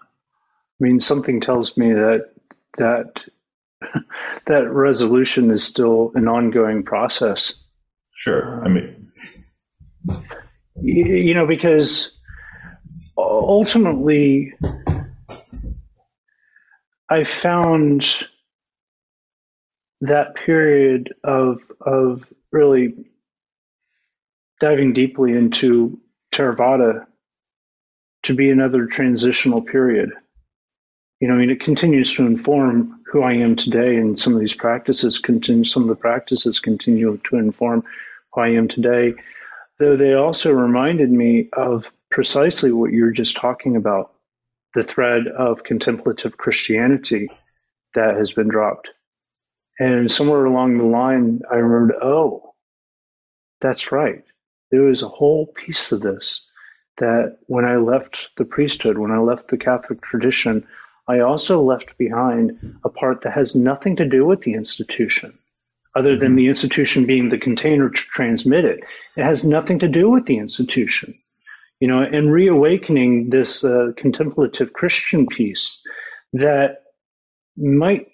mean, 0.79 0.99
something 0.99 1.41
tells 1.41 1.75
me 1.75 1.93
that 1.93 2.29
that 2.77 3.23
that 4.45 4.71
resolution 4.71 5.49
is 5.49 5.63
still 5.63 6.11
an 6.13 6.27
ongoing 6.27 6.83
process. 6.83 7.55
Sure. 8.15 8.63
I 8.63 8.69
mean, 8.69 9.07
you, 10.81 11.05
you 11.05 11.33
know, 11.33 11.47
because 11.47 12.13
ultimately, 13.19 14.53
I 17.09 17.23
found 17.23 18.05
that 20.01 20.35
period 20.35 21.13
of 21.23 21.59
of 21.81 22.23
really 22.51 22.95
diving 24.59 24.93
deeply 24.93 25.33
into 25.33 25.99
Theravada 26.33 27.05
to 28.23 28.35
be 28.35 28.49
another 28.49 28.85
transitional 28.85 29.61
period. 29.61 30.11
You 31.19 31.27
know, 31.27 31.35
I 31.35 31.37
mean, 31.37 31.49
it 31.49 31.59
continues 31.59 32.13
to 32.15 32.25
inform 32.25 33.01
who 33.05 33.23
I 33.23 33.33
am 33.33 33.55
today, 33.55 33.97
and 33.97 34.19
some 34.19 34.33
of 34.33 34.39
these 34.39 34.55
practices 34.55 35.19
continue. 35.19 35.63
Some 35.63 35.83
of 35.83 35.89
the 35.89 35.95
practices 35.95 36.59
continue 36.59 37.19
to 37.25 37.35
inform 37.37 37.83
who 38.31 38.41
I 38.41 38.49
am 38.49 38.67
today, 38.67 39.15
though 39.79 39.97
they 39.97 40.13
also 40.13 40.53
reminded 40.53 41.11
me 41.11 41.49
of 41.51 41.91
precisely 42.11 42.71
what 42.71 42.91
you 42.91 43.03
were 43.03 43.11
just 43.11 43.37
talking 43.37 43.75
about, 43.75 44.11
the 44.75 44.83
thread 44.83 45.27
of 45.27 45.63
contemplative 45.63 46.37
Christianity 46.37 47.29
that 47.95 48.15
has 48.15 48.31
been 48.31 48.47
dropped. 48.47 48.89
And 49.79 50.11
somewhere 50.11 50.45
along 50.45 50.77
the 50.77 50.83
line, 50.83 51.41
I 51.49 51.55
remembered, 51.55 51.97
oh, 52.01 52.53
that's 53.61 53.91
right. 53.91 54.23
There 54.71 54.83
was 54.83 55.01
a 55.01 55.07
whole 55.07 55.47
piece 55.47 55.91
of 55.91 56.01
this 56.01 56.45
that 56.97 57.37
when 57.47 57.65
I 57.65 57.77
left 57.77 58.29
the 58.37 58.45
priesthood, 58.45 58.97
when 58.97 59.11
I 59.11 59.19
left 59.19 59.47
the 59.47 59.57
Catholic 59.57 60.01
tradition, 60.01 60.67
I 61.07 61.21
also 61.21 61.61
left 61.61 61.97
behind 61.97 62.77
a 62.83 62.89
part 62.89 63.21
that 63.21 63.33
has 63.33 63.55
nothing 63.55 63.95
to 63.95 64.05
do 64.05 64.25
with 64.25 64.41
the 64.41 64.53
institution, 64.53 65.37
other 65.95 66.17
than 66.17 66.29
mm-hmm. 66.29 66.35
the 66.35 66.47
institution 66.49 67.05
being 67.05 67.29
the 67.29 67.39
container 67.39 67.89
to 67.89 67.95
transmit 67.95 68.65
it. 68.65 68.83
It 69.15 69.23
has 69.23 69.45
nothing 69.45 69.79
to 69.79 69.87
do 69.87 70.09
with 70.09 70.25
the 70.25 70.37
institution. 70.37 71.15
You 71.79 71.87
know, 71.87 72.01
and 72.01 72.31
reawakening 72.31 73.29
this 73.29 73.63
uh, 73.63 73.91
contemplative 73.95 74.73
Christian 74.73 75.27
piece 75.27 75.81
that 76.33 76.83
might 77.55 78.07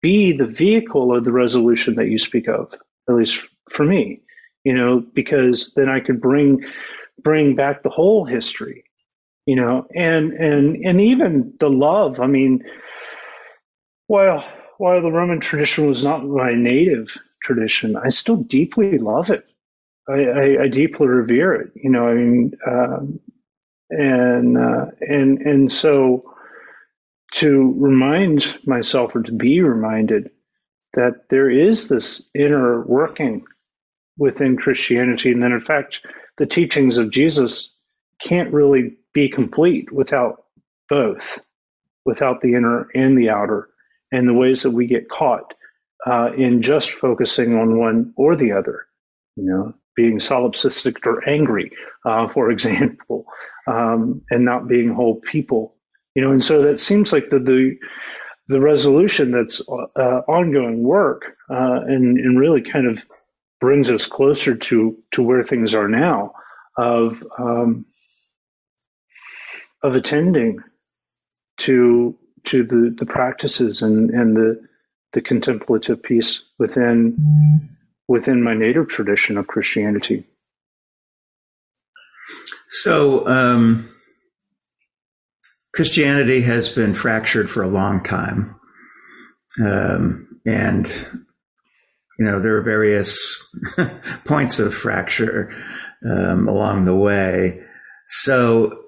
be 0.00 0.32
the 0.32 0.46
vehicle 0.46 1.14
of 1.14 1.24
the 1.24 1.32
resolution 1.32 1.94
that 1.96 2.08
you 2.08 2.18
speak 2.18 2.48
of, 2.48 2.74
at 3.08 3.14
least 3.14 3.46
for 3.70 3.84
me, 3.84 4.22
you 4.64 4.74
know, 4.74 5.00
because 5.14 5.72
then 5.76 5.88
I 5.88 6.00
could 6.00 6.20
bring 6.20 6.64
bring 7.22 7.54
back 7.54 7.82
the 7.82 7.90
whole 7.90 8.24
history, 8.24 8.84
you 9.46 9.56
know, 9.56 9.86
and 9.94 10.32
and 10.32 10.76
and 10.84 11.00
even 11.00 11.54
the 11.60 11.70
love. 11.70 12.20
I 12.20 12.26
mean, 12.26 12.64
while 14.06 14.44
while 14.78 15.00
the 15.00 15.12
Roman 15.12 15.40
tradition 15.40 15.86
was 15.86 16.04
not 16.04 16.24
my 16.24 16.54
native 16.54 17.16
tradition, 17.42 17.96
I 17.96 18.08
still 18.08 18.36
deeply 18.36 18.98
love 18.98 19.30
it. 19.30 19.46
I, 20.08 20.12
I, 20.12 20.62
I 20.64 20.68
deeply 20.68 21.06
revere 21.06 21.54
it. 21.54 21.72
You 21.76 21.90
know, 21.90 22.08
I 22.08 22.14
mean, 22.14 22.52
um, 22.66 23.20
and 23.90 24.58
uh, 24.58 24.86
and 25.00 25.38
and 25.40 25.72
so 25.72 26.34
to 27.34 27.74
remind 27.78 28.58
myself 28.66 29.14
or 29.14 29.22
to 29.22 29.32
be 29.32 29.60
reminded 29.62 30.30
that 30.94 31.28
there 31.30 31.50
is 31.50 31.88
this 31.88 32.28
inner 32.34 32.82
working 32.84 33.44
within 34.18 34.56
Christianity, 34.56 35.32
and 35.32 35.42
then 35.42 35.52
in 35.52 35.60
fact 35.60 36.00
the 36.38 36.46
teachings 36.46 36.98
of 36.98 37.10
Jesus 37.10 37.74
can't 38.20 38.52
really 38.52 38.96
be 39.14 39.28
complete 39.28 39.92
without 39.92 40.44
both, 40.88 41.40
without 42.04 42.40
the 42.40 42.54
inner 42.54 42.88
and 42.94 43.16
the 43.16 43.30
outer, 43.30 43.68
and 44.10 44.28
the 44.28 44.34
ways 44.34 44.62
that 44.62 44.70
we 44.72 44.86
get 44.86 45.08
caught 45.08 45.54
uh, 46.06 46.32
in 46.36 46.62
just 46.62 46.90
focusing 46.90 47.56
on 47.56 47.78
one 47.78 48.12
or 48.16 48.36
the 48.36 48.52
other, 48.52 48.86
you 49.36 49.44
know, 49.44 49.74
being 49.94 50.18
solipsistic 50.18 51.06
or 51.06 51.28
angry, 51.28 51.70
uh, 52.04 52.28
for 52.28 52.50
example, 52.54 53.26
um, 53.66 54.22
and 54.30 54.44
not 54.44 54.68
being 54.68 54.92
whole 54.92 55.20
people, 55.20 55.76
you 56.14 56.22
know, 56.22 56.30
and 56.30 56.42
so 56.42 56.62
that 56.62 56.78
seems 56.78 57.12
like 57.12 57.30
the 57.30 57.38
the, 57.38 57.76
the 58.48 58.60
resolution 58.60 59.30
that's 59.30 59.62
uh, 59.68 60.20
ongoing 60.28 60.82
work 60.82 61.36
uh, 61.50 61.80
and, 61.86 62.18
and 62.18 62.38
really 62.38 62.60
kind 62.60 62.86
of 62.86 63.04
brings 63.60 63.90
us 63.90 64.06
closer 64.06 64.56
to 64.56 64.98
to 65.12 65.22
where 65.22 65.42
things 65.42 65.74
are 65.74 65.88
now 65.88 66.32
of 66.76 67.24
um, 67.38 67.86
of 69.82 69.94
attending 69.94 70.58
to 71.58 72.16
to 72.44 72.64
the, 72.64 72.94
the 72.98 73.06
practices 73.06 73.82
and, 73.82 74.10
and 74.10 74.36
the 74.36 74.60
the 75.12 75.20
contemplative 75.20 76.02
piece 76.02 76.44
within 76.58 77.60
within 78.08 78.42
my 78.42 78.54
native 78.54 78.88
tradition 78.88 79.38
of 79.38 79.46
Christianity. 79.46 80.24
So 82.70 83.26
um, 83.26 83.88
Christianity 85.74 86.42
has 86.42 86.68
been 86.68 86.94
fractured 86.94 87.50
for 87.50 87.62
a 87.62 87.68
long 87.68 88.02
time, 88.02 88.58
um, 89.62 90.40
and 90.46 90.90
you 92.18 92.26
know, 92.26 92.40
there 92.40 92.56
are 92.56 92.62
various 92.62 93.50
points 94.24 94.58
of 94.58 94.74
fracture 94.74 95.52
um, 96.08 96.48
along 96.48 96.84
the 96.84 96.94
way. 96.94 97.60
So, 98.06 98.84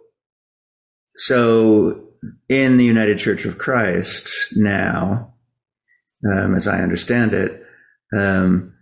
so 1.17 2.09
in 2.49 2.77
the 2.77 2.85
United 2.85 3.19
Church 3.19 3.45
of 3.45 3.59
Christ 3.59 4.31
now, 4.57 5.35
um, 6.25 6.55
as 6.55 6.69
I 6.69 6.81
understand 6.81 7.33
it, 7.33 7.63
um, 8.15 8.74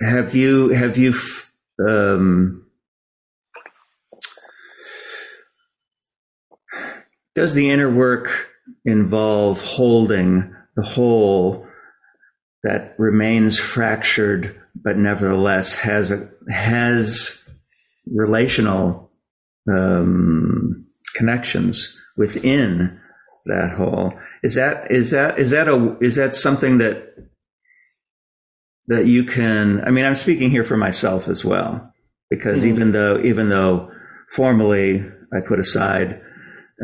have 0.00 0.34
you 0.34 0.70
have 0.70 0.96
you 0.96 1.14
um, 1.86 2.66
does 7.34 7.54
the 7.54 7.70
inner 7.70 7.90
work 7.90 8.48
involve 8.84 9.60
holding 9.60 10.54
the 10.76 10.82
whole 10.82 11.66
that 12.62 12.94
remains 12.98 13.58
fractured, 13.58 14.60
but 14.74 14.96
nevertheless 14.96 15.78
has 15.78 16.10
a, 16.10 16.28
has 16.50 17.48
relational 18.06 19.10
um, 19.70 20.86
connections 21.16 22.00
within 22.16 23.00
that 23.46 23.72
whole. 23.72 24.14
Is 24.42 24.54
that 24.54 24.90
is 24.90 25.10
that 25.10 25.38
is 25.38 25.50
that 25.50 25.68
a 25.68 25.96
is 26.00 26.16
that 26.16 26.34
something 26.34 26.78
that 26.78 27.21
that 28.88 29.06
you 29.06 29.24
can? 29.24 29.82
I 29.84 29.90
mean, 29.90 30.04
I'm 30.04 30.14
speaking 30.14 30.50
here 30.50 30.64
for 30.64 30.76
myself 30.76 31.28
as 31.28 31.44
well, 31.44 31.92
because 32.30 32.60
mm-hmm. 32.60 32.72
even 32.72 32.92
though 32.92 33.18
even 33.20 33.48
though 33.48 33.90
formally 34.30 35.04
I 35.32 35.40
put 35.40 35.60
aside, 35.60 36.20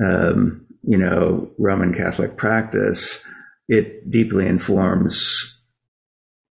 um, 0.05 0.67
you 0.83 0.99
know, 0.99 1.51
Roman 1.59 1.95
Catholic 1.95 2.37
practice, 2.37 3.25
it 3.69 4.11
deeply 4.11 4.47
informs 4.47 5.59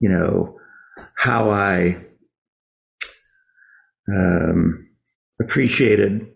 you 0.00 0.08
know, 0.08 0.58
how 1.14 1.50
I 1.50 2.04
um, 4.12 4.88
appreciated 5.40 6.26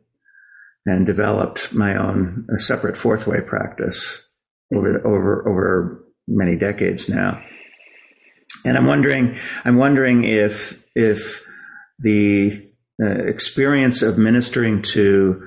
and 0.86 1.06
developed 1.06 1.72
my 1.72 1.97
own 1.97 2.47
separate 2.59 2.97
fourth 2.97 3.26
way 3.26 3.40
practice 3.40 4.31
over 4.72 5.06
over 5.06 5.48
over 5.48 6.05
many 6.28 6.56
decades 6.56 7.09
now. 7.09 7.43
And 8.64 8.76
I'm 8.76 8.86
wondering, 8.86 9.36
I'm 9.64 9.76
wondering 9.76 10.24
if 10.24 10.82
if 10.94 11.44
the 11.98 12.68
uh, 13.02 13.06
experience 13.06 14.02
of 14.02 14.18
ministering 14.18 14.82
to 14.82 15.46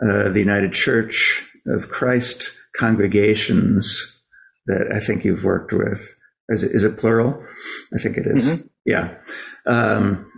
uh, 0.00 0.30
the 0.30 0.40
United 0.40 0.72
Church 0.72 1.44
of 1.66 1.88
Christ 1.88 2.52
congregations 2.76 4.22
that 4.66 4.92
I 4.92 5.00
think 5.00 5.24
you've 5.24 5.44
worked 5.44 5.72
with. 5.72 6.16
Is 6.48 6.62
it, 6.62 6.72
is 6.72 6.84
it 6.84 6.98
plural? 6.98 7.44
I 7.94 7.98
think 7.98 8.16
it 8.16 8.26
is. 8.26 8.48
Mm-hmm. 8.48 8.66
Yeah. 8.84 9.14
Um, 9.66 10.30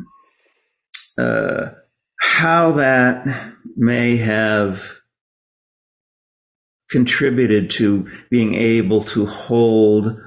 uh, 1.19 1.71
how 2.21 2.73
that 2.73 3.53
may 3.77 4.17
have 4.17 4.99
contributed 6.91 7.71
to 7.71 8.11
being 8.31 8.55
able 8.55 9.05
to 9.05 9.27
hold 9.27 10.21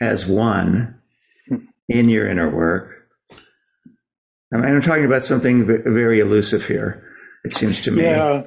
as 0.00 0.26
one 0.26 1.00
in 1.88 2.08
your 2.08 2.28
inner 2.28 2.48
work. 2.48 3.08
I 4.52 4.56
mean, 4.56 4.64
I'm 4.64 4.82
talking 4.82 5.04
about 5.04 5.24
something 5.24 5.66
very 5.66 6.20
elusive 6.20 6.66
here. 6.66 7.04
It 7.44 7.52
seems 7.52 7.80
to 7.82 7.90
me. 7.90 8.02
Yeah. 8.02 8.44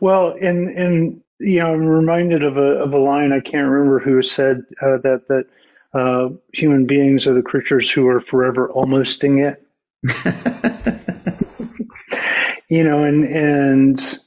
Well, 0.00 0.36
and 0.40 0.68
and 0.68 1.20
you 1.38 1.60
know, 1.60 1.72
I'm 1.72 1.86
reminded 1.86 2.44
of 2.44 2.56
a 2.56 2.82
of 2.82 2.92
a 2.92 2.98
line 2.98 3.32
I 3.32 3.40
can't 3.40 3.68
remember 3.68 4.00
who 4.00 4.20
said 4.22 4.62
uh, 4.82 4.98
that 4.98 5.28
that 5.28 5.46
uh, 5.94 6.28
human 6.52 6.86
beings 6.86 7.26
are 7.26 7.34
the 7.34 7.42
creatures 7.42 7.90
who 7.90 8.06
are 8.08 8.20
forever 8.20 8.70
almosting 8.70 9.38
it. 9.38 9.62
you 12.68 12.84
know, 12.84 13.04
and 13.04 13.24
and 13.24 14.20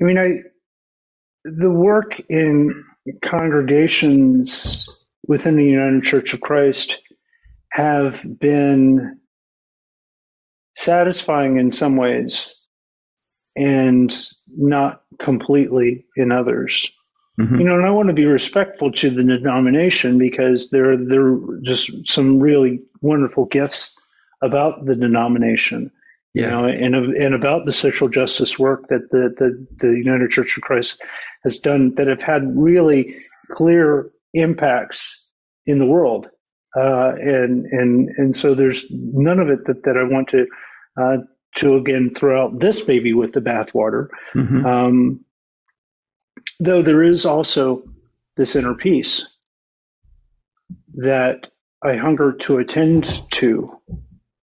I 0.00 0.04
mean, 0.04 0.18
I 0.18 0.42
the 1.44 1.70
work 1.70 2.20
in 2.28 2.84
congregations 3.22 4.88
within 5.26 5.56
the 5.56 5.64
United 5.64 6.04
Church 6.04 6.34
of 6.34 6.40
Christ 6.40 7.00
have 7.70 8.24
been 8.38 9.18
satisfying 10.74 11.58
in 11.58 11.72
some 11.72 11.96
ways 11.96 12.58
and 13.56 14.14
not 14.48 15.02
completely 15.18 16.06
in 16.16 16.32
others. 16.32 16.90
Mm-hmm. 17.40 17.60
You 17.60 17.64
know, 17.64 17.76
and 17.76 17.86
I 17.86 17.90
want 17.90 18.08
to 18.08 18.14
be 18.14 18.26
respectful 18.26 18.92
to 18.92 19.10
the 19.10 19.24
denomination 19.24 20.18
because 20.18 20.70
there 20.70 20.96
there 20.96 21.26
are 21.28 21.60
just 21.62 21.90
some 22.06 22.40
really 22.40 22.82
wonderful 23.00 23.46
gifts 23.46 23.94
about 24.42 24.84
the 24.84 24.94
denomination. 24.94 25.90
Yeah. 26.34 26.42
You 26.42 26.50
know, 26.50 26.64
and 26.66 26.94
and 27.14 27.34
about 27.34 27.64
the 27.64 27.72
social 27.72 28.08
justice 28.08 28.58
work 28.58 28.88
that 28.88 29.10
the, 29.10 29.34
the 29.38 29.66
the 29.78 29.96
United 29.96 30.30
Church 30.30 30.56
of 30.56 30.62
Christ 30.62 31.00
has 31.42 31.58
done 31.58 31.94
that 31.94 32.06
have 32.06 32.22
had 32.22 32.42
really 32.54 33.16
clear 33.50 34.10
impacts 34.34 35.24
in 35.66 35.78
the 35.78 35.86
world. 35.86 36.28
Uh, 36.74 37.12
and 37.20 37.66
and 37.66 38.08
and 38.16 38.34
so 38.34 38.54
there's 38.54 38.86
none 38.90 39.38
of 39.38 39.50
it 39.50 39.66
that, 39.66 39.82
that 39.84 39.96
I 39.96 40.04
want 40.04 40.28
to 40.30 40.46
uh, 40.98 41.16
to 41.56 41.76
again 41.76 42.12
throw 42.16 42.42
out 42.42 42.60
this 42.60 42.84
baby 42.86 43.12
with 43.12 43.32
the 43.32 43.40
bathwater. 43.40 44.08
Mm-hmm. 44.34 44.64
Um, 44.64 45.24
though 46.60 46.80
there 46.80 47.02
is 47.02 47.26
also 47.26 47.82
this 48.36 48.56
inner 48.56 48.74
peace 48.74 49.28
that 50.94 51.50
I 51.84 51.96
hunger 51.96 52.32
to 52.32 52.58
attend 52.58 53.04
to, 53.32 53.78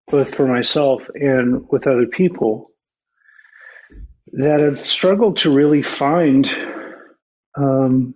both 0.09 0.35
for 0.35 0.47
myself 0.47 1.09
and 1.15 1.67
with 1.71 1.87
other 1.87 2.07
people, 2.07 2.71
that 4.33 4.61
I've 4.61 4.81
struggled 4.81 5.39
to 5.39 5.55
really 5.55 5.83
find 5.83 6.49
um, 7.57 8.15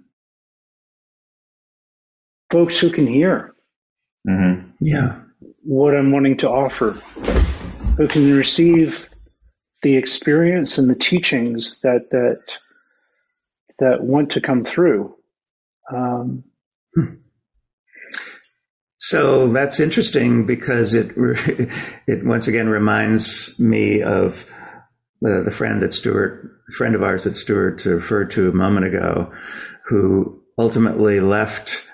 folks 2.51 2.79
who 2.79 2.91
can 2.91 3.07
hear. 3.07 3.55
Mm-hmm. 4.29 4.71
Yeah. 4.81 5.21
What 5.63 5.95
I'm 5.95 6.13
wanting 6.13 6.39
to 6.39 6.51
offer 6.51 6.93
who 7.97 8.09
can 8.09 8.33
receive 8.33 9.09
the 9.83 9.97
experience 9.97 10.79
and 10.79 10.91
the 10.91 10.95
teachings 10.95 11.81
that 11.81 12.11
that 12.11 12.39
that 13.79 14.03
want 14.03 14.33
to 14.33 14.41
come 14.41 14.65
through. 14.65 15.17
Um, 15.95 16.45
so 18.97 19.49
that's 19.49 19.81
interesting 19.81 20.47
because 20.47 20.95
it 20.95 21.13
it 22.07 22.25
once 22.25 22.47
again 22.47 22.69
reminds 22.69 23.59
me 23.59 24.03
of 24.03 24.51
the, 25.21 25.43
the 25.43 25.51
friend 25.51 25.83
that 25.83 25.93
Stuart, 25.93 26.51
friend 26.77 26.95
of 26.95 27.03
ours 27.03 27.25
that 27.25 27.37
Stuart 27.37 27.85
referred 27.85 28.31
to 28.33 28.49
a 28.49 28.55
moment 28.55 28.87
ago, 28.87 29.33
who 29.87 30.43
ultimately 30.59 31.21
left 31.21 31.87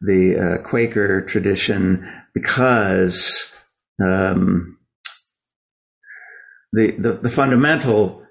the 0.00 0.36
uh, 0.36 0.62
Quaker 0.62 1.20
tradition 1.22 2.08
because 2.34 3.56
um, 4.02 4.78
the, 6.72 6.92
the, 6.92 7.12
the 7.14 7.30
fundamental 7.30 8.26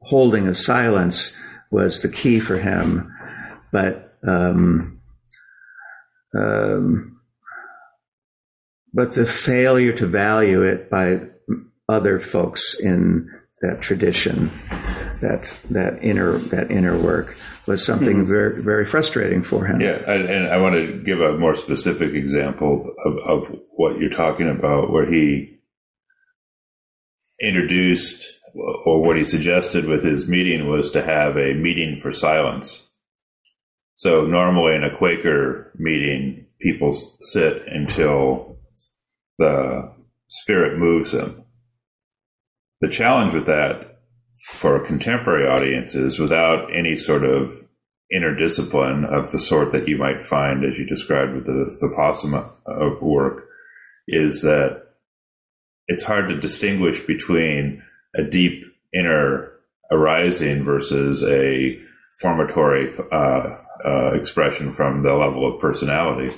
holding 0.00 0.48
of 0.48 0.58
silence 0.58 1.36
was 1.70 2.02
the 2.02 2.08
key 2.08 2.40
for 2.40 2.58
him, 2.58 3.12
but 3.72 4.18
um, 4.26 5.00
um, 6.38 7.20
but 8.92 9.14
the 9.14 9.26
failure 9.26 9.92
to 9.92 10.06
value 10.06 10.62
it 10.62 10.90
by 10.90 11.20
other 11.88 12.20
folks 12.20 12.78
in 12.78 13.28
that 13.62 13.80
tradition, 13.80 14.48
that 15.20 15.56
that 15.70 16.02
inner 16.02 16.38
that 16.38 16.70
inner 16.70 16.98
work 16.98 17.36
was 17.66 17.84
something 17.84 18.18
mm-hmm. 18.18 18.32
very 18.32 18.62
very 18.62 18.84
frustrating 18.84 19.42
for 19.42 19.64
him. 19.64 19.80
Yeah, 19.80 19.98
and 20.10 20.48
I 20.48 20.56
want 20.58 20.74
to 20.74 21.02
give 21.02 21.20
a 21.20 21.38
more 21.38 21.54
specific 21.54 22.12
example 22.12 22.94
of, 23.04 23.18
of 23.18 23.60
what 23.70 23.98
you're 23.98 24.10
talking 24.10 24.48
about, 24.48 24.90
where 24.90 25.10
he 25.10 25.60
introduced 27.40 28.26
or 28.54 29.02
what 29.02 29.16
he 29.16 29.24
suggested 29.24 29.86
with 29.86 30.04
his 30.04 30.28
meeting 30.28 30.68
was 30.68 30.90
to 30.90 31.02
have 31.02 31.36
a 31.36 31.54
meeting 31.54 32.00
for 32.00 32.12
silence. 32.12 32.90
So 33.94 34.26
normally 34.26 34.74
in 34.74 34.84
a 34.84 34.96
Quaker 34.96 35.72
meeting, 35.76 36.46
people 36.60 36.92
sit 37.20 37.66
until 37.66 38.58
the 39.38 39.92
spirit 40.28 40.78
moves 40.78 41.12
them. 41.12 41.44
The 42.80 42.88
challenge 42.88 43.32
with 43.32 43.46
that 43.46 43.91
for 44.44 44.78
contemporary 44.80 45.46
audiences 45.46 46.18
without 46.18 46.74
any 46.74 46.96
sort 46.96 47.24
of 47.24 47.58
inner 48.10 48.34
discipline 48.34 49.04
of 49.04 49.32
the 49.32 49.38
sort 49.38 49.72
that 49.72 49.88
you 49.88 49.96
might 49.96 50.24
find, 50.24 50.64
as 50.64 50.78
you 50.78 50.84
described 50.86 51.34
with 51.34 51.46
the, 51.46 51.52
the 51.80 51.94
Vipassana 51.96 53.00
work, 53.00 53.48
is 54.06 54.42
that 54.42 54.82
it's 55.88 56.02
hard 56.02 56.28
to 56.28 56.40
distinguish 56.40 57.00
between 57.06 57.82
a 58.14 58.22
deep 58.22 58.64
inner 58.92 59.52
arising 59.90 60.64
versus 60.64 61.22
a 61.22 61.80
formatory 62.22 62.92
uh, 63.10 63.56
uh, 63.84 64.12
expression 64.12 64.72
from 64.72 65.02
the 65.02 65.14
level 65.14 65.46
of 65.46 65.60
personality. 65.60 66.34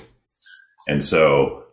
And 0.87 1.03
so, 1.03 1.64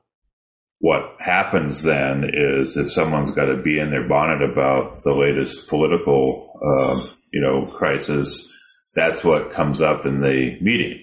happens 1.22 1.82
then 1.82 2.28
is 2.32 2.76
if 2.76 2.90
someone's 2.90 3.30
got 3.30 3.46
to 3.46 3.56
bee 3.56 3.78
in 3.78 3.90
their 3.90 4.08
bonnet 4.08 4.42
about 4.42 5.02
the 5.04 5.14
latest 5.14 5.68
political, 5.68 6.58
uh, 6.62 7.00
you 7.32 7.40
know, 7.40 7.64
crisis, 7.66 8.48
that's 8.94 9.24
what 9.24 9.50
comes 9.50 9.80
up 9.80 10.04
in 10.04 10.20
the 10.20 10.58
meeting. 10.60 10.98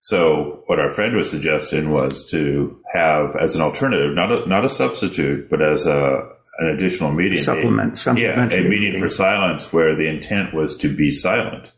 So 0.00 0.62
what 0.66 0.78
our 0.78 0.90
friend 0.90 1.14
was 1.14 1.30
suggesting 1.30 1.90
was 1.90 2.26
to 2.30 2.80
have 2.92 3.36
as 3.36 3.54
an 3.54 3.62
alternative, 3.62 4.14
not 4.14 4.32
a, 4.32 4.46
not 4.46 4.64
a 4.64 4.70
substitute, 4.70 5.50
but 5.50 5.60
as 5.60 5.86
a 5.86 6.28
an 6.58 6.68
additional 6.68 7.12
meeting, 7.12 7.38
supplement, 7.38 8.06
a, 8.06 8.20
yeah, 8.20 8.42
a 8.42 8.46
meeting, 8.46 8.70
meeting, 8.70 9.00
for 9.00 9.08
silence 9.08 9.72
where 9.72 9.94
the 9.94 10.06
intent 10.06 10.52
was 10.52 10.76
to 10.76 10.94
be 10.94 11.10
silent 11.10 11.72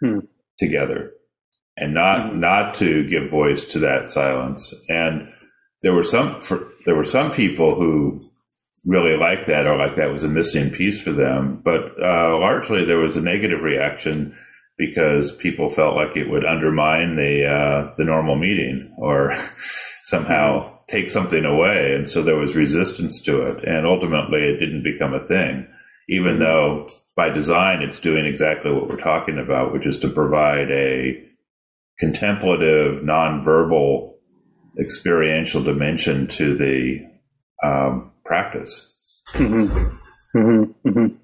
hmm. 0.00 0.20
together 0.58 1.12
and 1.76 1.94
not 1.94 2.30
hmm. 2.30 2.40
not 2.40 2.74
to 2.76 3.06
give 3.08 3.30
voice 3.30 3.64
to 3.66 3.80
that 3.80 4.08
silence. 4.08 4.74
And 4.88 5.32
there 5.82 5.94
were 5.94 6.04
some 6.04 6.40
for, 6.40 6.72
there 6.84 6.94
were 6.94 7.04
some 7.04 7.30
people 7.32 7.74
who 7.74 8.22
really 8.86 9.16
liked 9.16 9.46
that 9.46 9.66
or 9.66 9.76
like 9.76 9.96
that 9.96 10.12
was 10.12 10.24
a 10.24 10.28
missing 10.28 10.70
piece 10.70 11.00
for 11.00 11.12
them, 11.12 11.60
but 11.64 11.92
uh, 12.02 12.38
largely 12.38 12.84
there 12.84 12.98
was 12.98 13.16
a 13.16 13.22
negative 13.22 13.62
reaction 13.62 14.36
because 14.76 15.34
people 15.36 15.70
felt 15.70 15.96
like 15.96 16.16
it 16.16 16.28
would 16.28 16.44
undermine 16.44 17.16
the 17.16 17.46
uh, 17.46 17.94
the 17.96 18.04
normal 18.04 18.36
meeting 18.36 18.94
or 18.98 19.34
somehow 20.02 20.70
take 20.86 21.08
something 21.08 21.44
away, 21.44 21.94
and 21.94 22.08
so 22.08 22.22
there 22.22 22.36
was 22.36 22.54
resistance 22.54 23.22
to 23.22 23.42
it, 23.42 23.64
and 23.64 23.86
ultimately 23.86 24.40
it 24.40 24.58
didn't 24.58 24.82
become 24.82 25.14
a 25.14 25.24
thing, 25.24 25.66
even 26.08 26.38
though 26.38 26.88
by 27.16 27.30
design 27.30 27.80
it's 27.80 28.00
doing 28.00 28.26
exactly 28.26 28.72
what 28.72 28.88
we're 28.88 28.96
talking 28.96 29.38
about, 29.38 29.72
which 29.72 29.86
is 29.86 29.98
to 30.00 30.08
provide 30.08 30.70
a 30.70 31.24
contemplative, 31.98 33.02
nonverbal, 33.02 34.13
experiential 34.78 35.62
dimension 35.62 36.26
to 36.28 36.56
the 36.56 37.00
um, 37.62 38.12
practice. 38.24 39.22
Mm-hmm. 39.32 40.38
Mm-hmm. 40.38 40.88
Mm-hmm. 40.88 41.16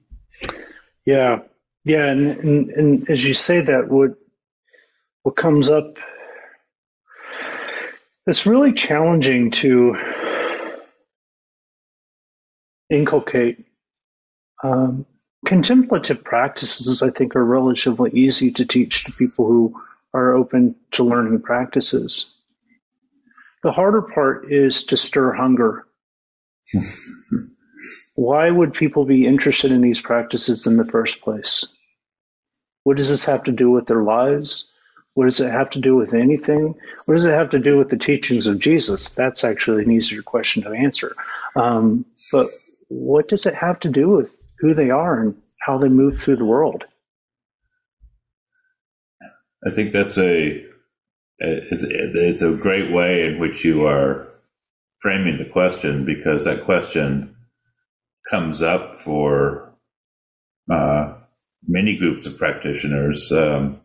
Yeah, 1.07 1.39
yeah, 1.85 2.07
and, 2.07 2.27
and 2.39 2.71
and 2.71 3.11
as 3.11 3.25
you 3.25 3.35
say 3.35 3.63
that, 3.63 3.89
what 3.89 4.13
what 5.23 5.37
comes 5.37 5.69
up 5.69 5.99
it's 8.27 8.47
really 8.47 8.73
challenging 8.73 9.51
to 9.51 9.97
inculcate 12.89 13.65
um, 14.63 15.07
contemplative 15.47 16.23
practices. 16.23 17.03
I 17.03 17.11
think 17.11 17.35
are 17.35 17.45
relatively 17.45 18.11
easy 18.13 18.53
to 18.53 18.67
teach 18.67 19.05
to 19.05 19.13
people 19.13 19.47
who 19.47 19.83
are 20.13 20.35
open 20.35 20.77
to 20.93 21.05
learning 21.05 21.43
practices. 21.43 22.35
The 23.63 23.73
harder 23.73 24.03
part 24.03 24.51
is 24.53 24.87
to 24.87 24.97
stir 24.97 25.33
hunger. 25.33 25.87
Why 28.15 28.51
would 28.51 28.75
people 28.75 29.05
be 29.05 29.27
interested 29.27 29.73
in 29.73 29.81
these 29.81 30.01
practices 30.01 30.67
in 30.67 30.77
the 30.77 30.85
first 30.85 31.21
place? 31.21 31.67
What 32.85 32.97
does 32.97 33.09
this 33.09 33.27
have 33.27 33.45
to 33.45 33.53
do 33.53 33.71
with 33.71 33.87
their 33.87 34.03
lives? 34.03 34.71
What 35.15 35.25
does 35.25 35.41
it 35.41 35.51
have 35.51 35.71
to 35.71 35.81
do 35.81 35.97
with 35.97 36.15
anything? 36.15 36.75
What 37.05 37.15
does 37.15 37.25
it 37.25 37.33
have 37.33 37.51
to 37.51 37.59
do 37.59 37.77
with 37.77 37.91
the 37.91 37.99
teachings 37.99 38.47
of 38.47 38.59
Jesus? 38.59 39.13
That's 39.13 39.45
actually 39.45 39.83
an 39.83 39.91
easier 39.91 40.23
question 40.23 40.63
to 40.63 40.71
answer. 40.71 41.15
Um, 41.57 42.07
but 42.33 42.49
what 42.89 43.29
does 43.29 43.47
it 43.47 43.55
have 43.55 43.81
to 43.81 43.89
do 43.89 44.09
with 44.09 44.35
who 44.59 44.75
they 44.75 44.91
are 44.91 45.21
and 45.21 45.37
how 45.61 45.79
they 45.79 45.89
move 45.89 46.21
through 46.21 46.37
the 46.37 46.45
world? 46.45 46.85
I 49.67 49.71
think 49.71 49.93
that's 49.93 50.17
a 50.17 50.67
it's 51.41 52.43
a 52.43 52.53
great 52.53 52.93
way 52.93 53.27
in 53.27 53.39
which 53.39 53.65
you 53.65 53.87
are 53.87 54.29
framing 55.01 55.39
the 55.39 55.49
question 55.49 56.05
because 56.05 56.45
that 56.45 56.65
question 56.65 57.35
comes 58.29 58.63
up 58.63 58.95
for 58.95 59.73
uh, 60.71 61.15
many 61.67 61.97
groups 61.97 62.27
of 62.27 62.39
practitioners. 62.39 63.33
Um, 63.33 63.81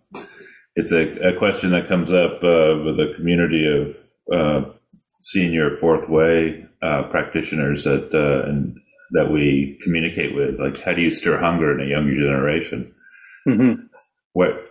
it's 0.76 0.92
a, 0.92 1.30
a, 1.30 1.38
question 1.38 1.72
that 1.72 1.88
comes 1.88 2.12
up 2.12 2.44
uh, 2.44 2.76
with 2.84 3.00
a 3.00 3.14
community 3.16 3.66
of 3.66 3.96
uh, 4.32 4.70
senior 5.22 5.78
fourth 5.78 6.10
way 6.10 6.66
uh, 6.82 7.04
practitioners 7.04 7.86
that 7.86 8.14
uh, 8.14 8.48
and 8.48 8.78
that 9.12 9.32
we 9.32 9.80
communicate 9.84 10.36
with. 10.36 10.60
Like, 10.60 10.80
how 10.82 10.94
do 10.94 11.02
you 11.02 11.12
stir 11.12 11.40
hunger 11.40 11.74
in 11.74 11.86
a 11.86 11.90
younger 11.90 12.16
generation? 12.16 12.94
Mm-hmm. 13.48 13.86
What, 14.34 14.68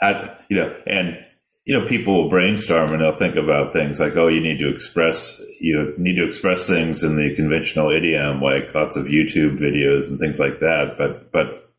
how, 0.00 0.36
you 0.48 0.56
know, 0.56 0.76
and 0.86 1.24
you 1.64 1.78
know, 1.78 1.86
people 1.86 2.14
will 2.14 2.28
brainstorm 2.28 2.90
and 2.90 3.00
they'll 3.00 3.16
think 3.16 3.36
about 3.36 3.72
things 3.72 4.00
like, 4.00 4.16
oh, 4.16 4.26
you 4.26 4.40
need 4.40 4.58
to 4.58 4.68
express, 4.68 5.40
you 5.60 5.94
need 5.96 6.16
to 6.16 6.26
express 6.26 6.66
things 6.66 7.04
in 7.04 7.16
the 7.16 7.34
conventional 7.36 7.90
idiom, 7.90 8.40
like 8.40 8.74
lots 8.74 8.96
of 8.96 9.06
YouTube 9.06 9.58
videos 9.58 10.08
and 10.08 10.18
things 10.18 10.40
like 10.40 10.58
that. 10.58 10.96
But, 10.98 11.30
but 11.30 11.72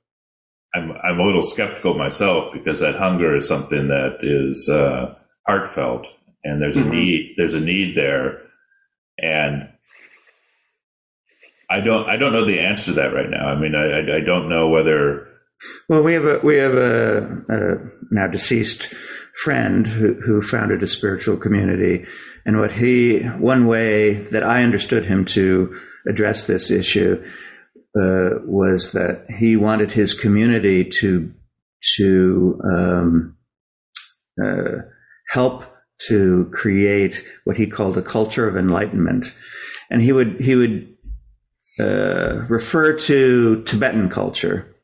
I'm, 0.73 0.93
I'm 1.03 1.19
a 1.19 1.25
little 1.25 1.43
skeptical 1.43 1.95
myself 1.95 2.53
because 2.53 2.79
that 2.79 2.95
hunger 2.95 3.35
is 3.35 3.47
something 3.47 3.89
that 3.89 4.19
is, 4.21 4.69
uh, 4.69 5.15
heartfelt 5.45 6.07
and 6.45 6.61
there's 6.61 6.77
mm-hmm. 6.77 6.91
a 6.91 6.95
need, 6.95 7.33
there's 7.35 7.53
a 7.53 7.59
need 7.59 7.95
there. 7.95 8.41
And 9.21 9.67
I 11.69 11.81
don't, 11.81 12.09
I 12.09 12.15
don't 12.15 12.31
know 12.31 12.45
the 12.45 12.61
answer 12.61 12.85
to 12.85 12.93
that 12.93 13.13
right 13.13 13.29
now. 13.29 13.47
I 13.47 13.59
mean, 13.59 13.75
I, 13.75 13.99
I, 13.99 14.17
I 14.17 14.19
don't 14.21 14.47
know 14.47 14.69
whether. 14.69 15.27
Well, 15.89 16.03
we 16.03 16.13
have 16.13 16.25
a, 16.25 16.39
we 16.39 16.55
have 16.55 16.73
a, 16.73 17.43
a 17.49 17.75
now 18.11 18.27
deceased 18.27 18.93
friend 19.41 19.87
who, 19.87 20.13
who 20.13 20.41
founded 20.41 20.83
a 20.83 20.87
spiritual 20.87 21.37
community. 21.37 22.05
And 22.45 22.59
what 22.59 22.73
he, 22.73 23.21
one 23.23 23.65
way 23.67 24.13
that 24.13 24.43
I 24.43 24.63
understood 24.63 25.05
him 25.05 25.25
to 25.25 25.79
address 26.07 26.45
this 26.45 26.69
issue 26.69 27.23
uh, 27.99 28.39
was 28.45 28.91
that 28.93 29.25
he 29.29 29.55
wanted 29.55 29.91
his 29.91 30.13
community 30.13 30.83
to 30.83 31.31
to 31.97 32.59
um, 32.63 33.37
uh, 34.43 34.81
help 35.29 35.65
to 36.07 36.49
create 36.53 37.23
what 37.43 37.57
he 37.57 37.67
called 37.67 37.97
a 37.97 38.01
culture 38.01 38.47
of 38.47 38.57
enlightenment, 38.57 39.33
and 39.91 40.01
he 40.01 40.11
would 40.11 40.39
he 40.39 40.55
would 40.55 40.95
uh, 41.79 42.45
refer 42.49 42.93
to 42.93 43.63
Tibetan 43.63 44.09
culture 44.09 44.75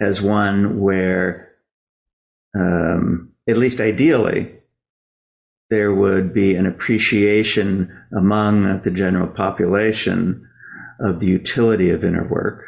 as 0.00 0.22
one 0.22 0.80
where 0.80 1.52
um, 2.58 3.33
at 3.48 3.56
least 3.56 3.80
ideally, 3.80 4.54
there 5.70 5.94
would 5.94 6.32
be 6.32 6.54
an 6.54 6.66
appreciation 6.66 7.90
among 8.16 8.82
the 8.82 8.90
general 8.90 9.28
population 9.28 10.48
of 11.00 11.20
the 11.20 11.26
utility 11.26 11.90
of 11.90 12.04
inner 12.04 12.26
work, 12.26 12.64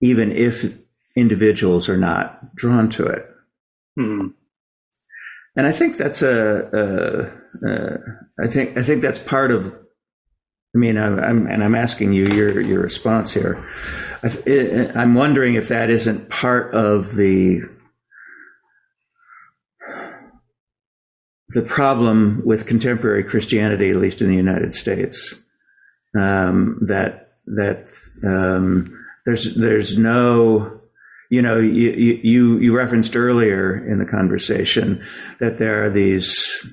even 0.00 0.32
if 0.32 0.78
individuals 1.16 1.88
are 1.88 1.96
not 1.96 2.54
drawn 2.54 2.88
to 2.90 3.06
it. 3.06 3.28
Hmm. 3.96 4.28
And 5.56 5.66
I 5.66 5.72
think 5.72 5.96
that's 5.96 6.22
a, 6.22 7.32
a, 7.62 7.68
a. 7.68 7.98
I 8.42 8.46
think 8.46 8.76
I 8.76 8.82
think 8.82 9.00
that's 9.00 9.18
part 9.18 9.50
of. 9.50 9.74
I 10.74 10.78
mean, 10.78 10.98
I'm, 10.98 11.18
I'm 11.18 11.46
and 11.46 11.64
I'm 11.64 11.74
asking 11.74 12.12
you 12.12 12.26
your 12.26 12.60
your 12.60 12.82
response 12.82 13.32
here. 13.32 13.64
I, 14.22 14.90
I'm 14.94 15.14
wondering 15.14 15.54
if 15.54 15.68
that 15.68 15.88
isn't 15.88 16.28
part 16.28 16.74
of 16.74 17.16
the 17.16 17.62
the 21.50 21.62
problem 21.62 22.42
with 22.44 22.66
contemporary 22.66 23.22
Christianity, 23.22 23.90
at 23.90 23.96
least 23.96 24.20
in 24.20 24.28
the 24.28 24.36
United 24.36 24.74
States, 24.74 25.34
um, 26.18 26.78
that 26.82 27.34
that 27.46 27.88
um, 28.26 28.98
there's 29.24 29.54
there's 29.54 29.96
no 29.96 30.80
you 31.30 31.42
know 31.42 31.58
you, 31.58 31.90
you 32.22 32.58
you 32.58 32.76
referenced 32.76 33.16
earlier 33.16 33.86
in 33.86 33.98
the 33.98 34.06
conversation 34.06 35.04
that 35.38 35.58
there 35.58 35.84
are 35.84 35.90
these 35.90 36.66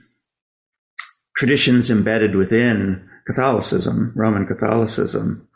traditions 1.36 1.92
embedded 1.92 2.36
within 2.36 3.08
Catholicism, 3.28 4.12
Roman 4.16 4.46
Catholicism, 4.46 5.48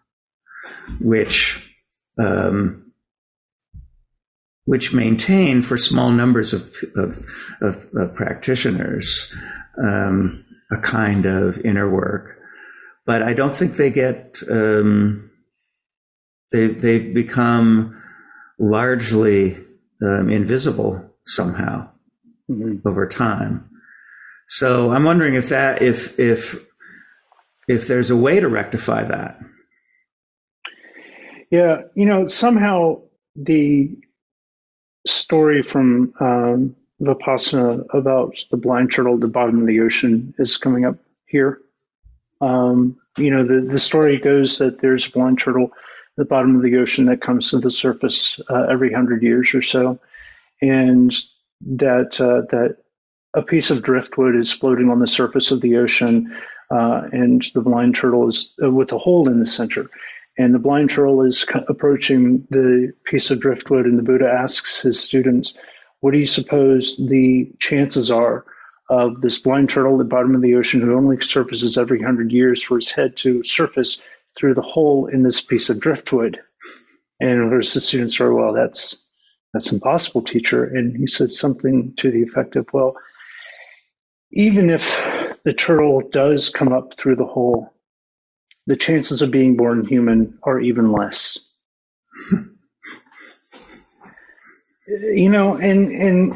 which 1.01 1.75
um, 2.19 2.86
which 4.67 4.93
maintain 4.93 5.61
for 5.61 5.77
small 5.77 6.11
numbers 6.11 6.51
of, 6.51 6.75
of, 6.97 7.23
of, 7.61 7.85
of 7.95 8.13
practitioners 8.13 9.33
um, 9.81 10.43
a 10.69 10.77
kind 10.81 11.25
of 11.25 11.57
inner 11.61 11.89
work. 11.89 12.37
But 13.05 13.23
I 13.23 13.31
don't 13.33 13.55
think 13.55 13.77
they 13.77 13.89
get, 13.89 14.39
um, 14.51 15.31
they, 16.51 16.67
they've 16.67 17.13
become 17.13 18.03
largely 18.59 19.57
um, 20.01 20.29
invisible 20.29 21.15
somehow 21.23 21.89
mm-hmm. 22.51 22.85
over 22.85 23.07
time. 23.07 23.69
So 24.49 24.91
I'm 24.91 25.05
wondering 25.05 25.35
if 25.35 25.47
that, 25.47 25.81
if, 25.81 26.19
if, 26.19 26.61
if 27.69 27.87
there's 27.87 28.11
a 28.11 28.17
way 28.17 28.41
to 28.41 28.49
rectify 28.49 29.05
that. 29.05 29.39
Yeah, 31.49 31.83
you 31.95 32.05
know, 32.05 32.27
somehow 32.27 33.03
the 33.37 33.95
story 35.07 35.61
from 35.61 36.13
um, 36.19 36.75
Vipassana 37.01 37.85
about 37.93 38.35
the 38.51 38.57
blind 38.57 38.91
turtle 38.91 39.15
at 39.15 39.21
the 39.21 39.27
bottom 39.27 39.61
of 39.61 39.67
the 39.67 39.81
ocean 39.81 40.33
is 40.37 40.57
coming 40.57 40.85
up 40.85 40.97
here. 41.25 41.61
Um, 42.41 42.97
you 43.17 43.31
know, 43.31 43.45
the, 43.45 43.61
the 43.61 43.79
story 43.79 44.17
goes 44.17 44.57
that 44.59 44.79
there's 44.79 45.07
a 45.07 45.11
blind 45.11 45.39
turtle 45.39 45.65
at 45.65 46.15
the 46.17 46.25
bottom 46.25 46.55
of 46.55 46.61
the 46.61 46.77
ocean 46.77 47.05
that 47.05 47.21
comes 47.21 47.51
to 47.51 47.59
the 47.59 47.71
surface 47.71 48.39
uh, 48.49 48.67
every 48.69 48.91
hundred 48.91 49.23
years 49.23 49.53
or 49.53 49.61
so, 49.61 49.99
and 50.61 51.15
that 51.61 52.19
uh, 52.21 52.41
that 52.51 52.77
a 53.33 53.41
piece 53.41 53.71
of 53.71 53.83
driftwood 53.83 54.35
is 54.35 54.51
floating 54.51 54.89
on 54.89 54.99
the 54.99 55.07
surface 55.07 55.51
of 55.51 55.61
the 55.61 55.77
ocean, 55.77 56.35
uh, 56.71 57.07
and 57.11 57.49
the 57.53 57.61
blind 57.61 57.95
turtle 57.95 58.27
is 58.27 58.53
uh, 58.61 58.71
with 58.71 58.91
a 58.91 58.97
hole 58.97 59.29
in 59.29 59.39
the 59.39 59.45
center. 59.45 59.89
And 60.37 60.53
the 60.53 60.59
blind 60.59 60.91
turtle 60.91 61.23
is 61.23 61.45
approaching 61.67 62.45
the 62.51 62.93
piece 63.03 63.31
of 63.31 63.39
driftwood, 63.39 63.85
and 63.85 63.97
the 63.97 64.03
Buddha 64.03 64.29
asks 64.29 64.83
his 64.83 64.99
students, 64.99 65.53
What 65.99 66.11
do 66.11 66.19
you 66.19 66.27
suppose 66.27 66.97
the 66.97 67.51
chances 67.59 68.11
are 68.11 68.45
of 68.89 69.21
this 69.21 69.39
blind 69.39 69.69
turtle 69.69 69.93
at 69.93 69.97
the 69.97 70.03
bottom 70.05 70.35
of 70.35 70.41
the 70.41 70.55
ocean 70.55 70.79
who 70.79 70.95
only 70.95 71.19
surfaces 71.21 71.77
every 71.77 72.01
hundred 72.01 72.31
years 72.31 72.61
for 72.61 72.75
his 72.77 72.91
head 72.91 73.17
to 73.17 73.43
surface 73.43 73.99
through 74.37 74.53
the 74.53 74.61
hole 74.61 75.07
in 75.07 75.23
this 75.23 75.41
piece 75.41 75.69
of 75.69 75.79
driftwood? 75.79 76.39
And 77.19 77.41
of 77.41 77.49
course, 77.49 77.73
the 77.73 77.81
students 77.81 78.19
are, 78.21 78.33
Well, 78.33 78.53
that's 78.53 79.03
that's 79.53 79.71
impossible, 79.71 80.21
teacher. 80.21 80.63
And 80.63 80.95
he 80.95 81.07
says 81.07 81.39
something 81.39 81.93
to 81.97 82.11
the 82.11 82.21
effect 82.21 82.55
of, 82.55 82.67
Well, 82.73 82.95
even 84.31 84.69
if 84.69 84.85
the 85.43 85.53
turtle 85.53 86.01
does 86.11 86.49
come 86.49 86.71
up 86.71 86.95
through 86.97 87.15
the 87.15 87.25
hole, 87.25 87.73
the 88.67 88.75
chances 88.75 89.21
of 89.21 89.31
being 89.31 89.57
born 89.57 89.85
human 89.85 90.37
are 90.43 90.59
even 90.59 90.91
less. 90.91 91.39
you 94.87 95.29
know, 95.29 95.55
and 95.55 95.91
and 95.91 96.35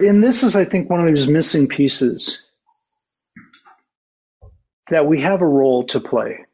and 0.00 0.22
this 0.22 0.42
is, 0.42 0.56
I 0.56 0.64
think, 0.64 0.88
one 0.88 1.00
of 1.00 1.06
those 1.06 1.28
missing 1.28 1.68
pieces 1.68 2.42
that 4.88 5.06
we 5.06 5.20
have 5.20 5.42
a 5.42 5.46
role 5.46 5.84
to 5.86 6.00
play. 6.00 6.44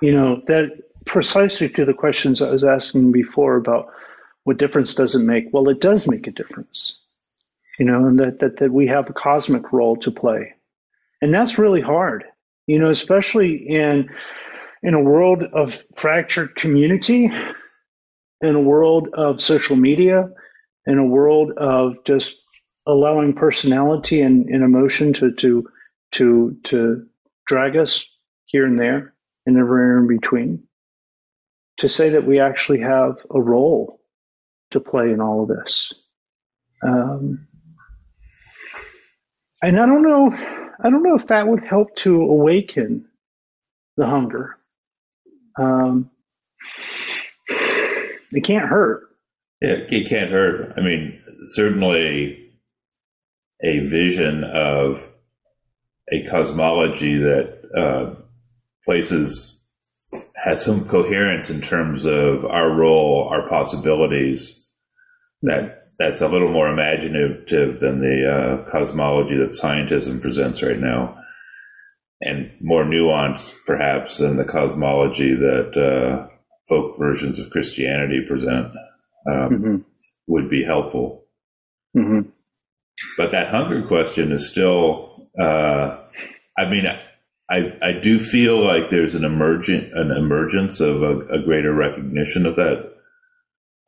You 0.00 0.12
know, 0.12 0.42
that 0.46 0.70
precisely 1.06 1.68
to 1.68 1.84
the 1.84 1.94
questions 1.94 2.42
I 2.42 2.50
was 2.50 2.64
asking 2.64 3.12
before 3.12 3.56
about 3.56 3.88
what 4.44 4.56
difference 4.56 4.94
does 4.94 5.14
it 5.14 5.20
make? 5.22 5.52
Well, 5.52 5.68
it 5.68 5.80
does 5.80 6.08
make 6.08 6.26
a 6.26 6.32
difference. 6.32 6.98
You 7.78 7.86
know, 7.86 8.06
and 8.06 8.18
that, 8.18 8.40
that, 8.40 8.58
that 8.58 8.72
we 8.72 8.88
have 8.88 9.08
a 9.08 9.14
cosmic 9.14 9.72
role 9.72 9.96
to 9.98 10.10
play. 10.10 10.54
And 11.20 11.32
that's 11.32 11.58
really 11.58 11.80
hard, 11.80 12.24
you 12.66 12.78
know, 12.78 12.90
especially 12.90 13.54
in 13.68 14.10
in 14.82 14.94
a 14.94 15.00
world 15.00 15.44
of 15.44 15.82
fractured 15.94 16.56
community, 16.56 17.30
in 18.40 18.54
a 18.54 18.60
world 18.60 19.08
of 19.14 19.40
social 19.40 19.76
media, 19.76 20.28
in 20.86 20.98
a 20.98 21.06
world 21.06 21.52
of 21.56 22.04
just 22.04 22.42
allowing 22.86 23.32
personality 23.34 24.20
and, 24.22 24.48
and 24.48 24.64
emotion 24.64 25.12
to, 25.12 25.32
to 25.32 25.68
to 26.12 26.56
to 26.64 27.06
drag 27.46 27.76
us 27.76 28.06
here 28.46 28.66
and 28.66 28.78
there 28.78 29.14
and 29.46 29.56
everywhere 29.56 29.98
in 29.98 30.08
between. 30.08 30.64
To 31.78 31.88
say 31.88 32.10
that 32.10 32.26
we 32.26 32.38
actually 32.38 32.80
have 32.80 33.24
a 33.30 33.40
role 33.40 34.00
to 34.72 34.80
play 34.80 35.10
in 35.10 35.20
all 35.20 35.42
of 35.42 35.48
this. 35.48 35.94
Um, 36.82 37.46
and 39.62 39.80
I 39.80 39.86
don't 39.86 40.02
know, 40.02 40.61
I 40.84 40.90
don't 40.90 41.02
know 41.02 41.14
if 41.14 41.28
that 41.28 41.46
would 41.46 41.62
help 41.64 41.94
to 41.96 42.20
awaken 42.22 43.06
the 43.96 44.06
hunger. 44.06 44.58
Um, 45.56 46.10
it 47.48 48.42
can't 48.42 48.68
hurt. 48.68 49.04
Yeah, 49.60 49.76
it 49.88 50.08
can't 50.08 50.30
hurt. 50.30 50.74
I 50.76 50.80
mean, 50.80 51.20
certainly 51.46 52.50
a 53.62 53.78
vision 53.86 54.42
of 54.42 55.06
a 56.10 56.26
cosmology 56.26 57.18
that 57.18 57.60
uh, 57.76 58.14
places 58.84 59.60
has 60.34 60.64
some 60.64 60.88
coherence 60.88 61.48
in 61.48 61.60
terms 61.60 62.06
of 62.06 62.44
our 62.44 62.70
role, 62.72 63.28
our 63.30 63.48
possibilities. 63.48 64.58
That 65.42 65.81
that's 65.98 66.20
a 66.20 66.28
little 66.28 66.50
more 66.50 66.68
imaginative 66.68 67.80
than 67.80 68.00
the 68.00 68.30
uh, 68.30 68.70
cosmology 68.70 69.36
that 69.36 69.50
scientism 69.50 70.20
presents 70.20 70.62
right 70.62 70.78
now, 70.78 71.18
and 72.20 72.50
more 72.60 72.84
nuanced 72.84 73.54
perhaps 73.66 74.18
than 74.18 74.36
the 74.36 74.44
cosmology 74.44 75.34
that 75.34 75.76
uh, 75.76 76.28
folk 76.68 76.98
versions 76.98 77.38
of 77.38 77.50
Christianity 77.50 78.24
present. 78.26 78.72
Um, 79.26 79.48
mm-hmm. 79.50 79.76
Would 80.28 80.48
be 80.48 80.64
helpful. 80.64 81.24
Mm-hmm. 81.96 82.28
But 83.16 83.32
that 83.32 83.48
hunger 83.48 83.86
question 83.86 84.32
is 84.32 84.48
still 84.48 85.12
uh, 85.38 85.98
I 86.56 86.68
mean, 86.68 86.86
I 87.50 87.78
I 87.82 87.92
do 88.02 88.18
feel 88.18 88.64
like 88.64 88.90
there's 88.90 89.14
an 89.14 89.24
emergent 89.24 89.92
an 89.94 90.10
emergence 90.10 90.80
of 90.80 91.02
a, 91.02 91.18
a 91.28 91.42
greater 91.42 91.72
recognition 91.72 92.46
of 92.46 92.56
that 92.56 92.92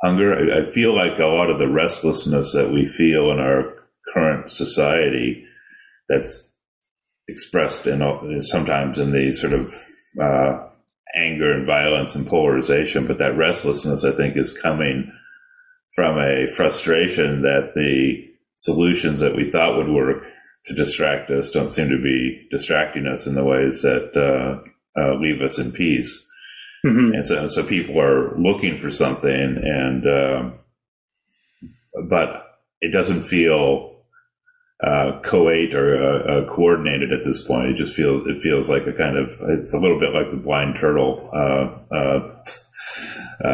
hunger. 0.04 0.34
I, 0.34 0.60
I, 0.60 0.70
feel 0.70 0.94
like 0.94 1.18
a 1.18 1.26
lot 1.26 1.50
of 1.50 1.58
the 1.58 1.68
restlessness 1.68 2.52
that 2.52 2.70
we 2.70 2.86
feel 2.86 3.30
in 3.30 3.40
our 3.40 3.74
current 4.12 4.50
society, 4.50 5.46
that's 6.08 6.50
expressed 7.28 7.86
in 7.86 8.42
sometimes 8.42 8.98
in 8.98 9.12
the 9.12 9.32
sort 9.32 9.54
of 9.54 9.74
uh, 10.20 10.68
anger 11.14 11.52
and 11.52 11.66
violence 11.66 12.14
and 12.14 12.26
polarization, 12.26 13.06
but 13.06 13.18
that 13.18 13.36
restlessness, 13.36 14.04
I 14.04 14.12
think, 14.12 14.36
is 14.36 14.56
coming 14.56 15.10
from 15.94 16.18
a 16.18 16.46
frustration 16.48 17.42
that 17.42 17.72
the 17.74 18.28
solutions 18.56 19.20
that 19.20 19.34
we 19.34 19.50
thought 19.50 19.76
would 19.76 19.88
work 19.88 20.26
to 20.66 20.74
distract 20.74 21.30
us 21.30 21.50
don't 21.50 21.70
seem 21.70 21.88
to 21.88 22.02
be 22.02 22.46
distracting 22.50 23.06
us 23.06 23.26
in 23.26 23.34
the 23.34 23.44
ways 23.44 23.82
that 23.82 24.16
uh, 24.16 25.00
uh, 25.00 25.14
leave 25.14 25.40
us 25.40 25.58
in 25.58 25.72
peace. 25.72 26.26
Mm-hmm. 26.84 27.14
And 27.14 27.26
so, 27.26 27.46
so 27.46 27.64
people 27.64 27.98
are 28.00 28.36
looking 28.38 28.78
for 28.78 28.90
something, 28.90 29.32
and 29.32 30.06
um, 30.06 30.58
but 32.08 32.42
it 32.80 32.92
doesn't 32.92 33.22
feel 33.22 34.02
uh, 34.82 35.20
coate 35.22 35.74
or 35.74 35.96
uh, 35.96 36.18
uh, 36.18 36.46
coordinated 36.54 37.12
at 37.12 37.24
this 37.24 37.46
point. 37.46 37.70
It 37.70 37.76
just 37.76 37.94
feels 37.94 38.26
it 38.26 38.42
feels 38.42 38.68
like 38.68 38.86
a 38.86 38.92
kind 38.92 39.16
of 39.16 39.40
it's 39.48 39.72
a 39.72 39.78
little 39.78 39.98
bit 39.98 40.12
like 40.12 40.30
the 40.30 40.36
blind 40.36 40.76
turtle 40.76 41.30
uh, 41.32 41.78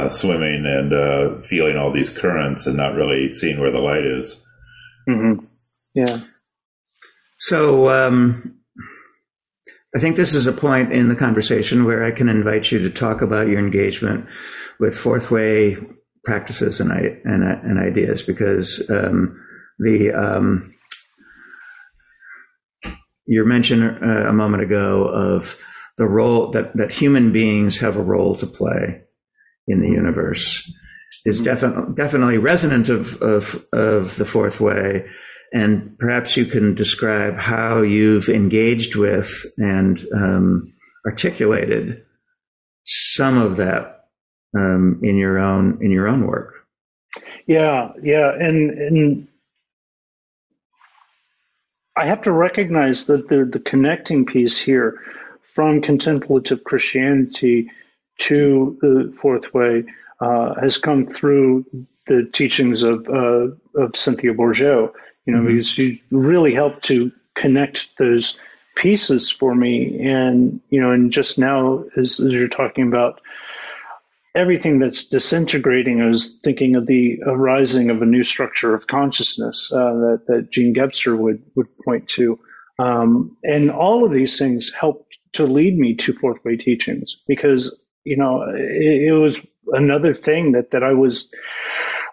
swimming 0.08 0.66
and 0.66 1.44
feeling 1.44 1.76
all 1.76 1.92
these 1.92 2.10
currents 2.10 2.66
and 2.66 2.76
not 2.76 2.94
really 2.94 3.30
seeing 3.30 3.60
where 3.60 3.70
the 3.70 3.78
light 3.78 4.04
is. 4.04 4.42
Mm-hmm. 5.08 5.44
Yeah. 5.94 6.18
So 7.38 7.88
um, 7.90 8.59
I 9.94 9.98
think 9.98 10.16
this 10.16 10.34
is 10.34 10.46
a 10.46 10.52
point 10.52 10.92
in 10.92 11.08
the 11.08 11.16
conversation 11.16 11.84
where 11.84 12.04
I 12.04 12.12
can 12.12 12.28
invite 12.28 12.70
you 12.70 12.78
to 12.80 12.90
talk 12.90 13.22
about 13.22 13.48
your 13.48 13.58
engagement 13.58 14.26
with 14.78 14.96
fourth 14.96 15.30
way 15.30 15.76
practices 16.24 16.80
and 16.80 16.92
and, 16.92 17.42
and 17.42 17.78
ideas 17.78 18.22
because 18.22 18.88
um, 18.90 19.40
the 19.78 20.12
um, 20.12 20.74
you 23.26 23.44
mentioned 23.44 23.82
uh, 24.02 24.28
a 24.28 24.32
moment 24.32 24.62
ago 24.62 25.06
of 25.08 25.58
the 25.96 26.06
role 26.06 26.50
that 26.50 26.76
that 26.76 26.92
human 26.92 27.32
beings 27.32 27.78
have 27.78 27.96
a 27.96 28.02
role 28.02 28.36
to 28.36 28.46
play 28.46 29.02
in 29.66 29.80
the 29.80 29.88
universe 29.88 30.72
is 31.24 31.40
definitely 31.40 31.94
definitely 31.94 32.38
resonant 32.38 32.88
of 32.88 33.20
of 33.22 33.64
of 33.72 34.16
the 34.16 34.24
fourth 34.24 34.60
way 34.60 35.06
and 35.52 35.98
perhaps 35.98 36.36
you 36.36 36.46
can 36.46 36.74
describe 36.74 37.38
how 37.38 37.82
you've 37.82 38.28
engaged 38.28 38.94
with 38.94 39.46
and 39.58 40.00
um, 40.14 40.72
articulated 41.06 42.04
some 42.84 43.36
of 43.36 43.56
that 43.56 44.08
um, 44.56 45.00
in 45.02 45.16
your 45.16 45.38
own 45.38 45.78
in 45.82 45.90
your 45.90 46.08
own 46.08 46.26
work. 46.26 46.54
Yeah, 47.46 47.92
yeah, 48.02 48.32
and 48.32 48.70
and 48.70 49.28
I 51.96 52.06
have 52.06 52.22
to 52.22 52.32
recognize 52.32 53.06
that 53.06 53.28
the 53.28 53.44
the 53.44 53.60
connecting 53.60 54.26
piece 54.26 54.60
here 54.60 55.00
from 55.54 55.82
contemplative 55.82 56.64
Christianity 56.64 57.70
to 58.18 58.78
the 58.80 59.14
fourth 59.20 59.52
way 59.52 59.84
uh, 60.20 60.54
has 60.60 60.78
come 60.78 61.06
through 61.06 61.64
the 62.06 62.24
teachings 62.32 62.82
of 62.82 63.08
uh, 63.08 63.48
of 63.74 63.96
Cynthia 63.96 64.34
Bourgeault 64.34 64.92
you 65.30 65.36
know, 65.36 65.42
mm-hmm. 65.42 65.52
because 65.52 65.68
she 65.68 66.02
really 66.10 66.52
helped 66.52 66.82
to 66.82 67.12
connect 67.36 67.96
those 67.98 68.36
pieces 68.74 69.30
for 69.30 69.54
me. 69.54 70.04
And, 70.04 70.60
you 70.70 70.80
know, 70.80 70.90
and 70.90 71.12
just 71.12 71.38
now, 71.38 71.84
as, 71.96 72.18
as 72.18 72.32
you're 72.32 72.48
talking 72.48 72.88
about 72.88 73.20
everything 74.34 74.80
that's 74.80 75.06
disintegrating, 75.06 76.02
I 76.02 76.08
was 76.08 76.40
thinking 76.42 76.74
of 76.74 76.88
the 76.88 77.20
arising 77.24 77.90
of 77.90 78.02
a 78.02 78.06
new 78.06 78.24
structure 78.24 78.74
of 78.74 78.88
consciousness 78.88 79.72
uh, 79.72 79.92
that, 79.92 80.22
that 80.26 80.50
Jean 80.50 80.74
Gebser 80.74 81.16
would, 81.16 81.44
would 81.54 81.68
point 81.84 82.08
to. 82.08 82.40
Um, 82.80 83.36
and 83.44 83.70
all 83.70 84.04
of 84.04 84.10
these 84.10 84.36
things 84.36 84.74
helped 84.74 85.16
to 85.34 85.44
lead 85.44 85.78
me 85.78 85.94
to 85.94 86.12
fourth 86.12 86.44
way 86.44 86.56
teachings 86.56 87.22
because, 87.28 87.72
you 88.02 88.16
know, 88.16 88.42
it, 88.52 89.02
it 89.10 89.12
was 89.12 89.46
another 89.68 90.12
thing 90.12 90.52
that, 90.52 90.72
that 90.72 90.82
I 90.82 90.94
was 90.94 91.30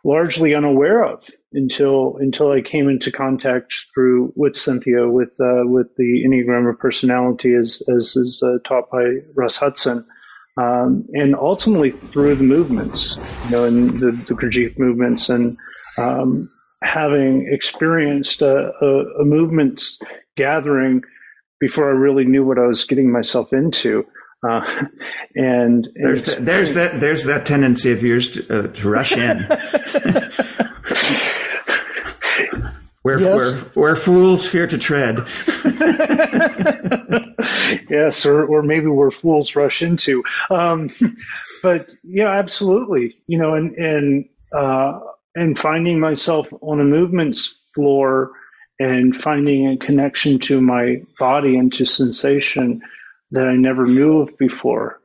largely 0.04 0.54
unaware 0.54 1.04
of 1.04 1.28
until 1.54 2.18
until 2.18 2.52
I 2.52 2.62
came 2.62 2.90
into 2.90 3.12
contact 3.12 3.86
through 3.94 4.34
with 4.36 4.56
Cynthia 4.56 5.08
with 5.08 5.32
uh, 5.40 5.64
with 5.66 5.96
the 5.98 6.24
Enneagram 6.26 6.70
of 6.70 6.80
Personality 6.80 7.54
as 7.54 7.82
as 7.88 8.16
is 8.16 8.44
uh, 8.44 8.58
taught 8.68 8.90
by 8.90 9.18
Russ 9.36 9.58
Hudson, 9.58 10.06
um, 10.58 11.06
and 11.14 11.36
ultimately 11.36 11.92
through 11.92 12.36
the 12.36 12.44
movements, 12.44 13.16
you 13.46 13.52
know, 13.52 13.64
and 13.64 14.00
the, 14.00 14.12
the 14.12 14.34
Gurdjieff 14.34 14.78
movements, 14.78 15.30
and 15.30 15.58
um, 15.98 16.50
having 16.82 17.48
experienced 17.52 18.42
a, 18.42 18.72
a, 18.82 19.22
a 19.22 19.26
movements 19.26 20.00
gathering 20.36 21.02
before 21.60 21.90
I 21.90 21.94
really 21.94 22.26
knew 22.26 22.46
what 22.46 22.60
I 22.60 22.68
was 22.68 22.84
getting 22.84 23.12
myself 23.12 23.54
into. 23.54 24.06
Uh, 24.48 24.86
and, 25.36 25.88
and 25.88 25.88
there's, 25.96 26.26
that, 26.26 26.46
there's 26.46 26.74
that 26.76 27.00
there's 27.00 27.26
that 27.26 27.46
tendency 27.48 27.92
of 27.92 28.04
yours 28.04 28.32
to, 28.32 28.60
uh, 28.66 28.68
to 28.68 28.90
rush 28.90 29.14
in. 29.14 29.48
where, 33.08 33.22
yes. 33.22 33.38
where, 33.38 33.56
where 33.84 33.96
fools 33.96 34.46
fear 34.46 34.68
to 34.68 34.78
tread. 34.78 35.16
yes, 37.90 38.26
or, 38.26 38.46
or 38.46 38.64
maybe 38.64 38.88
where 38.88 39.12
fools 39.12 39.56
rush 39.56 39.82
into. 39.82 40.26
Um, 40.50 40.90
but 41.64 41.94
yeah, 42.04 42.34
absolutely. 42.34 43.16
You 43.28 43.38
know, 43.38 43.54
and 43.54 43.74
and 43.78 44.28
uh, 44.52 45.00
and 45.36 45.58
finding 45.58 46.02
myself 46.02 46.52
on 46.60 46.82
a 46.82 46.84
movements 46.84 47.56
floor 47.74 48.32
and 48.78 49.16
finding 49.16 49.70
a 49.70 49.78
connection 49.78 50.40
to 50.40 50.60
my 50.60 51.02
body 51.18 51.58
and 51.58 51.72
to 51.76 51.86
sensation 51.86 52.82
that 53.32 53.48
I 53.48 53.56
never 53.56 53.86
knew 53.86 54.20
of 54.20 54.38
before. 54.38 55.00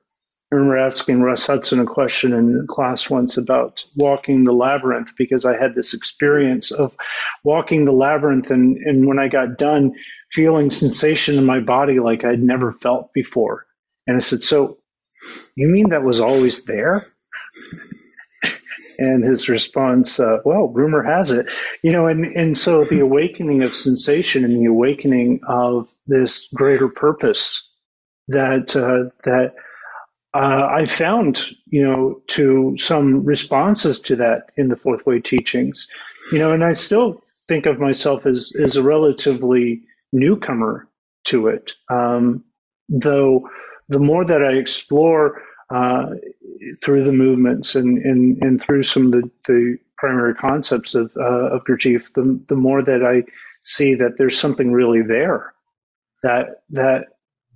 I 0.53 0.57
remember 0.57 0.77
asking 0.77 1.23
Russ 1.23 1.47
Hudson 1.47 1.81
a 1.81 1.87
question 1.87 2.35
in 2.35 2.67
class 2.69 3.09
once 3.09 3.39
about 3.39 3.87
walking 3.97 4.45
the 4.45 4.53
labyrinth 4.53 5.17
because 5.17 5.47
I 5.47 5.57
had 5.57 5.75
this 5.75 5.95
experience 5.95 6.71
of 6.71 6.95
walking 7.43 7.87
the 7.87 7.93
labyrinth 7.93 8.51
and, 8.51 8.77
and 8.77 9.07
when 9.07 9.19
I 9.19 9.29
got 9.29 9.57
done 9.57 9.95
feeling 10.31 10.71
sensation 10.71 11.39
in 11.39 11.47
my 11.47 11.61
body 11.61 12.01
like 12.01 12.23
I'd 12.25 12.43
never 12.43 12.71
felt 12.71 13.15
before. 13.15 13.65
And 14.07 14.15
I 14.15 14.21
said, 14.21 14.43
So 14.43 14.77
you 15.55 15.69
mean 15.69 15.89
that 15.89 16.03
was 16.03 16.21
always 16.21 16.67
there? 16.67 17.07
and 18.99 19.25
his 19.25 19.49
response, 19.49 20.21
uh, 20.21 20.39
well, 20.45 20.69
rumor 20.69 21.03
has 21.03 21.31
it, 21.31 21.47
you 21.83 21.93
know, 21.93 22.09
and, 22.09 22.27
and 22.37 22.59
so 22.59 22.85
the 22.85 23.01
awakening 23.01 23.63
of 23.63 23.73
sensation 23.73 24.45
and 24.45 24.55
the 24.55 24.67
awakening 24.67 25.41
of 25.49 25.91
this 26.07 26.49
greater 26.55 26.89
purpose 26.89 27.71
that, 28.29 28.77
uh, 28.77 29.09
that, 29.25 29.55
uh, 30.35 30.69
I 30.71 30.87
found, 30.87 31.51
you 31.67 31.83
know, 31.87 32.23
to 32.29 32.77
some 32.79 33.25
responses 33.25 34.01
to 34.03 34.17
that 34.17 34.51
in 34.57 34.69
the 34.69 34.77
fourth 34.77 35.05
way 35.05 35.21
teachings, 35.21 35.91
you 36.33 36.39
know, 36.39 36.53
and 36.53 36.65
I 36.65 36.73
still 36.73 37.23
think 37.49 37.67
of 37.67 37.81
myself 37.81 38.25
as, 38.25 38.53
as 38.59 38.77
a 38.77 38.83
relatively 38.83 39.83
newcomer 40.13 40.89
to 41.25 41.49
it. 41.49 41.73
Um, 41.91 42.45
though 42.89 43.49
the 43.89 43.99
more 43.99 44.25
that 44.25 44.43
I 44.43 44.53
explore 44.53 45.43
uh, 45.71 46.07
through 46.83 47.05
the 47.05 47.13
movements 47.13 47.75
and, 47.75 47.99
and, 47.99 48.43
and 48.43 48.61
through 48.61 48.85
some 48.85 49.07
of 49.07 49.13
the, 49.13 49.31
the 49.47 49.79
primary 49.97 50.35
concepts 50.35 50.95
of, 50.95 51.13
uh, 51.17 51.51
of 51.51 51.65
Gurdjieff, 51.65 52.13
the, 52.15 52.41
the 52.49 52.57
more 52.57 52.83
that 52.83 53.05
I 53.05 53.25
see 53.63 53.95
that 53.97 54.19
there's 54.19 54.39
something 54.39 54.73
really 54.73 55.03
there 55.03 55.53
that, 56.23 56.63
that 56.71 57.07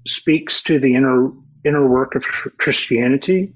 speaks 0.07 0.63
to 0.65 0.79
the 0.79 0.95
inner, 0.95 1.31
inner 1.67 1.87
work 1.87 2.15
of 2.15 2.25
Christianity, 2.59 3.53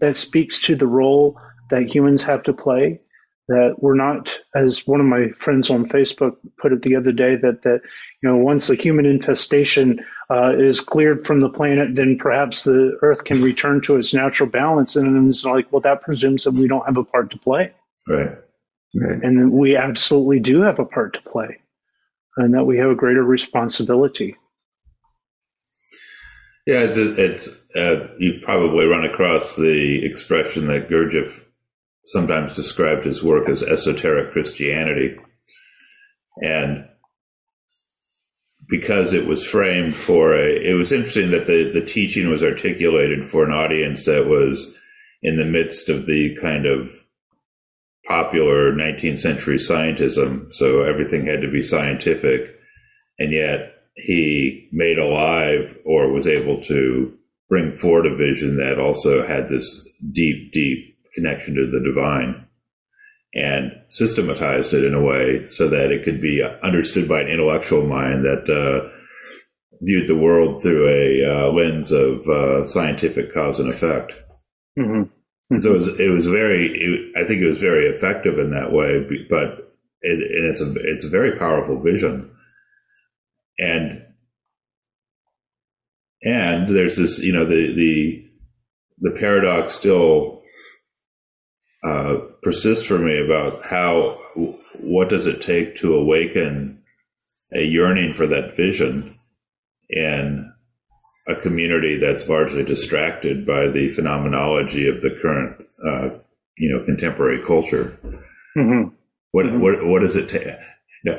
that 0.00 0.16
speaks 0.16 0.62
to 0.62 0.74
the 0.74 0.86
role 0.86 1.38
that 1.70 1.94
humans 1.94 2.24
have 2.24 2.42
to 2.42 2.52
play, 2.52 3.00
that 3.48 3.76
we're 3.78 3.94
not, 3.94 4.30
as 4.54 4.86
one 4.86 5.00
of 5.00 5.06
my 5.06 5.28
friends 5.38 5.70
on 5.70 5.88
Facebook 5.88 6.36
put 6.60 6.72
it 6.72 6.82
the 6.82 6.96
other 6.96 7.12
day, 7.12 7.36
that 7.36 7.62
that 7.62 7.80
you 8.22 8.28
know 8.28 8.36
once 8.36 8.70
a 8.70 8.74
human 8.74 9.06
infestation 9.06 10.04
uh, 10.30 10.52
is 10.56 10.80
cleared 10.80 11.26
from 11.26 11.40
the 11.40 11.48
planet, 11.48 11.94
then 11.94 12.18
perhaps 12.18 12.64
the 12.64 12.98
Earth 13.02 13.24
can 13.24 13.42
return 13.42 13.80
to 13.82 13.96
its 13.96 14.14
natural 14.14 14.48
balance. 14.48 14.96
And 14.96 15.28
it's 15.28 15.44
like, 15.44 15.70
well, 15.70 15.80
that 15.82 16.02
presumes 16.02 16.44
that 16.44 16.54
we 16.54 16.68
don't 16.68 16.86
have 16.86 16.96
a 16.96 17.04
part 17.04 17.30
to 17.30 17.38
play, 17.38 17.72
right? 18.08 18.38
Right. 18.94 19.22
And 19.22 19.52
we 19.52 19.76
absolutely 19.76 20.40
do 20.40 20.62
have 20.62 20.78
a 20.78 20.84
part 20.84 21.14
to 21.14 21.22
play, 21.22 21.58
and 22.36 22.54
that 22.54 22.64
we 22.64 22.78
have 22.78 22.90
a 22.90 22.94
greater 22.94 23.24
responsibility. 23.24 24.36
Yeah, 26.66 26.80
it's, 26.80 26.96
it's 27.18 27.76
uh, 27.76 28.08
you 28.18 28.40
probably 28.42 28.86
run 28.86 29.04
across 29.04 29.56
the 29.56 30.04
expression 30.04 30.68
that 30.68 30.88
Gurdjieff 30.88 31.42
sometimes 32.04 32.54
described 32.54 33.04
his 33.04 33.22
work 33.22 33.48
as 33.48 33.62
esoteric 33.62 34.32
Christianity. 34.32 35.16
And 36.40 36.88
because 38.68 39.12
it 39.12 39.26
was 39.26 39.44
framed 39.44 39.94
for 39.94 40.34
a, 40.34 40.44
it 40.44 40.74
was 40.74 40.92
interesting 40.92 41.32
that 41.32 41.46
the, 41.46 41.70
the 41.72 41.84
teaching 41.84 42.30
was 42.30 42.44
articulated 42.44 43.26
for 43.26 43.44
an 43.44 43.52
audience 43.52 44.06
that 44.06 44.26
was 44.26 44.76
in 45.20 45.36
the 45.36 45.44
midst 45.44 45.88
of 45.88 46.06
the 46.06 46.36
kind 46.40 46.66
of 46.66 46.90
popular 48.06 48.72
19th 48.72 49.18
century 49.18 49.56
scientism. 49.56 50.52
So 50.52 50.82
everything 50.82 51.26
had 51.26 51.42
to 51.42 51.50
be 51.50 51.62
scientific. 51.62 52.56
And 53.18 53.32
yet 53.32 53.71
he 53.94 54.68
made 54.72 54.98
alive 54.98 55.78
or 55.84 56.10
was 56.10 56.26
able 56.26 56.62
to 56.64 57.16
bring 57.48 57.76
forward 57.76 58.06
a 58.06 58.16
vision 58.16 58.56
that 58.56 58.78
also 58.78 59.26
had 59.26 59.48
this 59.48 59.86
deep, 60.12 60.52
deep 60.52 60.96
connection 61.14 61.54
to 61.54 61.70
the 61.70 61.84
divine 61.84 62.46
and 63.34 63.72
systematized 63.88 64.74
it 64.74 64.84
in 64.84 64.94
a 64.94 65.02
way 65.02 65.42
so 65.42 65.68
that 65.68 65.90
it 65.90 66.04
could 66.04 66.20
be 66.20 66.42
understood 66.62 67.08
by 67.08 67.20
an 67.20 67.28
intellectual 67.28 67.86
mind 67.86 68.24
that 68.24 68.48
uh, 68.48 68.88
viewed 69.80 70.06
the 70.06 70.18
world 70.18 70.62
through 70.62 70.88
a 70.88 71.24
uh, 71.24 71.52
lens 71.52 71.92
of 71.92 72.26
uh, 72.28 72.64
scientific 72.64 73.32
cause 73.32 73.58
and 73.58 73.68
effect. 73.68 74.12
Mm-hmm. 74.78 75.02
And 75.50 75.62
so 75.62 75.72
it 75.72 75.74
was, 75.74 76.00
it 76.00 76.08
was 76.08 76.26
very, 76.26 76.68
it, 76.72 77.16
I 77.16 77.26
think 77.26 77.42
it 77.42 77.46
was 77.46 77.58
very 77.58 77.88
effective 77.88 78.38
in 78.38 78.50
that 78.50 78.72
way, 78.72 79.06
but 79.28 79.74
it, 80.00 80.18
and 80.18 80.50
it's 80.50 80.62
a, 80.62 80.72
it's 80.76 81.04
a 81.04 81.10
very 81.10 81.38
powerful 81.38 81.80
vision. 81.80 82.30
And, 83.62 84.02
and 86.22 86.74
there's 86.74 86.96
this, 86.96 87.18
you 87.20 87.32
know, 87.32 87.44
the, 87.44 87.72
the, 87.74 88.30
the 89.00 89.18
paradox 89.18 89.74
still 89.74 90.42
uh, 91.84 92.18
persists 92.42 92.84
for 92.84 92.98
me 92.98 93.18
about 93.22 93.64
how 93.64 94.18
what 94.80 95.08
does 95.08 95.26
it 95.26 95.42
take 95.42 95.76
to 95.76 95.94
awaken 95.94 96.82
a 97.52 97.62
yearning 97.62 98.12
for 98.12 98.26
that 98.26 98.56
vision 98.56 99.18
in 99.90 100.52
a 101.28 101.34
community 101.36 101.98
that's 101.98 102.28
largely 102.28 102.64
distracted 102.64 103.46
by 103.46 103.68
the 103.68 103.88
phenomenology 103.88 104.88
of 104.88 105.02
the 105.02 105.16
current, 105.20 105.56
uh, 105.86 106.18
you 106.56 106.70
know, 106.70 106.84
contemporary 106.84 107.42
culture. 107.42 107.98
Mm-hmm. 108.56 108.94
What 109.32 109.46
mm-hmm. 109.46 109.60
what 109.60 109.86
what 109.86 110.00
does 110.00 110.16
it 110.16 110.28
take? 110.28 110.54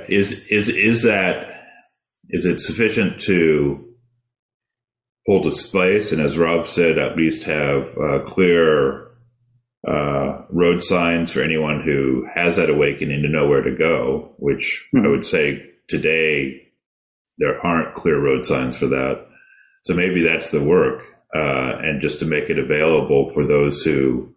is 0.07 0.45
is 0.48 0.70
is 0.70 1.03
that 1.03 1.62
is 2.29 2.45
it 2.45 2.59
sufficient 2.59 3.21
to 3.21 3.93
hold 5.25 5.45
a 5.45 5.51
space 5.51 6.11
and, 6.11 6.21
as 6.21 6.37
Rob 6.37 6.67
said, 6.67 6.97
at 6.97 7.17
least 7.17 7.43
have 7.43 7.97
uh, 7.97 8.23
clear 8.25 9.07
uh, 9.87 10.43
road 10.49 10.81
signs 10.81 11.31
for 11.31 11.41
anyone 11.41 11.81
who 11.81 12.25
has 12.33 12.55
that 12.55 12.69
awakening 12.69 13.21
to 13.21 13.29
know 13.29 13.47
where 13.47 13.61
to 13.61 13.75
go, 13.75 14.33
which 14.37 14.87
mm-hmm. 14.93 15.05
I 15.05 15.09
would 15.09 15.25
say 15.25 15.69
today 15.87 16.61
there 17.37 17.65
aren't 17.65 17.95
clear 17.95 18.19
road 18.19 18.45
signs 18.45 18.77
for 18.77 18.87
that. 18.87 19.27
So 19.83 19.93
maybe 19.93 20.23
that's 20.23 20.51
the 20.51 20.63
work, 20.63 21.03
uh, 21.35 21.77
and 21.81 22.01
just 22.01 22.19
to 22.19 22.25
make 22.25 22.49
it 22.49 22.57
available 22.57 23.29
for 23.31 23.45
those 23.45 23.83
who 23.83 24.33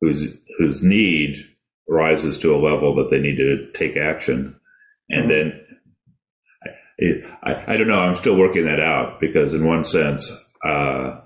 whose 0.00 0.42
whose 0.58 0.82
need 0.82 1.36
rises 1.88 2.38
to 2.40 2.54
a 2.54 2.58
level 2.58 2.96
that 2.96 3.10
they 3.10 3.20
need 3.20 3.36
to 3.36 3.70
take 3.72 3.96
action, 3.96 4.58
and 5.08 5.30
mm-hmm. 5.30 5.30
then 5.30 5.66
I, 7.42 7.64
I, 7.66 7.76
don't 7.76 7.88
know. 7.88 8.00
I'm 8.00 8.16
still 8.16 8.36
working 8.36 8.66
that 8.66 8.80
out 8.80 9.20
because, 9.20 9.54
in 9.54 9.64
one 9.64 9.84
sense, 9.84 10.30
uh, 10.64 11.20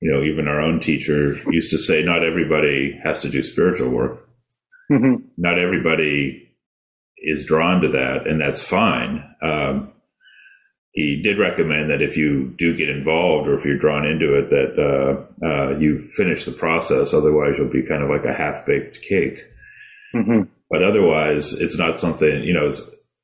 you 0.00 0.12
know, 0.12 0.22
even 0.22 0.48
our 0.48 0.60
own 0.60 0.80
teacher 0.80 1.40
used 1.50 1.70
to 1.70 1.78
say, 1.78 2.02
not 2.02 2.24
everybody 2.24 2.98
has 3.02 3.20
to 3.20 3.28
do 3.28 3.42
spiritual 3.42 3.88
work. 3.88 4.28
Mm-hmm. 4.90 5.24
Not 5.36 5.58
everybody 5.58 6.50
is 7.16 7.46
drawn 7.46 7.80
to 7.82 7.88
that, 7.88 8.26
and 8.26 8.40
that's 8.40 8.62
fine. 8.62 9.24
Um, 9.42 9.92
he 10.92 11.20
did 11.22 11.38
recommend 11.38 11.90
that 11.90 12.02
if 12.02 12.16
you 12.16 12.54
do 12.58 12.76
get 12.76 12.88
involved 12.88 13.48
or 13.48 13.58
if 13.58 13.64
you're 13.64 13.78
drawn 13.78 14.06
into 14.06 14.34
it, 14.34 14.50
that 14.50 14.78
uh, 14.78 15.46
uh, 15.46 15.78
you 15.78 16.00
finish 16.00 16.44
the 16.44 16.52
process. 16.52 17.14
Otherwise, 17.14 17.54
you'll 17.56 17.70
be 17.70 17.86
kind 17.86 18.02
of 18.02 18.10
like 18.10 18.24
a 18.24 18.34
half 18.34 18.66
baked 18.66 19.02
cake. 19.02 19.44
Mm-hmm. 20.14 20.42
But 20.70 20.82
otherwise, 20.82 21.52
it's 21.52 21.78
not 21.78 21.98
something 21.98 22.42
you 22.42 22.52
know. 22.52 22.72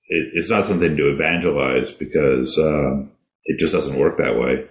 It, 0.06 0.30
it's 0.34 0.50
not 0.50 0.66
something 0.66 0.96
to 0.96 1.10
evangelize 1.10 1.90
because 1.90 2.58
um, 2.58 3.10
it 3.44 3.58
just 3.58 3.72
doesn't 3.72 3.98
work 3.98 4.18
that 4.18 4.38
way. 4.38 4.66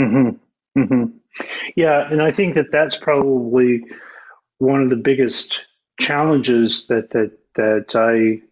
Mm-hmm. 0.00 0.80
mm-hmm. 0.80 1.16
Yeah, 1.76 2.10
and 2.10 2.20
I 2.20 2.30
think 2.32 2.54
that 2.54 2.70
that's 2.70 2.96
probably 2.96 3.84
one 4.58 4.82
of 4.82 4.90
the 4.90 4.96
biggest 4.96 5.66
challenges 6.00 6.86
that 6.86 7.10
that 7.10 7.38
that 7.56 7.94
I 7.96 8.42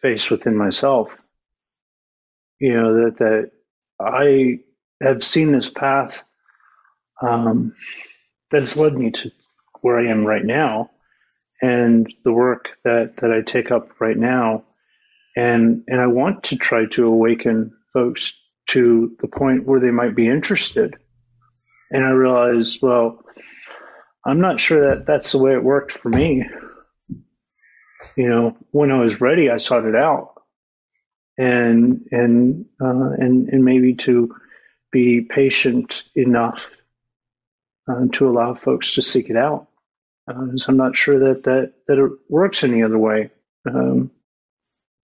face 0.00 0.30
within 0.30 0.56
myself. 0.56 1.18
You 2.58 2.74
know 2.74 3.04
that 3.04 3.18
that 3.18 3.50
I 4.00 4.60
have 5.02 5.24
seen 5.24 5.52
this 5.52 5.70
path 5.70 6.24
um, 7.20 7.74
that 8.50 8.58
has 8.58 8.76
led 8.76 8.94
me 8.94 9.10
to 9.10 9.30
where 9.80 9.98
I 9.98 10.10
am 10.10 10.24
right 10.24 10.44
now, 10.44 10.90
and 11.60 12.12
the 12.24 12.32
work 12.32 12.68
that 12.84 13.16
that 13.16 13.32
I 13.32 13.42
take 13.42 13.70
up 13.70 14.00
right 14.00 14.16
now, 14.16 14.64
and 15.36 15.84
and 15.86 16.00
I 16.00 16.06
want 16.06 16.44
to 16.44 16.56
try 16.56 16.86
to 16.92 17.06
awaken 17.06 17.72
folks 17.92 18.34
to 18.68 19.16
the 19.20 19.28
point 19.28 19.66
where 19.66 19.80
they 19.80 19.90
might 19.90 20.14
be 20.14 20.28
interested 20.28 20.96
and 21.90 22.04
I 22.04 22.10
realized, 22.10 22.80
well, 22.82 23.24
I'm 24.24 24.40
not 24.40 24.60
sure 24.60 24.90
that 24.90 25.06
that's 25.06 25.32
the 25.32 25.38
way 25.38 25.52
it 25.52 25.64
worked 25.64 25.92
for 25.92 26.08
me. 26.08 26.48
You 28.16 28.28
know, 28.28 28.56
when 28.70 28.92
I 28.92 28.98
was 28.98 29.20
ready, 29.20 29.50
I 29.50 29.56
sought 29.56 29.86
it 29.86 29.96
out, 29.96 30.34
and 31.38 32.06
and 32.10 32.66
uh, 32.80 33.10
and 33.18 33.48
and 33.48 33.64
maybe 33.64 33.94
to 33.94 34.34
be 34.92 35.22
patient 35.22 36.04
enough 36.14 36.70
uh, 37.88 38.06
to 38.12 38.28
allow 38.28 38.54
folks 38.54 38.94
to 38.94 39.02
seek 39.02 39.30
it 39.30 39.36
out. 39.36 39.68
Uh, 40.28 40.48
I'm 40.68 40.76
not 40.76 40.96
sure 40.96 41.18
that 41.28 41.44
that 41.44 41.72
that 41.88 41.98
it 41.98 42.12
works 42.28 42.62
any 42.62 42.82
other 42.82 42.98
way. 42.98 43.30
Um, 43.68 44.10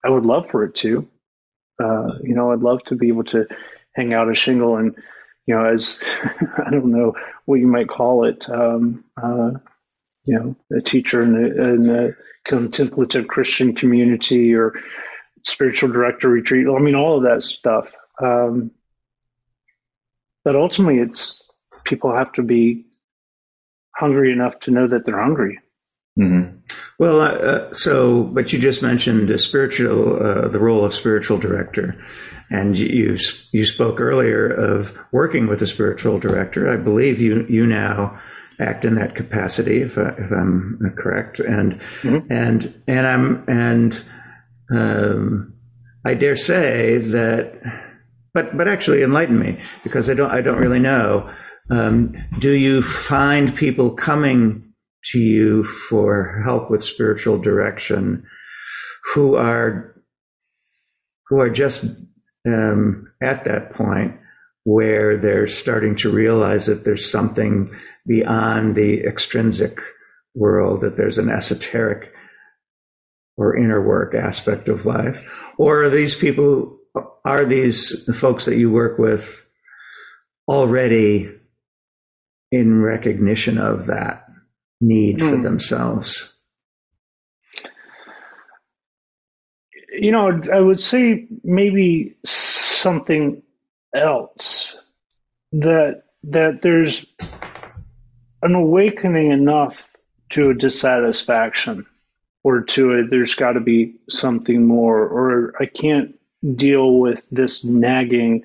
I 0.06 0.10
would 0.10 0.26
love 0.26 0.49
for 0.49 0.64
it 0.64 0.76
to. 0.76 1.07
Uh, 1.82 2.19
you 2.22 2.36
know, 2.36 2.52
I'd 2.52 2.60
love 2.60 2.84
to 2.86 2.95
be 2.95 3.07
able 3.10 3.26
to 3.26 3.48
hang 3.95 4.14
out 4.14 4.30
a 4.30 4.36
shingle 4.36 4.77
and 4.77 4.95
you 5.45 5.56
know, 5.56 5.65
as 5.65 6.02
I 6.65 6.69
don't 6.72 6.91
know 6.91 7.15
what 7.45 7.60
you 7.60 7.68
might 7.68 7.88
call 7.88 8.26
it, 8.26 8.49
um, 8.49 9.03
uh, 9.22 9.52
you 10.26 10.34
know, 10.34 10.56
a 10.76 10.82
teacher 10.82 11.22
in 11.22 11.36
a, 11.36 11.73
in 11.73 11.90
a, 11.90 12.10
contemplative 12.45 13.27
Christian 13.27 13.73
community, 13.73 14.53
or 14.53 14.76
spiritual 15.41 15.91
director 15.91 16.30
retreat. 16.30 16.68
I 16.68 16.77
mean, 16.77 16.94
all 16.94 17.18
of 17.18 17.23
that 17.23 17.41
stuff. 17.41 17.91
Um, 18.23 18.69
but 20.44 20.56
ultimately, 20.56 20.99
it's 20.99 21.44
people 21.86 22.15
have 22.15 22.32
to 22.34 22.44
be 22.44 22.86
hungry 23.95 24.32
enough 24.32 24.60
to 24.60 24.72
know 24.72 24.86
that 24.86 25.06
they're 25.06 25.19
hungry. 25.19 25.60
Mm-hmm. 26.19 26.57
Well, 26.98 27.22
uh, 27.22 27.74
so, 27.74 28.24
but 28.24 28.54
you 28.54 28.60
just 28.60 28.82
mentioned 28.82 29.30
a 29.30 29.38
spiritual, 29.38 30.24
uh, 30.24 30.48
the 30.48 30.60
role 30.60 30.86
of 30.86 30.94
spiritual 30.94 31.38
director, 31.38 32.02
and 32.50 32.78
you 32.78 33.18
you 33.52 33.66
spoke 33.66 34.00
earlier 34.00 34.48
of 34.48 34.98
working 35.12 35.48
with 35.48 35.62
a 35.62 35.68
spiritual 35.68 36.20
director. 36.20 36.70
I 36.70 36.78
believe 36.78 37.20
you 37.20 37.46
you 37.50 37.66
now 37.66 38.20
act 38.60 38.86
in 38.86 38.96
that 38.96 39.16
capacity, 39.16 39.82
if, 39.82 39.98
I, 39.98 40.10
if 40.18 40.32
I'm 40.32 40.80
correct, 40.98 41.40
and 41.40 41.74
mm-hmm. 42.02 42.32
and 42.32 42.82
and 42.88 43.08
I'm 43.08 43.44
and 43.50 44.04
um, 44.70 45.54
I 46.06 46.14
dare 46.14 46.38
say 46.38 46.98
that, 46.98 47.62
but 48.34 48.56
but 48.56 48.70
actually 48.70 49.04
enlighten 49.04 49.38
me 49.38 49.60
because 49.84 50.10
I 50.10 50.14
don't 50.14 50.32
I 50.32 50.42
don't 50.42 50.60
really 50.60 50.80
know. 50.80 51.30
Um, 51.70 52.16
do 52.40 52.52
you 52.52 52.84
find 52.84 53.56
people 53.56 53.92
coming 53.92 54.66
to 55.11 55.19
you 55.19 55.64
for 55.64 56.41
help 56.44 56.69
with 56.69 56.84
spiritual 56.84 57.38
direction 57.38 58.26
who 59.14 59.36
are 59.36 59.95
who 61.27 61.40
are 61.40 61.49
just 61.49 61.86
um, 62.45 63.11
at 63.22 63.45
that 63.45 63.72
point 63.72 64.19
where 64.64 65.18
they're 65.18 65.48
starting 65.48 65.95
to 65.95 66.10
realize 66.10 66.65
that 66.65 66.84
there's 66.84 67.10
something 67.10 67.69
beyond 68.06 68.76
the 68.76 69.02
extrinsic 69.02 69.80
world, 70.34 70.82
that 70.82 70.98
there's 70.98 71.18
an 71.18 71.30
esoteric 71.30 72.11
or 73.38 73.56
inner 73.56 73.82
work 73.82 74.14
aspect 74.14 74.68
of 74.68 74.86
life? 74.86 75.23
Or 75.57 75.84
are 75.84 75.90
these 75.90 76.15
people, 76.15 76.77
are 77.23 77.45
these 77.45 78.06
the 78.06 78.14
folks 78.14 78.45
that 78.45 78.57
you 78.57 78.72
work 78.72 78.98
with 78.98 79.45
already 80.48 81.32
in 82.52 82.82
recognition 82.82 83.57
of 83.57 83.88
that? 83.88 84.24
Need 84.81 85.18
mm. 85.18 85.30
for 85.30 85.38
hmm. 85.38 85.43
themselves? 85.43 86.31
You 89.91 90.11
know, 90.11 90.41
I 90.53 90.60
would 90.60 90.81
say 90.81 91.27
maybe 91.43 92.15
something 92.26 93.41
else 93.93 94.76
that 95.53 96.03
that 96.23 96.61
there's 96.61 97.06
an 98.41 98.56
awakening 98.56 99.31
enough 99.31 99.77
to 100.31 100.49
a 100.49 100.53
dissatisfaction 100.53 101.85
or 102.43 102.61
to 102.61 102.93
a 102.93 103.07
there's 103.07 103.35
got 103.35 103.53
to 103.53 103.61
be 103.61 103.95
something 104.10 104.65
more 104.68 104.99
or 104.99 105.53
I 105.60 105.65
can't 105.65 106.15
deal 106.56 106.99
with 106.99 107.23
this 107.31 107.64
nagging 107.64 108.43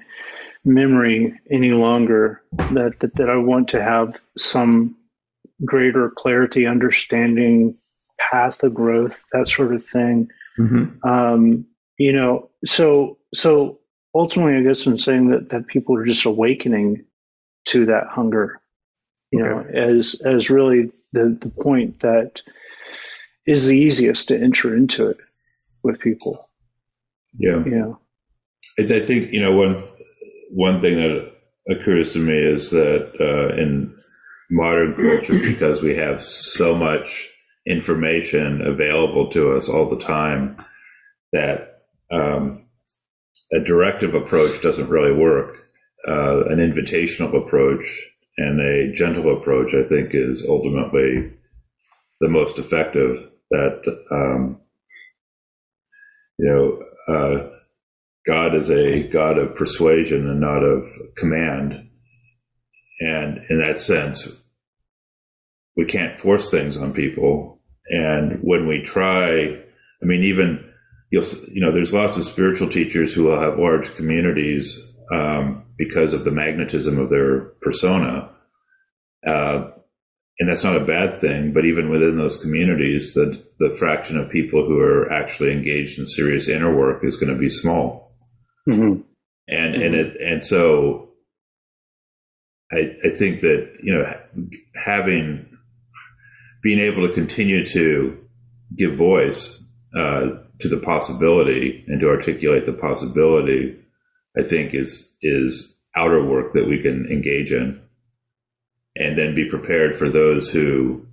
memory 0.65 1.39
any 1.51 1.71
longer 1.71 2.43
that, 2.53 3.01
that 3.01 3.17
that 3.17 3.31
I 3.31 3.37
want 3.37 3.69
to 3.71 3.83
have 3.83 4.21
some 4.37 4.97
greater 5.65 6.11
clarity, 6.11 6.67
understanding, 6.67 7.77
path 8.19 8.63
of 8.63 8.75
growth, 8.75 9.25
that 9.33 9.49
sort 9.49 9.75
of 9.75 9.85
thing. 9.87 10.29
Mm-hmm. 10.59 11.09
Um, 11.09 11.67
you 11.99 12.13
know, 12.13 12.51
so 12.65 13.19
so 13.35 13.79
ultimately, 14.15 14.57
I 14.57 14.63
guess 14.63 14.87
I'm 14.87 14.99
saying 14.99 15.29
that 15.31 15.51
that 15.51 15.67
people 15.67 15.97
are 15.97 16.05
just 16.05 16.27
awakening 16.27 17.05
to 17.67 17.87
that 17.87 18.09
hunger. 18.09 18.61
You 19.31 19.45
okay. 19.45 19.49
know, 19.49 19.95
as 19.95 20.21
as 20.25 20.51
really 20.51 20.91
the 21.13 21.37
the 21.41 21.51
point 21.51 22.01
that 22.01 22.41
is 23.47 23.67
the 23.67 23.79
easiest 23.79 24.29
to 24.29 24.41
enter 24.41 24.77
into 24.77 25.09
it 25.09 25.17
with 25.83 25.99
people. 25.99 26.49
Yeah. 27.39 27.63
Yeah. 27.65 27.93
I, 28.79 28.83
I 28.83 29.01
think 29.01 29.33
you 29.33 29.41
know 29.41 29.57
one 29.57 29.83
one 30.51 30.81
thing 30.81 30.97
that 30.97 31.33
occurs 31.69 32.13
to 32.13 32.19
me 32.19 32.37
is 32.37 32.71
that 32.71 33.13
uh, 33.21 33.55
in 33.61 33.95
modern 34.51 34.95
culture 34.95 35.39
because 35.39 35.83
we 35.83 35.97
have 35.97 36.23
so 36.23 36.75
much 36.75 37.29
information 37.67 38.63
available 38.63 39.31
to 39.31 39.55
us 39.55 39.69
all 39.69 39.89
the 39.89 39.99
time 39.99 40.57
that 41.33 41.83
um, 42.11 42.67
a 43.53 43.61
directive 43.61 44.15
approach 44.15 44.61
doesn't 44.63 44.89
really 44.89 45.13
work. 45.13 45.57
Uh, 46.07 46.45
an 46.47 46.59
invitational 46.59 47.37
approach 47.37 48.09
and 48.39 48.59
a 48.61 48.93
gentle 48.95 49.37
approach, 49.37 49.75
I 49.75 49.83
think, 49.83 50.15
is 50.15 50.47
ultimately 50.49 51.31
the 52.21 52.29
most 52.29 52.59
effective. 52.59 53.29
That 53.51 53.83
um, 54.11 54.61
you 56.39 56.47
know, 56.47 57.15
uh, 57.15 57.51
God 58.27 58.55
is 58.55 58.71
a 58.71 59.07
God 59.09 59.37
of 59.37 59.57
persuasion 59.57 60.29
and 60.29 60.41
not 60.41 60.63
of 60.63 60.89
command. 61.17 61.89
And 63.01 63.45
in 63.51 63.59
that 63.59 63.81
sense, 63.81 64.40
we 65.77 65.85
can't 65.85 66.21
force 66.21 66.51
things 66.51 66.77
on 66.77 66.93
people. 66.93 67.61
And 67.89 68.41
when 68.43 68.67
we 68.67 68.83
try, 68.83 69.59
I 70.03 70.05
mean, 70.05 70.25
even 70.25 70.71
you'll, 71.11 71.25
you 71.51 71.61
know, 71.61 71.73
there's 71.73 71.95
lots 71.95 72.17
of 72.17 72.25
spiritual 72.25 72.69
teachers 72.69 73.13
who 73.13 73.25
will 73.25 73.41
have 73.41 73.59
large 73.59 73.95
communities 73.97 74.93
um, 75.11 75.65
because 75.77 76.15
of 76.15 76.25
the 76.25 76.31
magnetism 76.31 76.99
of 76.99 77.11
their 77.11 77.41
persona. 77.63 78.31
Uh, 79.27 79.71
and 80.39 80.49
that's 80.49 80.65
not 80.65 80.77
a 80.77 80.85
bad 80.85 81.21
thing, 81.21 81.53
but 81.53 81.67
even 81.67 81.91
within 81.91 82.17
those 82.17 82.41
communities, 82.41 83.13
the 83.13 83.43
the 83.59 83.77
fraction 83.79 84.17
of 84.17 84.31
people 84.31 84.67
who 84.67 84.81
are 84.81 85.13
actually 85.13 85.53
engaged 85.53 85.99
in 85.99 86.07
serious 86.07 86.49
inner 86.49 86.75
work 86.75 87.05
is 87.05 87.17
going 87.17 87.33
to 87.33 87.39
be 87.39 87.51
small. 87.51 88.17
Mm-hmm. 88.67 89.03
And 89.49 89.75
mm-hmm. 89.75 89.83
and 89.83 89.95
it 89.95 90.17
and 90.19 90.47
so 90.47 91.11
I 92.73 92.97
I 93.05 93.11
think 93.11 93.41
that 93.41 93.71
you 93.83 93.93
know 93.93 94.15
having 94.83 95.50
being 96.63 96.79
able 96.79 97.07
to 97.07 97.15
continue 97.15 97.65
to 97.67 98.19
give 98.77 98.95
voice 98.95 99.63
uh, 99.97 100.31
to 100.61 100.69
the 100.69 100.79
possibility 100.79 101.85
and 101.89 102.01
to 102.01 102.09
articulate 102.09 102.67
the 102.67 102.73
possibility, 102.73 103.77
I 104.39 104.43
think 104.43 104.75
is 104.75 105.17
is 105.23 105.79
outer 105.97 106.25
work 106.25 106.53
that 106.53 106.69
we 106.69 106.81
can 106.81 107.07
engage 107.11 107.53
in, 107.53 107.81
and 108.97 109.19
then 109.19 109.35
be 109.35 109.49
prepared 109.49 109.97
for 109.97 110.09
those 110.09 110.53
who 110.53 111.07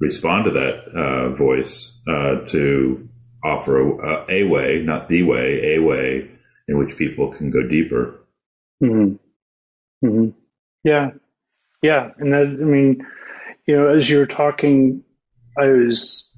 respond 0.00 0.46
to 0.46 0.50
that 0.52 0.88
uh, 0.94 1.30
voice 1.34 1.98
uh, 2.08 2.40
to 2.48 3.08
offer 3.44 3.78
a, 3.78 4.24
a, 4.28 4.42
way, 4.44 4.82
not 4.82 5.08
the 5.08 5.22
way, 5.22 5.76
a 5.76 5.78
way 5.78 6.28
in 6.68 6.78
which 6.78 6.96
people 6.96 7.32
can 7.32 7.50
go 7.50 7.66
deeper. 7.66 8.20
Mm-hmm. 8.82 10.06
Mm-hmm. 10.06 10.38
Yeah, 10.84 11.10
yeah, 11.82 12.10
and 12.18 12.32
that 12.32 12.42
I 12.42 12.64
mean 12.64 13.06
you 13.66 13.76
know, 13.76 13.88
as 13.88 14.08
you 14.08 14.18
were 14.18 14.26
talking, 14.26 15.02
I 15.58 15.68
was 15.68 16.28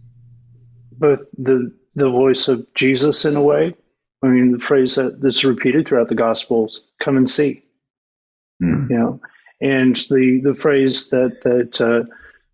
both 0.92 1.20
the 1.36 1.74
the 1.94 2.10
voice 2.10 2.48
of 2.48 2.72
Jesus 2.74 3.24
in 3.24 3.36
a 3.36 3.42
way. 3.42 3.74
I 4.22 4.26
mean, 4.26 4.52
the 4.52 4.58
phrase 4.58 4.96
that, 4.96 5.20
that's 5.20 5.44
repeated 5.44 5.86
throughout 5.86 6.08
the 6.08 6.14
Gospels: 6.14 6.80
"Come 7.02 7.16
and 7.16 7.28
see." 7.28 7.62
Mm. 8.62 8.90
You 8.90 8.96
know, 8.96 9.20
and 9.60 9.94
the 9.94 10.40
the 10.42 10.54
phrase 10.54 11.10
that 11.10 11.40
that 11.42 11.80
uh, 11.80 12.04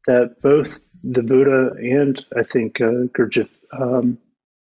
that 0.07 0.43
both 0.43 0.81
the 1.03 1.23
Buddha 1.23 1.75
and 1.79 2.25
I 2.37 2.43
think 2.43 2.81
uh, 2.81 3.09
Gurdjieff 3.17 3.51
um, 3.73 4.19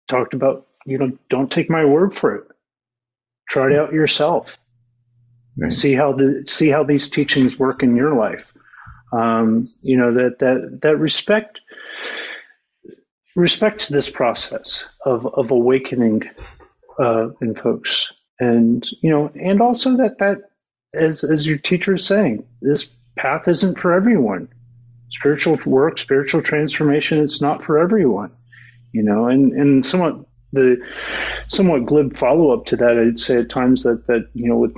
talked 0.09 0.33
about. 0.33 0.67
You 0.83 0.97
know, 0.97 1.11
don't 1.29 1.51
take 1.51 1.69
my 1.69 1.85
word 1.85 2.11
for 2.11 2.35
it. 2.35 2.43
Try 3.47 3.67
it 3.67 3.79
out 3.79 3.93
yourself. 3.93 4.57
Right. 5.55 5.71
See 5.71 5.93
how 5.93 6.13
the 6.13 6.43
see 6.47 6.69
how 6.69 6.83
these 6.83 7.09
teachings 7.11 7.59
work 7.59 7.83
in 7.83 7.95
your 7.95 8.15
life. 8.15 8.50
Um, 9.11 9.69
you 9.81 9.97
know 9.97 10.13
that 10.13 10.39
that 10.39 10.79
that 10.83 10.97
respect 10.97 11.59
respect 13.35 13.89
this 13.89 14.09
process 14.09 14.85
of 15.05 15.25
of 15.25 15.51
awakening 15.51 16.23
uh, 16.99 17.29
in 17.41 17.55
folks, 17.55 18.11
and 18.39 18.87
you 19.01 19.09
know, 19.09 19.31
and 19.39 19.61
also 19.61 19.97
that 19.97 20.17
that 20.19 20.49
as 20.93 21.23
as 21.23 21.47
your 21.47 21.57
teacher 21.57 21.95
is 21.95 22.05
saying, 22.05 22.45
this 22.61 22.89
path 23.17 23.47
isn't 23.47 23.79
for 23.79 23.93
everyone. 23.93 24.47
Spiritual 25.09 25.57
work, 25.65 25.97
spiritual 25.97 26.41
transformation, 26.41 27.19
it's 27.19 27.41
not 27.41 27.63
for 27.63 27.79
everyone. 27.79 28.31
You 28.93 29.03
know, 29.03 29.27
and 29.27 29.51
and 29.53 29.85
somewhat 29.85 30.25
the 30.53 30.77
somewhat 31.47 31.85
glib 31.85 32.17
follow 32.17 32.51
up 32.51 32.65
to 32.67 32.77
that, 32.77 32.97
I'd 32.97 33.19
say 33.19 33.39
at 33.39 33.49
times 33.49 33.83
that 33.83 34.07
that 34.07 34.29
you 34.33 34.47
know 34.47 34.57
with 34.57 34.75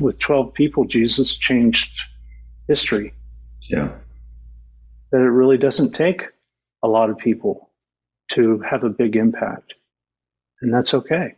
with 0.00 0.18
twelve 0.18 0.54
people, 0.54 0.84
Jesus 0.84 1.38
changed 1.38 2.00
history 2.68 3.12
yeah. 3.70 3.90
That 5.12 5.20
it 5.20 5.30
really 5.30 5.58
doesn't 5.58 5.92
take 5.92 6.22
a 6.82 6.88
lot 6.88 7.10
of 7.10 7.18
people 7.18 7.70
to 8.32 8.60
have 8.68 8.84
a 8.84 8.90
big 8.90 9.16
impact. 9.16 9.74
And 10.60 10.72
that's 10.72 10.94
okay. 10.94 11.34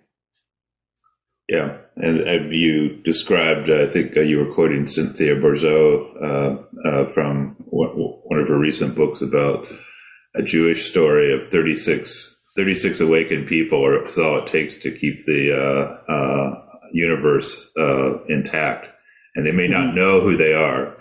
Yeah. 1.49 1.79
And 1.97 2.53
you 2.53 3.03
described, 3.03 3.71
I 3.71 3.87
think 3.87 4.17
uh, 4.17 4.21
you 4.21 4.39
were 4.39 4.55
quoting 4.55 4.87
Cynthia 4.87 5.35
Bourgeault 5.35 6.23
uh, 6.23 6.89
uh, 6.89 7.09
from 7.09 7.57
one 7.71 8.39
of 8.39 8.49
her 8.49 8.59
recent 8.59 8.95
books 8.95 9.23
about 9.23 9.67
a 10.35 10.43
Jewish 10.43 10.91
story 10.91 11.35
of 11.35 11.49
36 11.49 12.37
36 12.59 13.01
awakened 13.01 13.47
people 13.47 13.79
or 13.79 14.03
are 14.03 14.21
all 14.21 14.39
it 14.39 14.47
takes 14.49 14.77
to 14.79 14.91
keep 14.91 15.25
the 15.27 15.53
uh, 15.53 16.13
uh, 16.13 16.79
universe 16.93 17.71
uh, 17.79 18.21
intact. 18.25 18.89
And 19.37 19.47
they 19.47 19.53
may 19.53 19.69
not 19.69 19.87
mm-hmm. 19.87 19.97
know 19.97 20.21
who 20.21 20.37
they 20.37 20.53
are, 20.55 20.97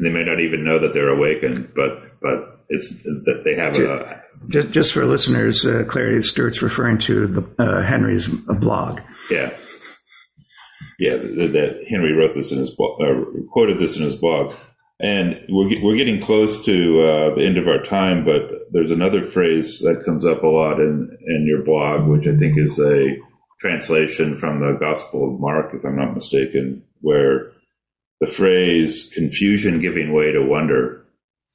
and 0.00 0.06
they 0.06 0.18
may 0.18 0.24
not 0.24 0.40
even 0.40 0.64
know 0.64 0.78
that 0.78 0.94
they're 0.94 1.10
awakened, 1.10 1.72
but 1.76 2.00
but 2.22 2.64
it's 2.70 3.02
that 3.02 3.42
they 3.44 3.54
have 3.54 3.78
a. 3.78 4.22
Just, 4.48 4.70
just 4.70 4.92
for 4.94 5.04
listeners' 5.04 5.66
uh, 5.66 5.84
clarity, 5.86 6.22
Stuart's 6.22 6.62
referring 6.62 6.96
to 6.98 7.26
the 7.26 7.62
uh, 7.62 7.82
Henry's 7.82 8.26
blog. 8.26 9.00
Yeah, 9.30 9.54
yeah, 10.98 11.16
that 11.16 11.84
Henry 11.90 12.12
wrote 12.14 12.34
this 12.34 12.50
in 12.50 12.58
his 12.58 12.70
blog, 12.70 13.02
uh, 13.02 13.42
quoted 13.52 13.78
this 13.78 13.98
in 13.98 14.02
his 14.02 14.16
blog. 14.16 14.54
And 15.02 15.44
we're, 15.48 15.82
we're 15.82 15.96
getting 15.96 16.20
close 16.20 16.64
to 16.66 17.02
uh, 17.02 17.34
the 17.34 17.44
end 17.44 17.56
of 17.56 17.68
our 17.68 17.82
time, 17.82 18.24
but 18.24 18.70
there's 18.70 18.90
another 18.90 19.24
phrase 19.24 19.80
that 19.80 20.04
comes 20.04 20.26
up 20.26 20.42
a 20.42 20.46
lot 20.46 20.78
in, 20.78 21.16
in 21.26 21.46
your 21.46 21.62
blog, 21.62 22.06
which 22.06 22.26
I 22.26 22.36
think 22.36 22.58
is 22.58 22.78
a 22.78 23.16
translation 23.60 24.36
from 24.36 24.60
the 24.60 24.76
Gospel 24.78 25.34
of 25.34 25.40
Mark, 25.40 25.72
if 25.74 25.84
I'm 25.84 25.96
not 25.96 26.14
mistaken, 26.14 26.82
where 27.00 27.52
the 28.20 28.26
phrase 28.26 29.10
confusion 29.14 29.80
giving 29.80 30.12
way 30.12 30.32
to 30.32 30.44
wonder 30.44 31.06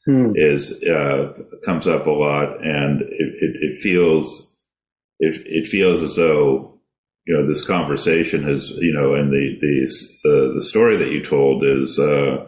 hmm. 0.05 0.31
is 0.35 0.83
uh, 0.83 1.33
comes 1.63 1.87
up 1.87 2.07
a 2.07 2.11
lot, 2.11 2.65
and 2.65 3.01
it, 3.01 3.33
it, 3.41 3.55
it 3.61 3.79
feels 3.79 4.55
it, 5.19 5.41
it 5.45 5.67
feels 5.67 6.01
as 6.01 6.15
though 6.15 6.79
you 7.25 7.35
know 7.35 7.47
this 7.47 7.65
conversation 7.65 8.43
has 8.43 8.71
you 8.71 8.93
know 8.93 9.13
and 9.13 9.31
the 9.31 9.57
the 9.61 9.87
the, 10.23 10.53
the 10.55 10.63
story 10.63 10.97
that 10.97 11.11
you 11.11 11.23
told 11.23 11.63
is 11.63 11.99
uh, 11.99 12.45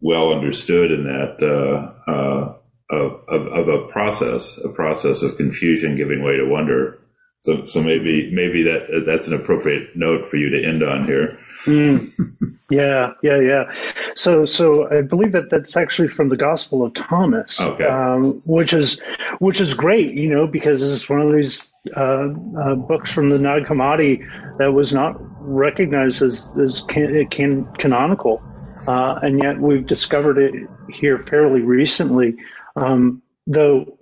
well 0.00 0.32
understood 0.32 0.90
in 0.90 1.04
that 1.04 1.42
uh, 1.42 2.10
uh, 2.10 2.54
of, 2.90 3.20
of, 3.28 3.46
of, 3.48 3.68
a 3.68 3.86
process, 3.88 4.58
a 4.64 4.68
process 4.70 5.22
of 5.22 5.36
confusion 5.36 5.96
giving 5.96 6.22
way 6.22 6.36
to 6.36 6.48
wonder. 6.48 6.98
So, 7.40 7.64
so 7.64 7.82
maybe 7.82 8.30
maybe 8.32 8.62
that 8.64 9.04
that's 9.06 9.28
an 9.28 9.34
appropriate 9.34 9.94
note 9.94 10.28
for 10.28 10.36
you 10.36 10.50
to 10.50 10.64
end 10.64 10.82
on 10.82 11.04
here. 11.04 11.38
Mm. 11.64 12.10
Yeah, 12.70 13.14
yeah, 13.22 13.40
yeah. 13.40 13.72
So, 14.14 14.44
so 14.44 14.94
I 14.94 15.00
believe 15.00 15.32
that 15.32 15.48
that's 15.48 15.74
actually 15.74 16.08
from 16.08 16.28
the 16.28 16.36
Gospel 16.36 16.84
of 16.84 16.92
Thomas, 16.92 17.58
okay. 17.62 17.86
um, 17.86 18.42
which 18.44 18.74
is 18.74 19.02
which 19.38 19.58
is 19.58 19.72
great, 19.72 20.12
you 20.12 20.28
know, 20.28 20.46
because 20.46 20.82
it's 20.82 21.08
one 21.08 21.22
of 21.22 21.32
these 21.32 21.72
uh, 21.96 22.28
uh, 22.60 22.74
books 22.74 23.10
from 23.10 23.30
the 23.30 23.38
Nag 23.38 23.62
Hammadi 23.62 24.22
that 24.58 24.74
was 24.74 24.92
not 24.92 25.16
recognized 25.40 26.20
as 26.20 26.52
as 26.58 26.82
can, 26.82 27.26
can, 27.28 27.64
canonical 27.78 28.42
uh, 28.88 29.20
and 29.22 29.38
yet 29.42 29.60
we've 29.60 29.86
discovered 29.86 30.38
it 30.38 30.66
here 30.88 31.18
fairly 31.18 31.60
recently. 31.60 32.36
Um, 32.74 33.22
though 33.46 33.97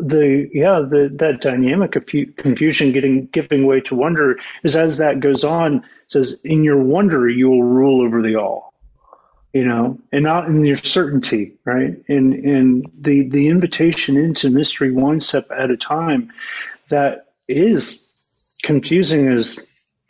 the 0.00 0.48
yeah 0.52 0.80
the 0.80 1.10
that 1.14 1.40
dynamic 1.40 1.96
of 1.96 2.06
confusion 2.36 2.92
getting 2.92 3.26
giving 3.26 3.66
way 3.66 3.80
to 3.80 3.94
wonder 3.94 4.38
is 4.62 4.76
as 4.76 4.98
that 4.98 5.20
goes 5.20 5.44
on 5.44 5.84
says 6.08 6.40
in 6.44 6.64
your 6.64 6.78
wonder 6.82 7.28
you 7.28 7.48
will 7.48 7.62
rule 7.62 8.04
over 8.04 8.22
the 8.22 8.36
all 8.36 8.72
you 9.52 9.64
know 9.64 9.98
and 10.12 10.24
not 10.24 10.46
in 10.46 10.64
your 10.64 10.76
certainty 10.76 11.54
right 11.64 12.02
and 12.08 12.34
and 12.34 12.90
the 12.98 13.28
the 13.28 13.48
invitation 13.48 14.16
into 14.16 14.50
mystery 14.50 14.90
one 14.90 15.20
step 15.20 15.50
at 15.50 15.70
a 15.70 15.76
time 15.76 16.32
that 16.88 17.32
is 17.48 18.04
confusing 18.62 19.28
as 19.28 19.60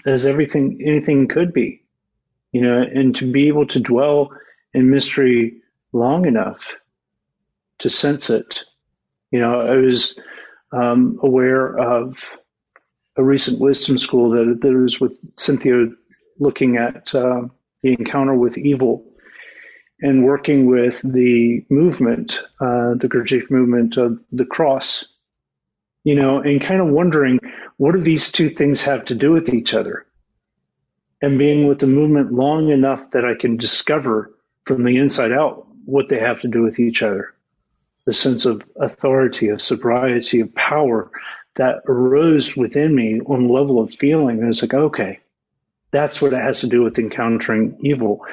as 0.06 0.26
everything 0.26 0.78
anything 0.82 1.28
could 1.28 1.52
be 1.52 1.80
you 2.52 2.62
know, 2.62 2.82
and 2.82 3.14
to 3.16 3.30
be 3.30 3.48
able 3.48 3.66
to 3.66 3.80
dwell 3.80 4.32
in 4.74 4.90
mystery 4.90 5.60
long 5.92 6.26
enough 6.26 6.74
to 7.78 7.88
sense 7.88 8.30
it. 8.30 8.64
You 9.30 9.40
know, 9.40 9.60
I 9.60 9.76
was 9.76 10.18
um, 10.72 11.18
aware 11.22 11.78
of 11.78 12.18
a 13.16 13.22
recent 13.22 13.60
wisdom 13.60 13.98
school 13.98 14.30
that, 14.30 14.60
that 14.60 14.72
was 14.72 15.00
with 15.00 15.18
Cynthia 15.36 15.86
looking 16.38 16.76
at 16.76 17.14
uh, 17.14 17.42
the 17.82 17.92
encounter 17.92 18.34
with 18.34 18.58
evil 18.58 19.04
and 20.00 20.24
working 20.24 20.66
with 20.66 21.00
the 21.02 21.64
movement, 21.68 22.42
uh, 22.60 22.94
the 22.94 23.08
Gurdjieff 23.08 23.50
movement 23.50 23.96
of 23.98 24.18
the 24.32 24.46
cross, 24.46 25.06
you 26.04 26.14
know, 26.14 26.40
and 26.40 26.62
kind 26.62 26.80
of 26.80 26.88
wondering 26.88 27.38
what 27.76 27.92
do 27.92 28.00
these 28.00 28.32
two 28.32 28.48
things 28.48 28.82
have 28.82 29.04
to 29.06 29.14
do 29.14 29.30
with 29.32 29.52
each 29.52 29.74
other? 29.74 30.06
and 31.22 31.38
being 31.38 31.66
with 31.66 31.78
the 31.78 31.86
movement 31.86 32.32
long 32.32 32.70
enough 32.70 33.10
that 33.12 33.24
I 33.24 33.34
can 33.34 33.56
discover 33.56 34.34
from 34.64 34.84
the 34.84 34.96
inside 34.96 35.32
out 35.32 35.66
what 35.84 36.08
they 36.08 36.18
have 36.18 36.40
to 36.42 36.48
do 36.48 36.62
with 36.62 36.78
each 36.78 37.02
other. 37.02 37.34
The 38.10 38.14
sense 38.14 38.44
of 38.44 38.68
authority, 38.74 39.50
of 39.50 39.62
sobriety, 39.62 40.40
of 40.40 40.52
power 40.52 41.12
that 41.54 41.76
arose 41.86 42.56
within 42.56 42.92
me 42.92 43.20
on 43.20 43.48
level 43.48 43.78
of 43.78 43.94
feeling. 43.94 44.40
And 44.40 44.48
it's 44.48 44.62
like, 44.62 44.74
okay, 44.74 45.20
that's 45.92 46.20
what 46.20 46.32
it 46.32 46.40
has 46.40 46.62
to 46.62 46.66
do 46.66 46.82
with 46.82 46.98
encountering 46.98 47.76
evil. 47.78 48.26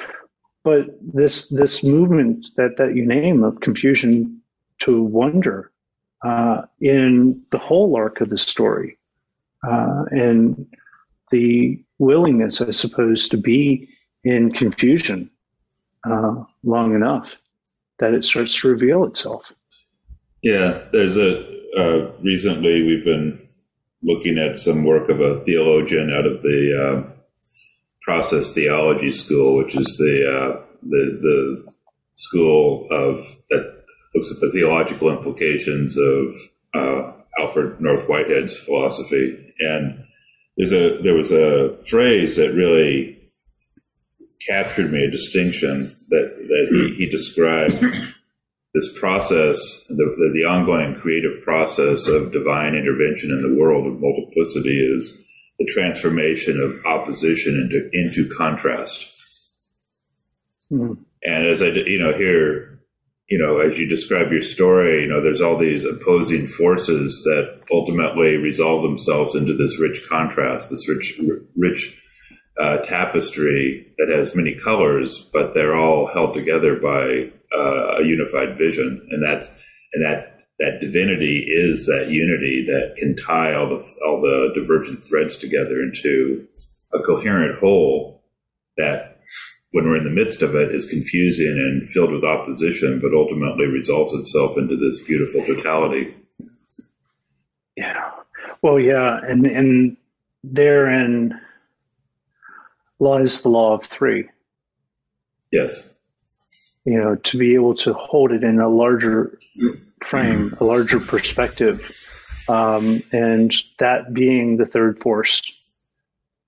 But 0.64 0.86
this 1.00 1.48
this 1.48 1.84
movement 1.84 2.48
that, 2.56 2.78
that 2.78 2.96
you 2.96 3.06
name 3.06 3.44
of 3.44 3.60
confusion 3.60 4.42
to 4.80 5.00
wonder 5.00 5.70
uh, 6.22 6.62
in 6.80 7.44
the 7.52 7.58
whole 7.58 7.94
arc 7.94 8.20
of 8.20 8.30
the 8.30 8.38
story, 8.38 8.98
uh, 9.62 10.06
and 10.10 10.66
the 11.30 11.84
willingness, 11.98 12.60
I 12.60 12.72
suppose, 12.72 13.28
to 13.28 13.36
be 13.36 13.90
in 14.24 14.50
confusion 14.50 15.30
uh, 16.02 16.42
long 16.64 16.96
enough 16.96 17.36
that 18.00 18.14
it 18.14 18.24
starts 18.24 18.60
to 18.60 18.70
reveal 18.70 19.04
itself. 19.04 19.52
Yeah, 20.42 20.82
there's 20.92 21.16
a 21.16 21.46
uh, 21.76 22.12
recently 22.22 22.82
we've 22.82 23.04
been 23.04 23.40
looking 24.02 24.38
at 24.38 24.60
some 24.60 24.84
work 24.84 25.08
of 25.08 25.20
a 25.20 25.40
theologian 25.44 26.12
out 26.12 26.26
of 26.26 26.42
the 26.42 27.04
uh, 27.06 27.12
process 28.02 28.52
theology 28.54 29.12
school, 29.12 29.56
which 29.56 29.74
is 29.74 29.96
the 29.98 30.24
uh, 30.26 30.62
the 30.82 31.18
the 31.20 31.72
school 32.14 32.86
of 32.90 33.26
that 33.50 33.84
looks 34.14 34.30
at 34.32 34.40
the 34.40 34.50
theological 34.50 35.10
implications 35.10 35.96
of 35.98 36.34
uh, 36.74 37.12
Alfred 37.40 37.80
North 37.80 38.08
Whitehead's 38.08 38.56
philosophy. 38.56 39.54
And 39.58 40.04
there's 40.56 40.72
a 40.72 41.02
there 41.02 41.14
was 41.14 41.32
a 41.32 41.76
phrase 41.84 42.36
that 42.36 42.54
really 42.54 43.18
captured 44.46 44.92
me, 44.92 45.04
a 45.04 45.10
distinction 45.10 45.92
that 46.10 46.34
that 46.48 46.68
he, 46.70 46.94
he 46.94 47.10
described 47.10 47.84
this 48.74 48.98
process, 48.98 49.58
the, 49.88 49.94
the, 49.94 50.30
the 50.34 50.44
ongoing 50.44 50.94
creative 50.94 51.42
process 51.42 52.06
of 52.06 52.32
divine 52.32 52.74
intervention 52.74 53.30
in 53.30 53.38
the 53.38 53.58
world 53.58 53.86
of 53.86 54.00
multiplicity 54.00 54.78
is 54.78 55.20
the 55.58 55.66
transformation 55.66 56.60
of 56.60 56.84
opposition 56.86 57.54
into 57.54 57.90
into 57.92 58.32
contrast. 58.36 59.14
Mm. 60.70 60.98
And 61.22 61.46
as 61.46 61.62
I 61.62 61.66
you 61.66 61.98
know 61.98 62.12
here 62.12 62.78
you 63.28 63.38
know, 63.38 63.58
as 63.58 63.78
you 63.78 63.86
describe 63.86 64.32
your 64.32 64.40
story, 64.40 65.02
you 65.02 65.08
know, 65.08 65.22
there's 65.22 65.42
all 65.42 65.58
these 65.58 65.84
opposing 65.84 66.46
forces 66.46 67.22
that 67.24 67.60
ultimately 67.70 68.36
resolve 68.36 68.82
themselves 68.82 69.34
into 69.34 69.54
this 69.54 69.78
rich 69.78 70.02
contrast, 70.08 70.70
this 70.70 70.88
rich, 70.88 71.20
rich 71.54 72.00
uh, 72.58 72.78
tapestry 72.78 73.86
that 73.98 74.08
has 74.08 74.34
many 74.34 74.54
colors, 74.54 75.30
but 75.32 75.54
they're 75.54 75.76
all 75.76 76.06
held 76.06 76.34
together 76.34 76.76
by 76.76 77.30
uh, 77.56 77.98
a 77.98 78.04
unified 78.04 78.58
vision, 78.58 79.06
and 79.10 79.22
that 79.22 79.48
and 79.92 80.04
that 80.04 80.38
that 80.58 80.80
divinity 80.80 81.44
is 81.48 81.86
that 81.86 82.10
unity 82.10 82.64
that 82.66 82.96
can 82.96 83.14
tie 83.16 83.54
all 83.54 83.68
the 83.68 83.84
all 84.04 84.20
the 84.20 84.52
divergent 84.54 85.02
threads 85.04 85.36
together 85.36 85.80
into 85.80 86.46
a 86.92 86.98
coherent 87.00 87.58
whole 87.60 88.24
that 88.76 89.20
when 89.72 89.84
we're 89.84 89.98
in 89.98 90.04
the 90.04 90.10
midst 90.10 90.42
of 90.42 90.54
it 90.54 90.74
is 90.74 90.88
confusing 90.88 91.46
and 91.46 91.88
filled 91.90 92.10
with 92.10 92.24
opposition, 92.24 93.00
but 93.00 93.14
ultimately 93.14 93.66
resolves 93.66 94.14
itself 94.14 94.56
into 94.56 94.76
this 94.76 95.04
beautiful 95.04 95.44
totality. 95.44 96.14
Yeah. 97.76 98.10
Well, 98.62 98.80
yeah, 98.80 99.20
and 99.22 99.46
and 99.46 99.96
therein 100.42 101.38
lies 102.98 103.42
the 103.42 103.48
law 103.48 103.74
of 103.74 103.84
three. 103.84 104.28
Yes. 105.52 105.92
You 106.84 106.98
know, 106.98 107.14
to 107.16 107.38
be 107.38 107.54
able 107.54 107.74
to 107.76 107.92
hold 107.92 108.32
it 108.32 108.44
in 108.44 108.60
a 108.60 108.68
larger 108.68 109.38
frame, 110.02 110.54
a 110.60 110.64
larger 110.64 111.00
perspective, 111.00 111.94
um, 112.48 113.02
and 113.12 113.52
that 113.78 114.12
being 114.12 114.56
the 114.56 114.66
third 114.66 115.00
force 115.00 115.54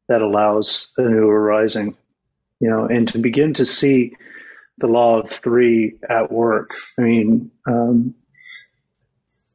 that 0.08 0.22
allows 0.22 0.92
a 0.96 1.02
new 1.02 1.28
arising 1.28 1.96
you 2.60 2.68
know, 2.68 2.84
and 2.84 3.08
to 3.08 3.18
begin 3.18 3.54
to 3.54 3.64
see 3.64 4.12
the 4.78 4.86
law 4.86 5.20
of 5.20 5.30
three 5.30 5.96
at 6.08 6.30
work. 6.30 6.70
I 6.98 7.02
mean, 7.02 7.50
um, 7.66 8.14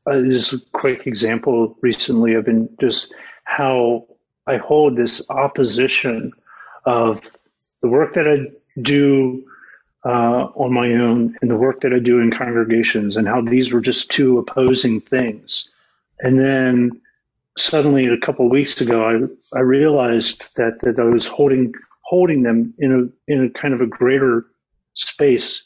uh, 0.06 0.22
just 0.22 0.54
a 0.54 0.62
quick 0.74 1.08
example 1.08 1.78
recently 1.82 2.36
I've 2.36 2.46
been 2.46 2.70
just 2.82 3.14
how 3.44 4.08
I 4.46 4.58
hold 4.58 4.98
this 4.98 5.30
opposition 5.30 6.32
of 6.86 7.22
the 7.82 7.88
work 7.88 8.14
that 8.16 8.28
I 8.28 8.52
do 8.80 9.44
uh, 10.06 10.49
on 10.56 10.74
my 10.74 10.94
own 10.94 11.36
and 11.41 11.49
the 11.49 11.56
work 11.56 11.82
that 11.82 11.94
I 11.94 11.99
do 11.99 12.20
in 12.20 12.32
congregations 12.32 13.18
and 13.18 13.28
how 13.28 13.41
these 13.41 13.74
were 13.74 13.82
just 13.82 14.12
two 14.12 14.38
opposing 14.38 15.02
things. 15.02 15.70
And 16.20 16.40
then 16.40 17.02
suddenly 17.57 18.07
a 18.07 18.18
couple 18.18 18.45
of 18.45 18.52
weeks 18.52 18.82
ago, 18.82 19.03
I, 19.03 19.57
I 19.57 19.62
realized 19.62 20.52
that, 20.56 20.80
that 20.82 20.99
I 20.99 21.03
was 21.06 21.26
holding 21.26 21.74
holding 22.02 22.44
them 22.44 22.76
in 22.78 22.91
a 23.28 23.32
in 23.32 23.45
a 23.45 23.49
kind 23.49 23.74
of 23.74 23.82
a 23.82 23.88
greater 23.88 24.45
space, 24.94 25.66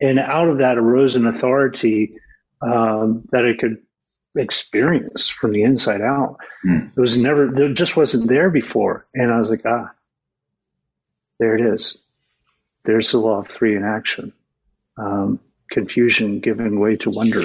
and 0.00 0.18
out 0.18 0.48
of 0.48 0.58
that 0.58 0.78
arose 0.78 1.16
an 1.16 1.26
authority 1.26 2.14
um, 2.62 3.28
that 3.32 3.44
I 3.44 3.60
could 3.60 3.78
experience 4.36 5.28
from 5.28 5.52
the 5.52 5.64
inside 5.64 6.00
out. 6.00 6.38
Mm. 6.64 6.96
It 6.96 7.00
was 7.00 7.20
never, 7.20 7.52
it 7.64 7.74
just 7.74 7.96
wasn't 7.96 8.28
there 8.28 8.48
before, 8.48 9.04
and 9.12 9.32
I 9.32 9.38
was 9.38 9.50
like, 9.50 9.66
ah, 9.66 9.90
there 11.38 11.54
it 11.54 11.60
is. 11.60 12.02
There's 12.84 13.12
the 13.12 13.18
law 13.18 13.40
of 13.40 13.48
three 13.48 13.76
in 13.76 13.84
action. 13.84 14.32
Um, 14.98 15.40
confusion 15.70 16.40
giving 16.40 16.78
way 16.78 16.96
to 16.96 17.10
wonder. 17.10 17.44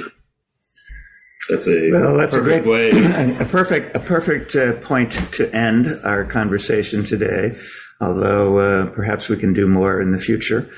That's 1.49 1.67
a 1.67 1.91
well. 1.91 2.17
That's 2.17 2.35
a 2.35 2.41
great 2.41 2.65
way. 2.65 2.89
a 3.39 3.45
perfect 3.45 3.95
a 3.95 3.99
perfect 3.99 4.55
uh, 4.55 4.73
point 4.81 5.13
to 5.33 5.53
end 5.55 5.87
our 6.03 6.25
conversation 6.25 7.03
today. 7.03 7.57
Although 8.01 8.57
uh, 8.57 8.85
perhaps 8.87 9.27
we 9.29 9.37
can 9.37 9.53
do 9.53 9.67
more 9.67 10.01
in 10.01 10.11
the 10.11 10.19
future. 10.19 10.69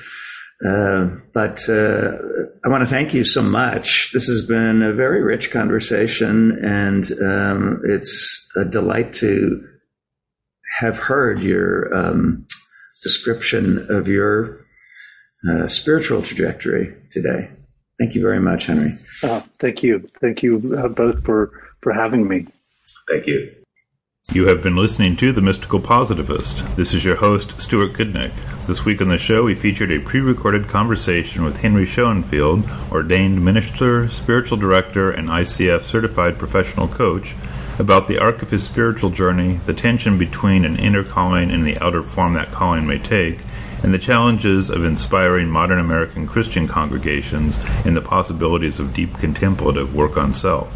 Uh, 0.64 1.16
but 1.32 1.68
uh, 1.68 2.18
I 2.64 2.68
want 2.68 2.82
to 2.82 2.86
thank 2.86 3.14
you 3.14 3.24
so 3.24 3.42
much. 3.42 4.10
This 4.12 4.26
has 4.26 4.46
been 4.46 4.82
a 4.82 4.92
very 4.92 5.22
rich 5.22 5.50
conversation, 5.50 6.58
and 6.62 7.10
um, 7.22 7.80
it's 7.84 8.48
a 8.56 8.64
delight 8.64 9.14
to 9.14 9.66
have 10.78 10.98
heard 10.98 11.40
your 11.40 11.94
um, 11.94 12.46
description 13.02 13.86
of 13.88 14.08
your 14.08 14.60
uh, 15.48 15.68
spiritual 15.68 16.22
trajectory 16.22 16.94
today. 17.10 17.50
Thank 17.98 18.14
you 18.14 18.22
very 18.22 18.40
much, 18.40 18.66
Henry. 18.66 18.92
Uh, 19.22 19.40
thank 19.58 19.82
you. 19.82 20.08
Thank 20.20 20.42
you 20.42 20.74
uh, 20.76 20.88
both 20.88 21.22
for, 21.24 21.50
for 21.82 21.92
having 21.92 22.26
me. 22.26 22.46
Thank 23.08 23.26
you. 23.26 23.52
You 24.32 24.46
have 24.46 24.62
been 24.62 24.76
listening 24.76 25.16
to 25.16 25.32
The 25.32 25.40
Mystical 25.40 25.80
Positivist. 25.80 26.64
This 26.76 26.94
is 26.94 27.04
your 27.04 27.16
host, 27.16 27.60
Stuart 27.60 27.94
Goodnick. 27.94 28.32
This 28.66 28.84
week 28.84 29.02
on 29.02 29.08
the 29.08 29.18
show, 29.18 29.42
we 29.42 29.56
featured 29.56 29.90
a 29.90 29.98
pre 29.98 30.20
recorded 30.20 30.68
conversation 30.68 31.42
with 31.42 31.56
Henry 31.56 31.84
Schoenfield, 31.84 32.64
ordained 32.92 33.44
minister, 33.44 34.08
spiritual 34.08 34.56
director, 34.56 35.10
and 35.10 35.28
ICF 35.28 35.82
certified 35.82 36.38
professional 36.38 36.86
coach, 36.86 37.34
about 37.80 38.06
the 38.06 38.18
arc 38.18 38.42
of 38.42 38.50
his 38.50 38.62
spiritual 38.62 39.08
journey, 39.08 39.58
the 39.64 39.72
tension 39.72 40.18
between 40.18 40.66
an 40.66 40.78
inner 40.78 41.02
calling 41.02 41.50
and 41.50 41.66
the 41.66 41.82
outer 41.82 42.02
form 42.02 42.34
that 42.34 42.52
calling 42.52 42.86
may 42.86 42.98
take, 42.98 43.38
and 43.82 43.94
the 43.94 43.98
challenges 43.98 44.68
of 44.68 44.84
inspiring 44.84 45.48
modern 45.48 45.78
American 45.78 46.26
Christian 46.26 46.68
congregations 46.68 47.58
and 47.86 47.96
the 47.96 48.02
possibilities 48.02 48.78
of 48.78 48.92
deep 48.92 49.16
contemplative 49.18 49.94
work 49.94 50.18
on 50.18 50.34
self. 50.34 50.70